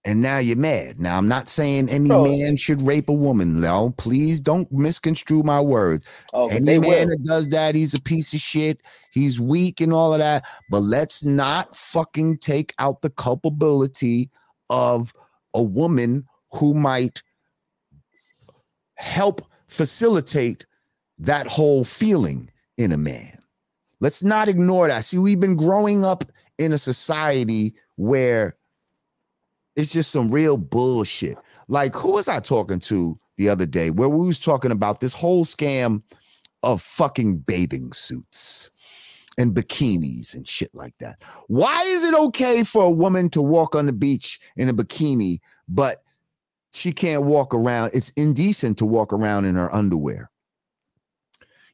and 0.04 0.20
now 0.20 0.38
you're 0.38 0.56
mad. 0.56 1.00
Now 1.00 1.16
I'm 1.16 1.28
not 1.28 1.48
saying 1.48 1.88
any 1.88 2.08
Bro. 2.08 2.24
man 2.24 2.56
should 2.56 2.82
rape 2.82 3.08
a 3.08 3.12
woman. 3.12 3.60
No, 3.60 3.94
please 3.96 4.38
don't 4.38 4.70
misconstrue 4.70 5.42
my 5.42 5.60
words. 5.60 6.04
Oh, 6.32 6.48
Any 6.48 6.64
they 6.64 6.78
man 6.78 7.08
will. 7.08 7.16
that 7.16 7.24
does 7.24 7.48
that, 7.48 7.74
he's 7.74 7.94
a 7.94 8.00
piece 8.00 8.34
of 8.34 8.40
shit. 8.40 8.80
He's 9.12 9.40
weak 9.40 9.80
and 9.80 9.92
all 9.92 10.12
of 10.12 10.18
that. 10.18 10.44
But 10.70 10.80
let's 10.80 11.24
not 11.24 11.74
fucking 11.74 12.38
take 12.38 12.74
out 12.78 13.00
the 13.00 13.10
culpability 13.10 14.30
of 14.68 15.12
a 15.54 15.62
woman 15.62 16.26
who 16.52 16.74
might 16.74 17.22
help 18.96 19.42
facilitate 19.68 20.66
that 21.18 21.46
whole 21.46 21.84
feeling 21.84 22.50
in 22.76 22.92
a 22.92 22.96
man. 22.96 23.38
Let's 24.00 24.22
not 24.22 24.48
ignore 24.48 24.88
that. 24.88 25.04
See, 25.04 25.18
we've 25.18 25.40
been 25.40 25.56
growing 25.56 26.04
up 26.04 26.24
in 26.58 26.72
a 26.72 26.78
society 26.78 27.74
where 27.96 28.56
it's 29.76 29.92
just 29.92 30.10
some 30.10 30.30
real 30.30 30.56
bullshit. 30.56 31.36
Like, 31.68 31.94
who 31.94 32.12
was 32.12 32.28
I 32.28 32.40
talking 32.40 32.80
to 32.80 33.16
the 33.36 33.48
other 33.48 33.66
day 33.66 33.90
where 33.90 34.08
we 34.08 34.26
was 34.26 34.38
talking 34.38 34.70
about 34.70 35.00
this 35.00 35.12
whole 35.12 35.44
scam 35.44 36.02
of 36.62 36.80
fucking 36.82 37.38
bathing 37.38 37.92
suits 37.92 38.70
and 39.36 39.54
bikinis 39.54 40.34
and 40.34 40.46
shit 40.46 40.74
like 40.74 40.94
that? 40.98 41.20
Why 41.48 41.82
is 41.84 42.04
it 42.04 42.14
okay 42.14 42.62
for 42.62 42.84
a 42.84 42.90
woman 42.90 43.30
to 43.30 43.42
walk 43.42 43.74
on 43.74 43.86
the 43.86 43.92
beach 43.92 44.38
in 44.56 44.68
a 44.68 44.74
bikini, 44.74 45.38
but 45.68 46.02
she 46.72 46.92
can't 46.92 47.24
walk 47.24 47.54
around? 47.54 47.90
It's 47.94 48.10
indecent 48.16 48.78
to 48.78 48.86
walk 48.86 49.12
around 49.12 49.44
in 49.46 49.56
her 49.56 49.74
underwear. 49.74 50.30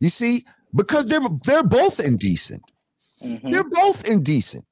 You 0.00 0.08
see, 0.08 0.46
because 0.74 1.06
they're 1.08 1.20
they're 1.44 1.62
both 1.62 2.00
indecent. 2.00 2.62
Mhm. 3.22 3.50
They're 3.50 3.68
both 3.68 4.04
indecent. 4.08 4.64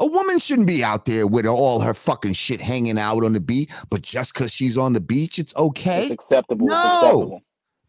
A 0.00 0.06
woman 0.06 0.38
shouldn't 0.38 0.66
be 0.66 0.82
out 0.82 1.04
there 1.04 1.26
with 1.26 1.46
all 1.46 1.80
her 1.80 1.92
fucking 1.92 2.32
shit 2.32 2.60
hanging 2.60 2.98
out 2.98 3.22
on 3.22 3.34
the 3.34 3.40
beach, 3.40 3.70
but 3.90 4.00
just 4.00 4.32
because 4.32 4.50
she's 4.50 4.78
on 4.78 4.94
the 4.94 5.00
beach, 5.00 5.38
it's 5.38 5.54
okay. 5.56 6.04
It's 6.04 6.10
acceptable. 6.10 6.66
No. 6.66 6.74
It's 6.74 6.94
acceptable. 6.94 7.40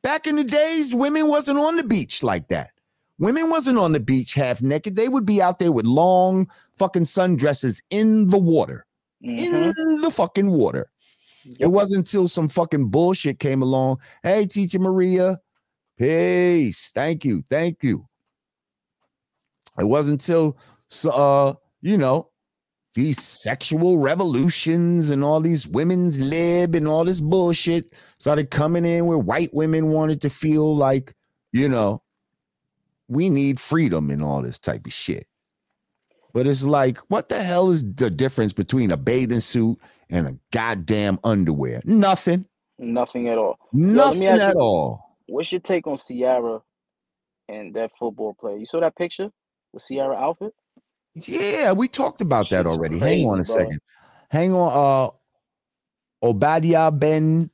Back 0.02 0.28
in 0.28 0.36
the 0.36 0.44
days, 0.44 0.94
women 0.94 1.30
wasn't 1.30 1.60
on 1.60 1.78
the 1.78 1.84
beach 1.84 2.22
like 2.22 2.50
that. 2.50 2.72
Women 3.20 3.50
wasn't 3.50 3.78
on 3.78 3.94
the 3.94 4.00
beach 4.00 4.34
half 4.34 4.62
naked. 4.62 4.96
They 4.96 5.08
would 5.08 5.26
be 5.26 5.42
out 5.42 5.60
there 5.60 5.72
with 5.72 5.86
long 5.86 6.50
fucking 6.76 7.04
sundresses 7.04 7.82
in 7.92 8.28
the 8.28 8.40
water. 8.40 8.86
Mhm. 9.24 9.72
In 9.78 10.02
the 10.02 10.12
fucking 10.12 10.52
water. 10.52 10.90
It 11.60 11.68
wasn't 11.68 12.00
until 12.00 12.28
some 12.28 12.50
fucking 12.50 12.90
bullshit 12.90 13.40
came 13.40 13.62
along. 13.62 14.00
Hey, 14.24 14.46
teacher 14.48 14.80
Maria. 14.80 15.40
Peace. 15.98 16.92
Thank 16.94 17.24
you. 17.24 17.44
Thank 17.48 17.84
you. 17.84 18.08
It 19.80 19.86
wasn't 19.86 20.22
until 20.22 20.58
uh, 21.06 21.54
you 21.82 21.98
know, 21.98 22.30
these 22.94 23.22
sexual 23.22 23.98
revolutions 23.98 25.10
and 25.10 25.24
all 25.24 25.40
these 25.40 25.66
women's 25.66 26.20
lib 26.20 26.76
and 26.76 26.88
all 26.88 27.06
this 27.06 27.22
bullshit 27.22 27.94
started 28.18 28.52
coming 28.52 28.84
in 28.86 29.06
where 29.06 29.18
white 29.18 29.54
women 29.54 29.92
wanted 29.92 30.22
to 30.22 30.30
feel 30.30 30.76
like, 30.76 31.16
you 31.54 31.70
know, 31.70 32.02
we 33.08 33.30
need 33.30 33.60
freedom 33.60 34.10
and 34.10 34.22
all 34.24 34.42
this 34.42 34.60
type 34.60 34.86
of 34.86 34.94
shit. 34.94 35.28
But 36.34 36.48
it's 36.48 36.64
like, 36.64 36.98
what 37.10 37.30
the 37.30 37.42
hell 37.44 37.72
is 37.72 37.84
the 37.96 38.10
difference 38.10 38.54
between 38.54 38.92
a 38.92 38.98
bathing 38.98 39.42
suit 39.42 39.78
and 40.10 40.28
a 40.28 40.38
goddamn 40.52 41.18
underwear? 41.24 41.82
Nothing. 41.86 42.46
Nothing 42.78 43.30
at 43.30 43.38
all. 43.38 43.58
Nothing 43.74 44.26
ask 44.26 44.42
at 44.42 44.56
you- 44.56 44.62
all. 44.62 45.18
What's 45.28 45.52
your 45.52 45.62
take 45.62 45.88
on 45.88 45.98
Ciara 45.98 46.62
and 47.48 47.74
that 47.76 47.92
football 47.98 48.34
player? 48.34 48.58
You 48.58 48.66
saw 48.66 48.82
that 48.82 48.98
picture 48.98 49.30
with 49.72 49.86
Ciara 49.88 50.16
outfit? 50.16 50.54
Yeah, 51.16 51.74
we 51.74 51.88
talked 51.88 52.22
about 52.22 52.50
that 52.50 52.66
already. 52.66 53.00
crazy, 53.00 53.22
Hang 53.22 53.30
on 53.30 53.40
a 53.40 53.44
bro. 53.44 53.56
second. 53.58 53.80
Hang 54.30 54.54
on. 54.54 54.72
Uh 54.72 55.12
Obadiah 56.26 56.92
Ben 56.92 57.50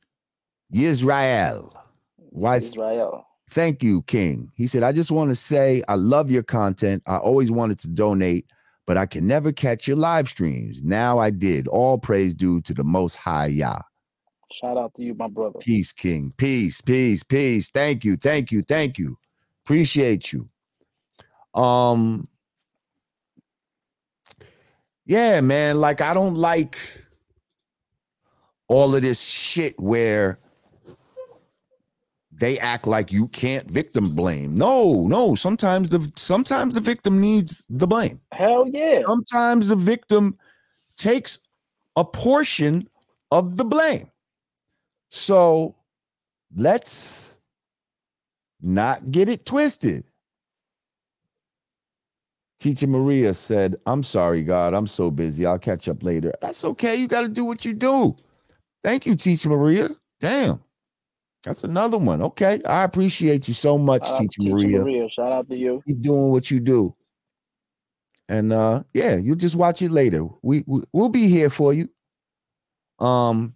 Yisrael. 0.72 1.72
Why 2.16 2.58
Israel. 2.58 3.24
Thank 3.50 3.82
you, 3.82 4.02
King. 4.02 4.52
He 4.54 4.66
said, 4.66 4.82
I 4.82 4.92
just 4.92 5.10
want 5.10 5.30
to 5.30 5.34
say 5.34 5.82
I 5.88 5.94
love 5.94 6.30
your 6.30 6.42
content. 6.42 7.02
I 7.06 7.16
always 7.16 7.50
wanted 7.50 7.78
to 7.80 7.88
donate, 7.88 8.44
but 8.86 8.98
I 8.98 9.06
can 9.06 9.26
never 9.26 9.52
catch 9.52 9.88
your 9.88 9.96
live 9.96 10.28
streams. 10.28 10.82
Now 10.82 11.18
I 11.18 11.30
did. 11.30 11.66
All 11.66 11.98
praise 11.98 12.34
due 12.34 12.60
to 12.62 12.74
the 12.74 12.84
most 12.84 13.14
high 13.14 13.46
Yah. 13.46 13.80
Shout 14.52 14.76
out 14.76 14.94
to 14.96 15.02
you, 15.02 15.14
my 15.14 15.28
brother. 15.28 15.58
Peace, 15.60 15.92
King. 15.92 16.32
Peace, 16.36 16.80
peace, 16.80 17.22
peace. 17.22 17.70
Thank 17.70 18.04
you, 18.04 18.16
thank 18.16 18.52
you, 18.52 18.62
thank 18.62 18.98
you. 18.98 19.16
Appreciate 19.64 20.32
you. 20.32 20.48
Um, 21.54 22.28
yeah, 25.08 25.40
man. 25.40 25.80
Like, 25.80 26.02
I 26.02 26.12
don't 26.12 26.34
like 26.34 26.78
all 28.68 28.94
of 28.94 29.00
this 29.00 29.20
shit 29.20 29.78
where 29.80 30.38
they 32.30 32.58
act 32.58 32.86
like 32.86 33.10
you 33.10 33.26
can't 33.28 33.68
victim 33.70 34.14
blame. 34.14 34.54
No, 34.54 35.06
no. 35.06 35.34
Sometimes 35.34 35.88
the 35.88 36.12
sometimes 36.14 36.74
the 36.74 36.80
victim 36.80 37.20
needs 37.20 37.64
the 37.70 37.86
blame. 37.86 38.20
Hell 38.32 38.68
yeah. 38.68 39.02
Sometimes 39.06 39.68
the 39.68 39.76
victim 39.76 40.38
takes 40.98 41.38
a 41.96 42.04
portion 42.04 42.86
of 43.30 43.56
the 43.56 43.64
blame. 43.64 44.10
So 45.10 45.74
let's 46.54 47.36
not 48.60 49.10
get 49.10 49.30
it 49.30 49.46
twisted. 49.46 50.04
Teacher 52.58 52.88
Maria 52.88 53.34
said, 53.34 53.76
I'm 53.86 54.02
sorry, 54.02 54.42
God. 54.42 54.74
I'm 54.74 54.86
so 54.86 55.10
busy. 55.10 55.46
I'll 55.46 55.58
catch 55.58 55.88
up 55.88 56.02
later. 56.02 56.32
That's 56.42 56.64
okay. 56.64 56.96
You 56.96 57.06
got 57.06 57.20
to 57.22 57.28
do 57.28 57.44
what 57.44 57.64
you 57.64 57.72
do. 57.72 58.16
Thank 58.82 59.06
you, 59.06 59.14
Teacher 59.14 59.48
Maria. 59.48 59.90
Damn. 60.20 60.62
That's 61.44 61.62
another 61.62 61.98
one. 61.98 62.20
Okay. 62.20 62.60
I 62.64 62.82
appreciate 62.82 63.46
you 63.46 63.54
so 63.54 63.78
much, 63.78 64.06
Shout 64.06 64.20
Teacher 64.20 64.40
Teacher 64.40 64.54
Maria 64.54 64.80
Maria. 64.80 65.08
Shout 65.08 65.32
out 65.32 65.48
to 65.48 65.56
you. 65.56 65.82
keep 65.86 66.00
doing 66.00 66.30
what 66.30 66.50
you 66.50 66.60
do. 66.60 66.94
And 68.28 68.52
uh 68.52 68.82
yeah, 68.92 69.16
you'll 69.16 69.36
just 69.36 69.56
watch 69.56 69.80
it 69.80 69.90
later. 69.90 70.26
We, 70.42 70.64
we 70.66 70.82
we'll 70.92 71.08
be 71.08 71.28
here 71.28 71.48
for 71.48 71.72
you. 71.72 71.88
Um 72.98 73.54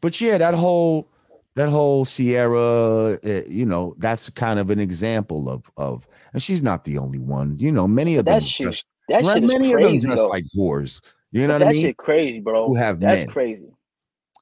but 0.00 0.20
yeah, 0.20 0.38
that 0.38 0.54
whole 0.54 1.08
that 1.54 1.68
whole 1.68 2.04
Ciara, 2.04 3.18
uh, 3.24 3.42
you 3.48 3.66
know, 3.66 3.94
that's 3.98 4.30
kind 4.30 4.58
of 4.58 4.70
an 4.70 4.80
example 4.80 5.48
of 5.48 5.70
of 5.76 6.08
and 6.32 6.42
she's 6.42 6.62
not 6.62 6.84
the 6.84 6.98
only 6.98 7.18
one. 7.18 7.56
You 7.58 7.72
know, 7.72 7.86
many 7.86 8.16
of 8.16 8.24
them 8.24 8.34
That 8.34 8.42
shit, 8.42 8.64
dress- 8.66 8.84
that 9.08 9.24
right, 9.24 9.34
shit 9.34 9.44
is 9.44 9.48
many 9.52 9.72
of 9.72 9.80
them 9.80 9.90
crazy, 9.90 10.06
dress 10.06 10.18
though. 10.18 10.28
like 10.28 10.44
whores. 10.56 11.00
You 11.32 11.46
know 11.46 11.54
But 11.54 11.60
what 11.60 11.68
I 11.68 11.72
mean? 11.72 11.82
that 11.82 11.88
shit 11.88 11.96
crazy, 11.96 12.40
bro. 12.40 12.66
Who 12.68 12.74
have 12.74 13.00
That's 13.00 13.22
men. 13.22 13.30
crazy. 13.30 13.72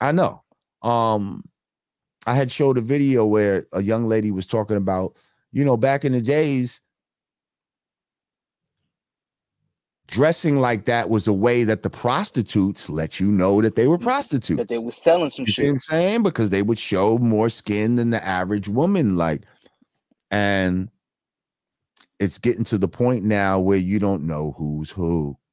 I 0.00 0.12
know. 0.12 0.42
Um, 0.82 1.44
I 2.26 2.34
had 2.34 2.50
showed 2.52 2.78
a 2.78 2.82
video 2.82 3.24
where 3.24 3.66
a 3.72 3.82
young 3.82 4.06
lady 4.08 4.30
was 4.30 4.46
talking 4.46 4.76
about, 4.76 5.16
you 5.52 5.64
know, 5.64 5.76
back 5.76 6.04
in 6.04 6.12
the 6.12 6.20
days, 6.20 6.80
dressing 10.08 10.58
like 10.58 10.84
that 10.84 11.10
was 11.10 11.26
a 11.26 11.32
way 11.32 11.64
that 11.64 11.82
the 11.82 11.90
prostitutes 11.90 12.88
let 12.88 13.18
you 13.18 13.26
know 13.26 13.60
that 13.60 13.74
they 13.74 13.88
were 13.88 13.98
prostitutes. 13.98 14.58
That 14.58 14.68
they 14.68 14.78
were 14.78 14.92
selling 14.92 15.30
some 15.30 15.44
you 15.46 15.52
shit. 15.52 15.68
I'm 15.68 15.78
saying? 15.78 16.22
Because 16.22 16.50
they 16.50 16.62
would 16.62 16.78
show 16.78 17.18
more 17.18 17.48
skin 17.48 17.96
than 17.96 18.10
the 18.10 18.24
average 18.24 18.68
woman, 18.68 19.16
like, 19.16 19.42
and 20.30 20.88
it's 22.18 22.38
getting 22.38 22.64
to 22.64 22.78
the 22.78 22.88
point 22.88 23.24
now 23.24 23.58
where 23.60 23.78
you 23.78 23.98
don't 23.98 24.26
know 24.26 24.54
who's 24.56 24.90
who. 24.90 25.36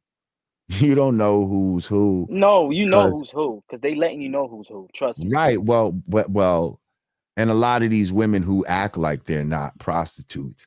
You 0.70 0.96
don't 0.96 1.18
know 1.18 1.46
who's 1.46 1.86
who. 1.86 2.26
No, 2.30 2.72
you 2.72 2.88
know 2.88 3.10
who's 3.10 3.30
who, 3.30 3.62
because 3.68 3.82
they 3.82 3.96
letting 3.96 4.22
you 4.22 4.30
know 4.30 4.48
who's 4.48 4.70
who. 4.70 4.88
Trust 4.94 5.20
me. 5.20 5.30
Right. 5.30 5.62
Well, 5.62 5.92
but 6.08 6.32
well, 6.32 6.80
and 7.36 7.50
a 7.50 7.54
lot 7.54 7.84
of 7.84 7.90
these 7.90 8.14
women 8.14 8.42
who 8.44 8.66
act 8.66 8.98
like 8.98 9.26
they're 9.26 9.44
not 9.44 9.78
prostitutes 9.80 10.66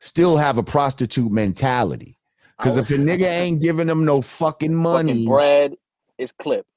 still 0.00 0.38
have 0.38 0.58
a 0.58 0.62
prostitute 0.62 1.30
mentality. 1.30 2.18
Because 2.56 2.76
if 2.76 2.90
a 2.90 2.94
nigga 2.94 3.28
ain't 3.28 3.60
giving 3.60 3.86
them 3.86 4.04
no 4.04 4.22
fucking 4.22 4.74
money, 4.82 5.12
fucking 5.12 5.28
bread 5.28 5.74
is 6.16 6.32
clipped. 6.32 6.68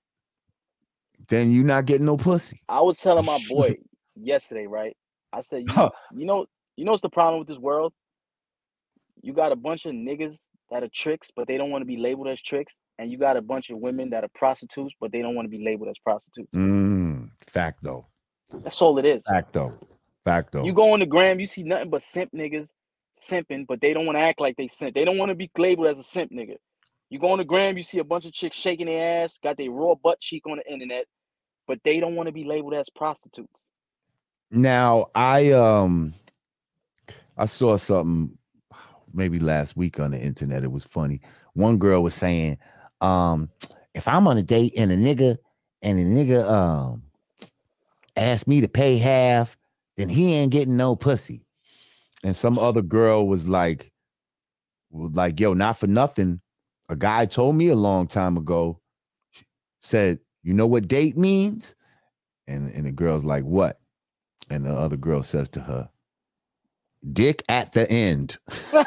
then 1.30 1.52
you 1.52 1.64
not 1.64 1.86
getting 1.86 2.06
no 2.06 2.18
pussy. 2.18 2.62
I 2.70 2.82
was 2.82 3.00
telling 3.00 3.26
my 3.26 3.40
boy 3.50 3.76
yesterday, 4.16 4.68
right? 4.68 4.96
I 5.34 5.42
said, 5.42 5.64
you, 5.68 5.90
you 6.16 6.26
know, 6.26 6.46
you 6.76 6.86
know 6.86 6.92
what's 6.92 7.02
the 7.02 7.10
problem 7.10 7.40
with 7.40 7.48
this 7.48 7.58
world? 7.58 7.94
You 9.22 9.34
got 9.34 9.52
a 9.52 9.56
bunch 9.56 9.86
of 9.86 9.94
niggas 9.94 10.40
that 10.72 10.84
are 10.84 10.90
tricks, 10.94 11.32
but 11.36 11.48
they 11.48 11.58
don't 11.58 11.70
want 11.70 11.82
to 11.82 11.86
be 11.86 11.98
labeled 11.98 12.28
as 12.28 12.42
tricks, 12.42 12.78
and 12.98 13.12
you 13.12 13.18
got 13.18 13.38
a 13.38 13.42
bunch 13.42 13.70
of 13.70 13.78
women 13.78 14.10
that 14.12 14.24
are 14.24 14.30
prostitutes, 14.34 14.94
but 15.00 15.12
they 15.12 15.22
don't 15.22 15.36
want 15.36 15.46
to 15.46 15.50
be 15.50 15.64
labeled 15.64 15.90
as 15.90 15.98
prostitutes. 16.00 16.52
Mm, 16.56 17.30
fact 17.48 17.84
though. 17.84 18.08
That's 18.62 18.82
all 18.82 18.98
it 18.98 19.06
is. 19.06 19.26
Fact 19.26 19.54
though. 19.54 19.74
Fact 20.26 20.52
though. 20.54 20.64
You 20.64 20.74
go 20.74 20.94
on 20.94 21.00
the 21.00 21.06
gram, 21.06 21.40
you 21.40 21.46
see 21.46 21.64
nothing 21.64 21.90
but 21.90 22.02
simp 22.02 22.32
niggas 22.34 22.72
simping, 23.18 23.68
but 23.68 23.82
they 23.82 23.94
don't 23.94 24.06
want 24.06 24.18
to 24.18 24.22
act 24.22 24.40
like 24.40 24.56
they 24.58 24.68
simp. 24.68 24.96
They 24.96 25.06
don't 25.06 25.18
want 25.18 25.30
to 25.30 25.36
be 25.36 25.50
labeled 25.58 25.88
as 25.88 26.00
a 26.00 26.04
simp 26.04 26.32
nigga. 26.32 26.56
You 27.10 27.20
go 27.20 27.32
on 27.32 27.40
the 27.40 27.46
gram, 27.46 27.76
you 27.76 27.84
see 27.84 28.00
a 28.00 28.04
bunch 28.04 28.26
of 28.26 28.32
chicks 28.32 28.56
shaking 28.56 28.86
their 28.86 29.24
ass, 29.24 29.38
got 29.44 29.58
their 29.58 29.70
raw 29.70 29.96
butt 29.96 30.20
cheek 30.22 30.44
on 30.48 30.58
the 30.58 30.72
internet, 30.72 31.06
but 31.68 31.80
they 31.84 32.00
don't 32.00 32.16
want 32.16 32.28
to 32.28 32.34
be 32.34 32.46
labeled 32.46 32.74
as 32.74 32.90
prostitutes. 32.90 33.66
Now 34.50 35.08
I 35.14 35.52
um 35.52 36.14
I 37.38 37.46
saw 37.46 37.78
something 37.78 38.38
maybe 39.14 39.40
last 39.40 39.76
week 39.76 40.00
on 40.00 40.12
the 40.12 40.20
internet. 40.20 40.64
It 40.64 40.72
was 40.72 40.86
funny. 40.86 41.22
One 41.54 41.78
girl 41.78 42.04
was 42.04 42.14
saying, 42.14 42.58
um, 43.02 43.50
if 43.94 44.08
I'm 44.08 44.28
on 44.28 44.38
a 44.38 44.44
date 44.44 44.74
and 44.78 44.92
a 44.92 44.98
nigga 44.98 45.38
and 45.82 46.00
a 46.00 46.04
nigga 46.04 46.50
um 46.50 47.04
asked 48.16 48.48
me 48.48 48.62
to 48.62 48.68
pay 48.68 48.98
half, 48.98 49.58
then 49.98 50.10
he 50.10 50.34
ain't 50.34 50.52
getting 50.52 50.78
no 50.78 50.96
pussy. 50.96 51.46
And 52.24 52.36
some 52.36 52.60
other 52.60 52.82
girl 52.82 53.28
was 53.28 53.48
like, 53.48 53.92
was 54.92 55.12
like, 55.14 55.40
yo, 55.40 55.54
not 55.54 55.80
for 55.80 55.88
nothing. 55.88 56.42
A 56.90 56.96
guy 56.96 57.26
told 57.26 57.56
me 57.56 57.70
a 57.70 57.76
long 57.76 58.08
time 58.08 58.38
ago, 58.38 58.80
said, 59.80 60.20
you 60.44 60.54
know 60.54 60.68
what 60.68 60.88
date 60.88 61.18
means? 61.18 61.76
And 62.48 62.72
and 62.74 62.86
the 62.86 62.92
girl's 62.92 63.24
like, 63.24 63.44
what? 63.44 63.80
And 64.50 64.66
the 64.66 64.74
other 64.74 64.98
girl 64.98 65.24
says 65.24 65.50
to 65.50 65.62
her, 65.62 65.90
Dick 67.14 67.44
at 67.50 67.74
the 67.74 67.90
end. 67.90 68.38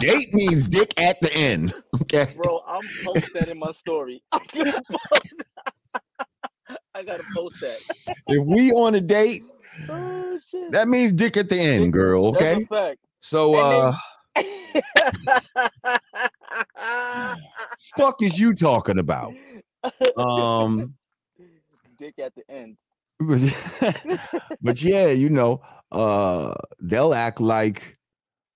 Date 0.00 0.32
means 0.32 0.68
dick 0.68 0.92
at 0.98 1.20
the 1.20 1.32
end. 1.32 1.72
Okay. 2.02 2.32
Bro, 2.36 2.62
I'm 2.66 2.82
post 3.04 3.32
that 3.34 3.48
in 3.48 3.58
my 3.58 3.72
story. 3.72 4.22
I'm 4.32 4.40
gonna 4.54 4.72
post 4.72 5.34
I 6.94 7.02
gotta 7.02 7.24
post 7.34 7.60
that. 7.60 7.78
If 8.26 8.46
we 8.46 8.72
on 8.72 8.94
a 8.94 9.00
date, 9.00 9.44
Oh 9.88 10.38
shit. 10.50 10.72
that 10.72 10.88
means 10.88 11.12
dick 11.12 11.36
at 11.36 11.48
the 11.48 11.58
end, 11.58 11.92
girl. 11.92 12.26
Okay. 12.28 12.66
So 13.20 13.54
uh 13.54 13.94
fuck 17.96 18.22
is 18.22 18.38
you 18.38 18.54
talking 18.54 18.98
about? 18.98 19.34
Um 20.16 20.94
dick 21.98 22.18
at 22.18 22.34
the 22.34 22.42
end. 22.50 22.76
but 24.62 24.82
yeah, 24.82 25.08
you 25.08 25.28
know, 25.30 25.60
uh 25.92 26.54
they'll 26.80 27.14
act 27.14 27.40
like, 27.40 27.98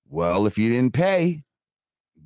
well, 0.08 0.46
if 0.46 0.56
you 0.56 0.70
didn't 0.70 0.94
pay, 0.94 1.42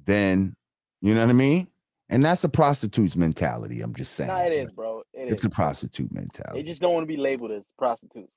then 0.04 0.54
you 1.00 1.14
know 1.14 1.22
what 1.22 1.30
I 1.30 1.34
mean? 1.34 1.68
And 2.10 2.24
that's 2.24 2.44
a 2.44 2.48
prostitute's 2.48 3.16
mentality. 3.16 3.80
I'm 3.82 3.94
just 3.94 4.14
saying. 4.14 4.28
Nah, 4.28 4.40
it 4.40 4.52
is, 4.52 4.70
bro. 4.70 5.02
It 5.12 5.30
It's 5.32 5.42
is. 5.42 5.46
a 5.46 5.50
prostitute 5.50 6.10
mentality. 6.12 6.62
They 6.62 6.66
just 6.66 6.80
don't 6.80 6.94
want 6.94 7.02
to 7.02 7.06
be 7.08 7.16
labeled 7.18 7.50
as 7.50 7.62
prostitutes. 7.76 8.34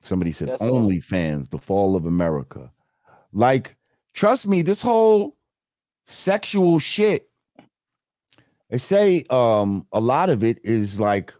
Somebody 0.00 0.30
said 0.32 0.48
That's 0.48 0.62
all. 0.62 0.80
OnlyFans, 0.88 1.50
the 1.50 1.58
fall 1.58 1.96
of 1.96 2.06
America. 2.06 2.70
Like, 3.32 3.76
trust 4.14 4.46
me, 4.46 4.62
this 4.62 4.80
whole 4.80 5.36
sexual 6.04 6.78
shit, 6.78 7.28
they 8.70 8.78
say 8.78 9.24
um 9.30 9.86
a 9.92 10.00
lot 10.00 10.30
of 10.30 10.44
it 10.44 10.58
is 10.62 11.00
like 11.00 11.34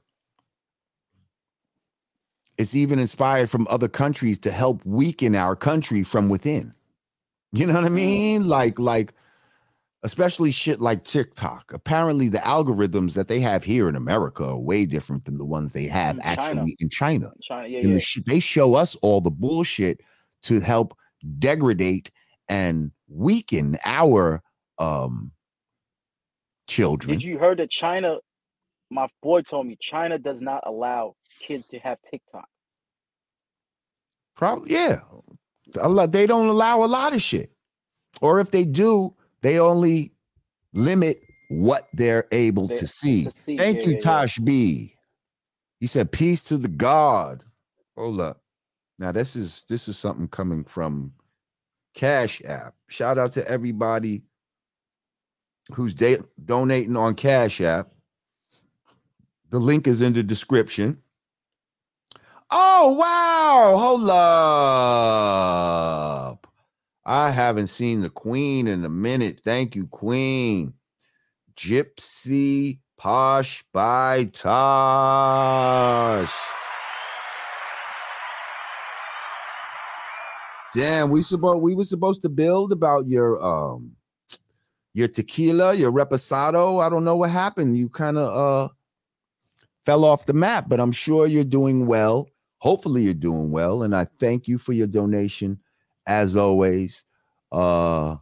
it's 2.59 2.75
even 2.75 2.99
inspired 2.99 3.49
from 3.49 3.67
other 3.71 3.89
countries 3.89 4.39
to 4.41 4.51
help 4.51 4.85
weaken 4.85 5.35
our 5.37 5.57
country 5.57 6.03
from 6.03 6.29
within. 6.29 6.75
You 7.53 7.67
know 7.67 7.75
what 7.75 7.85
I 7.85 7.89
mean? 7.89 8.47
Like, 8.47 8.79
like, 8.79 9.15
especially 10.03 10.51
shit 10.51 10.81
like 10.81 11.05
TikTok. 11.05 11.73
Apparently, 11.73 12.29
the 12.29 12.39
algorithms 12.39 13.15
that 13.15 13.29
they 13.29 13.41
have 13.41 13.65
here 13.65 13.89
in 13.89 13.97
America 13.97 14.45
are 14.45 14.59
way 14.59 14.85
different 14.87 15.25
than 15.25 15.39
the 15.39 15.45
ones 15.45 15.73
they 15.73 15.87
have 15.87 16.17
In 16.17 16.23
China. 16.23 16.31
actually 16.31 16.77
in 16.81 16.89
China 16.91 17.31
China, 17.43 17.69
yeah, 17.69 17.79
in 17.79 17.91
yeah. 17.91 17.99
the 17.99 18.23
they 18.27 18.41
show 18.41 18.75
us 18.75 18.97
all 18.97 19.21
the 19.21 19.31
bullshit 19.31 20.01
to 20.43 20.61
help 20.61 20.95
degrade 21.39 22.11
and 22.49 22.93
weaken 23.09 23.77
our 23.85 24.43
um 24.79 25.33
children 26.69 27.19
Did 27.19 27.25
you 27.25 27.39
heard 27.39 27.59
that 27.59 27.71
China? 27.71 28.19
My 28.91 29.07
boy 29.23 29.43
told 29.43 29.67
me 29.67 29.77
China 29.81 30.19
does 30.19 30.41
not 30.41 30.63
allow 30.67 31.15
kids 31.41 31.67
to 31.69 31.79
have 31.81 31.99
TikTok. 32.03 32.49
probably 34.37 34.73
yeah. 34.73 35.01
They 36.09 36.27
don't 36.27 36.47
allow 36.49 36.83
a 36.83 36.87
lot 36.87 37.13
of 37.13 37.21
shit. 37.21 37.53
Or 38.23 38.41
if 38.41 38.51
they 38.51 38.65
do 38.65 39.15
they 39.43 39.59
only 39.61 40.13
limit 40.73 41.21
what 41.51 41.89
they're 41.93 42.27
able 42.33 42.67
They- 42.69 42.77
to 42.77 42.87
see. 42.87 43.25
to 43.25 43.31
see, 43.33 43.57
thank 43.57 43.79
yeah, 43.79 43.83
you 43.85 43.91
yeah, 43.93 43.95
yeah. 43.95 44.01
tosh 44.01 44.39
b 44.39 44.95
he 45.81 45.87
said 45.87 46.11
peace 46.11 46.43
to 46.45 46.57
the 46.57 46.69
god. 46.69 47.45
Hold 47.97 48.21
up. 48.21 48.43
Now 48.99 49.13
this 49.13 49.37
is 49.37 49.65
this 49.69 49.89
is 49.89 49.97
something 49.99 50.29
coming 50.29 50.65
from 50.65 51.13
cash 51.95 52.41
app. 52.45 52.75
Shout 52.89 53.19
out 53.19 53.33
to 53.33 53.49
everybody 53.49 54.23
who's 55.73 55.95
da- 55.95 56.19
donating 56.45 56.97
on 56.97 57.15
cash 57.15 57.61
app 57.61 57.89
the 59.51 59.59
link 59.59 59.87
is 59.87 60.03
in 60.03 60.13
the 60.13 60.23
description. 60.23 60.99
Oh 62.51 62.97
wow. 62.99 63.77
Hold 63.77 64.11
up. 66.31 66.47
I 67.05 67.31
haven't 67.31 67.69
seen 67.69 68.01
the 68.01 68.11
queen 68.11 68.67
in 68.67 68.85
a 68.85 68.89
minute. 68.89 69.41
Thank 69.43 69.77
you 69.77 69.87
queen. 69.87 70.75
Gypsy 71.57 72.81
posh 72.97 73.65
by 73.73 74.25
tosh. 74.33 76.33
Damn, 80.75 81.11
we 81.11 81.23
supposed 81.23 81.63
we 81.63 81.75
were 81.75 81.85
supposed 81.85 82.23
to 82.23 82.29
build 82.29 82.73
about 82.73 83.09
your 83.09 83.43
um 83.43 83.97
your 84.93 85.09
tequila, 85.09 85.75
your 85.75 85.93
reposado. 85.93 86.85
I 86.85 86.89
don't 86.89 87.05
know 87.05 87.17
what 87.17 87.31
happened. 87.31 87.77
You 87.77 87.89
kind 87.89 88.19
of 88.19 88.37
uh 88.37 88.69
fell 89.89 90.05
off 90.05 90.27
the 90.27 90.35
map, 90.35 90.67
but 90.69 90.79
I'm 90.79 90.93
sure 90.93 91.27
you're 91.27 91.45
doing 91.45 91.87
well. 91.87 92.29
Hopefully 92.59 93.05
you're 93.05 93.15
doing 93.15 93.51
well 93.51 93.85
and 93.85 93.97
I 93.97 94.07
thank 94.21 94.47
you 94.47 94.59
for 94.59 94.75
your 94.75 94.87
donation 94.87 95.61
as 96.07 96.37
always. 96.37 97.07
Uh 97.51 98.17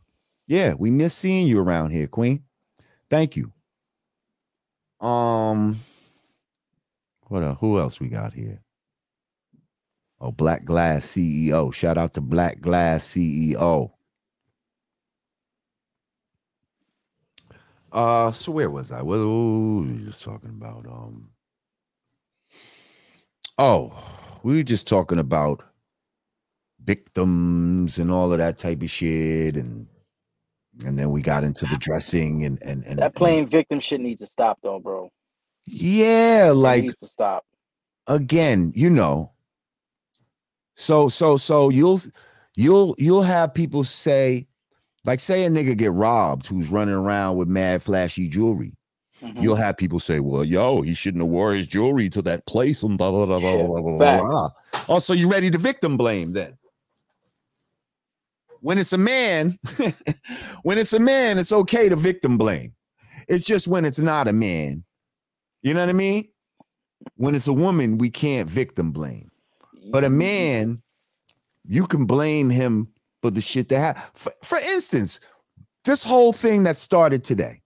yeah, 0.46 0.74
we 0.74 0.92
miss 0.92 1.12
seeing 1.12 1.48
you 1.48 1.58
around 1.58 1.90
here, 1.90 2.06
Queen. 2.06 2.44
Thank 3.10 3.34
you. 3.34 3.52
Um 5.00 5.80
what 7.26 7.42
else? 7.42 7.58
Who 7.58 7.80
else 7.80 7.98
we 7.98 8.10
got 8.10 8.32
here? 8.32 8.62
Oh, 10.20 10.30
Black 10.30 10.64
Glass 10.64 11.04
CEO. 11.04 11.74
Shout 11.74 11.98
out 11.98 12.14
to 12.14 12.20
Black 12.20 12.60
Glass 12.60 13.08
CEO. 13.08 13.90
Uh, 17.90 18.30
so 18.30 18.52
where 18.52 18.70
was 18.70 18.92
I? 18.92 19.02
What, 19.02 19.18
we 19.18 20.04
just 20.04 20.22
talking 20.22 20.50
about? 20.50 20.86
Um, 20.86 21.30
oh, 23.58 23.92
we 24.42 24.56
were 24.56 24.62
just 24.62 24.86
talking 24.86 25.18
about 25.18 25.62
victims 26.84 27.98
and 27.98 28.10
all 28.10 28.32
of 28.32 28.38
that 28.38 28.58
type 28.58 28.82
of 28.82 28.90
shit, 28.90 29.56
and 29.56 29.86
and 30.84 30.98
then 30.98 31.10
we 31.10 31.22
got 31.22 31.42
into 31.44 31.66
the 31.66 31.76
dressing 31.78 32.44
and 32.44 32.62
and 32.62 32.84
and 32.84 32.98
That 32.98 33.06
and- 33.06 33.14
playing 33.14 33.48
victim 33.48 33.80
shit 33.80 34.00
needs 34.00 34.20
to 34.20 34.26
stop, 34.26 34.58
though, 34.62 34.78
bro. 34.78 35.10
yeah, 35.64 36.50
It 36.50 36.54
like 36.54 36.82
needs 36.82 36.98
to 36.98 37.08
stop. 37.08 37.44
again, 38.06 38.72
you 38.76 38.90
know. 38.90 39.32
So 40.76 41.08
so 41.08 41.38
so 41.38 41.70
you'll 41.70 42.00
you'll 42.56 42.94
you'll 42.98 43.22
have 43.22 43.54
people 43.54 43.82
say, 43.82 44.46
like, 45.06 45.20
say 45.20 45.44
a 45.44 45.48
nigga 45.48 45.74
get 45.76 45.92
robbed 45.92 46.46
who's 46.46 46.68
running 46.68 46.94
around 46.94 47.36
with 47.38 47.48
mad 47.48 47.82
flashy 47.82 48.28
jewelry. 48.28 48.75
Mhm. 49.22 49.42
You'll 49.42 49.56
have 49.56 49.76
people 49.78 49.98
say, 49.98 50.20
"Well, 50.20 50.44
yo, 50.44 50.82
he 50.82 50.92
shouldn't 50.92 51.22
have 51.22 51.30
wore 51.30 51.54
his 51.54 51.66
jewelry 51.66 52.08
to 52.10 52.22
that 52.22 52.46
place." 52.46 52.82
And 52.82 52.98
blah 52.98 53.10
blah 53.10 53.26
blah 53.26 53.40
blah 53.40 53.56
Yeah, 53.56 53.66
blah 53.66 53.80
blah. 53.80 54.18
blah. 54.18 54.50
Oh, 54.88 54.98
so 54.98 55.12
you 55.12 55.28
ready 55.30 55.50
to 55.50 55.58
victim 55.58 55.96
blame 55.96 56.32
then? 56.32 56.56
When 58.60 58.78
it's 58.78 58.92
a 58.92 58.98
man, 58.98 59.58
when 60.62 60.78
it's 60.78 60.92
a 60.92 60.98
man, 60.98 61.38
it's 61.38 61.52
okay 61.52 61.88
to 61.88 61.96
victim 61.96 62.36
blame. 62.36 62.74
It's 63.28 63.46
just 63.46 63.68
when 63.68 63.84
it's 63.84 63.98
not 63.98 64.28
a 64.28 64.32
man. 64.32 64.84
You 65.62 65.74
know 65.74 65.80
what 65.80 65.88
I 65.88 65.94
mean? 65.94 66.28
When 67.16 67.34
it's 67.34 67.46
a 67.46 67.52
woman, 67.52 67.98
we 67.98 68.10
can't 68.10 68.48
victim 68.48 68.92
blame. 68.92 69.30
But 69.90 70.04
a 70.04 70.10
man, 70.10 70.82
you 71.66 71.86
can 71.86 72.06
blame 72.06 72.50
him 72.50 72.88
for 73.22 73.30
the 73.30 73.40
shit 73.40 73.68
that 73.68 73.78
happened. 73.78 74.04
For, 74.14 74.32
for 74.42 74.58
instance, 74.58 75.20
this 75.84 76.02
whole 76.02 76.32
thing 76.32 76.64
that 76.64 76.76
started 76.76 77.24
today. 77.24 77.62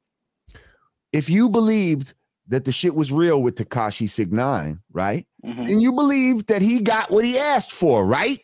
If 1.13 1.29
you 1.29 1.49
believed 1.49 2.15
that 2.49 2.65
the 2.65 2.73
shit 2.73 2.95
was 2.95 3.13
real 3.13 3.43
with 3.43 3.57
Tekashi 3.57 4.09
69, 4.09 4.81
right? 4.93 5.27
Mhm. 5.45 5.71
And 5.71 5.83
you 5.83 5.93
believed 5.93 6.49
that 6.49 6.63
he 6.63 6.81
got 6.81 7.11
what 7.11 7.25
he 7.25 7.39
asked 7.39 7.73
for, 7.73 8.05
right? 8.05 8.39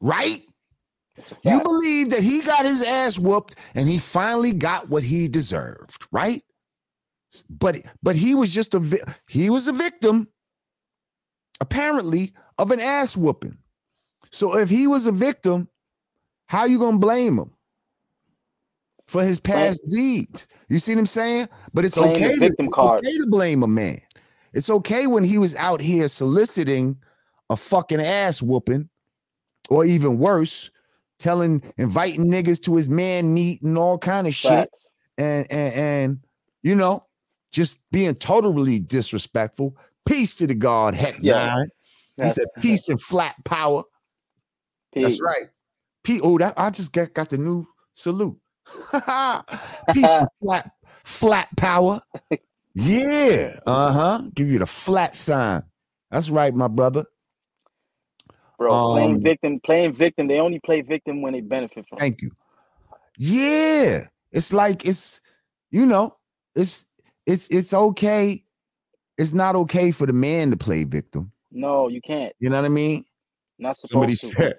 Right? 0.00 0.40
You 1.16 1.22
fact. 1.52 1.64
believe 1.64 2.10
that 2.10 2.22
he 2.22 2.42
got 2.42 2.64
his 2.66 2.82
ass 2.82 3.18
whooped 3.18 3.54
and 3.74 3.88
he 3.88 3.98
finally 3.98 4.52
got 4.52 4.88
what 4.88 5.02
he 5.02 5.28
deserved, 5.28 6.06
right? 6.12 6.42
But 7.48 7.82
but 8.02 8.16
he 8.16 8.34
was 8.34 8.52
just 8.52 8.74
a 8.74 8.78
vi- 8.78 9.14
he 9.28 9.48
was 9.50 9.66
a 9.66 9.72
victim 9.72 10.28
apparently 11.60 12.32
of 12.58 12.70
an 12.70 12.80
ass 12.80 13.16
whooping. 13.16 13.56
So 14.30 14.56
if 14.56 14.68
he 14.68 14.86
was 14.86 15.06
a 15.06 15.12
victim, 15.12 15.68
how 16.48 16.64
you 16.64 16.78
going 16.78 16.94
to 16.96 17.00
blame 17.00 17.38
him 17.38 17.52
for 19.08 19.24
his 19.24 19.38
past 19.40 19.86
deeds? 19.88 20.46
You 20.68 20.78
see 20.78 20.94
what 20.94 21.00
I'm 21.00 21.06
saying? 21.06 21.48
But 21.72 21.84
it's 21.84 21.98
okay 21.98 22.36
to, 22.38 22.54
it's 22.58 22.74
card. 22.74 23.06
okay 23.06 23.16
to 23.18 23.26
blame 23.28 23.62
a 23.62 23.66
man. 23.68 23.98
It's 24.52 24.70
okay 24.70 25.06
when 25.06 25.22
he 25.24 25.38
was 25.38 25.54
out 25.56 25.80
here 25.80 26.08
soliciting 26.08 26.96
a 27.50 27.56
fucking 27.56 28.00
ass 28.00 28.40
whooping 28.42 28.88
or 29.68 29.84
even 29.84 30.18
worse, 30.18 30.70
telling 31.18 31.62
inviting 31.76 32.26
niggas 32.26 32.62
to 32.62 32.74
his 32.76 32.88
man 32.88 33.32
meet 33.34 33.62
and 33.62 33.76
all 33.78 33.98
kind 33.98 34.26
of 34.26 34.34
shit 34.34 34.50
Facts. 34.50 34.88
and 35.18 35.46
and 35.50 35.74
and 35.74 36.18
you 36.62 36.74
know 36.74 37.04
just 37.52 37.80
being 37.92 38.14
totally 38.14 38.80
disrespectful. 38.80 39.76
Peace 40.04 40.36
to 40.36 40.46
the 40.46 40.54
God, 40.54 40.94
heck 40.94 41.16
Yeah. 41.20 41.46
nine. 41.46 41.68
He 42.16 42.22
That's- 42.22 42.34
said 42.36 42.46
peace 42.60 42.88
and 42.88 43.00
flat 43.00 43.34
power. 43.44 43.82
That's 44.94 45.20
right. 45.20 45.48
P. 46.04 46.20
Oh, 46.22 46.38
that 46.38 46.54
I 46.56 46.70
just 46.70 46.92
got, 46.92 47.12
got 47.12 47.28
the 47.28 47.36
new 47.38 47.66
salute. 47.92 48.38
peace 49.92 50.04
and 50.10 50.28
flat 50.42 50.70
flat 51.04 51.48
power. 51.56 52.00
Yeah. 52.74 53.58
Uh 53.66 53.92
huh. 53.92 54.22
Give 54.34 54.48
you 54.50 54.58
the 54.58 54.66
flat 54.66 55.16
sign. 55.16 55.62
That's 56.10 56.30
right, 56.30 56.54
my 56.54 56.68
brother. 56.68 57.04
Bro, 58.58 58.92
playing 58.94 59.16
Um, 59.16 59.22
victim, 59.22 59.60
playing 59.64 59.94
victim. 59.94 60.28
They 60.28 60.40
only 60.40 60.60
play 60.60 60.80
victim 60.80 61.20
when 61.22 61.32
they 61.34 61.40
benefit 61.40 61.86
from. 61.88 61.98
it. 61.98 62.00
Thank 62.00 62.22
you. 62.22 62.30
Yeah. 63.18 64.06
It's 64.32 64.52
like 64.52 64.84
it's 64.86 65.20
you 65.70 65.86
know, 65.86 66.16
it's 66.54 66.84
it's 67.26 67.48
it's 67.48 67.72
okay. 67.74 68.44
It's 69.18 69.32
not 69.32 69.56
okay 69.56 69.90
for 69.92 70.06
the 70.06 70.12
man 70.12 70.50
to 70.50 70.56
play 70.56 70.84
victim. 70.84 71.32
No, 71.50 71.88
you 71.88 72.00
can't. 72.02 72.32
You 72.38 72.50
know 72.50 72.56
what 72.56 72.66
I 72.66 72.68
mean? 72.68 73.04
Not 73.58 73.78
supposed 73.78 73.92
Somebody 73.92 74.16
to. 74.16 74.26
said 74.26 74.54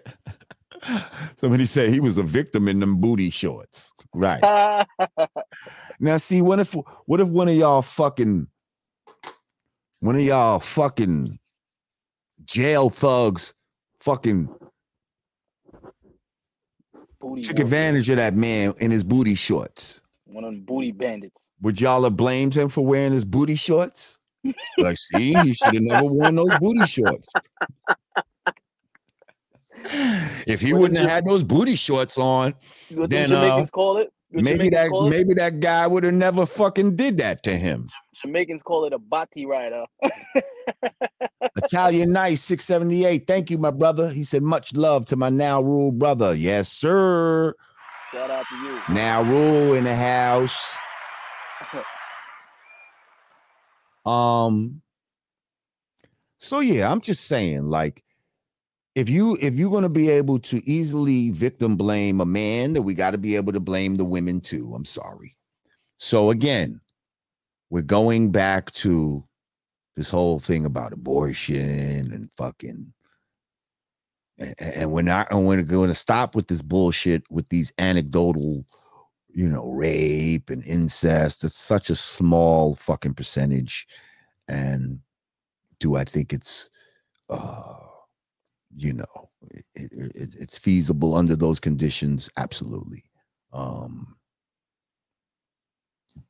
somebody 1.38 1.66
said 1.66 1.90
he 1.90 2.00
was 2.00 2.18
a 2.18 2.24
victim 2.24 2.68
in 2.68 2.80
them 2.80 3.00
booty 3.00 3.30
shorts. 3.30 3.92
Right. 4.14 4.86
Now 6.00 6.18
see, 6.18 6.44
what 6.44 6.60
if 6.60 6.76
what 7.08 7.20
if 7.20 7.28
one 7.28 7.48
of 7.48 7.56
y'all 7.56 7.82
fucking 7.82 8.48
one 10.00 10.16
of 10.16 10.22
y'all 10.22 10.60
fucking 10.60 11.40
jail 12.46 12.92
thugs 12.92 13.56
fucking 14.00 14.48
Booty 17.20 17.42
took 17.42 17.60
advantage 17.60 18.10
of 18.10 18.18
that 18.18 18.36
man 18.36 18.76
in 18.80 18.92
his 18.92 19.04
booty 19.04 19.34
shorts. 19.34 20.02
One 20.26 20.44
of 20.44 20.52
them 20.52 20.62
booty 20.62 20.92
bandits. 20.92 21.50
Would 21.62 21.82
y'all 21.82 22.04
have 22.04 22.16
blamed 22.16 22.54
him 22.54 22.70
for 22.70 22.86
wearing 22.86 23.12
his 23.12 23.26
booty 23.26 23.56
shorts? 23.56 24.18
Like, 24.78 24.98
see, 24.98 25.34
he 25.34 25.54
should 25.54 25.74
have 25.74 25.84
never 25.84 26.06
worn 26.06 26.36
those 26.36 26.56
booty 26.60 26.86
shorts. 26.86 27.34
If 30.48 30.62
he 30.62 30.74
wouldn't 30.74 31.00
have 31.00 31.10
had 31.10 31.26
those 31.26 31.44
booty 31.44 31.76
shorts 31.76 32.18
on, 32.18 32.54
What 32.94 33.10
Then, 33.10 33.30
the 33.30 33.38
uh, 33.38 33.66
call 33.66 33.98
it? 33.98 34.10
What 34.30 34.44
maybe 34.44 34.70
Jamaicans 34.70 34.72
that 34.72 34.90
call 34.90 35.08
it? 35.08 35.10
maybe 35.10 35.34
that 35.36 35.60
guy 35.60 35.88
would 35.88 36.04
have 36.04 36.14
never 36.14 36.46
fucking 36.46 36.96
did 36.96 37.18
that 37.18 37.44
to 37.44 37.58
him. 37.58 37.90
Jamaicans 38.22 38.64
call 38.64 38.86
it 38.86 38.94
a 38.94 39.00
bati 39.00 39.46
rider. 39.46 39.84
Italian 41.58 42.14
Nice 42.14 42.42
678. 42.44 43.28
Thank 43.28 43.50
you, 43.52 43.58
my 43.58 43.72
brother. 43.72 44.10
He 44.10 44.24
said, 44.24 44.42
much 44.42 44.74
love 44.74 45.06
to 45.08 45.16
my 45.16 45.30
now 45.30 45.62
rule 45.62 45.92
brother. 45.92 46.34
Yes, 46.34 46.72
sir. 46.72 47.54
Shout 48.14 48.32
out 48.32 48.46
to 48.50 48.56
you. 48.64 48.80
Now 48.96 49.24
rule 49.24 49.74
in 49.74 49.84
the 49.84 49.96
house. 49.96 50.76
Um 54.06 54.82
so 56.38 56.60
yeah, 56.60 56.90
I'm 56.90 57.02
just 57.02 57.26
saying, 57.26 57.64
like, 57.64 58.04
if 58.98 59.08
you 59.08 59.38
if 59.40 59.54
you're 59.54 59.70
gonna 59.70 59.90
be 59.90 60.10
able 60.10 60.40
to 60.40 60.68
easily 60.68 61.30
victim 61.30 61.78
blame 61.78 62.20
a 62.20 62.26
man, 62.26 62.74
then 62.74 62.84
we 62.84 62.96
got 62.96 63.12
to 63.12 63.20
be 63.20 63.36
able 63.36 63.54
to 63.54 63.60
blame 63.60 63.94
the 63.94 64.04
women 64.04 64.42
too. 64.42 64.74
I'm 64.74 64.86
sorry. 64.86 65.38
So 66.00 66.32
again, 66.32 66.82
we're 67.70 67.84
going 67.84 68.32
back 68.32 68.72
to 68.72 69.24
this 69.96 70.10
whole 70.10 70.40
thing 70.40 70.66
about 70.66 70.94
abortion 70.94 72.12
and 72.12 72.32
fucking 72.38 72.92
and, 74.40 74.56
and 74.60 74.92
we're 74.92 75.04
not 75.04 75.28
and 75.30 75.48
we're 75.48 75.62
going 75.62 75.90
to 75.90 75.96
stop 75.96 76.34
with 76.34 76.48
this 76.48 76.64
bullshit 76.64 77.22
with 77.30 77.48
these 77.50 77.72
anecdotal 77.78 78.66
you 79.30 79.48
know 79.48 79.70
rape 79.70 80.50
and 80.50 80.64
incest 80.66 81.44
it's 81.44 81.60
such 81.60 81.92
a 81.92 81.96
small 81.96 82.74
fucking 82.74 83.14
percentage 83.14 83.88
and 84.48 85.02
do 85.80 85.96
i 85.96 86.04
think 86.04 86.34
it's 86.34 86.72
uh 87.30 87.76
you 88.78 88.94
know 88.94 89.30
it, 89.52 89.66
it, 89.76 89.92
it- 90.16 90.36
it's 90.40 90.58
feasible 90.60 91.16
under 91.16 91.36
those 91.36 91.60
conditions 91.60 92.30
absolutely. 92.38 93.04
Um 93.54 94.16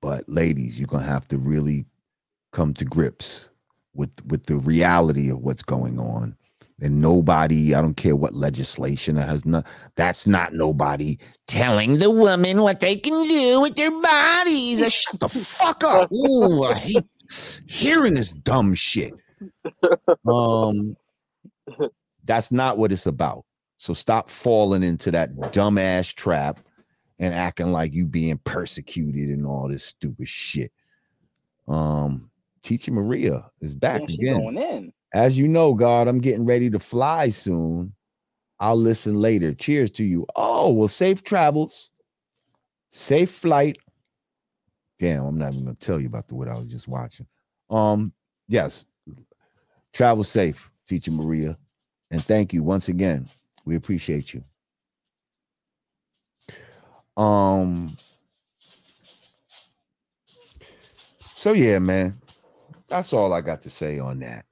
but 0.02 0.28
ladies 0.30 0.80
you're 0.80 0.88
gonna 0.88 1.04
have 1.04 1.28
to 1.30 1.38
really 1.38 1.86
come 2.54 2.74
to 2.76 2.86
grips 2.86 3.50
with 3.94 4.12
with 4.28 4.46
the 4.48 4.58
reality 4.58 5.30
of 5.30 5.40
what's 5.40 5.64
going 5.64 6.00
on. 6.00 6.36
And 6.82 7.02
nobody 7.02 7.76
i 7.76 7.82
don't 7.82 7.98
care 7.98 8.16
what 8.16 8.34
legislation 8.36 9.16
that 9.16 9.30
has 9.30 9.46
not 9.46 9.68
that's 9.96 10.28
not 10.28 10.54
nobody 10.54 11.18
telling 11.48 12.00
the 12.00 12.12
woman 12.12 12.62
what 12.62 12.82
they 12.82 12.98
can 12.98 13.28
do 13.28 13.62
with 13.62 13.76
their 13.76 13.92
bodies. 13.92 14.82
Uh, 14.84 14.90
shut 14.90 15.20
the 15.20 15.30
fuck 15.30 15.84
up. 15.84 16.12
Ooh, 16.14 16.64
i 16.66 16.76
hate 16.76 17.06
hearing 17.68 18.14
this 18.16 18.32
dumb 18.34 18.76
shit. 18.76 19.14
Um 20.28 20.96
that's 22.28 22.52
not 22.52 22.78
what 22.78 22.92
it's 22.92 23.08
about 23.08 23.44
so 23.78 23.94
stop 23.94 24.30
falling 24.30 24.84
into 24.84 25.10
that 25.12 25.36
dumbass 25.36 26.14
trap 26.14 26.60
and 27.20 27.34
acting 27.34 27.72
like 27.72 27.94
you 27.94 28.06
being 28.06 28.38
persecuted 28.44 29.30
and 29.30 29.46
all 29.46 29.68
this 29.68 29.84
stupid 29.84 30.28
shit 30.28 30.72
um 31.68 32.30
Teacher 32.68 32.92
maria 32.92 33.46
is 33.62 33.76
back 33.76 34.02
again 34.04 34.42
going 34.42 34.58
in. 34.58 34.94
as 35.14 35.38
you 35.38 35.48
know, 35.48 35.74
God, 35.74 36.10
I'm 36.10 36.20
getting 36.20 36.46
ready 36.46 36.70
to 36.72 36.80
fly 36.80 37.30
soon. 37.30 37.94
I'll 38.60 38.76
listen 38.76 39.16
later. 39.16 39.54
Cheers 39.54 39.92
to 39.92 40.04
you. 40.04 40.26
Oh, 40.36 40.74
well, 40.74 40.90
safe 40.90 41.24
travels, 41.24 41.92
safe 42.90 43.32
flight. 43.32 43.78
Damn, 45.00 45.24
I'm 45.24 45.38
not 45.38 45.54
even 45.54 45.64
gonna 45.64 45.76
tell 45.76 46.00
you 46.00 46.08
about 46.08 46.28
the 46.28 46.36
what 46.36 46.50
I 46.50 46.56
was 46.56 46.68
just 46.68 46.90
watching. 46.90 47.28
Um, 47.70 48.12
yes, 48.50 48.86
travel 49.94 50.26
safe, 50.26 50.70
teacher 50.90 51.12
Maria, 51.12 51.58
and 52.12 52.24
thank 52.26 52.54
you 52.54 52.64
once 52.64 52.88
again. 52.90 53.30
We 53.66 53.76
appreciate 53.76 54.34
you. 54.34 54.44
Um, 57.22 57.98
so 61.36 61.54
yeah, 61.54 61.80
man, 61.80 62.22
that's 62.88 63.14
all 63.14 63.34
I 63.34 63.42
got 63.42 63.62
to 63.62 63.70
say 63.70 64.00
on 64.00 64.20
that 64.20 64.46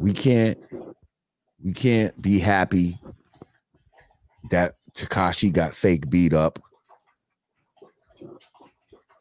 we 0.00 0.12
can't 0.14 0.58
we 1.62 1.72
can't 1.72 2.20
be 2.20 2.38
happy 2.38 2.98
that 4.50 4.76
Tekashi 4.94 5.52
got 5.52 5.74
fake 5.74 6.08
beat 6.08 6.32
up, 6.32 6.58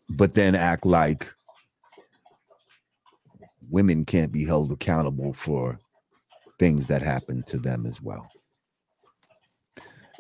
but 0.10 0.34
then 0.34 0.56
act 0.56 0.86
like 0.86 1.32
women 3.70 4.06
can't 4.06 4.32
be 4.32 4.46
held 4.46 4.72
accountable 4.72 5.34
for 5.34 5.78
things 6.60 6.88
that 6.88 7.02
happen 7.02 7.42
to 7.48 7.58
them 7.58 7.86
as 7.86 8.02
well. 8.02 8.30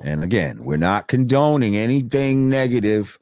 And 0.01 0.23
again, 0.23 0.63
we're 0.63 0.77
not 0.77 1.07
condoning 1.07 1.75
anything 1.75 2.49
negative 2.49 3.19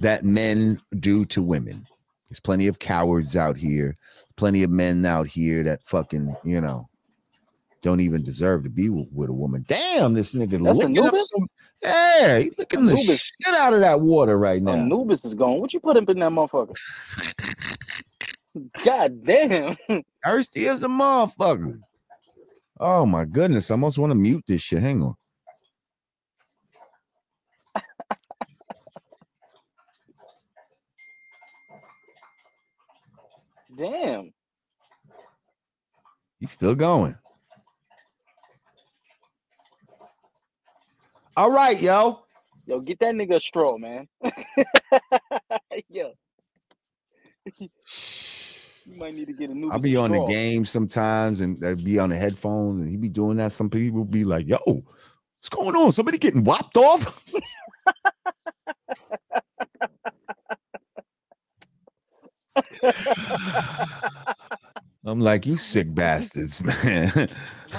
that 0.00 0.24
men 0.24 0.80
do 0.98 1.24
to 1.26 1.40
women. 1.40 1.86
There's 2.28 2.40
plenty 2.40 2.66
of 2.66 2.80
cowards 2.80 3.36
out 3.36 3.56
here, 3.56 3.94
plenty 4.34 4.64
of 4.64 4.70
men 4.70 5.06
out 5.06 5.28
here 5.28 5.62
that 5.62 5.82
fucking, 5.84 6.34
you 6.44 6.60
know, 6.60 6.88
don't 7.82 8.00
even 8.00 8.24
deserve 8.24 8.64
to 8.64 8.70
be 8.70 8.88
with, 8.88 9.06
with 9.12 9.30
a 9.30 9.32
woman. 9.32 9.64
Damn, 9.68 10.14
this 10.14 10.34
nigga 10.34 10.62
That's 10.62 10.80
licking 10.80 10.98
up 10.98 11.04
Anubis? 11.04 11.28
some. 11.32 11.48
Yeah, 11.82 12.38
he 12.40 12.50
licking 12.58 12.86
the 12.86 12.96
shit 12.96 13.54
out 13.54 13.74
of 13.74 13.80
that 13.80 14.00
water 14.00 14.36
right 14.36 14.60
now. 14.60 14.72
Anubis 14.72 15.24
is 15.24 15.34
gone. 15.34 15.60
What 15.60 15.72
you 15.72 15.78
put 15.78 15.96
up 15.96 16.08
in 16.08 16.18
that 16.18 16.32
motherfucker? 16.32 16.74
God 18.84 19.24
damn. 19.24 19.76
Thirsty 20.24 20.66
as 20.66 20.82
a 20.82 20.88
motherfucker. 20.88 21.78
Oh 22.78 23.06
my 23.06 23.24
goodness. 23.24 23.70
I 23.70 23.74
almost 23.74 23.98
want 23.98 24.10
to 24.10 24.14
mute 24.14 24.44
this 24.46 24.60
shit. 24.60 24.82
Hang 24.82 25.02
on. 25.02 25.14
Damn. 33.76 34.32
He's 36.40 36.52
still 36.52 36.74
going. 36.74 37.16
All 41.36 41.50
right, 41.50 41.80
yo. 41.80 42.20
Yo, 42.66 42.80
get 42.80 42.98
that 43.00 43.14
nigga 43.14 43.36
a 43.36 43.40
straw, 43.40 43.78
man. 43.78 44.08
Yo. 45.88 46.12
You 48.96 49.00
might 49.00 49.14
need 49.14 49.26
to 49.26 49.32
get 49.32 49.50
a 49.50 49.54
new. 49.54 49.70
I'll 49.70 49.78
be 49.78 49.96
on 49.96 50.10
the 50.10 50.24
game 50.24 50.64
sometimes 50.64 51.42
and 51.42 51.62
I'll 51.64 51.76
be 51.76 51.98
on 51.98 52.10
the 52.10 52.16
headphones 52.16 52.80
and 52.80 52.88
he 52.88 52.96
be 52.96 53.08
doing 53.10 53.36
that. 53.36 53.52
Some 53.52 53.68
people 53.68 54.04
be 54.04 54.24
like, 54.24 54.48
yo, 54.48 54.58
what's 54.64 55.50
going 55.50 55.76
on? 55.76 55.92
Somebody 55.92 56.18
getting 56.18 56.44
whopped 56.44 56.76
off? 56.76 57.22
I'm 65.04 65.20
like, 65.20 65.46
you 65.46 65.58
sick 65.58 65.94
bastards, 65.94 66.62
man. 66.64 67.28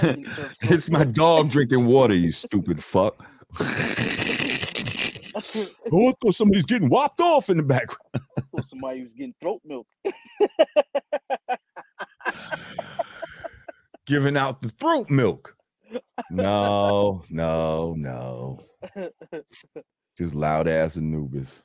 it's 0.62 0.90
my 0.90 1.04
dog 1.04 1.50
drinking 1.50 1.86
water, 1.86 2.14
you 2.14 2.32
stupid 2.32 2.82
fuck. 2.84 3.26
oh, 5.92 6.10
I 6.10 6.14
thought 6.22 6.36
somebody's 6.36 6.66
getting 6.66 6.90
whopped 6.90 7.22
off 7.22 7.50
in 7.50 7.58
the 7.58 7.64
background. 7.64 8.26
Somebody 8.70 9.04
was 9.04 9.14
getting 9.14 9.34
throat 9.40 9.62
milk. 9.66 9.88
Giving 14.06 14.38
out 14.38 14.62
the 14.62 14.70
throat 14.70 15.10
milk. 15.10 15.56
No, 16.32 17.24
no, 17.30 17.96
no. 17.98 18.60
Just 20.18 20.34
loud 20.34 20.68
ass 20.68 20.98
Anubis. 20.98 21.64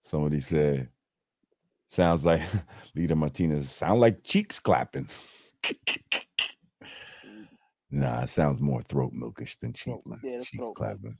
Somebody 0.00 0.40
said, 0.40 0.88
sounds 1.88 2.24
like 2.24 2.42
Lita 2.94 3.16
Martinez, 3.16 3.70
sound 3.70 4.00
like 4.00 4.22
cheeks 4.22 4.58
clapping. 4.58 5.08
nah, 7.90 8.22
it 8.22 8.28
sounds 8.28 8.60
more 8.60 8.82
throat 8.82 9.12
milkish 9.14 9.58
than 9.58 9.72
cheek, 9.72 9.94
yeah, 10.22 10.36
that's 10.36 10.50
cheek 10.50 10.60
throat 10.60 10.66
milk. 10.66 10.76
clapping. 10.76 11.16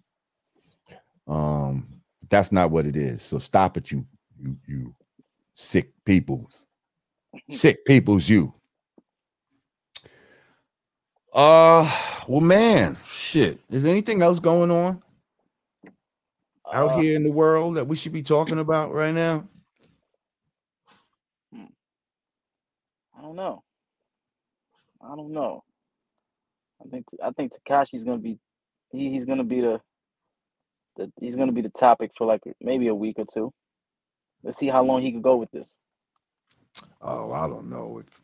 Um, 1.28 2.02
that's 2.30 2.52
not 2.52 2.70
what 2.70 2.86
it 2.86 2.96
is. 2.96 3.22
So 3.22 3.38
stop 3.38 3.76
it, 3.76 3.90
you 3.90 4.06
you 4.40 4.56
you 4.66 4.96
sick 5.54 5.92
people. 6.04 6.50
sick 7.50 7.84
people's 7.86 8.28
you. 8.28 8.52
Uh 11.32 11.90
well 12.28 12.40
man, 12.40 12.96
shit. 13.08 13.60
Is 13.70 13.84
anything 13.86 14.22
else 14.22 14.40
going 14.40 14.70
on 14.70 15.02
out 16.72 16.92
Uh, 16.92 16.98
here 17.00 17.16
in 17.16 17.24
the 17.24 17.32
world 17.32 17.76
that 17.76 17.86
we 17.86 17.96
should 17.96 18.12
be 18.12 18.22
talking 18.22 18.58
about 18.60 18.92
right 18.92 19.14
now? 19.14 19.48
I 23.18 23.22
don't 23.22 23.36
know. 23.36 23.62
I 25.02 25.16
don't 25.16 25.32
know. 25.32 25.64
I 26.84 26.88
think 26.90 27.06
I 27.24 27.30
think 27.32 27.52
Tekashi's 27.54 28.04
gonna 28.04 28.18
be 28.18 28.38
he, 28.92 29.10
he's 29.10 29.24
gonna 29.26 29.44
be 29.44 29.60
the, 29.60 29.80
the 30.96 31.12
he's 31.20 31.36
gonna 31.36 31.52
be 31.52 31.62
the 31.62 31.70
topic 31.70 32.12
for 32.16 32.26
like 32.26 32.42
maybe 32.60 32.88
a 32.88 32.94
week 32.94 33.16
or 33.18 33.26
two. 33.32 33.52
Let's 34.42 34.58
see 34.58 34.68
how 34.68 34.84
long 34.84 35.02
he 35.02 35.10
can 35.10 35.22
go 35.22 35.36
with 35.36 35.50
this. 35.50 35.68
Oh, 37.00 37.32
I 37.32 37.48
don't 37.48 37.70
know 37.70 38.02
if 38.06 38.20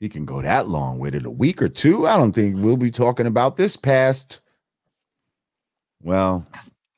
he 0.00 0.08
can 0.08 0.24
go 0.24 0.42
that 0.42 0.68
long 0.68 0.98
with 0.98 1.14
it. 1.14 1.24
A 1.26 1.30
week 1.30 1.62
or 1.62 1.68
two. 1.68 2.06
I 2.06 2.16
don't 2.16 2.32
think 2.32 2.56
we'll 2.58 2.76
be 2.76 2.90
talking 2.90 3.26
about 3.26 3.56
this 3.56 3.76
past. 3.76 4.40
Well, 6.02 6.46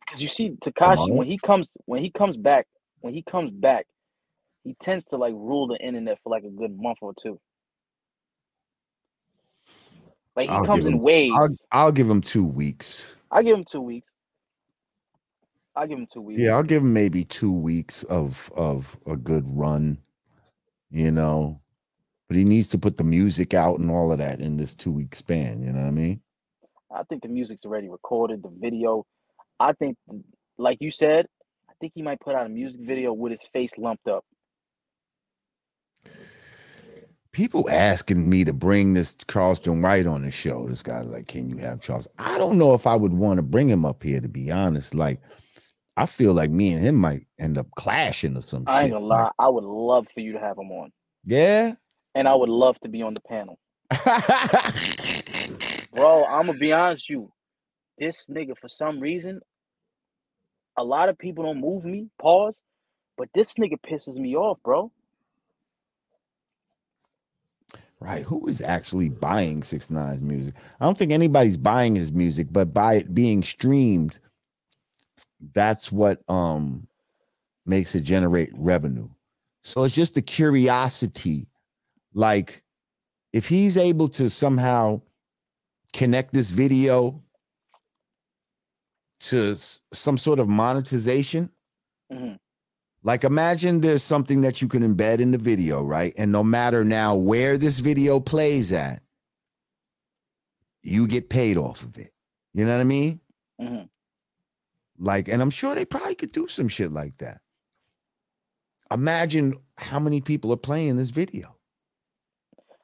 Because 0.00 0.22
you 0.22 0.28
see 0.28 0.50
Tekashi 0.62 1.14
when 1.14 1.26
he 1.26 1.38
comes 1.38 1.72
when 1.86 2.02
he 2.02 2.10
comes 2.10 2.36
back 2.36 2.66
when 3.00 3.14
he 3.14 3.22
comes 3.22 3.50
back, 3.50 3.86
he 4.64 4.74
tends 4.80 5.06
to 5.06 5.16
like 5.16 5.34
rule 5.34 5.66
the 5.68 5.76
internet 5.76 6.18
for 6.22 6.30
like 6.30 6.44
a 6.44 6.50
good 6.50 6.76
month 6.76 6.98
or 7.00 7.14
two. 7.20 7.38
Like 10.36 10.50
he 10.50 10.56
I'll 10.56 10.66
comes 10.66 10.86
in 10.86 10.98
waves. 11.00 11.66
I'll, 11.72 11.80
I'll 11.86 11.92
give 11.92 12.08
him 12.08 12.20
two 12.20 12.44
weeks. 12.44 13.16
I 13.30 13.42
give 13.42 13.56
him 13.56 13.64
two 13.64 13.80
weeks. 13.80 14.08
I 15.78 15.86
give 15.86 15.98
him 15.98 16.06
two 16.12 16.20
weeks. 16.20 16.42
Yeah, 16.42 16.56
I'll 16.56 16.62
give 16.62 16.82
him 16.82 16.92
maybe 16.92 17.24
two 17.24 17.52
weeks 17.52 18.02
of 18.04 18.50
of 18.56 18.98
a 19.06 19.16
good 19.16 19.44
run. 19.48 19.98
You 20.90 21.10
know, 21.10 21.60
but 22.28 22.36
he 22.36 22.44
needs 22.44 22.68
to 22.70 22.78
put 22.78 22.96
the 22.96 23.04
music 23.04 23.54
out 23.54 23.78
and 23.78 23.90
all 23.90 24.10
of 24.10 24.18
that 24.18 24.40
in 24.40 24.56
this 24.56 24.74
two 24.74 24.90
week 24.90 25.14
span. 25.14 25.62
You 25.62 25.72
know 25.72 25.80
what 25.80 25.88
I 25.88 25.92
mean? 25.92 26.20
I 26.90 27.02
think 27.04 27.22
the 27.22 27.28
music's 27.28 27.64
already 27.64 27.88
recorded, 27.88 28.42
the 28.42 28.50
video. 28.58 29.06
I 29.60 29.72
think, 29.74 29.96
like 30.56 30.78
you 30.80 30.90
said, 30.90 31.26
I 31.68 31.74
think 31.80 31.92
he 31.94 32.02
might 32.02 32.20
put 32.20 32.34
out 32.34 32.46
a 32.46 32.48
music 32.48 32.80
video 32.80 33.12
with 33.12 33.32
his 33.32 33.46
face 33.52 33.76
lumped 33.78 34.08
up. 34.08 34.24
people 37.32 37.70
asking 37.70 38.28
me 38.28 38.42
to 38.44 38.52
bring 38.52 38.94
this 38.94 39.14
Charleston 39.30 39.80
White 39.80 40.08
on 40.08 40.22
the 40.22 40.30
show. 40.30 40.66
This 40.66 40.82
guy's 40.82 41.06
like, 41.06 41.28
"Can 41.28 41.48
you 41.48 41.56
have 41.58 41.80
Charles?" 41.80 42.08
I 42.18 42.36
don't 42.36 42.58
know 42.58 42.74
if 42.74 42.86
I 42.86 42.96
would 42.96 43.12
want 43.12 43.38
to 43.38 43.42
bring 43.42 43.68
him 43.68 43.84
up 43.84 44.02
here. 44.02 44.20
To 44.20 44.28
be 44.28 44.50
honest, 44.50 44.92
like, 44.94 45.20
I 45.98 46.06
feel 46.06 46.32
like 46.32 46.50
me 46.50 46.72
and 46.72 46.80
him 46.80 46.94
might 46.94 47.26
end 47.40 47.58
up 47.58 47.66
clashing 47.76 48.36
or 48.36 48.42
some 48.42 48.64
I 48.66 48.82
ain't 48.82 48.92
gonna 48.92 49.04
lie. 49.04 49.30
I 49.38 49.48
would 49.48 49.64
love 49.64 50.06
for 50.14 50.20
you 50.20 50.32
to 50.32 50.38
have 50.38 50.56
him 50.56 50.70
on, 50.70 50.92
yeah. 51.24 51.74
and 52.14 52.28
I 52.28 52.34
would 52.34 52.48
love 52.48 52.78
to 52.80 52.88
be 52.88 53.02
on 53.02 53.14
the 53.14 53.20
panel, 53.20 53.58
bro. 55.92 56.24
I'm 56.24 56.46
gonna 56.46 56.58
be 56.58 56.72
honest 56.72 57.10
with 57.10 57.18
you. 57.18 57.32
This 57.98 58.26
nigga, 58.30 58.56
for 58.56 58.68
some 58.68 59.00
reason, 59.00 59.40
a 60.76 60.84
lot 60.84 61.08
of 61.08 61.18
people 61.18 61.44
don't 61.44 61.60
move 61.60 61.84
me. 61.84 62.08
Pause, 62.20 62.54
but 63.16 63.28
this 63.34 63.54
nigga 63.54 63.76
pisses 63.84 64.18
me 64.18 64.36
off, 64.36 64.58
bro. 64.62 64.92
right. 68.00 68.24
Who 68.24 68.46
is 68.46 68.62
actually 68.62 69.08
buying 69.08 69.64
Six 69.64 69.90
Nine's 69.90 70.22
music? 70.22 70.54
I 70.80 70.84
don't 70.84 70.96
think 70.96 71.10
anybody's 71.10 71.56
buying 71.56 71.96
his 71.96 72.12
music, 72.12 72.46
but 72.52 72.72
by 72.72 72.94
it 72.94 73.14
being 73.14 73.42
streamed, 73.42 74.20
that's 75.52 75.92
what 75.92 76.22
um 76.28 76.86
makes 77.66 77.94
it 77.94 78.00
generate 78.00 78.50
revenue. 78.54 79.08
So 79.62 79.84
it's 79.84 79.94
just 79.94 80.16
a 80.16 80.22
curiosity. 80.22 81.48
Like, 82.14 82.62
if 83.32 83.46
he's 83.46 83.76
able 83.76 84.08
to 84.10 84.30
somehow 84.30 85.02
connect 85.92 86.32
this 86.32 86.50
video 86.50 87.22
to 89.20 89.56
some 89.92 90.16
sort 90.18 90.38
of 90.38 90.48
monetization, 90.48 91.50
hmm 92.12 92.34
like 93.04 93.22
imagine 93.22 93.80
there's 93.80 94.02
something 94.02 94.40
that 94.40 94.60
you 94.60 94.66
can 94.66 94.82
embed 94.82 95.20
in 95.20 95.30
the 95.30 95.38
video, 95.38 95.82
right? 95.82 96.12
And 96.18 96.32
no 96.32 96.42
matter 96.42 96.84
now 96.84 97.14
where 97.14 97.56
this 97.56 97.78
video 97.78 98.18
plays 98.18 98.72
at, 98.72 99.02
you 100.82 101.06
get 101.06 101.28
paid 101.30 101.56
off 101.56 101.82
of 101.82 101.96
it. 101.96 102.12
You 102.54 102.64
know 102.64 102.72
what 102.72 102.80
I 102.80 102.84
mean? 102.84 103.20
hmm 103.60 103.82
Like, 104.98 105.28
and 105.28 105.40
I'm 105.40 105.50
sure 105.50 105.74
they 105.74 105.84
probably 105.84 106.14
could 106.14 106.32
do 106.32 106.48
some 106.48 106.68
shit 106.68 106.92
like 106.92 107.16
that. 107.18 107.40
Imagine 108.90 109.54
how 109.76 109.98
many 109.98 110.20
people 110.20 110.52
are 110.52 110.56
playing 110.56 110.96
this 110.96 111.10
video. 111.10 111.54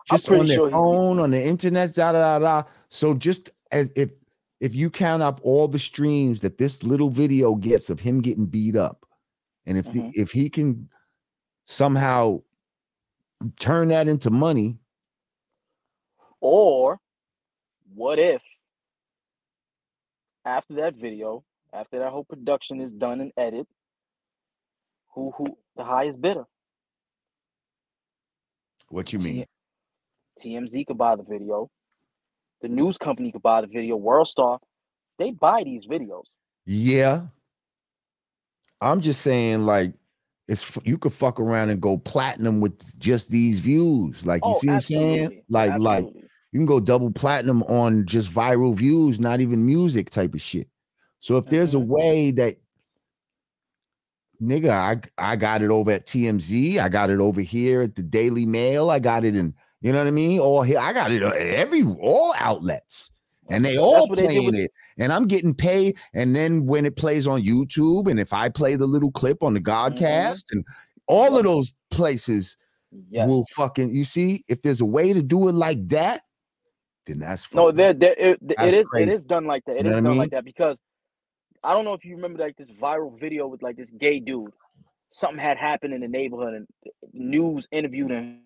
Just 0.06 0.28
on 0.30 0.46
their 0.46 0.58
sure 0.60 0.70
phone, 0.70 1.18
on 1.18 1.30
the 1.30 1.42
internet, 1.42 1.94
da 1.94 2.12
da 2.12 2.38
da 2.38 2.38
da. 2.38 2.68
So 2.90 3.14
just 3.14 3.50
as 3.72 3.90
if 3.96 4.10
if 4.60 4.74
you 4.74 4.90
count 4.90 5.22
up 5.22 5.40
all 5.42 5.66
the 5.66 5.78
streams 5.78 6.40
that 6.40 6.58
this 6.58 6.82
little 6.82 7.10
video 7.10 7.54
gets 7.54 7.90
of 7.90 8.00
him 8.00 8.20
getting 8.20 8.46
beat 8.46 8.76
up, 8.76 9.06
and 9.66 9.78
if 9.78 9.86
Mhm. 9.86 9.92
the, 9.92 10.20
if 10.20 10.30
he 10.30 10.48
can 10.50 10.88
somehow 11.64 12.42
turn 13.58 13.88
that 13.88 14.06
into 14.08 14.30
money, 14.30 14.78
Or 16.40 17.00
what 17.94 18.18
if 18.18 18.42
after 20.44 20.74
that 20.74 20.94
video, 20.96 21.42
after 21.74 21.98
that 21.98 22.10
whole 22.10 22.24
production 22.24 22.80
is 22.80 22.92
done 22.92 23.20
and 23.20 23.32
edited, 23.36 23.66
who 25.14 25.32
who 25.36 25.58
the 25.76 25.84
highest 25.84 26.20
bidder? 26.20 26.44
what 28.90 29.12
you 29.12 29.18
mean? 29.18 29.44
TMZ 30.40 30.86
could 30.86 30.98
buy 30.98 31.16
the 31.16 31.22
video. 31.22 31.70
The 32.62 32.68
news 32.68 32.96
company 32.96 33.32
could 33.32 33.42
buy 33.42 33.60
the 33.60 33.66
video. 33.66 33.98
Worldstar, 33.98 34.58
they 35.18 35.30
buy 35.30 35.64
these 35.64 35.86
videos. 35.86 36.24
Yeah. 36.64 37.26
I'm 38.80 39.00
just 39.00 39.22
saying, 39.22 39.66
like, 39.66 39.94
it's 40.46 40.78
you 40.84 40.98
could 40.98 41.12
fuck 41.12 41.40
around 41.40 41.70
and 41.70 41.80
go 41.80 41.98
platinum 41.98 42.60
with 42.60 42.98
just 42.98 43.30
these 43.30 43.58
views. 43.58 44.24
Like, 44.26 44.44
you 44.44 44.52
oh, 44.54 44.58
see 44.58 44.66
what 44.68 44.74
I'm 44.74 44.80
saying? 44.80 45.24
absolutely. 45.24 45.44
Like, 45.48 45.78
like 45.78 46.04
you 46.52 46.60
can 46.60 46.66
go 46.66 46.80
double 46.80 47.10
platinum 47.10 47.62
on 47.64 48.06
just 48.06 48.30
viral 48.30 48.74
views, 48.74 49.18
not 49.18 49.40
even 49.40 49.64
music 49.64 50.10
type 50.10 50.34
of 50.34 50.42
shit. 50.42 50.68
So 51.24 51.38
if 51.38 51.46
there's 51.46 51.72
a 51.72 51.78
Mhm. 51.78 51.86
way 51.86 52.30
that 52.32 52.56
nigga, 54.42 54.68
I 54.68 55.00
I 55.16 55.36
got 55.36 55.62
it 55.62 55.70
over 55.70 55.90
at 55.90 56.06
TMZ, 56.06 56.78
I 56.78 56.90
got 56.90 57.08
it 57.08 57.18
over 57.18 57.40
here 57.40 57.80
at 57.80 57.94
the 57.94 58.02
Daily 58.02 58.44
Mail, 58.44 58.90
I 58.90 58.98
got 58.98 59.24
it 59.24 59.34
in, 59.34 59.54
you 59.80 59.90
know 59.90 60.00
what 60.00 60.06
I 60.06 60.10
mean? 60.10 60.38
All 60.38 60.60
here, 60.60 60.78
I 60.78 60.92
got 60.92 61.12
it 61.12 61.22
at 61.22 61.32
every 61.34 61.82
all 61.82 62.34
outlets. 62.36 63.10
And 63.48 63.64
they 63.64 63.78
all 63.78 64.06
they 64.08 64.24
playing 64.24 64.44
with- 64.44 64.54
it, 64.54 64.70
and 64.98 65.14
I'm 65.14 65.26
getting 65.26 65.54
paid. 65.54 65.96
And 66.12 66.36
then 66.36 66.66
when 66.66 66.84
it 66.84 66.96
plays 66.96 67.26
on 67.26 67.40
YouTube, 67.40 68.06
and 68.10 68.20
if 68.20 68.34
I 68.34 68.50
play 68.50 68.76
the 68.76 68.86
little 68.86 69.10
clip 69.10 69.42
on 69.42 69.54
the 69.54 69.60
Godcast, 69.62 70.44
and 70.52 70.62
all 71.06 71.28
of 71.38 71.44
Mm-hmm. 71.44 71.46
Those 71.46 71.72
places 71.90 72.58
Yes. 73.08 73.26
will 73.26 73.46
fucking. 73.56 73.94
You 73.94 74.04
see, 74.04 74.44
if 74.48 74.60
there's 74.60 74.82
a 74.82 74.84
way 74.84 75.14
to 75.14 75.22
do 75.22 75.48
it 75.48 75.54
like 75.54 75.88
that, 75.88 76.20
then 77.06 77.18
that's 77.20 77.50
No, 77.54 77.72
there, 77.72 77.94
there, 77.94 78.12
it, 78.18 78.38
it 78.42 78.56
is, 78.60 78.74
it 78.74 78.86
crazy. 78.86 79.10
is 79.10 79.24
done 79.24 79.46
like 79.46 79.64
that. 79.64 79.76
It 79.76 79.84
You 79.86 79.90
know 79.90 79.90
is 79.90 79.94
what 79.96 79.98
I 79.98 80.02
done 80.02 80.10
mean? 80.12 80.18
like 80.18 80.30
that 80.32 80.44
because 80.44 80.76
I 81.64 81.72
don't 81.72 81.84
know 81.86 81.94
if 81.94 82.04
you 82.04 82.14
remember 82.14 82.40
like 82.40 82.56
this 82.56 82.68
viral 82.80 83.18
video 83.18 83.46
with 83.46 83.62
like 83.62 83.76
this 83.76 83.90
gay 83.90 84.20
dude. 84.20 84.52
Something 85.10 85.38
had 85.38 85.56
happened 85.56 85.94
in 85.94 86.00
the 86.00 86.08
neighborhood, 86.08 86.54
and 86.54 86.66
news 87.12 87.66
interviewed 87.72 88.10
him. 88.10 88.40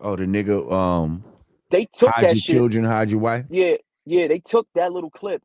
Oh, 0.00 0.16
the 0.16 0.24
nigga, 0.24 0.72
um, 0.72 1.22
They 1.70 1.84
took 1.92 2.12
hide 2.14 2.22
that 2.22 2.32
your 2.32 2.40
shit. 2.40 2.54
children, 2.56 2.84
hide 2.84 3.10
your 3.10 3.20
wife. 3.20 3.44
Yeah, 3.50 3.74
yeah, 4.06 4.26
they 4.26 4.38
took 4.38 4.66
that 4.74 4.92
little 4.92 5.10
clip 5.10 5.42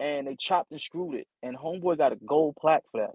and 0.00 0.26
they 0.26 0.36
chopped 0.36 0.70
and 0.72 0.80
screwed 0.80 1.14
it, 1.14 1.26
and 1.42 1.56
Homeboy 1.56 1.98
got 1.98 2.12
a 2.12 2.16
gold 2.16 2.56
plaque 2.60 2.84
for 2.90 3.00
that. 3.02 3.14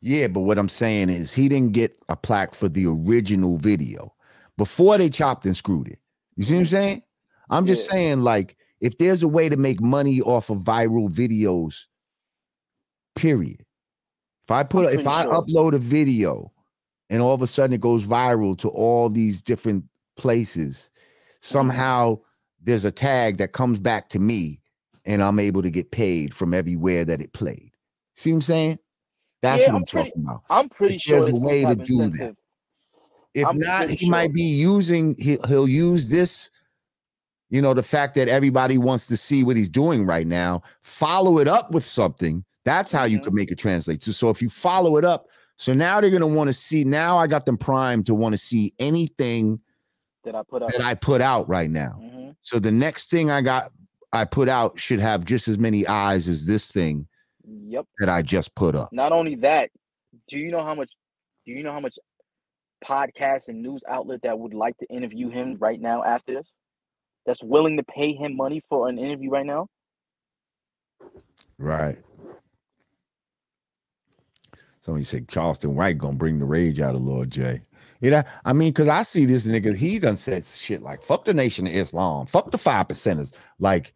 Yeah, 0.00 0.28
but 0.28 0.40
what 0.40 0.58
I'm 0.58 0.68
saying 0.68 1.10
is 1.10 1.34
he 1.34 1.48
didn't 1.48 1.72
get 1.72 1.98
a 2.08 2.16
plaque 2.16 2.54
for 2.54 2.68
the 2.68 2.86
original 2.86 3.58
video 3.58 4.14
before 4.56 4.96
they 4.98 5.10
chopped 5.10 5.44
and 5.46 5.56
screwed 5.56 5.88
it. 5.88 5.98
You 6.36 6.44
see 6.44 6.54
what 6.54 6.60
I'm 6.60 6.66
saying? 6.66 7.02
I'm 7.50 7.66
just 7.66 7.86
Yeah. 7.86 7.92
saying, 7.92 8.20
like, 8.20 8.56
if 8.80 8.96
there's 8.98 9.22
a 9.22 9.28
way 9.28 9.48
to 9.48 9.56
make 9.56 9.80
money 9.80 10.20
off 10.22 10.50
of 10.50 10.58
viral 10.58 11.08
videos, 11.10 11.86
period. 13.14 13.64
If 14.44 14.50
I 14.50 14.62
put, 14.62 14.92
if 14.92 15.06
I 15.06 15.26
upload 15.26 15.74
a 15.74 15.78
video 15.78 16.50
and 17.08 17.22
all 17.22 17.34
of 17.34 17.42
a 17.42 17.46
sudden 17.46 17.74
it 17.74 17.80
goes 17.80 18.04
viral 18.04 18.56
to 18.58 18.68
all 18.68 19.08
these 19.08 19.42
different 19.42 19.84
places, 20.16 20.90
somehow 21.40 22.18
there's 22.62 22.84
a 22.84 22.90
tag 22.92 23.38
that 23.38 23.52
comes 23.52 23.78
back 23.78 24.08
to 24.10 24.18
me 24.18 24.60
and 25.04 25.22
I'm 25.22 25.38
able 25.38 25.62
to 25.62 25.70
get 25.70 25.90
paid 25.90 26.34
from 26.34 26.52
everywhere 26.52 27.04
that 27.04 27.20
it 27.20 27.32
played. 27.32 27.72
See 28.14 28.30
what 28.30 28.36
I'm 28.36 28.42
saying? 28.42 28.78
That's 29.42 29.62
Yeah, 29.62 29.68
what 29.68 29.70
I'm, 29.70 29.76
I'm 29.76 29.84
pretty- 29.84 30.10
talking 30.10 30.24
about. 30.24 30.42
I'm 30.50 30.68
pretty 30.68 30.94
If 30.96 31.02
sure 31.02 31.24
there's 31.24 31.42
a 31.42 31.46
way 31.46 31.64
to 31.64 31.74
do 31.74 32.10
that. 32.10 32.36
If 33.32 33.46
I'm 33.46 33.56
not, 33.58 33.88
he 33.90 34.10
might 34.10 34.24
sure. 34.26 34.32
be 34.34 34.42
using 34.42 35.14
he, 35.16 35.38
he'll 35.46 35.68
use 35.68 36.08
this, 36.10 36.50
you 37.50 37.60
know, 37.60 37.74
the 37.74 37.82
fact 37.82 38.14
that 38.14 38.28
everybody 38.28 38.78
wants 38.78 39.06
to 39.08 39.16
see 39.16 39.44
what 39.44 39.56
he's 39.56 39.68
doing 39.68 40.06
right 40.06 40.26
now, 40.26 40.62
follow 40.82 41.38
it 41.38 41.48
up 41.48 41.72
with 41.72 41.84
something. 41.84 42.44
That's 42.64 42.92
how 42.92 43.04
you 43.04 43.18
Mhm. 43.18 43.24
can 43.24 43.34
make 43.34 43.50
it 43.50 43.58
translate 43.58 44.00
to. 44.02 44.12
So 44.12 44.30
if 44.30 44.40
you 44.40 44.48
follow 44.48 44.96
it 44.96 45.04
up, 45.04 45.28
so 45.56 45.74
now 45.74 46.00
they're 46.00 46.10
gonna 46.10 46.26
want 46.26 46.48
to 46.48 46.54
see. 46.54 46.84
Now 46.84 47.18
I 47.18 47.26
got 47.26 47.44
them 47.46 47.56
primed 47.58 48.06
to 48.06 48.14
want 48.14 48.32
to 48.32 48.38
see 48.38 48.72
anything 48.78 49.60
that 50.24 50.34
I 50.34 50.42
put 50.42 50.62
up. 50.62 50.70
that 50.70 50.82
I 50.82 50.94
put 50.94 51.20
out 51.20 51.48
right 51.48 51.70
now. 51.70 51.98
Mhm. 52.00 52.36
So 52.42 52.58
the 52.58 52.70
next 52.70 53.10
thing 53.10 53.30
I 53.30 53.40
got 53.42 53.72
I 54.12 54.24
put 54.24 54.48
out 54.48 54.78
should 54.78 54.98
have 55.00 55.24
just 55.24 55.46
as 55.46 55.56
many 55.58 55.86
eyes 55.86 56.26
as 56.26 56.44
this 56.44 56.66
thing 56.68 57.06
Yep. 57.46 57.86
that 58.00 58.08
I 58.08 58.22
just 58.22 58.54
put 58.56 58.74
up. 58.74 58.92
Not 58.92 59.12
only 59.12 59.36
that, 59.36 59.70
do 60.28 60.38
you 60.38 60.50
know 60.50 60.64
how 60.64 60.74
much? 60.74 60.90
Do 61.46 61.52
you 61.52 61.62
know 61.62 61.72
how 61.72 61.80
much 61.80 61.94
podcast 62.84 63.48
and 63.48 63.62
news 63.62 63.82
outlet 63.88 64.20
that 64.22 64.38
would 64.38 64.52
like 64.54 64.76
to 64.78 64.86
interview 64.86 65.28
him 65.30 65.56
right 65.60 65.80
now 65.80 66.02
after 66.02 66.34
this? 66.34 66.46
That's 67.26 67.42
willing 67.42 67.76
to 67.76 67.82
pay 67.84 68.12
him 68.14 68.36
money 68.36 68.62
for 68.68 68.88
an 68.88 68.98
interview 68.98 69.30
right 69.30 69.46
now? 69.46 69.66
Right. 71.58 71.98
Somebody 74.80 75.04
said 75.04 75.28
Charleston 75.28 75.74
White 75.76 75.98
gonna 75.98 76.16
bring 76.16 76.38
the 76.38 76.46
rage 76.46 76.80
out 76.80 76.94
of 76.94 77.02
Lord 77.02 77.30
J. 77.30 77.60
You 78.00 78.10
know, 78.10 78.22
I 78.46 78.54
mean, 78.54 78.70
because 78.70 78.88
I 78.88 79.02
see 79.02 79.26
this 79.26 79.46
nigga, 79.46 79.76
he 79.76 79.98
done 79.98 80.16
said 80.16 80.44
shit 80.46 80.80
like 80.80 81.02
fuck 81.02 81.26
the 81.26 81.34
nation 81.34 81.66
of 81.66 81.74
Islam, 81.74 82.26
fuck 82.26 82.50
the 82.50 82.56
five 82.58 82.88
percenters. 82.88 83.32
Like 83.58 83.92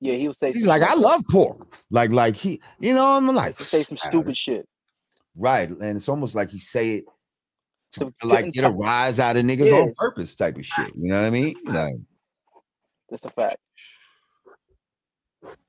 Yeah, 0.00 0.14
he'll 0.14 0.34
say 0.34 0.52
he's 0.52 0.66
like, 0.66 0.82
I 0.82 0.92
love 0.94 1.24
pork. 1.30 1.74
Like, 1.90 2.10
like 2.10 2.36
he, 2.36 2.60
you 2.78 2.92
know, 2.94 3.16
I'm 3.16 3.26
like 3.34 3.58
say 3.60 3.82
some 3.82 3.96
stupid 3.96 4.36
shit. 4.36 4.68
Right. 5.34 5.70
And 5.70 5.96
it's 5.96 6.08
almost 6.08 6.34
like 6.34 6.50
he 6.50 6.58
say 6.58 6.96
it 6.96 7.04
to, 7.92 8.00
To- 8.00 8.12
to, 8.20 8.26
like 8.26 8.52
get 8.52 8.64
a 8.64 8.70
rise 8.70 9.18
out 9.18 9.38
of 9.38 9.46
niggas 9.46 9.70
Yeah. 9.70 9.76
on 9.76 9.94
purpose 9.96 10.36
type 10.36 10.58
of 10.58 10.66
shit. 10.66 10.92
You 10.94 11.08
know 11.08 11.18
what 11.22 11.26
I 11.26 11.30
mean? 11.30 11.54
Like, 11.64 11.94
That's 13.10 13.24
a 13.24 13.30
fact. 13.30 13.56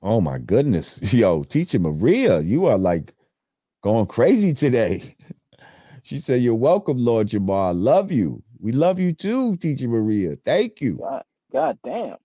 oh 0.02 0.22
my 0.22 0.38
goodness. 0.40 0.99
Yo, 1.14 1.44
teacher 1.44 1.80
Maria, 1.80 2.40
you 2.40 2.66
are 2.66 2.78
like 2.78 3.14
going 3.84 4.06
crazy 4.07 4.53
today. 4.53 5.16
She 6.03 6.18
said, 6.18 6.41
You're 6.41 6.56
welcome, 6.56 6.98
Lord 6.98 7.28
Jamar. 7.28 7.68
I 7.68 7.72
love 7.72 8.11
you. 8.11 8.41
We 8.60 8.72
love 8.72 8.99
you 8.99 9.14
too, 9.14 9.57
teacher 9.57 9.88
Maria. 9.88 10.36
Thank 10.44 10.82
you. 10.82 10.98
God, 10.98 11.24
God 11.53 11.78
damn. 11.86 12.16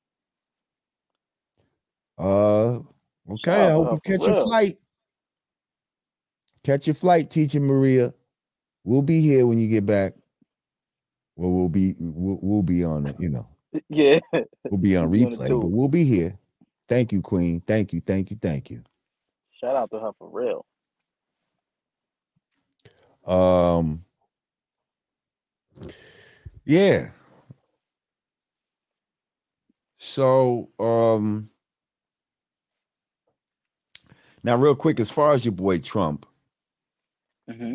Uh 2.16 2.78
okay. 3.30 3.66
I 3.66 3.70
hope 3.72 3.92
you 3.92 4.00
catch 4.00 4.26
your 4.26 4.42
flight. 4.42 4.78
Catch 6.62 6.86
your 6.86 6.94
flight, 6.94 7.28
teacher 7.28 7.60
Maria. 7.60 8.14
We'll 8.84 9.02
be 9.02 9.20
here 9.20 9.46
when 9.46 9.60
you 9.60 9.68
get 9.68 9.84
back. 9.84 10.14
Well, 11.36 11.50
we'll 11.50 11.68
be 11.68 11.94
we'll, 11.98 12.38
we'll 12.40 12.62
be 12.62 12.84
on 12.84 13.06
it, 13.06 13.16
you 13.18 13.28
know. 13.28 13.46
Yeah. 13.90 14.20
We'll 14.70 14.80
be 14.80 14.96
on 14.96 15.10
We'll 15.10 15.12
be 15.12 15.24
on 15.24 15.32
the 15.32 15.38
replay, 15.38 15.48
but 15.60 15.68
we'll 15.68 15.88
be 15.88 16.04
here. 16.04 16.38
Thank 16.88 17.12
you, 17.12 17.22
Queen. 17.22 17.60
Thank 17.66 17.92
you, 17.92 18.00
thank 18.00 18.30
you, 18.30 18.38
thank 18.40 18.70
you. 18.70 18.82
Shout 19.60 19.76
out 19.76 19.90
to 19.92 20.00
her 20.00 20.12
for 20.18 20.30
real. 20.30 20.66
Um, 23.26 24.04
yeah. 26.64 27.10
So, 29.98 30.70
um, 30.80 31.50
now 34.44 34.56
real 34.56 34.74
quick, 34.76 35.00
as 35.00 35.10
far 35.10 35.32
as 35.34 35.44
your 35.44 35.52
boy 35.52 35.78
Trump, 35.80 36.26
hmm 37.50 37.74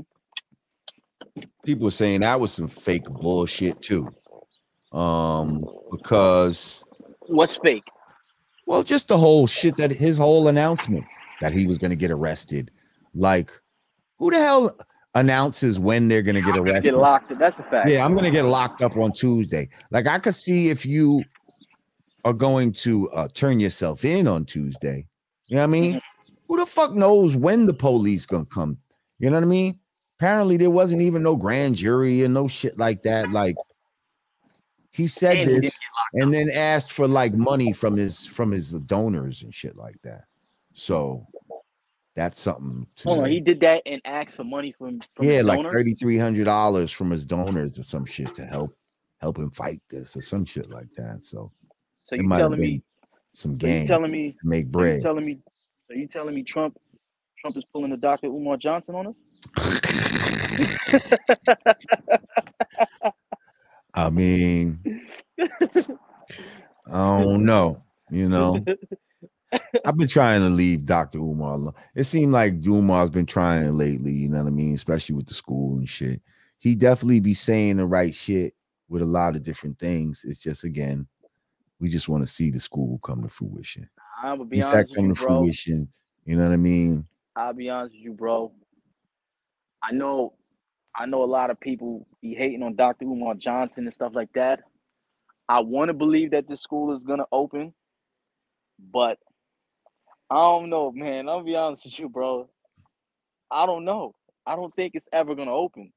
people 1.65 1.87
are 1.87 1.91
saying 1.91 2.21
that 2.21 2.39
was 2.39 2.53
some 2.53 2.69
fake 2.69 3.05
bullshit 3.09 3.81
too. 3.81 4.13
Um, 4.91 5.65
because 5.91 6.83
What's 7.27 7.57
fake? 7.57 7.83
Well, 8.65 8.83
just 8.83 9.07
the 9.07 9.17
whole 9.17 9.47
shit 9.47 9.77
that 9.77 9.91
his 9.91 10.17
whole 10.17 10.47
announcement 10.47 11.05
that 11.41 11.53
he 11.53 11.65
was 11.65 11.77
going 11.77 11.91
to 11.91 11.95
get 11.95 12.11
arrested. 12.11 12.71
Like, 13.13 13.51
who 14.17 14.29
the 14.31 14.37
hell 14.37 14.77
announces 15.15 15.79
when 15.79 16.07
they're 16.07 16.21
going 16.21 16.35
to 16.35 16.41
get 16.41 16.57
arrested? 16.57 16.91
Get 16.91 16.99
locked. 16.99 17.31
up. 17.31 17.39
That's 17.39 17.57
a 17.59 17.63
fact. 17.63 17.89
Yeah, 17.89 18.05
I'm 18.05 18.13
going 18.13 18.25
to 18.25 18.31
get 18.31 18.45
locked 18.45 18.81
up 18.81 18.95
on 18.97 19.11
Tuesday. 19.11 19.69
Like, 19.91 20.07
I 20.07 20.19
could 20.19 20.35
see 20.35 20.69
if 20.69 20.85
you 20.85 21.23
are 22.25 22.33
going 22.33 22.73
to 22.73 23.09
uh, 23.11 23.27
turn 23.33 23.59
yourself 23.59 24.05
in 24.05 24.27
on 24.27 24.45
Tuesday. 24.45 25.07
You 25.47 25.55
know 25.55 25.63
what 25.63 25.69
I 25.69 25.71
mean? 25.71 26.01
Who 26.47 26.57
the 26.57 26.65
fuck 26.65 26.93
knows 26.93 27.35
when 27.35 27.65
the 27.65 27.73
police 27.73 28.25
going 28.25 28.45
to 28.45 28.51
come? 28.51 28.77
You 29.19 29.29
know 29.29 29.37
what 29.37 29.43
I 29.43 29.47
mean? 29.47 29.79
Apparently, 30.19 30.57
there 30.57 30.69
wasn't 30.69 31.01
even 31.01 31.23
no 31.23 31.35
grand 31.35 31.75
jury 31.75 32.23
and 32.23 32.33
no 32.33 32.47
shit 32.47 32.77
like 32.77 33.03
that. 33.03 33.31
Like, 33.31 33.55
he 34.91 35.07
said 35.07 35.39
And 35.39 35.49
he 35.51 35.59
this 35.61 35.79
and 36.13 36.33
then 36.33 36.49
asked 36.51 36.91
for 36.91 37.07
like 37.07 37.33
money 37.33 37.73
from 37.73 37.97
his 37.97 38.25
from 38.25 38.51
his 38.51 38.71
donors 38.71 39.43
and 39.43 39.53
shit 39.53 39.75
like 39.77 39.97
that. 40.03 40.25
So 40.73 41.27
that's 42.15 42.39
something. 42.41 42.87
To, 42.97 43.09
Hold 43.09 43.19
on, 43.21 43.31
he 43.31 43.41
did 43.41 43.61
that 43.61 43.83
and 43.85 44.01
asked 44.05 44.35
for 44.35 44.43
money 44.45 44.73
from, 44.77 45.01
from 45.15 45.27
yeah, 45.27 45.41
like 45.43 45.67
thirty 45.69 45.93
three 45.95 46.17
hundred 46.17 46.45
dollars 46.45 46.91
from 46.91 47.11
his 47.11 47.25
donors 47.25 47.79
or 47.79 47.83
some 47.83 48.05
shit 48.05 48.33
to 48.35 48.45
help 48.45 48.75
help 49.21 49.37
him 49.37 49.51
fight 49.51 49.81
this 49.89 50.15
or 50.15 50.21
some 50.21 50.45
shit 50.45 50.69
like 50.69 50.93
that. 50.97 51.23
So 51.23 51.51
So 52.05 52.15
you 52.15 52.29
telling 52.29 52.61
me? 52.61 52.81
some 53.33 53.57
So 53.61 53.67
you 53.67 53.81
game 53.81 53.81
telling 53.81 54.11
me? 54.11 54.37
to 54.41 54.49
make 54.49 54.67
So 54.77 54.83
you 54.83 54.95
bread. 54.95 54.97
telling 54.97 55.25
me? 55.25 55.39
So 55.87 55.95
you 55.95 56.07
telling 56.07 56.35
me 56.35 56.43
Trump? 56.43 56.77
Trump 57.39 57.57
is 57.57 57.65
pulling 57.73 57.91
the 57.91 57.97
Dr. 57.97 58.27
Umar 58.27 58.57
Johnson 58.57 58.95
on 58.95 59.07
us? 59.07 59.15
I 64.05 64.09
mean, 64.09 64.79
I 66.91 67.21
don't 67.21 67.45
know. 67.45 67.83
You 68.09 68.27
know, 68.27 68.63
I've 69.85 69.97
been 69.97 70.07
trying 70.07 70.41
to 70.41 70.49
leave 70.49 70.85
Dr. 70.85 71.19
Umar 71.19 71.53
alone. 71.53 71.73
It 71.95 72.05
seemed 72.05 72.31
like 72.31 72.53
Umar's 72.65 73.09
been 73.09 73.25
trying 73.25 73.71
lately, 73.75 74.11
you 74.11 74.29
know 74.29 74.43
what 74.43 74.47
I 74.47 74.51
mean? 74.51 74.73
Especially 74.73 75.15
with 75.15 75.27
the 75.27 75.33
school 75.33 75.77
and 75.77 75.87
shit. 75.87 76.21
He 76.57 76.75
definitely 76.75 77.19
be 77.19 77.33
saying 77.33 77.77
the 77.77 77.85
right 77.85 78.13
shit 78.13 78.53
with 78.89 79.01
a 79.01 79.05
lot 79.05 79.35
of 79.35 79.43
different 79.43 79.77
things. 79.79 80.25
It's 80.27 80.41
just 80.41 80.63
again, 80.63 81.07
we 81.79 81.89
just 81.89 82.09
want 82.09 82.23
to 82.23 82.27
see 82.27 82.49
the 82.49 82.59
school 82.59 82.99
come 82.99 83.21
to 83.23 83.29
fruition. 83.29 83.89
I'm 84.21 84.39
gonna 84.39 84.49
be 84.49 84.61
honest 84.61 84.95
come 84.95 85.05
you, 85.05 85.13
to 85.13 85.21
bro. 85.21 85.41
fruition, 85.41 85.87
you 86.25 86.35
know 86.35 86.45
what 86.45 86.53
I 86.53 86.57
mean? 86.57 87.07
I'll 87.35 87.53
be 87.53 87.69
honest 87.69 87.93
with 87.93 88.03
you, 88.03 88.13
bro. 88.13 88.51
I 89.81 89.91
know, 89.91 90.33
I 90.95 91.05
know 91.05 91.23
a 91.23 91.25
lot 91.25 91.49
of 91.49 91.59
people 91.59 92.07
be 92.21 92.33
hating 92.33 92.63
on 92.63 92.75
Dr. 92.75 93.05
Umar 93.05 93.35
Johnson 93.35 93.85
and 93.85 93.93
stuff 93.93 94.13
like 94.15 94.33
that. 94.33 94.61
I 95.47 95.59
want 95.61 95.89
to 95.89 95.93
believe 95.93 96.31
that 96.31 96.47
this 96.47 96.61
school 96.61 96.95
is 96.95 97.03
gonna 97.03 97.25
open, 97.31 97.73
but 98.91 99.17
I 100.29 100.35
don't 100.35 100.69
know, 100.69 100.91
man. 100.91 101.27
I'll 101.27 101.43
be 101.43 101.55
honest 101.55 101.85
with 101.85 101.99
you, 101.99 102.09
bro. 102.09 102.49
I 103.49 103.65
don't 103.65 103.85
know. 103.85 104.13
I 104.45 104.55
don't 104.55 104.75
think 104.75 104.93
it's 104.95 105.07
ever 105.11 105.35
gonna 105.35 105.53
open. 105.53 105.91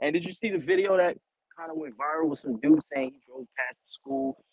And 0.00 0.12
did 0.12 0.24
you 0.24 0.32
see 0.32 0.50
the 0.50 0.58
video 0.58 0.96
that 0.96 1.16
kind 1.56 1.70
of 1.70 1.76
went 1.76 1.94
viral 1.96 2.28
with 2.28 2.38
some 2.38 2.58
dude 2.60 2.80
saying 2.92 3.12
he 3.12 3.20
drove 3.26 3.46
past 3.56 3.78
the 3.86 3.92
school 3.92 4.44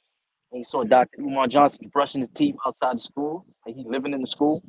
and 0.52 0.60
he 0.60 0.64
saw 0.64 0.84
Dr. 0.84 1.22
Umar 1.22 1.48
Johnson 1.48 1.90
brushing 1.92 2.22
his 2.22 2.30
teeth 2.34 2.56
outside 2.66 2.98
the 2.98 3.02
school 3.02 3.46
and 3.66 3.76
he 3.76 3.84
living 3.86 4.14
in 4.14 4.22
the 4.22 4.28
school? 4.28 4.64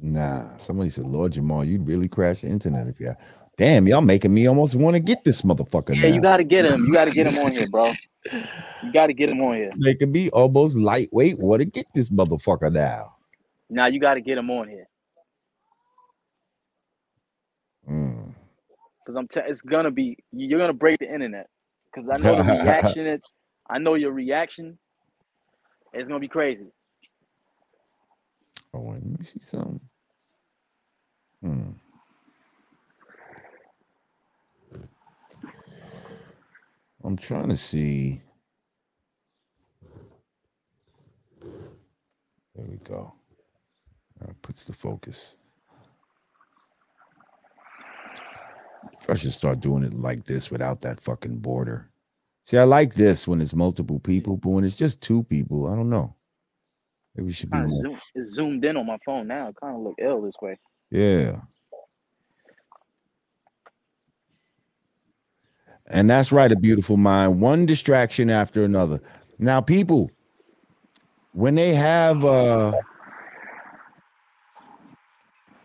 Nah, 0.00 0.56
somebody 0.58 0.90
said, 0.90 1.06
Lord 1.06 1.32
Jamar, 1.32 1.66
you'd 1.66 1.86
really 1.86 2.08
crash 2.08 2.42
the 2.42 2.48
internet 2.48 2.86
if 2.86 3.00
you 3.00 3.14
damn, 3.58 3.86
y'all 3.86 4.00
making 4.00 4.32
me 4.32 4.46
almost 4.46 4.74
want 4.74 4.94
to 4.94 5.00
get 5.00 5.24
this 5.24 5.42
motherfucker. 5.42 5.94
Yeah, 5.94 6.06
you 6.06 6.22
gotta 6.22 6.44
get 6.44 6.64
him. 6.64 6.82
You 6.86 6.94
gotta 6.94 7.10
get 7.10 7.26
him 7.26 7.38
on 7.44 7.52
here, 7.52 7.66
bro. 7.66 7.92
You 8.80 8.92
gotta 8.92 9.12
get 9.12 9.28
him 9.28 9.40
on 9.40 9.56
here. 9.56 9.72
making 9.76 10.12
be 10.12 10.30
almost 10.30 10.76
lightweight 10.76 11.36
want 11.40 11.60
to 11.60 11.64
get 11.64 11.86
this 11.96 12.10
motherfucker 12.10 12.72
now. 12.72 13.16
Now 13.68 13.86
you 13.86 13.98
gotta 13.98 14.20
get 14.20 14.38
him 14.38 14.50
on 14.50 14.68
here. 14.68 14.86
Mm. 17.90 18.34
Cause 19.04 19.16
I'm 19.16 19.26
t- 19.26 19.40
it's 19.44 19.62
gonna 19.62 19.90
be 19.90 20.16
you're 20.30 20.60
gonna 20.60 20.72
break 20.72 21.00
the 21.00 21.12
internet. 21.12 21.48
Cause 21.92 22.06
I 22.08 22.18
know 22.18 22.36
the 22.36 22.44
reaction 22.44 23.06
it's 23.06 23.32
I 23.68 23.78
know 23.78 23.94
your 23.94 24.12
reaction 24.12 24.78
It's 25.92 26.06
gonna 26.06 26.20
be 26.20 26.28
crazy. 26.28 26.66
Oh, 28.72 28.80
wait, 28.80 29.02
let 29.04 29.18
me 29.18 29.24
see 29.24 29.40
something. 29.42 29.80
Hmm. 31.42 31.70
I'm 37.04 37.16
trying 37.16 37.48
to 37.48 37.56
see. 37.56 38.20
There 41.40 42.66
we 42.66 42.76
go. 42.78 43.12
That 44.20 44.40
puts 44.42 44.64
the 44.64 44.72
focus. 44.72 45.36
I 49.08 49.14
should 49.14 49.32
start 49.32 49.60
doing 49.60 49.84
it 49.84 49.94
like 49.94 50.26
this 50.26 50.50
without 50.50 50.80
that 50.80 51.00
fucking 51.00 51.38
border. 51.38 51.88
See, 52.44 52.58
I 52.58 52.64
like 52.64 52.94
this 52.94 53.28
when 53.28 53.40
it's 53.40 53.54
multiple 53.54 54.00
people, 54.00 54.36
but 54.36 54.50
when 54.50 54.64
it's 54.64 54.76
just 54.76 55.00
two 55.00 55.22
people, 55.24 55.66
I 55.66 55.76
don't 55.76 55.90
know. 55.90 56.14
Maybe 57.14 57.26
we 57.26 57.32
should 57.32 57.50
be 57.50 57.58
more. 57.58 57.68
zoom, 57.68 57.98
it's 58.14 58.32
zoomed 58.32 58.64
in 58.64 58.76
on 58.76 58.86
my 58.86 58.98
phone 59.04 59.28
now. 59.28 59.48
It 59.48 59.56
kind 59.60 59.76
of 59.76 59.82
look 59.82 59.94
ill 59.98 60.22
this 60.22 60.34
way. 60.42 60.58
Yeah. 60.90 61.40
And 65.88 66.08
that's 66.08 66.32
right, 66.32 66.52
a 66.52 66.56
beautiful 66.56 66.96
mind. 66.96 67.40
One 67.40 67.66
distraction 67.66 68.30
after 68.30 68.62
another. 68.62 69.00
Now, 69.38 69.60
people, 69.60 70.10
when 71.32 71.54
they 71.54 71.74
have 71.74 72.24
uh 72.24 72.72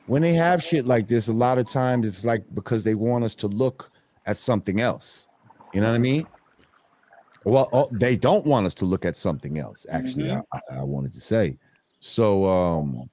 when 0.06 0.22
they 0.22 0.34
have 0.34 0.62
shit 0.62 0.86
like 0.86 1.08
this, 1.08 1.28
a 1.28 1.34
lot 1.34 1.58
of 1.58 1.66
times 1.66 2.08
it's 2.08 2.26
like 2.26 2.44
because 2.54 2.84
they 2.84 2.95
want 2.95 3.24
us 3.24 3.36
to 3.36 3.48
look 3.48 3.90
at 4.26 4.38
something 4.38 4.80
else. 4.80 5.28
You 5.74 5.82
know 5.82 5.88
what 5.88 5.95
I 5.95 6.00
mean? 6.00 6.28
Well, 7.45 7.70
oh, 7.74 7.90
they 7.91 8.16
don't 8.16 8.45
want 8.45 8.66
us 8.66 8.76
to 8.76 8.86
look 8.86 9.06
at 9.06 9.18
something 9.18 9.58
else. 9.58 9.86
Actually, 9.90 10.32
I, 10.32 10.41
I, 10.54 10.60
I 10.80 10.84
wanted 10.84 11.14
to 11.14 11.22
say. 11.22 11.58
So, 12.00 12.45
um, 12.45 13.10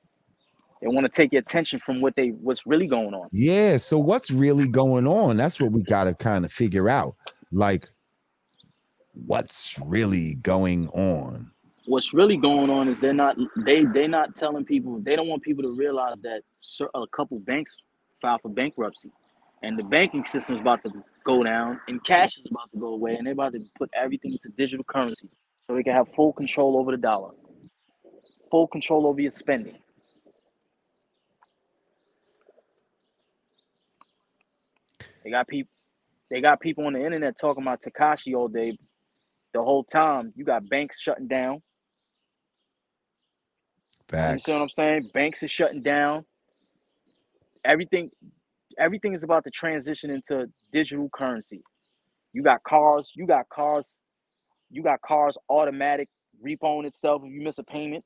They 0.81 0.89
want 0.89 1.05
to 1.05 1.11
take 1.11 1.33
your 1.33 1.41
attention 1.41 1.79
from 1.79 2.01
what 2.01 2.17
they 2.17 2.29
what's 2.29 2.67
really 2.67 2.87
going 2.87 3.13
on. 3.13 3.29
Yeah. 3.33 3.77
So 3.77 3.99
what's 3.99 4.31
really 4.31 4.67
going 4.67 5.07
on? 5.07 5.37
That's 5.37 5.61
what 5.61 5.73
we 5.73 5.83
got 5.83 6.05
to 6.05 6.15
kind 6.15 6.45
of 6.45 6.53
figure 6.53 6.89
out. 6.89 7.17
Like, 7.53 7.89
what's 9.27 9.79
really 9.85 10.35
going 10.37 10.89
on? 10.89 11.51
What's 11.87 12.15
really 12.15 12.37
going 12.37 12.71
on 12.71 12.89
is 12.89 13.01
they're 13.01 13.13
not 13.13 13.37
they 13.65 13.85
they're 13.85 14.09
not 14.09 14.37
telling 14.37 14.65
people 14.65 15.01
they 15.01 15.17
don't 15.17 15.29
want 15.29 15.43
people 15.43 15.63
to 15.65 15.77
realize 15.77 16.17
that 16.23 16.43
a 16.95 17.07
couple 17.09 17.39
banks 17.41 17.77
filed 18.23 18.43
for 18.43 18.49
bankruptcy, 18.49 19.11
and 19.63 19.79
the 19.79 19.83
banking 19.83 20.25
system 20.25 20.55
is 20.55 20.61
about 20.61 20.83
to 20.85 20.91
go 21.25 21.43
down, 21.43 21.81
and 21.89 22.05
cash 22.05 22.39
is 22.39 22.47
about 22.51 22.71
to 22.73 22.79
go 22.79 22.89
away, 22.89 23.17
and 23.17 23.27
they're 23.27 23.33
about 23.33 23.53
to 23.53 23.61
put 23.77 23.91
everything 23.95 24.33
into 24.33 24.49
digital 24.57 24.85
currency 24.85 25.29
so 25.67 25.75
they 25.75 25.83
can 25.83 25.95
have 25.95 26.09
full 26.15 26.33
control 26.33 26.79
over 26.79 26.91
the 26.93 26.97
dollar, 26.97 27.31
full 28.51 28.69
control 28.69 29.07
over 29.07 29.21
your 29.21 29.31
spending. 29.31 29.77
They 35.25 35.31
got 35.31 35.49
people. 35.49 35.73
They 36.31 36.41
got 36.41 36.61
people 36.61 36.87
on 36.87 36.95
the 36.95 37.05
internet 37.05 37.39
talking 37.41 37.63
about 37.63 37.83
Tekashi 37.83 38.37
all 38.37 38.49
day. 38.49 38.79
The 39.55 39.63
whole 39.63 39.85
time, 39.85 40.33
you 40.37 40.45
got 40.45 40.69
banks 40.69 41.01
shutting 41.01 41.29
down. 41.29 41.63
Facts. 44.09 44.27
You 44.27 44.39
see 44.39 44.53
what 44.53 44.63
I'm 44.63 44.71
saying? 44.71 45.11
Banks 45.15 45.43
is 45.43 45.51
shutting 45.51 45.83
down. 45.83 46.25
Everything, 47.65 48.11
everything 48.79 49.15
is 49.15 49.25
about 49.25 49.45
to 49.45 49.51
transition 49.51 50.11
into 50.11 50.47
digital 50.73 51.11
currency. 51.15 51.63
You 52.33 52.43
got 52.43 52.63
cars. 52.65 53.11
You 53.17 53.27
got 53.27 53.49
cars. 53.51 53.97
You 54.71 54.83
got 54.83 55.01
cars 55.03 55.37
automatic 55.49 56.09
repoing 56.45 56.87
itself 56.87 57.23
if 57.25 57.33
you 57.33 57.43
miss 57.43 57.59
a 57.59 57.65
payment. 57.65 58.05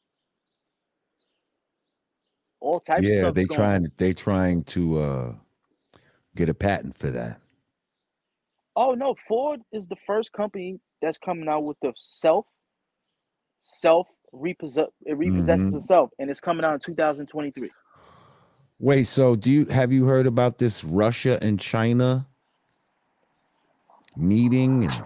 All 2.60 2.80
types 2.80 3.10
of 3.10 3.16
Yeah, 3.16 3.16
stuff. 3.16 3.34
they 3.34 3.46
going 3.46 3.70
trying 3.70 3.90
they 3.98 4.12
trying 4.14 4.64
to 4.66 4.98
uh 4.98 5.34
get 6.36 6.48
a 6.48 6.54
patent 6.54 6.98
for 6.98 7.10
that. 7.10 7.40
Oh 8.76 8.94
no, 8.94 9.14
Ford 9.28 9.60
is 9.72 9.86
the 9.88 9.96
first 10.06 10.32
company 10.32 10.80
that's 11.02 11.18
coming 11.18 11.48
out 11.48 11.64
with 11.64 11.76
the 11.82 11.92
self 11.98 12.46
self 13.62 14.08
repossess 14.32 14.88
it 15.06 15.18
repossesses 15.18 15.72
Mhm. 15.72 15.76
itself 15.76 16.10
and 16.18 16.30
it's 16.30 16.40
coming 16.40 16.64
out 16.64 16.74
in 16.74 16.80
2023. 16.80 17.70
Wait, 18.80 19.04
so 19.04 19.36
do 19.36 19.50
you 19.50 19.64
have 19.66 19.92
you 19.92 20.06
heard 20.06 20.26
about 20.26 20.58
this 20.58 20.84
Russia 20.84 21.38
and 21.42 21.60
China 21.60 22.26
meeting? 24.16 24.84
And 24.84 25.04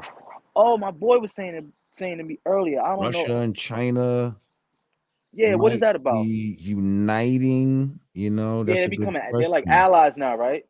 Oh, 0.57 0.77
my 0.79 0.91
boy 0.91 1.19
was 1.19 1.35
saying 1.35 1.55
it 1.55 1.65
saying 1.93 2.19
to 2.19 2.25
me 2.25 2.39
earlier. 2.47 2.81
I 2.83 2.97
don't 2.97 3.03
Russia 3.05 3.13
know. 3.13 3.43
and 3.43 3.57
China 3.57 4.37
Yeah, 5.33 5.55
what 5.57 5.73
is 5.73 5.81
that 5.81 5.97
about? 5.97 6.29
uniting, 6.59 8.01
you 8.15 8.31
know. 8.31 8.65
Yeah, 8.65 8.81
they're 8.81 8.89
becoming 8.89 9.23
they're 9.39 9.49
like 9.49 9.67
allies 9.69 10.17
now, 10.17 10.37
right? 10.37 10.65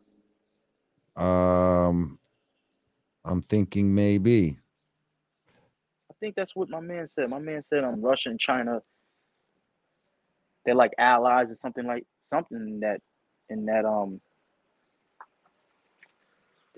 Um 1.18 2.18
I'm 3.24 3.42
thinking 3.42 3.94
maybe. 3.94 4.58
I 6.10 6.14
think 6.20 6.34
that's 6.34 6.56
what 6.56 6.70
my 6.70 6.80
man 6.80 7.06
said. 7.08 7.28
My 7.28 7.38
man 7.38 7.62
said 7.62 7.84
um 7.84 8.00
Russia 8.00 8.30
and 8.30 8.40
China 8.40 8.80
they're 10.64 10.74
like 10.74 10.92
allies 10.98 11.50
or 11.50 11.56
something 11.56 11.86
like 11.86 12.04
something 12.28 12.80
that 12.80 13.00
in 13.48 13.64
that 13.66 13.84
um 13.86 14.20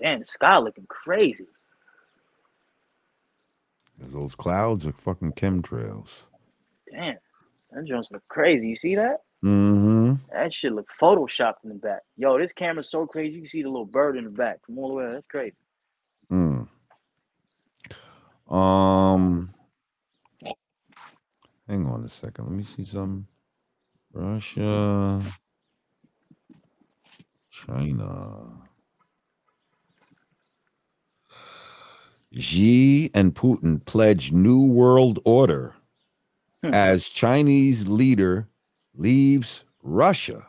damn 0.01 0.21
the 0.21 0.25
sky 0.25 0.57
looking 0.57 0.85
crazy. 0.87 1.45
Those 3.99 4.33
clouds 4.35 4.85
are 4.87 4.93
fucking 4.93 5.33
chemtrails. 5.33 6.07
Damn, 6.91 7.17
that 7.71 7.85
joint's 7.85 8.09
look 8.11 8.23
crazy. 8.29 8.67
You 8.67 8.75
see 8.75 8.95
that? 8.95 9.17
Mm-hmm. 9.43 10.13
That 10.31 10.53
shit 10.53 10.73
look 10.73 10.89
photoshopped 11.01 11.63
in 11.63 11.69
the 11.69 11.75
back. 11.75 12.01
Yo, 12.15 12.37
this 12.37 12.53
camera's 12.53 12.91
so 12.91 13.07
crazy. 13.07 13.33
You 13.35 13.41
can 13.41 13.49
see 13.49 13.63
the 13.63 13.69
little 13.69 13.85
bird 13.85 14.17
in 14.17 14.25
the 14.25 14.29
back 14.29 14.63
from 14.65 14.77
all 14.77 14.89
the 14.89 14.93
way. 14.95 15.11
That's 15.11 15.25
crazy. 15.27 15.55
Mm. 16.31 16.67
Um 18.49 19.53
hang 21.67 21.85
on 21.87 22.03
a 22.03 22.09
second. 22.09 22.45
Let 22.45 22.53
me 22.53 22.63
see 22.63 22.85
some 22.85 23.27
Russia 24.13 25.33
China. 27.49 28.47
Xi 32.33 33.09
and 33.13 33.35
Putin 33.35 33.83
pledge 33.85 34.31
new 34.31 34.65
world 34.65 35.19
order 35.25 35.75
Hmm. 36.63 36.73
as 36.75 37.09
Chinese 37.09 37.87
leader 37.87 38.47
leaves 38.95 39.63
Russia. 39.83 40.47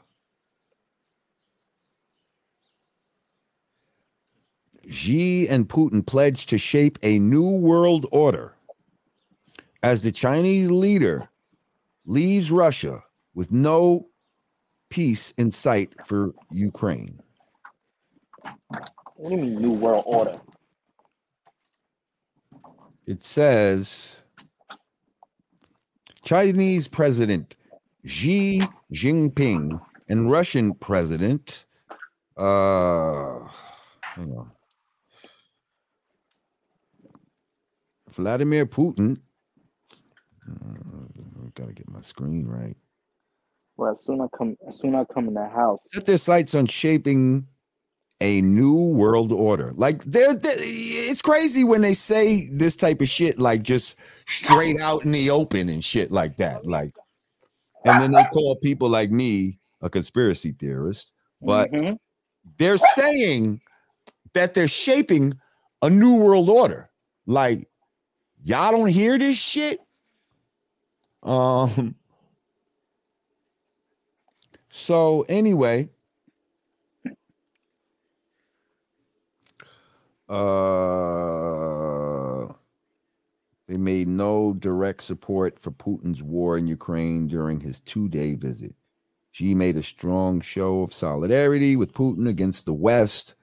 Xi 4.90 5.48
and 5.48 5.68
Putin 5.68 6.04
pledged 6.04 6.48
to 6.48 6.58
shape 6.58 6.98
a 7.02 7.18
new 7.18 7.56
world 7.58 8.06
order 8.10 8.54
as 9.82 10.02
the 10.02 10.12
Chinese 10.12 10.70
leader 10.70 11.28
leaves 12.04 12.50
Russia 12.50 13.02
with 13.34 13.52
no 13.52 14.08
peace 14.90 15.32
in 15.38 15.50
sight 15.50 15.94
for 16.04 16.32
Ukraine. 16.50 17.20
What 18.68 19.30
do 19.30 19.36
you 19.36 19.42
mean 19.42 19.62
new 19.62 19.72
world 19.72 20.04
order? 20.06 20.40
It 23.06 23.22
says 23.22 24.24
Chinese 26.22 26.88
President 26.88 27.56
Xi 28.04 28.62
Jinping 28.92 29.80
and 30.08 30.30
Russian 30.30 30.74
President 30.74 31.66
uh 32.36 33.38
hang 34.00 34.32
on. 34.36 34.50
Vladimir 38.10 38.66
Putin. 38.66 39.20
Uh, 40.50 40.72
gotta 41.54 41.72
get 41.72 41.88
my 41.90 42.00
screen 42.00 42.46
right. 42.48 42.76
Well, 43.76 43.92
as 43.92 44.04
soon 44.04 44.20
I 44.20 44.26
come, 44.36 44.56
as 44.68 44.78
soon 44.78 44.94
I 44.94 45.04
come 45.12 45.28
in 45.28 45.34
the 45.34 45.48
house, 45.48 45.80
Set 45.92 46.06
their 46.06 46.18
sights 46.18 46.54
on 46.54 46.66
shaping 46.66 47.46
a 48.20 48.40
new 48.40 48.74
world 48.74 49.32
order. 49.32 49.72
Like 49.74 50.04
they're, 50.04 50.34
they 50.34 50.50
it's 50.50 51.22
crazy 51.22 51.64
when 51.64 51.80
they 51.80 51.94
say 51.94 52.48
this 52.52 52.76
type 52.76 53.00
of 53.00 53.08
shit, 53.08 53.38
like 53.38 53.62
just 53.62 53.96
straight 54.26 54.80
out 54.80 55.04
in 55.04 55.12
the 55.12 55.30
open 55.30 55.68
and 55.68 55.84
shit 55.84 56.10
like 56.10 56.36
that. 56.36 56.66
Like, 56.66 56.94
and 57.84 58.00
then 58.00 58.10
they 58.10 58.24
call 58.32 58.56
people 58.56 58.88
like 58.88 59.10
me 59.10 59.58
a 59.80 59.90
conspiracy 59.90 60.52
theorist, 60.52 61.12
but 61.40 61.70
Mhm. 61.72 61.98
they're 62.58 62.78
saying 62.78 63.60
that 64.34 64.54
they're 64.54 64.68
shaping 64.68 65.34
a 65.82 65.90
new 65.90 66.14
world 66.14 66.48
order. 66.48 66.90
Like, 67.26 67.68
y'all 68.44 68.72
don't 68.72 68.88
hear 68.88 69.18
this 69.18 69.36
shit. 69.36 69.80
Um. 71.22 71.94
So 74.70 75.22
anyway, 75.28 75.88
uh, 80.28 81.31
they 83.68 83.76
made 83.76 84.08
no 84.08 84.54
direct 84.54 85.02
support 85.02 85.58
for 85.58 85.70
Putin's 85.70 86.22
war 86.22 86.58
in 86.58 86.66
Ukraine 86.66 87.26
during 87.26 87.60
his 87.60 87.80
two-day 87.80 88.34
visit. 88.34 88.74
Xi 89.32 89.54
made 89.54 89.76
a 89.76 89.82
strong 89.82 90.40
show 90.40 90.82
of 90.82 90.92
solidarity 90.92 91.76
with 91.76 91.94
Putin 91.94 92.28
against 92.28 92.66
the 92.66 92.74
West, 92.74 93.34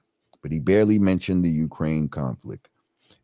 but 0.42 0.52
he 0.52 0.60
barely 0.60 1.00
mentioned 1.00 1.44
the 1.44 1.50
Ukraine 1.50 2.08
conflict 2.08 2.70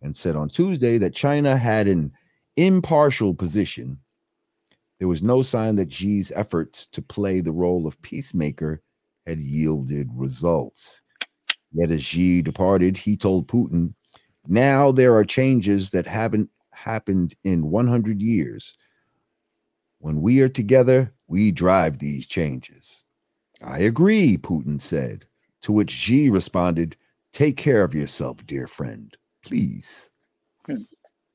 and 0.01 0.15
said 0.15 0.35
on 0.35 0.49
Tuesday 0.49 0.97
that 0.97 1.13
China 1.13 1.57
had 1.57 1.87
an 1.87 2.11
impartial 2.57 3.33
position. 3.33 3.99
There 4.99 5.07
was 5.07 5.21
no 5.21 5.41
sign 5.41 5.75
that 5.75 5.93
Xi's 5.93 6.31
efforts 6.35 6.87
to 6.87 7.01
play 7.01 7.41
the 7.41 7.51
role 7.51 7.85
of 7.85 8.01
peacemaker 8.01 8.81
had 9.27 9.39
yielded 9.39 10.09
results. 10.13 11.01
Yet 11.71 11.91
as 11.91 12.03
Xi 12.03 12.41
departed, 12.41 12.97
he 12.97 13.17
told 13.17 13.47
Putin, 13.47 13.93
now 14.47 14.91
there 14.91 15.15
are 15.15 15.25
changes 15.25 15.89
that 15.89 16.07
haven't 16.07 16.49
happened 16.75 17.35
in 17.43 17.69
100 17.69 18.21
years. 18.21 18.75
When 19.99 20.21
we 20.21 20.41
are 20.41 20.49
together, 20.49 21.13
we 21.27 21.51
drive 21.51 21.99
these 21.99 22.27
changes. 22.27 23.03
I 23.63 23.79
agree, 23.79 24.37
Putin 24.37 24.79
said, 24.81 25.25
to 25.61 25.71
which 25.71 25.91
Xi 25.91 26.29
responded, 26.29 26.95
Take 27.31 27.57
care 27.57 27.83
of 27.83 27.93
yourself, 27.93 28.45
dear 28.45 28.67
friend, 28.67 29.15
please. 29.43 30.09
Hmm. 30.65 30.83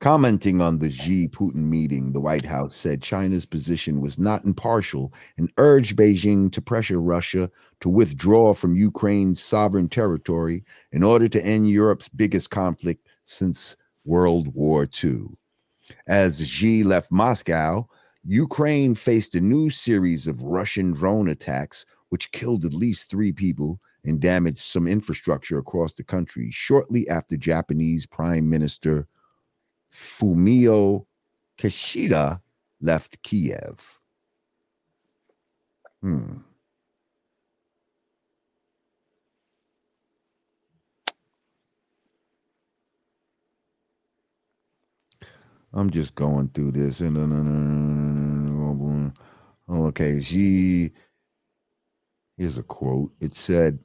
Commenting 0.01 0.63
on 0.63 0.79
the 0.79 0.91
Xi 0.91 1.29
Putin 1.29 1.69
meeting, 1.69 2.13
the 2.13 2.21
White 2.21 2.47
House 2.47 2.75
said 2.75 3.03
China's 3.03 3.45
position 3.45 4.01
was 4.01 4.19
not 4.19 4.47
impartial 4.47 5.13
and 5.37 5.53
urged 5.59 5.95
Beijing 5.95 6.51
to 6.53 6.63
pressure 6.63 7.03
Russia 7.03 7.51
to 7.81 7.91
withdraw 7.91 8.55
from 8.55 8.77
Ukraine's 8.77 9.43
sovereign 9.43 9.91
territory 9.91 10.65
in 10.93 11.03
order 11.03 11.29
to 11.29 11.45
end 11.45 11.69
Europe's 11.69 12.09
biggest 12.09 12.49
conflict 12.49 13.09
since 13.25 13.77
World 14.05 14.55
War 14.55 14.87
II. 15.03 15.27
As 16.07 16.47
Xi 16.47 16.85
left 16.85 17.11
Moscow, 17.11 17.89
Ukraine 18.25 18.95
faced 18.95 19.35
a 19.35 19.41
new 19.41 19.71
series 19.71 20.27
of 20.27 20.43
Russian 20.43 20.93
drone 20.93 21.29
attacks, 21.29 21.85
which 22.11 22.33
killed 22.33 22.65
at 22.65 22.75
least 22.75 23.11
three 23.11 23.33
people 23.33 23.81
and 24.05 24.21
damaged 24.21 24.59
some 24.59 24.87
infrastructure 24.87 25.59
across 25.59 25.95
the 25.95 26.05
country 26.05 26.51
shortly 26.51 27.09
after 27.09 27.37
Japanese 27.37 28.07
Prime 28.07 28.49
Minister 28.49 29.07
Fumio 29.93 31.07
Kishida 31.59 32.41
left 32.81 33.23
Kiev. 33.23 33.99
Hmm. 36.03 36.39
I'm 45.73 45.91
just 45.91 46.15
going 46.17 46.49
through 46.51 46.73
this. 46.73 47.01
Uh, 47.01 47.07
uh, 47.07 47.11
uh, 49.73 49.87
okay, 49.89 50.21
she 50.23 50.91
here's 52.37 52.59
a 52.59 52.63
quote. 52.63 53.13
It 53.21 53.33
said, 53.35 53.79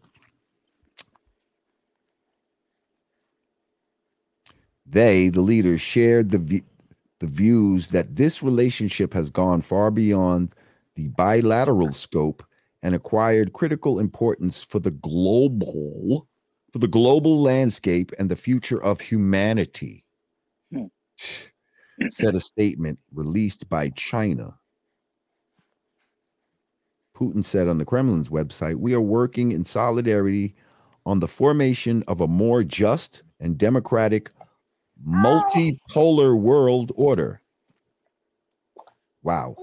They, 4.85 5.29
the 5.29 5.41
leaders, 5.41 5.81
shared 5.81 6.29
the 6.31 6.37
v- 6.39 6.63
the 7.19 7.27
views 7.27 7.89
that 7.89 8.15
this 8.15 8.43
relationship 8.43 9.13
has 9.13 9.29
gone 9.29 9.61
far 9.61 9.89
beyond 9.91 10.53
the 10.95 11.07
bilateral 11.09 11.93
scope 11.93 12.43
and 12.83 12.93
acquired 12.93 13.53
critical 13.53 13.99
importance 13.99 14.61
for 14.63 14.79
the 14.79 14.91
global 14.91 16.27
for 16.73 16.79
the 16.79 16.87
global 16.87 17.41
landscape 17.41 18.11
and 18.19 18.29
the 18.29 18.35
future 18.35 18.81
of 18.83 18.99
humanity. 19.01 20.03
Hmm. 20.73 20.85
Said 22.09 22.35
a 22.35 22.39
statement 22.39 22.99
released 23.13 23.69
by 23.69 23.89
China. 23.89 24.57
Putin 27.15 27.43
said 27.43 27.67
on 27.67 27.77
the 27.77 27.85
Kremlin's 27.85 28.29
website, 28.29 28.75
We 28.75 28.93
are 28.93 29.01
working 29.01 29.53
in 29.53 29.63
solidarity 29.63 30.55
on 31.05 31.19
the 31.19 31.27
formation 31.27 32.03
of 32.07 32.21
a 32.21 32.27
more 32.27 32.63
just 32.63 33.23
and 33.39 33.57
democratic 33.57 34.31
multipolar 35.07 36.37
world 36.37 36.91
order. 36.95 37.41
Wow. 39.23 39.55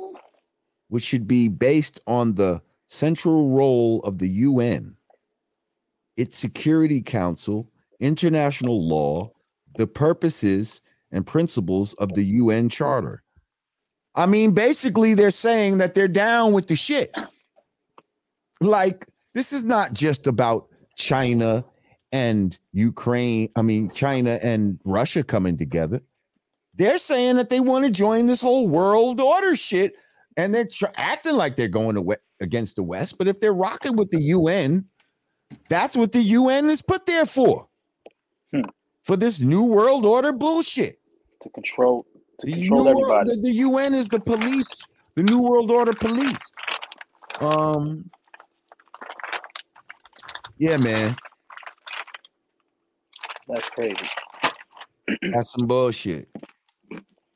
Which 0.89 1.05
should 1.05 1.27
be 1.27 1.49
based 1.49 2.01
on 2.07 2.35
the 2.35 2.63
central 2.87 3.51
role 3.51 4.01
of 4.01 4.19
the 4.19 4.29
UN, 4.29 4.97
its 6.17 6.37
Security 6.37 7.01
Council, 7.03 7.71
international 8.01 8.87
law, 8.87 9.33
the 9.77 9.87
purposes 9.87 10.83
and 11.13 11.27
principles 11.27 11.95
of 11.95 12.13
the 12.15 12.25
UN 12.25 12.69
Charter. 12.69 13.23
I 14.15 14.27
mean, 14.27 14.53
basically, 14.53 15.15
they're 15.15 15.31
saying 15.31 15.79
that 15.79 15.95
they're 15.95 16.09
down 16.09 16.53
with 16.53 16.67
the 16.67 16.77
shit. 16.77 17.17
Like, 18.61 19.07
this 19.35 19.53
is 19.53 19.65
not 19.65 19.95
just 19.95 20.27
about 20.27 20.69
China 20.97 21.65
and 22.13 22.59
Ukraine, 22.73 23.49
I 23.57 23.63
mean, 23.63 23.91
China 23.91 24.39
and 24.43 24.79
Russia 24.85 25.23
coming 25.23 25.57
together. 25.57 26.01
They're 26.75 26.99
saying 26.99 27.37
that 27.37 27.49
they 27.49 27.61
want 27.61 27.85
to 27.85 27.91
join 27.91 28.27
this 28.27 28.41
whole 28.41 28.69
world 28.69 29.21
order 29.21 29.57
shit, 29.57 29.95
and 30.37 30.55
they're 30.55 30.67
tr- 30.67 30.87
acting 30.97 31.37
like 31.37 31.57
they're 31.57 31.69
going 31.69 32.03
we- 32.05 32.17
against 32.41 32.77
the 32.77 32.83
West. 32.83 33.17
But 33.17 33.29
if 33.29 33.41
they're 33.41 33.55
rocking 33.55 33.97
with 33.97 34.11
the 34.11 34.21
UN, 34.21 34.87
that's 35.69 35.97
what 35.97 36.13
the 36.13 36.21
UN 36.21 36.69
is 36.69 36.83
put 36.83 37.07
there 37.07 37.27
for. 37.27 37.67
Hmm. 38.53 38.63
For 39.03 39.17
this 39.17 39.41
new 39.41 39.63
world 39.65 40.05
order 40.05 40.33
bullshit. 40.33 41.01
To 41.43 41.51
control 41.51 42.07
to 42.41 42.47
The, 42.47 42.53
control 42.55 42.85
world- 42.85 42.99
everybody. 43.11 43.31
the, 43.37 43.43
the 43.43 43.53
UN 43.67 43.95
is 43.95 44.09
the 44.09 44.21
police, 44.21 44.87
the 45.17 45.23
new 45.23 45.41
world 45.41 45.71
order 45.71 45.93
police. 45.93 46.55
Um, 47.41 48.11
yeah, 50.59 50.77
man, 50.77 51.15
That's 53.49 53.69
crazy. 53.71 54.07
that's 55.33 55.53
some 55.53 55.67
bullshit. 55.67 56.29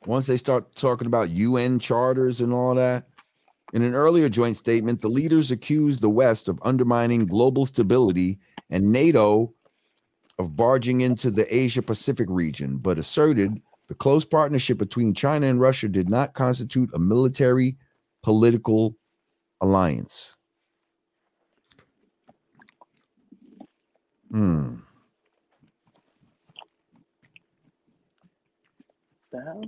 Once 0.06 0.26
they 0.26 0.36
start 0.36 0.72
talking 0.76 1.08
about 1.08 1.30
UN 1.30 1.78
charters 1.80 2.40
and 2.40 2.52
all 2.52 2.74
that, 2.76 3.08
in 3.72 3.82
an 3.82 3.94
earlier 3.96 4.28
joint 4.28 4.56
statement, 4.56 5.00
the 5.02 5.08
leaders 5.08 5.50
accused 5.50 6.00
the 6.00 6.08
West 6.08 6.46
of 6.48 6.60
undermining 6.62 7.26
global 7.26 7.66
stability 7.66 8.38
and 8.70 8.92
NATO 8.92 9.52
of 10.38 10.54
barging 10.56 11.00
into 11.00 11.30
the 11.32 11.52
Asia 11.54 11.82
Pacific 11.82 12.26
region, 12.30 12.78
but 12.78 12.98
asserted 12.98 13.60
the 13.88 13.94
close 13.94 14.24
partnership 14.24 14.78
between 14.78 15.14
China 15.14 15.46
and 15.46 15.60
Russia 15.60 15.88
did 15.88 16.10
not 16.10 16.34
constitute 16.34 16.90
a 16.94 16.98
military 16.98 17.76
political 18.22 18.96
alliance. 19.60 20.36
Hmm. 24.30 24.76
The 29.30 29.42
hell? 29.42 29.64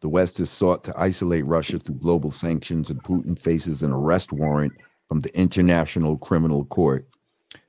The 0.00 0.08
West 0.10 0.36
has 0.36 0.50
sought 0.50 0.84
to 0.84 0.94
isolate 0.98 1.46
Russia 1.46 1.78
through 1.78 1.94
global 1.94 2.30
sanctions, 2.30 2.90
and 2.90 3.02
Putin 3.02 3.38
faces 3.38 3.82
an 3.82 3.90
arrest 3.90 4.32
warrant 4.32 4.74
from 5.08 5.20
the 5.20 5.34
International 5.38 6.18
Criminal 6.18 6.66
Court. 6.66 7.08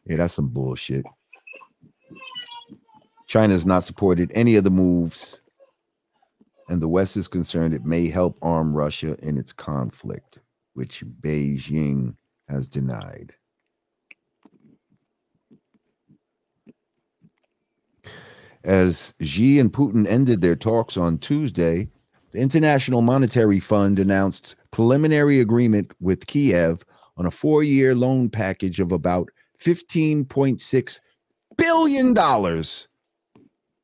Yeah, 0.06 0.18
that's 0.18 0.36
some 0.36 0.50
bullshit. 0.50 1.06
China 3.28 3.54
has 3.54 3.66
not 3.66 3.84
supported 3.84 4.32
any 4.34 4.56
of 4.56 4.64
the 4.64 4.70
moves, 4.70 5.42
and 6.70 6.82
the 6.82 6.88
West 6.88 7.18
is 7.18 7.28
concerned 7.28 7.74
it 7.74 7.86
may 7.86 8.08
help 8.08 8.38
arm 8.42 8.76
Russia 8.76 9.18
in 9.24 9.38
its 9.38 9.52
conflict, 9.52 10.40
which 10.74 11.04
Beijing 11.22 12.16
has 12.48 12.68
denied. 12.68 13.34
As 18.64 19.14
Xi 19.22 19.60
and 19.60 19.72
Putin 19.72 20.08
ended 20.08 20.42
their 20.42 20.56
talks 20.56 20.98
on 20.98 21.20
Tuesday, 21.20 21.88
the 22.32 22.40
International 22.40 23.02
Monetary 23.02 23.60
Fund 23.60 24.00
announced 24.00 24.56
preliminary 24.72 25.40
agreement 25.40 25.92
with 26.00 26.28
Kiev 26.28 26.84
on 27.18 27.26
a 27.26 27.32
four-year 27.32 27.96
loan 27.96 28.30
package 28.30 28.80
of 28.80 28.92
about 28.92 29.30
$15.6 29.60 31.00
billion 31.58 32.14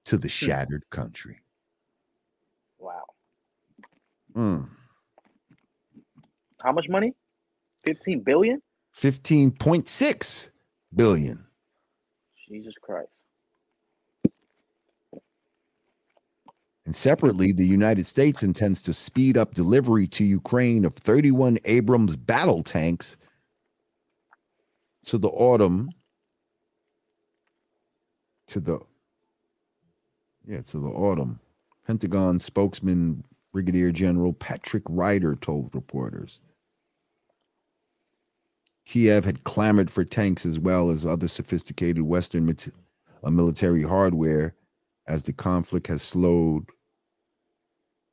to 0.05 0.17
the 0.17 0.29
shattered 0.29 0.83
country. 0.89 1.41
Wow. 2.79 3.03
Hmm. 4.33 4.61
How 6.61 6.71
much 6.71 6.87
money? 6.89 7.13
15 7.85 8.21
billion? 8.21 8.61
15.6 8.95 10.49
billion. 10.95 11.45
Jesus 12.47 12.73
Christ. 12.81 13.09
And 16.85 16.95
separately, 16.95 17.51
the 17.51 17.65
United 17.65 18.05
States 18.05 18.43
intends 18.43 18.81
to 18.81 18.93
speed 18.93 19.37
up 19.37 19.53
delivery 19.53 20.07
to 20.07 20.25
Ukraine 20.25 20.83
of 20.83 20.95
31 20.95 21.59
Abrams 21.65 22.15
battle 22.15 22.63
tanks 22.63 23.17
to 25.05 25.17
the 25.17 25.29
autumn. 25.29 25.89
To 28.47 28.59
the 28.59 28.79
yeah, 30.45 30.61
to 30.61 30.79
the 30.79 30.89
autumn. 30.89 31.39
Pentagon 31.85 32.39
spokesman 32.39 33.23
Brigadier 33.51 33.91
General 33.91 34.33
Patrick 34.33 34.83
Ryder 34.87 35.35
told 35.35 35.73
reporters. 35.75 36.39
Kiev 38.85 39.23
had 39.23 39.43
clamored 39.43 39.91
for 39.91 40.03
tanks 40.03 40.45
as 40.45 40.59
well 40.59 40.89
as 40.89 41.05
other 41.05 41.27
sophisticated 41.27 42.01
Western 42.01 42.45
mat- 42.45 42.69
uh, 43.23 43.29
military 43.29 43.83
hardware 43.83 44.55
as 45.07 45.23
the 45.23 45.33
conflict 45.33 45.87
has 45.87 46.01
slowed 46.01 46.65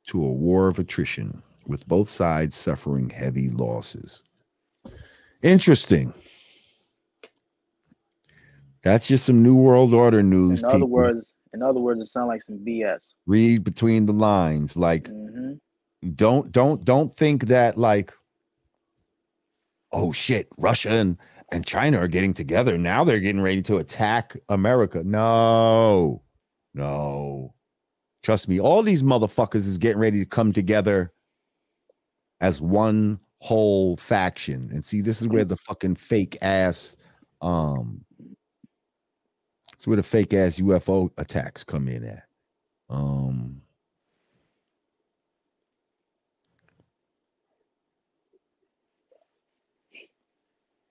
to 0.05 0.23
a 0.23 0.31
war 0.31 0.67
of 0.67 0.79
attrition, 0.79 1.41
with 1.67 1.87
both 1.87 2.09
sides 2.09 2.55
suffering 2.55 3.09
heavy 3.09 3.49
losses. 3.49 4.23
Interesting. 5.41 6.13
That's 8.81 9.07
just 9.07 9.25
some 9.25 9.43
New 9.43 9.55
World 9.55 9.93
Order 9.93 10.23
news. 10.23 10.59
In 10.59 10.65
other 10.65 10.77
people. 10.77 10.89
words, 10.89 11.33
in 11.53 11.61
other 11.61 11.79
words, 11.79 12.01
it 12.01 12.07
sounds 12.07 12.27
like 12.27 12.43
some 12.43 12.59
BS. 12.59 13.13
read 13.25 13.63
between 13.63 14.05
the 14.05 14.13
lines. 14.13 14.75
Like, 14.75 15.07
hmm 15.07 15.53
don't 16.15 16.51
don't 16.51 16.83
don't 16.85 17.13
think 17.15 17.45
that 17.45 17.77
like, 17.77 18.13
oh 19.91 20.11
shit, 20.11 20.47
Russia 20.57 20.91
and 20.91 21.17
and 21.51 21.65
China 21.65 21.97
are 21.97 22.07
getting 22.07 22.33
together. 22.33 22.77
Now 22.77 23.03
they're 23.03 23.19
getting 23.19 23.41
ready 23.41 23.61
to 23.63 23.77
attack 23.77 24.37
America. 24.49 25.03
No, 25.03 26.21
no. 26.73 27.53
Trust 28.23 28.47
me, 28.47 28.59
all 28.59 28.83
these 28.83 29.03
motherfuckers 29.03 29.67
is 29.67 29.77
getting 29.77 29.99
ready 29.99 30.19
to 30.19 30.25
come 30.25 30.53
together 30.53 31.13
as 32.41 32.61
one 32.61 33.19
whole 33.39 33.97
faction. 33.97 34.69
And 34.71 34.83
see, 34.83 35.01
this 35.01 35.21
is 35.21 35.27
where 35.27 35.45
the 35.45 35.57
fucking 35.57 35.95
fake 35.95 36.37
ass 36.41 36.95
um 37.41 38.03
That's 39.79 39.87
where 39.87 39.95
the 39.95 40.03
fake 40.03 40.33
ass 40.33 40.59
UFO 40.59 41.09
attacks 41.17 41.63
come 41.63 41.87
in 41.87 42.03
at. 42.03 42.23
Um, 42.89 43.61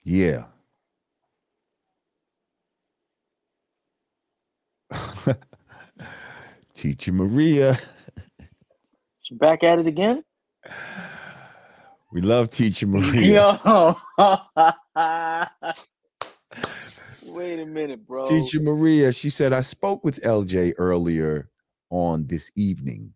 yeah. 0.04 0.44
Teacher 6.72 7.12
Maria. 7.12 7.78
She 9.20 9.34
back 9.34 9.62
at 9.64 9.80
it 9.80 9.86
again? 9.86 10.24
We 12.10 12.22
love 12.22 12.48
Teacher 12.48 12.86
Maria. 12.86 13.60
Yo. 13.68 13.98
Wait 17.28 17.60
a 17.60 17.66
minute, 17.66 18.06
bro. 18.06 18.24
Teacher 18.24 18.60
Maria, 18.60 19.12
she 19.12 19.30
said, 19.30 19.52
I 19.52 19.60
spoke 19.60 20.04
with 20.04 20.22
LJ 20.22 20.74
earlier 20.78 21.50
on 21.90 22.26
this 22.26 22.50
evening. 22.56 23.14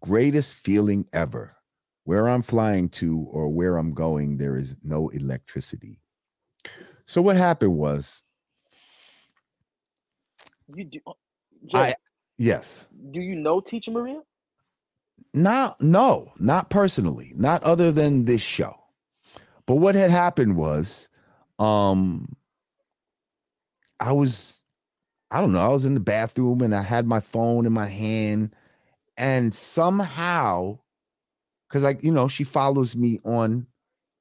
Greatest 0.00 0.54
feeling 0.54 1.06
ever. 1.12 1.56
Where 2.04 2.28
I'm 2.28 2.42
flying 2.42 2.88
to 2.90 3.26
or 3.32 3.48
where 3.48 3.76
I'm 3.76 3.92
going, 3.92 4.36
there 4.36 4.56
is 4.56 4.76
no 4.82 5.08
electricity. 5.08 6.00
So 7.06 7.20
what 7.20 7.36
happened 7.36 7.76
was, 7.76 8.22
You 10.74 10.84
do, 10.84 11.00
uh, 11.06 11.12
Jay, 11.66 11.78
I 11.78 11.94
yes, 12.38 12.88
do 13.12 13.20
you 13.20 13.36
know 13.36 13.60
Teacher 13.60 13.90
Maria? 13.90 14.20
not 15.34 15.80
no, 15.80 16.32
not 16.38 16.70
personally, 16.70 17.32
not 17.36 17.62
other 17.62 17.92
than 17.92 18.24
this 18.24 18.42
show. 18.42 18.74
But 19.66 19.76
what 19.76 19.94
had 19.94 20.10
happened 20.10 20.56
was, 20.56 21.08
um, 21.58 22.36
I 24.00 24.12
was, 24.12 24.64
I 25.30 25.40
don't 25.40 25.52
know, 25.52 25.60
I 25.60 25.68
was 25.68 25.84
in 25.84 25.94
the 25.94 26.00
bathroom 26.00 26.62
and 26.62 26.74
I 26.74 26.82
had 26.82 27.06
my 27.06 27.20
phone 27.20 27.66
in 27.66 27.72
my 27.72 27.86
hand, 27.86 28.54
and 29.16 29.52
somehow, 29.52 30.78
because 31.68 31.84
I, 31.84 31.96
you 32.00 32.12
know, 32.12 32.28
she 32.28 32.44
follows 32.44 32.96
me 32.96 33.18
on 33.24 33.66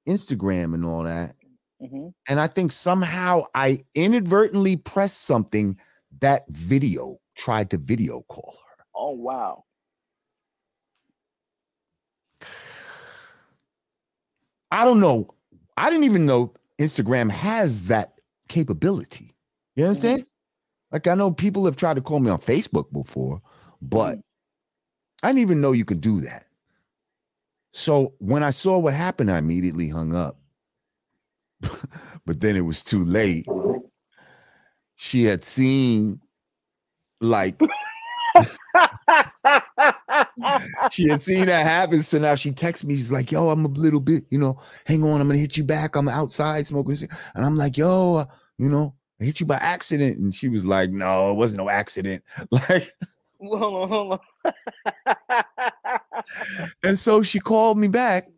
Instagram 0.08 0.74
and 0.74 0.86
all 0.86 1.04
that, 1.04 1.36
hmm 1.82 2.08
and 2.28 2.40
I 2.40 2.48
think 2.48 2.72
somehow 2.72 3.44
I 3.54 3.84
inadvertently 3.94 4.78
pressed 4.78 5.24
something 5.24 5.78
that 6.22 6.46
video 6.50 7.20
tried 7.36 7.70
to 7.72 7.78
video 7.78 8.24
call 8.30 8.58
her. 8.58 8.86
Oh 8.96 9.12
wow. 9.12 9.64
I 14.72 14.84
don't 14.86 15.00
know. 15.00 15.30
I 15.78 15.90
didn't 15.90 16.06
even 16.06 16.26
know 16.26 16.54
Instagram 16.80 17.30
has 17.30 17.88
that 17.88 18.20
capability. 18.48 19.35
You 19.76 19.86
understand? 19.86 20.26
Like 20.92 21.08
I 21.08 21.16
know 21.16 21.32
people 21.32 21.66
have 21.66 21.76
tried 21.76 21.96
to 21.96 22.02
call 22.02 22.20
me 22.20 22.30
on 22.30 22.40
Facebook 22.40 22.92
before, 22.92 23.42
but 23.82 24.20
I 25.22 25.30
didn't 25.30 25.42
even 25.42 25.62
know 25.62 25.72
you 25.72 25.86
could 25.86 26.02
do 26.02 26.22
that. 26.22 26.46
So 27.72 28.14
when 28.20 28.44
I 28.44 28.52
saw 28.52 28.78
what 28.78 28.94
happened, 28.94 29.30
I 29.30 29.38
immediately 29.38 29.90
hung 29.90 30.16
up. 30.16 30.40
but 32.26 32.40
then 32.40 32.56
it 32.56 32.62
was 32.62 32.84
too 32.84 33.04
late. 33.04 33.46
She 34.96 35.24
had 35.24 35.44
seen 35.44 36.22
like 37.20 37.60
she 40.92 41.10
had 41.10 41.22
seen 41.22 41.48
that 41.48 41.66
happen. 41.66 42.04
So 42.04 42.20
now 42.20 42.36
she 42.36 42.52
texts 42.52 42.86
me. 42.86 42.96
She's 42.96 43.12
like, 43.12 43.32
yo, 43.32 43.50
I'm 43.50 43.66
a 43.66 43.70
little 43.70 44.00
bit, 44.00 44.24
you 44.30 44.38
know, 44.38 44.60
hang 44.86 45.04
on, 45.04 45.20
I'm 45.20 45.28
gonna 45.28 45.40
hit 45.40 45.58
you 45.58 45.64
back. 45.64 45.96
I'm 45.96 46.08
outside 46.08 46.68
smoking. 46.68 47.10
And 47.36 47.46
I'm 47.46 47.58
like, 47.58 47.78
yo, 47.78 48.16
uh, 48.16 48.26
you 48.58 48.70
know, 48.70 48.96
I 49.20 49.24
hit 49.24 49.40
you 49.40 49.46
by 49.46 49.56
accident. 49.56 50.18
And 50.18 50.34
she 50.36 50.50
was 50.50 50.66
like, 50.66 50.92
no, 50.92 51.32
it 51.32 51.36
wasn't 51.36 51.60
no 51.60 51.70
accident. 51.70 52.24
Like, 52.52 52.92
hold 53.42 53.64
on, 53.64 53.90
hold 53.90 54.20
on. 54.46 55.44
and 56.84 56.98
so 56.98 57.22
she 57.22 57.40
called 57.40 57.78
me 57.78 57.88
back. 57.88 58.30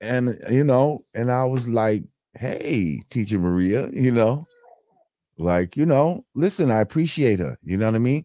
And 0.00 0.38
you 0.50 0.62
know, 0.62 1.04
and 1.14 1.32
I 1.32 1.44
was 1.44 1.68
like, 1.68 2.04
hey, 2.34 3.00
teacher 3.10 3.38
Maria, 3.38 3.88
you 3.92 4.12
know, 4.12 4.46
like, 5.38 5.76
you 5.76 5.86
know, 5.86 6.24
listen, 6.34 6.70
I 6.70 6.80
appreciate 6.80 7.38
her. 7.38 7.58
You 7.62 7.76
know 7.76 7.86
what 7.86 7.94
I 7.94 7.98
mean? 7.98 8.24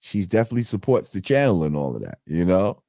She's 0.00 0.26
definitely 0.26 0.64
supports 0.64 1.10
the 1.10 1.20
channel 1.20 1.64
and 1.64 1.76
all 1.76 1.94
of 1.94 2.02
that, 2.02 2.18
you 2.26 2.44
know. 2.44 2.82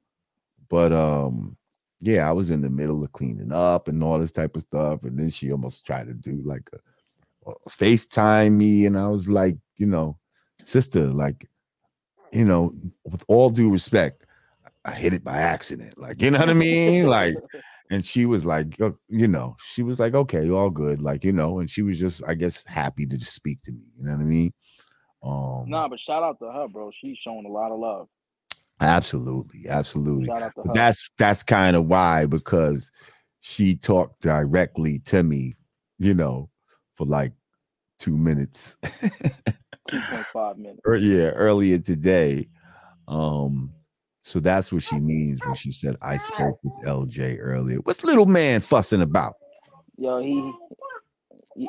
But 0.68 0.92
um, 0.92 1.56
yeah, 2.00 2.28
I 2.28 2.32
was 2.32 2.50
in 2.50 2.60
the 2.60 2.70
middle 2.70 3.02
of 3.02 3.12
cleaning 3.12 3.52
up 3.52 3.88
and 3.88 4.02
all 4.02 4.18
this 4.18 4.32
type 4.32 4.56
of 4.56 4.62
stuff. 4.62 5.04
And 5.04 5.18
then 5.18 5.30
she 5.30 5.52
almost 5.52 5.86
tried 5.86 6.06
to 6.08 6.14
do 6.14 6.42
like 6.44 6.68
a, 6.72 6.76
a 6.76 6.80
FaceTime 7.68 8.52
me. 8.56 8.86
And 8.86 8.96
I 8.98 9.08
was 9.08 9.28
like, 9.28 9.56
you 9.76 9.86
know, 9.86 10.18
sister, 10.62 11.06
like, 11.06 11.48
you 12.32 12.44
know, 12.44 12.72
with 13.04 13.24
all 13.28 13.50
due 13.50 13.70
respect, 13.70 14.24
I 14.84 14.92
hit 14.92 15.14
it 15.14 15.24
by 15.24 15.38
accident. 15.38 15.96
Like, 15.98 16.20
you 16.20 16.30
know 16.30 16.38
what 16.38 16.50
I 16.50 16.54
mean? 16.54 17.06
Like, 17.06 17.36
and 17.90 18.04
she 18.04 18.26
was 18.26 18.44
like, 18.44 18.80
uh, 18.80 18.90
you 19.08 19.28
know, 19.28 19.56
she 19.64 19.82
was 19.82 19.98
like, 19.98 20.14
okay, 20.14 20.50
all 20.50 20.70
good. 20.70 21.00
Like, 21.00 21.24
you 21.24 21.32
know, 21.32 21.60
and 21.60 21.70
she 21.70 21.82
was 21.82 21.98
just, 21.98 22.22
I 22.26 22.34
guess, 22.34 22.64
happy 22.66 23.06
to 23.06 23.16
just 23.16 23.34
speak 23.34 23.62
to 23.62 23.72
me. 23.72 23.84
You 23.94 24.04
know 24.06 24.12
what 24.12 24.20
I 24.20 24.24
mean? 24.24 24.52
Um, 25.22 25.64
nah, 25.70 25.88
but 25.88 26.00
shout 26.00 26.22
out 26.22 26.38
to 26.40 26.50
her, 26.52 26.68
bro. 26.68 26.90
She's 27.00 27.16
showing 27.24 27.46
a 27.46 27.50
lot 27.50 27.72
of 27.72 27.78
love. 27.78 28.08
absolutely, 28.80 29.68
absolutely. 29.68 30.26
Shout 30.26 30.42
out 30.42 30.54
to 30.56 30.62
But 30.64 30.68
her. 30.68 30.72
that's 30.74 31.08
that's 31.18 31.42
kind 31.42 31.76
of 31.76 31.86
why 31.86 32.26
because 32.26 32.90
she 33.40 33.76
talked 33.76 34.20
directly 34.20 34.98
to 35.06 35.22
me, 35.22 35.54
you 35.98 36.14
know, 36.14 36.50
for 36.94 37.06
like 37.06 37.32
two 37.98 38.16
minutes. 38.16 38.76
2.5 39.90 40.56
minutes. 40.56 40.80
Or 40.84 40.96
yeah, 40.96 41.28
earlier 41.30 41.78
today. 41.78 42.48
Um, 43.06 43.72
so 44.22 44.40
that's 44.40 44.72
what 44.72 44.82
she 44.82 44.96
means 44.96 45.40
when 45.44 45.54
she 45.54 45.70
said 45.70 45.96
I 46.00 46.16
spoke 46.16 46.58
with 46.62 46.86
LJ 46.86 47.38
earlier. 47.40 47.78
What's 47.78 48.02
little 48.02 48.26
man 48.26 48.60
fussing 48.60 49.02
about? 49.02 49.34
Yo, 49.98 50.20
he, 50.20 50.52
you, 51.56 51.68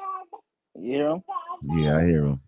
you 0.75 0.81
hear 0.81 1.09
him? 1.09 1.23
Yeah, 1.63 1.97
I 1.97 2.05
hear 2.05 2.21
him. 2.21 2.41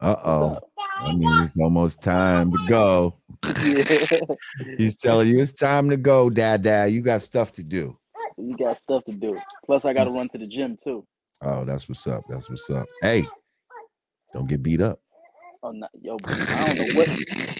Uh 0.00 0.16
oh. 0.24 0.58
I 1.00 1.12
mean, 1.14 1.42
it's 1.42 1.58
almost 1.58 2.00
time 2.02 2.52
to 2.52 2.58
go. 2.68 3.16
He's 4.76 4.96
telling 4.96 5.28
you 5.28 5.40
it's 5.40 5.52
time 5.52 5.90
to 5.90 5.96
go, 5.96 6.30
Dad. 6.30 6.62
Dad, 6.62 6.92
you 6.92 7.02
got 7.02 7.22
stuff 7.22 7.52
to 7.54 7.62
do. 7.62 7.96
you 8.38 8.52
got 8.56 8.78
stuff 8.78 9.04
to 9.04 9.12
do. 9.12 9.38
Plus, 9.66 9.84
I 9.84 9.92
got 9.92 10.04
to 10.04 10.10
run 10.10 10.28
to 10.28 10.38
the 10.38 10.46
gym 10.46 10.76
too. 10.82 11.04
Oh, 11.44 11.64
that's 11.64 11.88
what's 11.88 12.06
up. 12.06 12.24
That's 12.28 12.48
what's 12.48 12.68
up. 12.70 12.86
Hey, 13.00 13.24
don't 14.32 14.48
get 14.48 14.62
beat 14.62 14.80
up. 14.80 15.00
Oh, 15.64 15.70
no, 15.70 15.86
yo, 16.00 16.16
I 16.26 16.74
don't 16.74 16.78
know 16.78 16.94
what 16.94 17.08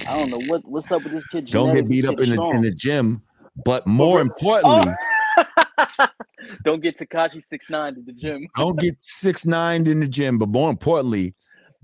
I 0.09 0.19
don't 0.19 0.31
know 0.31 0.41
what 0.53 0.65
what's 0.65 0.91
up 0.91 1.05
with 1.05 1.13
this 1.13 1.27
kid. 1.29 1.47
Don't 1.47 1.73
get 1.75 1.89
beat 1.89 2.05
up 2.05 2.21
in 2.21 2.31
the 2.31 2.43
in 2.55 2.63
the 2.63 2.71
gym. 2.71 3.23
But 3.65 3.87
more 3.87 4.21
importantly, 4.21 4.93
don't 6.65 6.83
get 6.83 6.99
Tekashi 6.99 7.45
six 7.45 7.71
nine 7.71 7.95
to 7.95 8.01
the 8.03 8.13
gym. 8.13 8.47
don't 8.57 8.79
get 8.79 8.97
six 9.01 9.45
nine 9.45 9.87
in 9.87 10.01
the 10.01 10.09
gym. 10.09 10.39
But 10.39 10.49
more 10.49 10.71
importantly, 10.71 11.35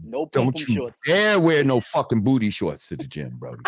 No 0.02 0.28
don't 0.32 0.58
you 0.58 0.74
shorts. 0.74 0.96
dare 1.04 1.38
wear 1.38 1.62
no 1.64 1.80
fucking 1.80 2.22
booty 2.22 2.50
shorts 2.50 2.88
to 2.88 2.96
the 2.96 3.06
gym, 3.06 3.36
brody. 3.38 3.62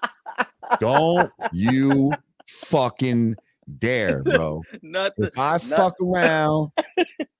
don't 0.80 1.30
you 1.52 2.12
fucking 2.46 3.36
dare, 3.78 4.22
bro. 4.22 4.62
If 5.18 5.38
I 5.38 5.58
fuck 5.58 5.94
around 6.00 6.70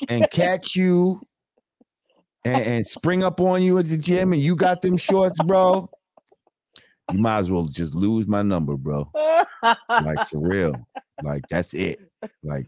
and 0.09 0.29
catch 0.31 0.75
you 0.77 1.21
and, 2.45 2.63
and 2.63 2.87
spring 2.87 3.23
up 3.23 3.41
on 3.41 3.63
you 3.63 3.79
at 3.79 3.87
the 3.87 3.97
gym 3.97 4.33
and 4.33 4.43
you 4.43 4.57
got 4.57 4.83
them 4.83 4.97
shorts, 4.97 5.39
bro, 5.45 5.89
you 7.13 7.19
might 7.19 7.39
as 7.39 7.51
well 7.51 7.65
just 7.67 7.95
lose 7.95 8.27
my 8.27 8.43
number, 8.43 8.77
bro. 8.77 9.11
Like 9.89 10.29
for 10.29 10.39
real. 10.41 10.75
Like 11.23 11.45
that's 11.49 11.73
it. 11.75 12.01
Like 12.43 12.67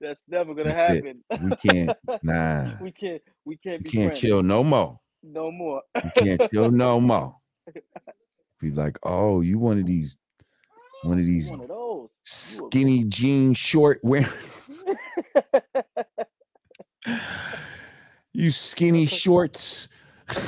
That's 0.00 0.22
never 0.28 0.54
gonna 0.54 0.72
That's 0.74 1.04
it. 1.04 1.16
happen. 1.30 1.48
we 1.50 1.56
can't, 1.70 1.98
nah. 2.22 2.70
we 2.82 2.92
can't. 2.92 3.22
We 3.44 3.56
can't 3.56 3.78
We 3.80 3.84
be 3.84 3.90
can't 3.90 4.06
friends. 4.08 4.20
chill 4.20 4.42
no 4.42 4.62
more. 4.62 4.98
No 5.22 5.50
more. 5.50 5.82
We 5.94 6.10
can't 6.16 6.50
chill 6.52 6.70
no 6.70 7.00
more. 7.00 7.34
Be 8.60 8.70
like, 8.72 8.98
oh, 9.04 9.40
you 9.40 9.58
one 9.58 9.78
of 9.78 9.86
these, 9.86 10.16
one 11.02 11.18
of 11.18 11.26
these 11.26 11.50
One 11.50 11.60
of 11.62 11.68
those. 11.68 12.10
skinny 12.24 13.04
jean 13.04 13.54
short 13.54 14.00
wearing, 14.02 14.26
you 18.32 18.50
skinny 18.50 19.06
shorts. 19.06 19.88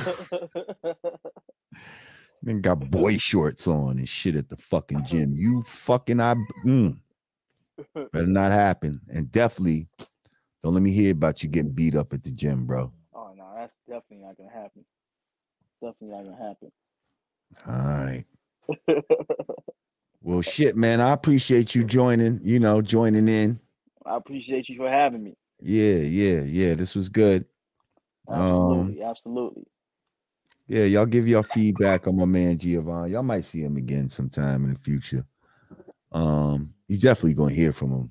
Then 2.43 2.61
got 2.61 2.89
boy 2.89 3.17
shorts 3.17 3.67
on 3.67 3.97
and 3.99 4.09
shit 4.09 4.35
at 4.35 4.49
the 4.49 4.57
fucking 4.57 5.05
gym. 5.05 5.35
You 5.35 5.61
fucking 5.61 6.19
I 6.19 6.33
mm, 6.65 6.97
better 8.11 8.25
not 8.27 8.51
happen. 8.51 8.99
And 9.09 9.31
definitely 9.31 9.87
don't 10.63 10.73
let 10.73 10.81
me 10.81 10.91
hear 10.91 11.11
about 11.11 11.43
you 11.43 11.49
getting 11.49 11.71
beat 11.71 11.95
up 11.95 12.13
at 12.13 12.23
the 12.23 12.31
gym, 12.31 12.65
bro. 12.65 12.91
oh 13.13 13.33
no, 13.35 13.45
that's 13.55 13.73
definitely 13.87 14.25
not 14.25 14.37
gonna 14.37 14.49
happen. 14.49 14.83
Definitely 15.83 16.17
not 16.17 16.23
gonna 16.23 16.47
happen. 16.47 16.71
All 17.67 17.75
right. 18.05 18.25
Well, 20.23 20.41
shit, 20.41 20.75
man. 20.75 21.01
I 21.01 21.11
appreciate 21.11 21.73
you 21.73 21.83
joining, 21.83 22.39
you 22.43 22.59
know, 22.59 22.81
joining 22.81 23.27
in. 23.27 23.59
I 24.05 24.17
appreciate 24.17 24.69
you 24.69 24.77
for 24.77 24.89
having 24.89 25.23
me. 25.23 25.35
Yeah, 25.61 25.95
yeah, 25.95 26.41
yeah. 26.41 26.75
This 26.75 26.95
was 26.95 27.09
good. 27.09 27.45
Um, 28.27 28.39
Absolutely, 28.41 29.03
absolutely. 29.03 29.63
Yeah, 30.67 30.83
y'all 30.85 31.05
give 31.05 31.27
y'all 31.27 31.43
feedback 31.43 32.07
on 32.07 32.17
my 32.17 32.25
man 32.25 32.57
Giovanni. 32.57 33.11
Y'all 33.11 33.23
might 33.23 33.43
see 33.45 33.61
him 33.61 33.75
again 33.77 34.09
sometime 34.09 34.63
in 34.63 34.73
the 34.73 34.79
future. 34.79 35.25
Um, 36.11 36.73
he's 36.87 36.99
definitely 36.99 37.33
gonna 37.33 37.53
hear 37.53 37.73
from 37.73 37.91
him. 37.91 38.09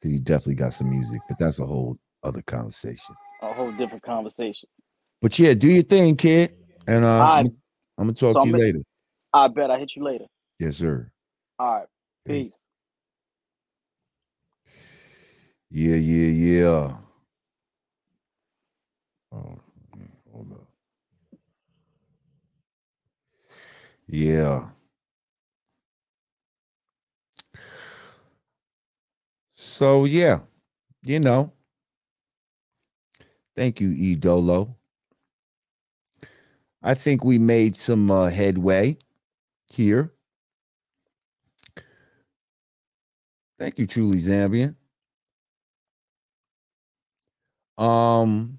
Because 0.00 0.12
he 0.12 0.18
definitely 0.18 0.54
got 0.54 0.72
some 0.72 0.88
music, 0.88 1.20
but 1.28 1.38
that's 1.38 1.58
a 1.60 1.66
whole 1.66 1.98
other 2.22 2.40
conversation. 2.42 3.14
A 3.42 3.52
whole 3.52 3.70
different 3.72 4.02
conversation. 4.02 4.68
But 5.20 5.38
yeah, 5.38 5.52
do 5.52 5.68
your 5.68 5.82
thing, 5.82 6.16
kid. 6.16 6.54
And 6.86 7.04
uh, 7.04 7.08
right. 7.08 7.40
I'm, 7.40 7.46
I'm 7.98 8.04
gonna 8.06 8.12
talk 8.14 8.34
So 8.36 8.40
to 8.40 8.46
you 8.48 8.54
I'm- 8.54 8.60
later. 8.60 8.78
I 9.32 9.46
bet 9.48 9.70
I 9.70 9.78
hit 9.78 9.92
you 9.94 10.02
later. 10.02 10.24
Yes, 10.58 10.76
sir. 10.78 11.10
All 11.60 11.74
right. 11.74 11.86
Peace. 12.26 12.54
Yeah, 15.70 15.96
yeah, 15.96 16.28
yeah. 16.62 16.96
Oh, 19.32 19.58
hold 20.32 20.52
up. 20.52 20.68
Yeah. 24.08 24.68
So 29.54 30.04
yeah, 30.06 30.40
you 31.02 31.20
know. 31.20 31.52
Thank 33.56 33.80
you, 33.80 33.90
E 33.92 34.14
Dolo. 34.14 34.76
I 36.82 36.94
think 36.94 37.24
we 37.24 37.38
made 37.38 37.76
some 37.76 38.10
uh, 38.10 38.30
headway 38.30 38.98
here. 39.68 40.12
Thank 43.60 43.78
you, 43.78 43.86
truly 43.86 44.16
Zambian. 44.16 44.74
Um, 47.76 48.58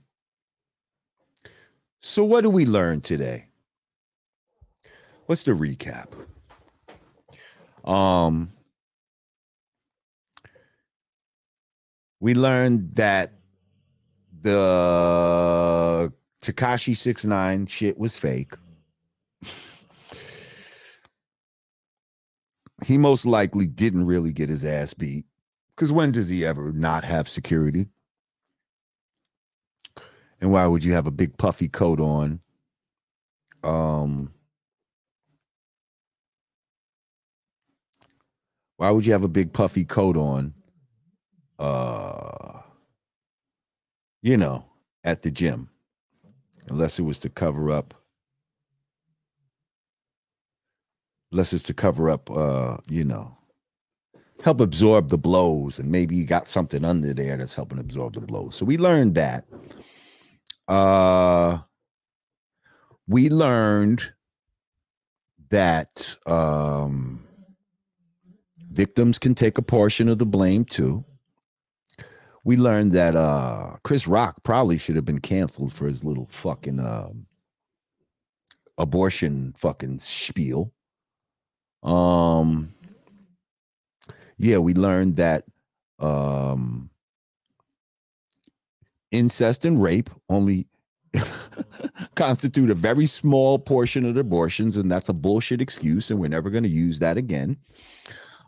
so 2.02 2.23
what 2.23 2.41
do 2.41 2.52
we 2.52 2.68
learn 2.68 3.02
today? 3.02 3.48
What's 5.26 5.41
the 5.41 5.53
recap? 5.53 6.06
Um, 7.84 8.53
we 12.19 12.36
learned 12.36 12.94
that 12.94 13.34
the 14.44 16.14
Tekashi 16.44 16.95
69 16.95 17.65
shit 17.65 17.98
was 17.98 18.15
fake. 18.15 18.53
he 22.86 22.98
most 22.98 23.26
likely 23.26 23.68
didn't 23.68 24.06
really 24.06 24.34
get 24.34 24.49
his 24.49 24.66
ass 24.66 24.94
beat. 24.94 25.26
Because 25.76 25.91
when 25.91 26.12
does 26.12 26.28
he 26.28 26.45
ever 26.45 26.72
not 26.72 27.03
have 27.03 27.30
security? 27.30 27.88
And 30.40 30.52
why 30.52 30.66
would 30.66 30.84
you 30.84 30.94
have 30.94 31.08
a 31.08 31.12
big 31.12 31.38
puffy 31.38 31.68
coat 31.68 31.99
on? 31.99 32.40
Um, 33.64 34.34
why 38.78 38.90
would 38.90 39.06
you 39.06 39.12
have 39.12 39.24
a 39.24 39.30
big 39.30 39.53
puffy 39.53 39.86
coat 39.86 40.18
on? 40.18 40.53
Uh, 41.60 42.60
you 44.24 44.36
know, 44.36 44.66
at 45.03 45.22
the 45.22 45.30
gym, 45.30 45.70
unless 46.70 46.98
it 46.98 47.03
was 47.03 47.20
to 47.20 47.30
cover 47.30 47.70
up. 47.70 48.01
Unless 51.32 51.53
it's 51.53 51.64
to 51.64 51.74
cover 51.74 52.10
up, 52.10 52.30
uh, 52.30 52.78
you 52.90 53.06
know, 53.06 53.38
help 54.44 54.60
absorb 54.60 55.10
the 55.10 55.18
blows, 55.18 55.80
and 55.80 55.90
maybe 55.90 56.16
you 56.16 56.26
got 56.26 56.48
something 56.48 56.84
under 56.84 57.14
there 57.14 57.38
that's 57.38 57.53
helping 57.53 57.80
absorb 57.80 58.16
the 58.16 58.22
blows. 58.22 58.56
So 58.56 58.66
we 58.66 58.78
learned 58.78 59.16
that. 59.16 59.45
Uh, 60.68 61.60
we 63.08 63.30
learned 63.30 64.12
that 65.49 66.16
um, 66.26 67.26
victims 68.72 69.20
can 69.20 69.36
take 69.36 69.58
a 69.58 69.62
portion 69.62 70.10
of 70.10 70.18
the 70.18 70.26
blame 70.26 70.66
too. 70.66 71.03
We 72.44 72.58
learned 72.58 72.94
that 72.94 73.16
uh, 73.16 73.76
Chris 73.84 74.08
Rock 74.08 74.44
probably 74.44 74.78
should 74.78 74.95
have 74.95 75.06
been 75.06 75.20
canceled 75.20 75.74
for 75.74 75.88
his 75.88 76.03
little 76.03 76.28
fucking 76.32 76.80
um, 76.80 77.28
abortion 78.78 79.53
fucking 79.58 79.99
spiel. 79.99 80.74
Um, 81.84 82.74
yeah, 84.38 84.58
we 84.58 84.74
learned 84.74 85.18
that 85.18 85.45
um, 85.99 86.90
incest 89.12 89.66
and 89.66 89.82
rape 89.82 90.10
only 90.30 90.68
constitute 92.16 92.70
a 92.70 92.76
very 92.76 93.06
small 93.06 93.60
portion 93.60 94.06
of 94.06 94.18
abortions, 94.18 94.78
and 94.78 94.91
that's 94.91 95.10
a 95.10 95.14
bullshit 95.14 95.62
excuse, 95.62 96.10
and 96.10 96.20
we're 96.20 96.28
never 96.28 96.49
going 96.49 96.64
to 96.64 96.70
use 96.70 96.99
that 96.99 97.18
again. 97.18 97.58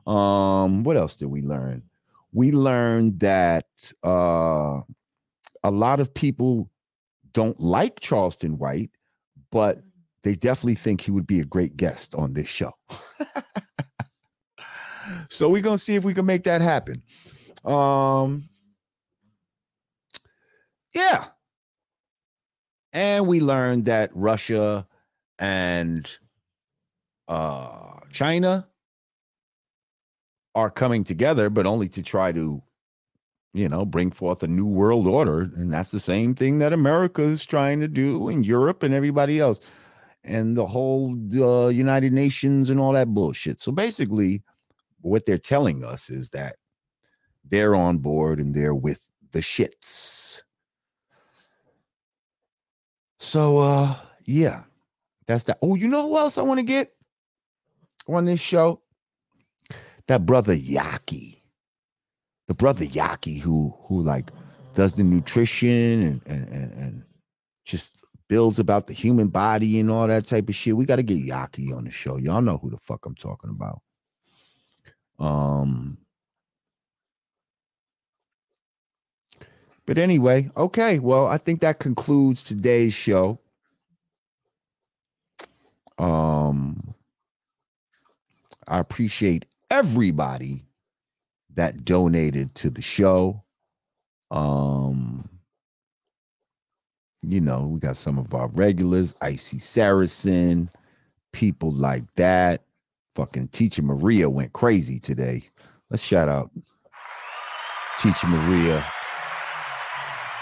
Um, 0.08 0.84
what 0.84 0.98
else 0.98 1.16
did 1.16 1.28
we 1.28 1.42
learn? 1.42 1.84
We 2.32 2.52
learned 2.52 3.20
that 3.20 3.68
uh, 4.04 4.82
a 5.64 5.72
lot 5.72 6.00
of 6.00 6.14
people 6.14 6.70
don't 7.34 7.60
like 7.60 8.00
Charleston 8.00 8.58
White, 8.58 8.92
but 9.52 9.82
they 10.24 10.36
definitely 10.36 10.76
think 10.76 11.02
he 11.02 11.12
would 11.12 11.28
be 11.28 11.40
a 11.40 11.46
great 11.46 11.78
guest 11.78 12.16
on 12.16 12.34
this 12.34 12.48
show. 12.48 12.72
so 15.30 15.50
we're 15.50 15.62
gonna 15.62 15.78
see 15.78 15.96
if 15.96 16.04
we 16.04 16.14
can 16.14 16.26
make 16.26 16.44
that 16.44 16.62
happen. 16.62 17.04
Um, 17.66 18.50
yeah. 20.94 21.26
And 22.94 23.28
we 23.28 23.42
learned 23.42 23.86
that 23.86 24.12
Russia 24.14 24.88
and 25.40 26.10
uh, 27.28 28.00
China 28.12 28.68
are 30.56 30.70
coming 30.70 31.04
together, 31.04 31.50
but 31.50 31.66
only 31.66 31.88
to 31.90 32.04
try 32.04 32.32
to, 32.32 32.62
you 33.54 33.68
know, 33.68 33.86
bring 33.86 34.12
forth 34.12 34.44
a 34.44 34.48
new 34.48 34.66
world 34.66 35.08
order. 35.08 35.50
And 35.56 35.74
that's 35.74 35.90
the 35.90 36.00
same 36.00 36.36
thing 36.36 36.60
that 36.60 36.74
America 36.74 37.24
is 37.24 37.46
trying 37.46 37.80
to 37.80 37.88
do 37.88 38.30
in 38.30 38.44
Europe 38.44 38.84
and 38.84 38.94
everybody 38.94 39.40
else, 39.40 39.60
and 40.24 40.56
the 40.56 40.66
whole 40.66 41.16
uh, 41.36 41.68
United 41.70 42.14
Nations 42.14 42.70
and 42.70 42.80
all 42.80 42.94
that 42.94 43.14
bullshit. 43.14 43.60
So 43.60 43.72
basically, 43.72 44.44
what 45.02 45.26
they're 45.26 45.38
telling 45.38 45.84
us 45.84 46.10
is 46.10 46.30
that 46.30 46.56
they're 47.50 47.76
on 47.76 47.98
board 47.98 48.40
and 48.40 48.56
they're 48.56 48.76
with 48.76 49.00
the 49.32 49.40
shits. 49.40 50.44
So 53.20 53.58
uh 53.58 53.96
yeah, 54.26 54.64
that's 55.28 55.44
that. 55.46 55.58
Oh, 55.62 55.76
you 55.76 55.88
know 55.88 56.08
who 56.08 56.18
else 56.18 56.38
I 56.38 56.42
want 56.42 56.60
to 56.60 56.64
get 56.64 56.94
on 58.08 58.26
this 58.26 58.40
show? 58.40 58.82
That 60.08 60.26
brother 60.26 60.56
Yaki. 60.56 61.40
The 62.48 62.54
brother 62.54 62.86
Yaki 62.86 63.40
who 63.40 63.74
who 63.84 64.02
like 64.02 64.32
does 64.74 64.94
the 64.94 65.04
nutrition 65.04 66.02
and 66.04 66.22
and 66.26 66.48
and, 66.50 66.74
and 66.74 67.04
just 67.66 68.04
builds 68.34 68.58
about 68.58 68.88
the 68.88 68.94
human 68.94 69.28
body 69.28 69.80
and 69.80 69.92
all 69.92 70.08
that 70.08 70.26
type 70.26 70.50
of 70.50 70.56
shit. 70.56 70.76
We 70.76 70.86
got 70.86 70.96
to 70.96 71.04
get 71.04 71.24
Yaki 71.24 71.72
on 71.72 71.84
the 71.84 71.92
show. 71.92 72.18
Y'all 72.18 72.42
know 72.42 72.58
who 72.58 72.72
the 72.72 72.80
fuck 72.80 73.06
I'm 73.06 73.14
talking 73.14 73.52
about. 73.56 73.84
Um 75.20 76.00
But 79.86 80.00
anyway, 80.00 80.50
okay. 80.58 80.98
Well, 80.98 81.28
I 81.28 81.38
think 81.38 81.62
that 81.62 81.78
concludes 81.78 82.44
today's 82.44 82.96
show. 82.96 83.38
Um 86.00 86.96
I 88.68 88.80
appreciate 88.80 89.46
everybody 89.70 90.66
that 91.54 91.86
donated 91.86 92.56
to 92.56 92.72
the 92.72 92.82
show. 92.82 93.44
Um 94.32 95.30
you 97.24 97.40
know, 97.40 97.68
we 97.68 97.80
got 97.80 97.96
some 97.96 98.20
of 98.20 98.34
our 98.34 98.48
regulars, 98.50 99.16
Icy 99.22 99.60
Saracen, 99.60 100.70
people 101.32 101.72
like 101.72 102.04
that. 102.16 102.64
Fucking 103.16 103.50
Teacher 103.50 103.82
Maria 103.82 104.30
went 104.30 104.54
crazy 104.54 105.00
today. 105.00 105.44
Let's 105.90 106.04
shout 106.04 106.28
out 106.28 106.52
Teacher 108.00 108.28
Maria. 108.28 108.86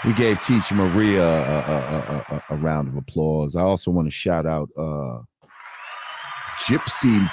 We 0.04 0.12
gave 0.14 0.40
Teacher 0.40 0.74
Maria 0.74 1.24
a, 1.24 1.58
a, 1.58 2.26
a, 2.28 2.44
a, 2.50 2.56
round 2.56 2.88
of 2.88 2.96
applause. 2.96 3.54
I 3.54 3.60
also 3.60 3.90
want 3.90 4.08
to 4.08 4.10
shout 4.10 4.46
out 4.46 4.68
uh, 4.76 5.20
Gypsy 6.58 7.30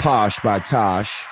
Posh 0.00 0.38
by 0.40 0.58
Tosh. 0.58 1.24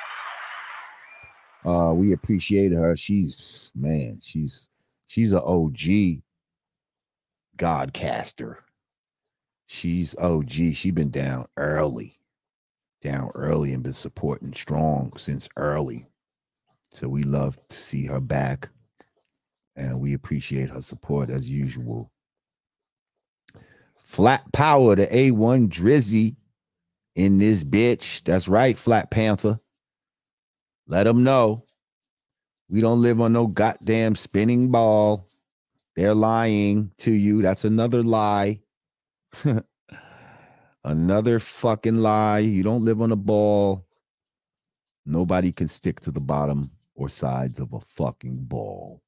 Uh, 1.66 1.92
we 1.94 2.12
appreciate 2.12 2.72
her. 2.72 2.96
She's 2.96 3.70
man, 3.74 4.20
she's 4.22 4.70
she's 5.08 5.32
a 5.34 5.42
OG 5.42 6.21
Godcaster. 7.56 8.56
She's 9.66 10.14
oh, 10.18 10.38
OG. 10.40 10.74
She 10.74 10.90
been 10.90 11.10
down 11.10 11.46
early, 11.56 12.18
down 13.00 13.30
early, 13.34 13.72
and 13.72 13.82
been 13.82 13.94
supporting 13.94 14.52
strong 14.52 15.12
since 15.16 15.48
early. 15.56 16.06
So 16.92 17.08
we 17.08 17.22
love 17.22 17.58
to 17.68 17.76
see 17.76 18.06
her 18.06 18.20
back, 18.20 18.68
and 19.74 20.00
we 20.00 20.12
appreciate 20.12 20.68
her 20.68 20.82
support 20.82 21.30
as 21.30 21.48
usual. 21.48 22.10
Flat 24.04 24.52
power 24.52 24.94
to 24.94 25.06
A1 25.06 25.68
Drizzy 25.68 26.36
in 27.14 27.38
this 27.38 27.64
bitch. 27.64 28.22
That's 28.24 28.48
right, 28.48 28.76
Flat 28.76 29.10
Panther. 29.10 29.58
Let 30.86 31.04
them 31.04 31.24
know. 31.24 31.64
We 32.68 32.80
don't 32.80 33.00
live 33.02 33.20
on 33.20 33.32
no 33.32 33.46
goddamn 33.46 34.16
spinning 34.16 34.70
ball. 34.70 35.26
They're 35.96 36.14
lying 36.14 36.92
to 36.98 37.10
you. 37.10 37.42
That's 37.42 37.64
another 37.64 38.02
lie. 38.02 38.60
another 40.84 41.38
fucking 41.38 41.96
lie. 41.96 42.38
You 42.38 42.62
don't 42.62 42.84
live 42.84 43.02
on 43.02 43.12
a 43.12 43.16
ball. 43.16 43.86
Nobody 45.04 45.52
can 45.52 45.68
stick 45.68 46.00
to 46.00 46.10
the 46.10 46.20
bottom 46.20 46.70
or 46.94 47.08
sides 47.08 47.60
of 47.60 47.72
a 47.72 47.80
fucking 47.80 48.44
ball. 48.44 49.02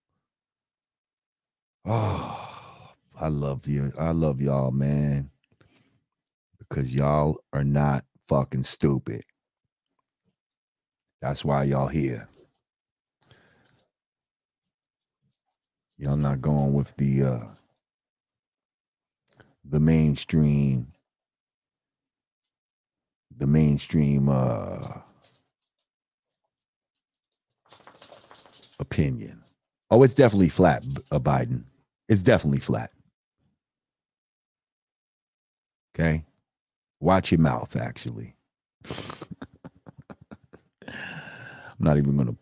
Oh, 1.84 2.92
I 3.20 3.28
love 3.28 3.66
you. 3.66 3.92
I 3.98 4.10
love 4.10 4.40
y'all, 4.40 4.72
man. 4.72 5.30
Because 6.58 6.94
y'all 6.94 7.36
are 7.52 7.64
not 7.64 8.04
fucking 8.28 8.64
stupid. 8.64 9.22
That's 11.22 11.44
why 11.44 11.64
y'all 11.64 11.88
here. 11.88 12.28
Y'all 15.98 16.16
not 16.16 16.40
going 16.40 16.74
with 16.74 16.94
the 16.96 17.22
uh 17.22 17.44
the 19.64 19.80
mainstream 19.80 20.88
the 23.36 23.46
mainstream 23.46 24.28
uh 24.28 24.98
opinion. 28.78 29.42
Oh, 29.90 30.02
it's 30.02 30.14
definitely 30.14 30.48
flat, 30.48 30.84
uh, 31.10 31.18
Biden. 31.18 31.64
It's 32.08 32.22
definitely 32.22 32.60
flat. 32.60 32.90
Okay. 35.94 36.24
Watch 37.00 37.30
your 37.30 37.40
mouth, 37.40 37.76
actually. 37.76 38.34
I'm 40.88 40.94
not 41.78 41.96
even 41.98 42.16
gonna 42.16 42.36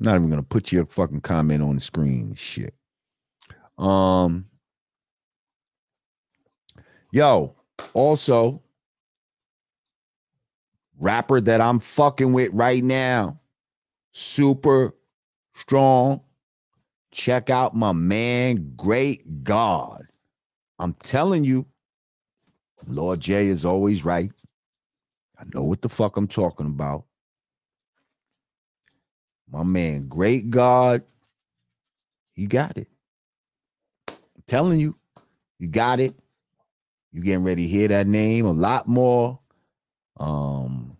not 0.00 0.16
even 0.16 0.30
gonna 0.30 0.42
put 0.42 0.72
your 0.72 0.86
fucking 0.86 1.20
comment 1.20 1.62
on 1.62 1.76
the 1.76 1.80
screen. 1.80 2.34
Shit. 2.34 2.74
Um 3.78 4.46
yo, 7.12 7.54
also 7.94 8.62
rapper 10.98 11.40
that 11.40 11.60
I'm 11.60 11.78
fucking 11.78 12.32
with 12.32 12.50
right 12.52 12.84
now, 12.84 13.40
super 14.12 14.94
strong. 15.54 16.20
Check 17.12 17.50
out 17.50 17.74
my 17.74 17.92
man, 17.92 18.72
Great 18.76 19.42
God. 19.42 20.06
I'm 20.78 20.94
telling 21.02 21.44
you, 21.44 21.66
Lord 22.86 23.20
J 23.20 23.48
is 23.48 23.64
always 23.64 24.04
right. 24.04 24.30
I 25.38 25.44
know 25.54 25.62
what 25.62 25.82
the 25.82 25.88
fuck 25.88 26.16
I'm 26.16 26.28
talking 26.28 26.66
about. 26.66 27.04
My 29.52 29.64
man, 29.64 30.08
Great 30.08 30.50
God, 30.50 31.02
he 32.34 32.46
got 32.46 32.76
it. 32.76 32.88
I'm 34.08 34.44
telling 34.46 34.80
you, 34.80 34.96
you 35.58 35.68
got 35.68 36.00
it. 36.00 36.14
You 37.12 37.22
getting 37.22 37.44
ready 37.44 37.64
to 37.64 37.68
hear 37.68 37.88
that 37.88 38.06
name 38.06 38.46
a 38.46 38.52
lot 38.52 38.86
more. 38.86 39.40
Um, 40.18 40.96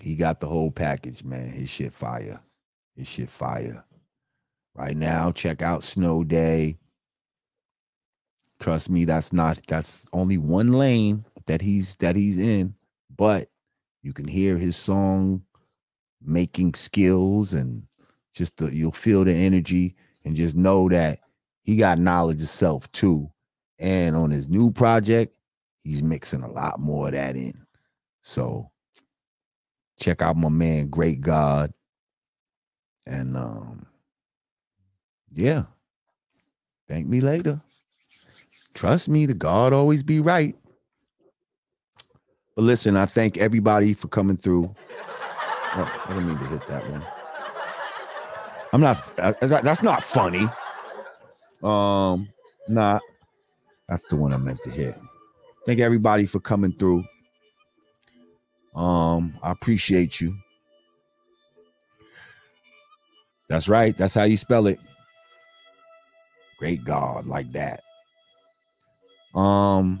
he 0.00 0.14
got 0.14 0.40
the 0.40 0.46
whole 0.46 0.70
package, 0.70 1.24
man. 1.24 1.48
His 1.48 1.68
shit 1.68 1.92
fire. 1.92 2.40
His 2.96 3.08
shit 3.08 3.30
fire. 3.30 3.84
Right 4.74 4.96
now, 4.96 5.32
check 5.32 5.62
out 5.62 5.84
Snow 5.84 6.24
Day. 6.24 6.78
Trust 8.60 8.88
me, 8.88 9.04
that's 9.04 9.32
not 9.32 9.60
that's 9.66 10.08
only 10.12 10.38
one 10.38 10.72
lane 10.72 11.24
that 11.46 11.60
he's 11.60 11.96
that 11.96 12.16
he's 12.16 12.38
in, 12.38 12.74
but 13.16 13.50
you 14.02 14.12
can 14.12 14.26
hear 14.26 14.58
his 14.58 14.76
song 14.76 15.42
making 16.20 16.74
skills 16.74 17.52
and 17.52 17.86
just 18.34 18.56
the, 18.56 18.74
you'll 18.74 18.92
feel 18.92 19.24
the 19.24 19.32
energy 19.32 19.94
and 20.24 20.36
just 20.36 20.56
know 20.56 20.88
that 20.88 21.20
he 21.62 21.76
got 21.76 21.98
knowledge 21.98 22.42
of 22.42 22.48
self 22.48 22.90
too. 22.92 23.30
And 23.78 24.16
on 24.16 24.30
his 24.30 24.48
new 24.48 24.70
project, 24.70 25.34
he's 25.82 26.02
mixing 26.02 26.42
a 26.42 26.50
lot 26.50 26.80
more 26.80 27.08
of 27.08 27.12
that 27.12 27.36
in. 27.36 27.66
So 28.22 28.70
check 29.98 30.22
out 30.22 30.36
my 30.36 30.48
man, 30.48 30.88
Great 30.88 31.20
God. 31.20 31.72
And 33.06 33.36
um, 33.36 33.86
yeah, 35.34 35.64
thank 36.88 37.06
me 37.06 37.20
later. 37.20 37.60
Trust 38.74 39.08
me, 39.08 39.26
the 39.26 39.34
God 39.34 39.72
always 39.72 40.02
be 40.02 40.20
right. 40.20 40.56
But 42.54 42.64
listen, 42.64 42.96
I 42.96 43.06
thank 43.06 43.38
everybody 43.38 43.94
for 43.94 44.08
coming 44.08 44.36
through. 44.36 44.74
Oh, 45.74 46.02
I 46.04 46.08
didn't 46.08 46.26
mean 46.28 46.38
to 46.38 46.46
hit 46.46 46.66
that 46.66 46.90
one. 46.90 47.04
I'm 48.72 48.80
not. 48.80 49.40
That's 49.40 49.82
not 49.82 50.02
funny. 50.02 50.48
Um, 51.62 52.28
nah, 52.68 52.98
that's 53.88 54.04
the 54.06 54.16
one 54.16 54.32
I 54.32 54.36
meant 54.36 54.60
to 54.62 54.70
hit. 54.70 54.98
Thank 55.64 55.80
everybody 55.80 56.26
for 56.26 56.40
coming 56.40 56.72
through. 56.72 57.04
Um, 58.74 59.38
I 59.42 59.52
appreciate 59.52 60.20
you. 60.20 60.34
That's 63.48 63.68
right. 63.68 63.96
That's 63.96 64.14
how 64.14 64.24
you 64.24 64.36
spell 64.36 64.66
it. 64.66 64.80
Great 66.58 66.84
God, 66.84 67.26
like 67.26 67.52
that. 67.52 67.82
Um, 69.34 70.00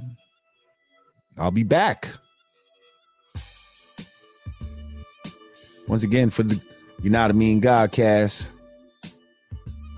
I'll 1.38 1.50
be 1.50 1.62
back. 1.62 2.08
Once 5.92 6.04
again, 6.04 6.30
for 6.30 6.42
the 6.42 6.58
You 7.02 7.10
Know 7.10 7.20
What 7.20 7.32
I 7.32 7.34
Mean 7.34 7.60
Godcast, 7.60 8.52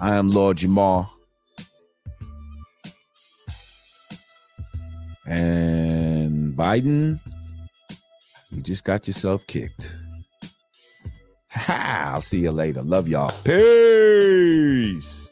I 0.01 0.17
am 0.17 0.29
Lord 0.29 0.57
Jamar. 0.57 1.09
And 5.25 6.53
Biden, 6.57 7.21
you 8.51 8.61
just 8.61 8.83
got 8.83 9.07
yourself 9.07 9.47
kicked. 9.47 9.95
I'll 11.69 12.21
see 12.21 12.41
you 12.41 12.51
later. 12.51 12.83
Love 12.83 13.07
y'all. 13.07 13.33
Peace. 13.45 15.24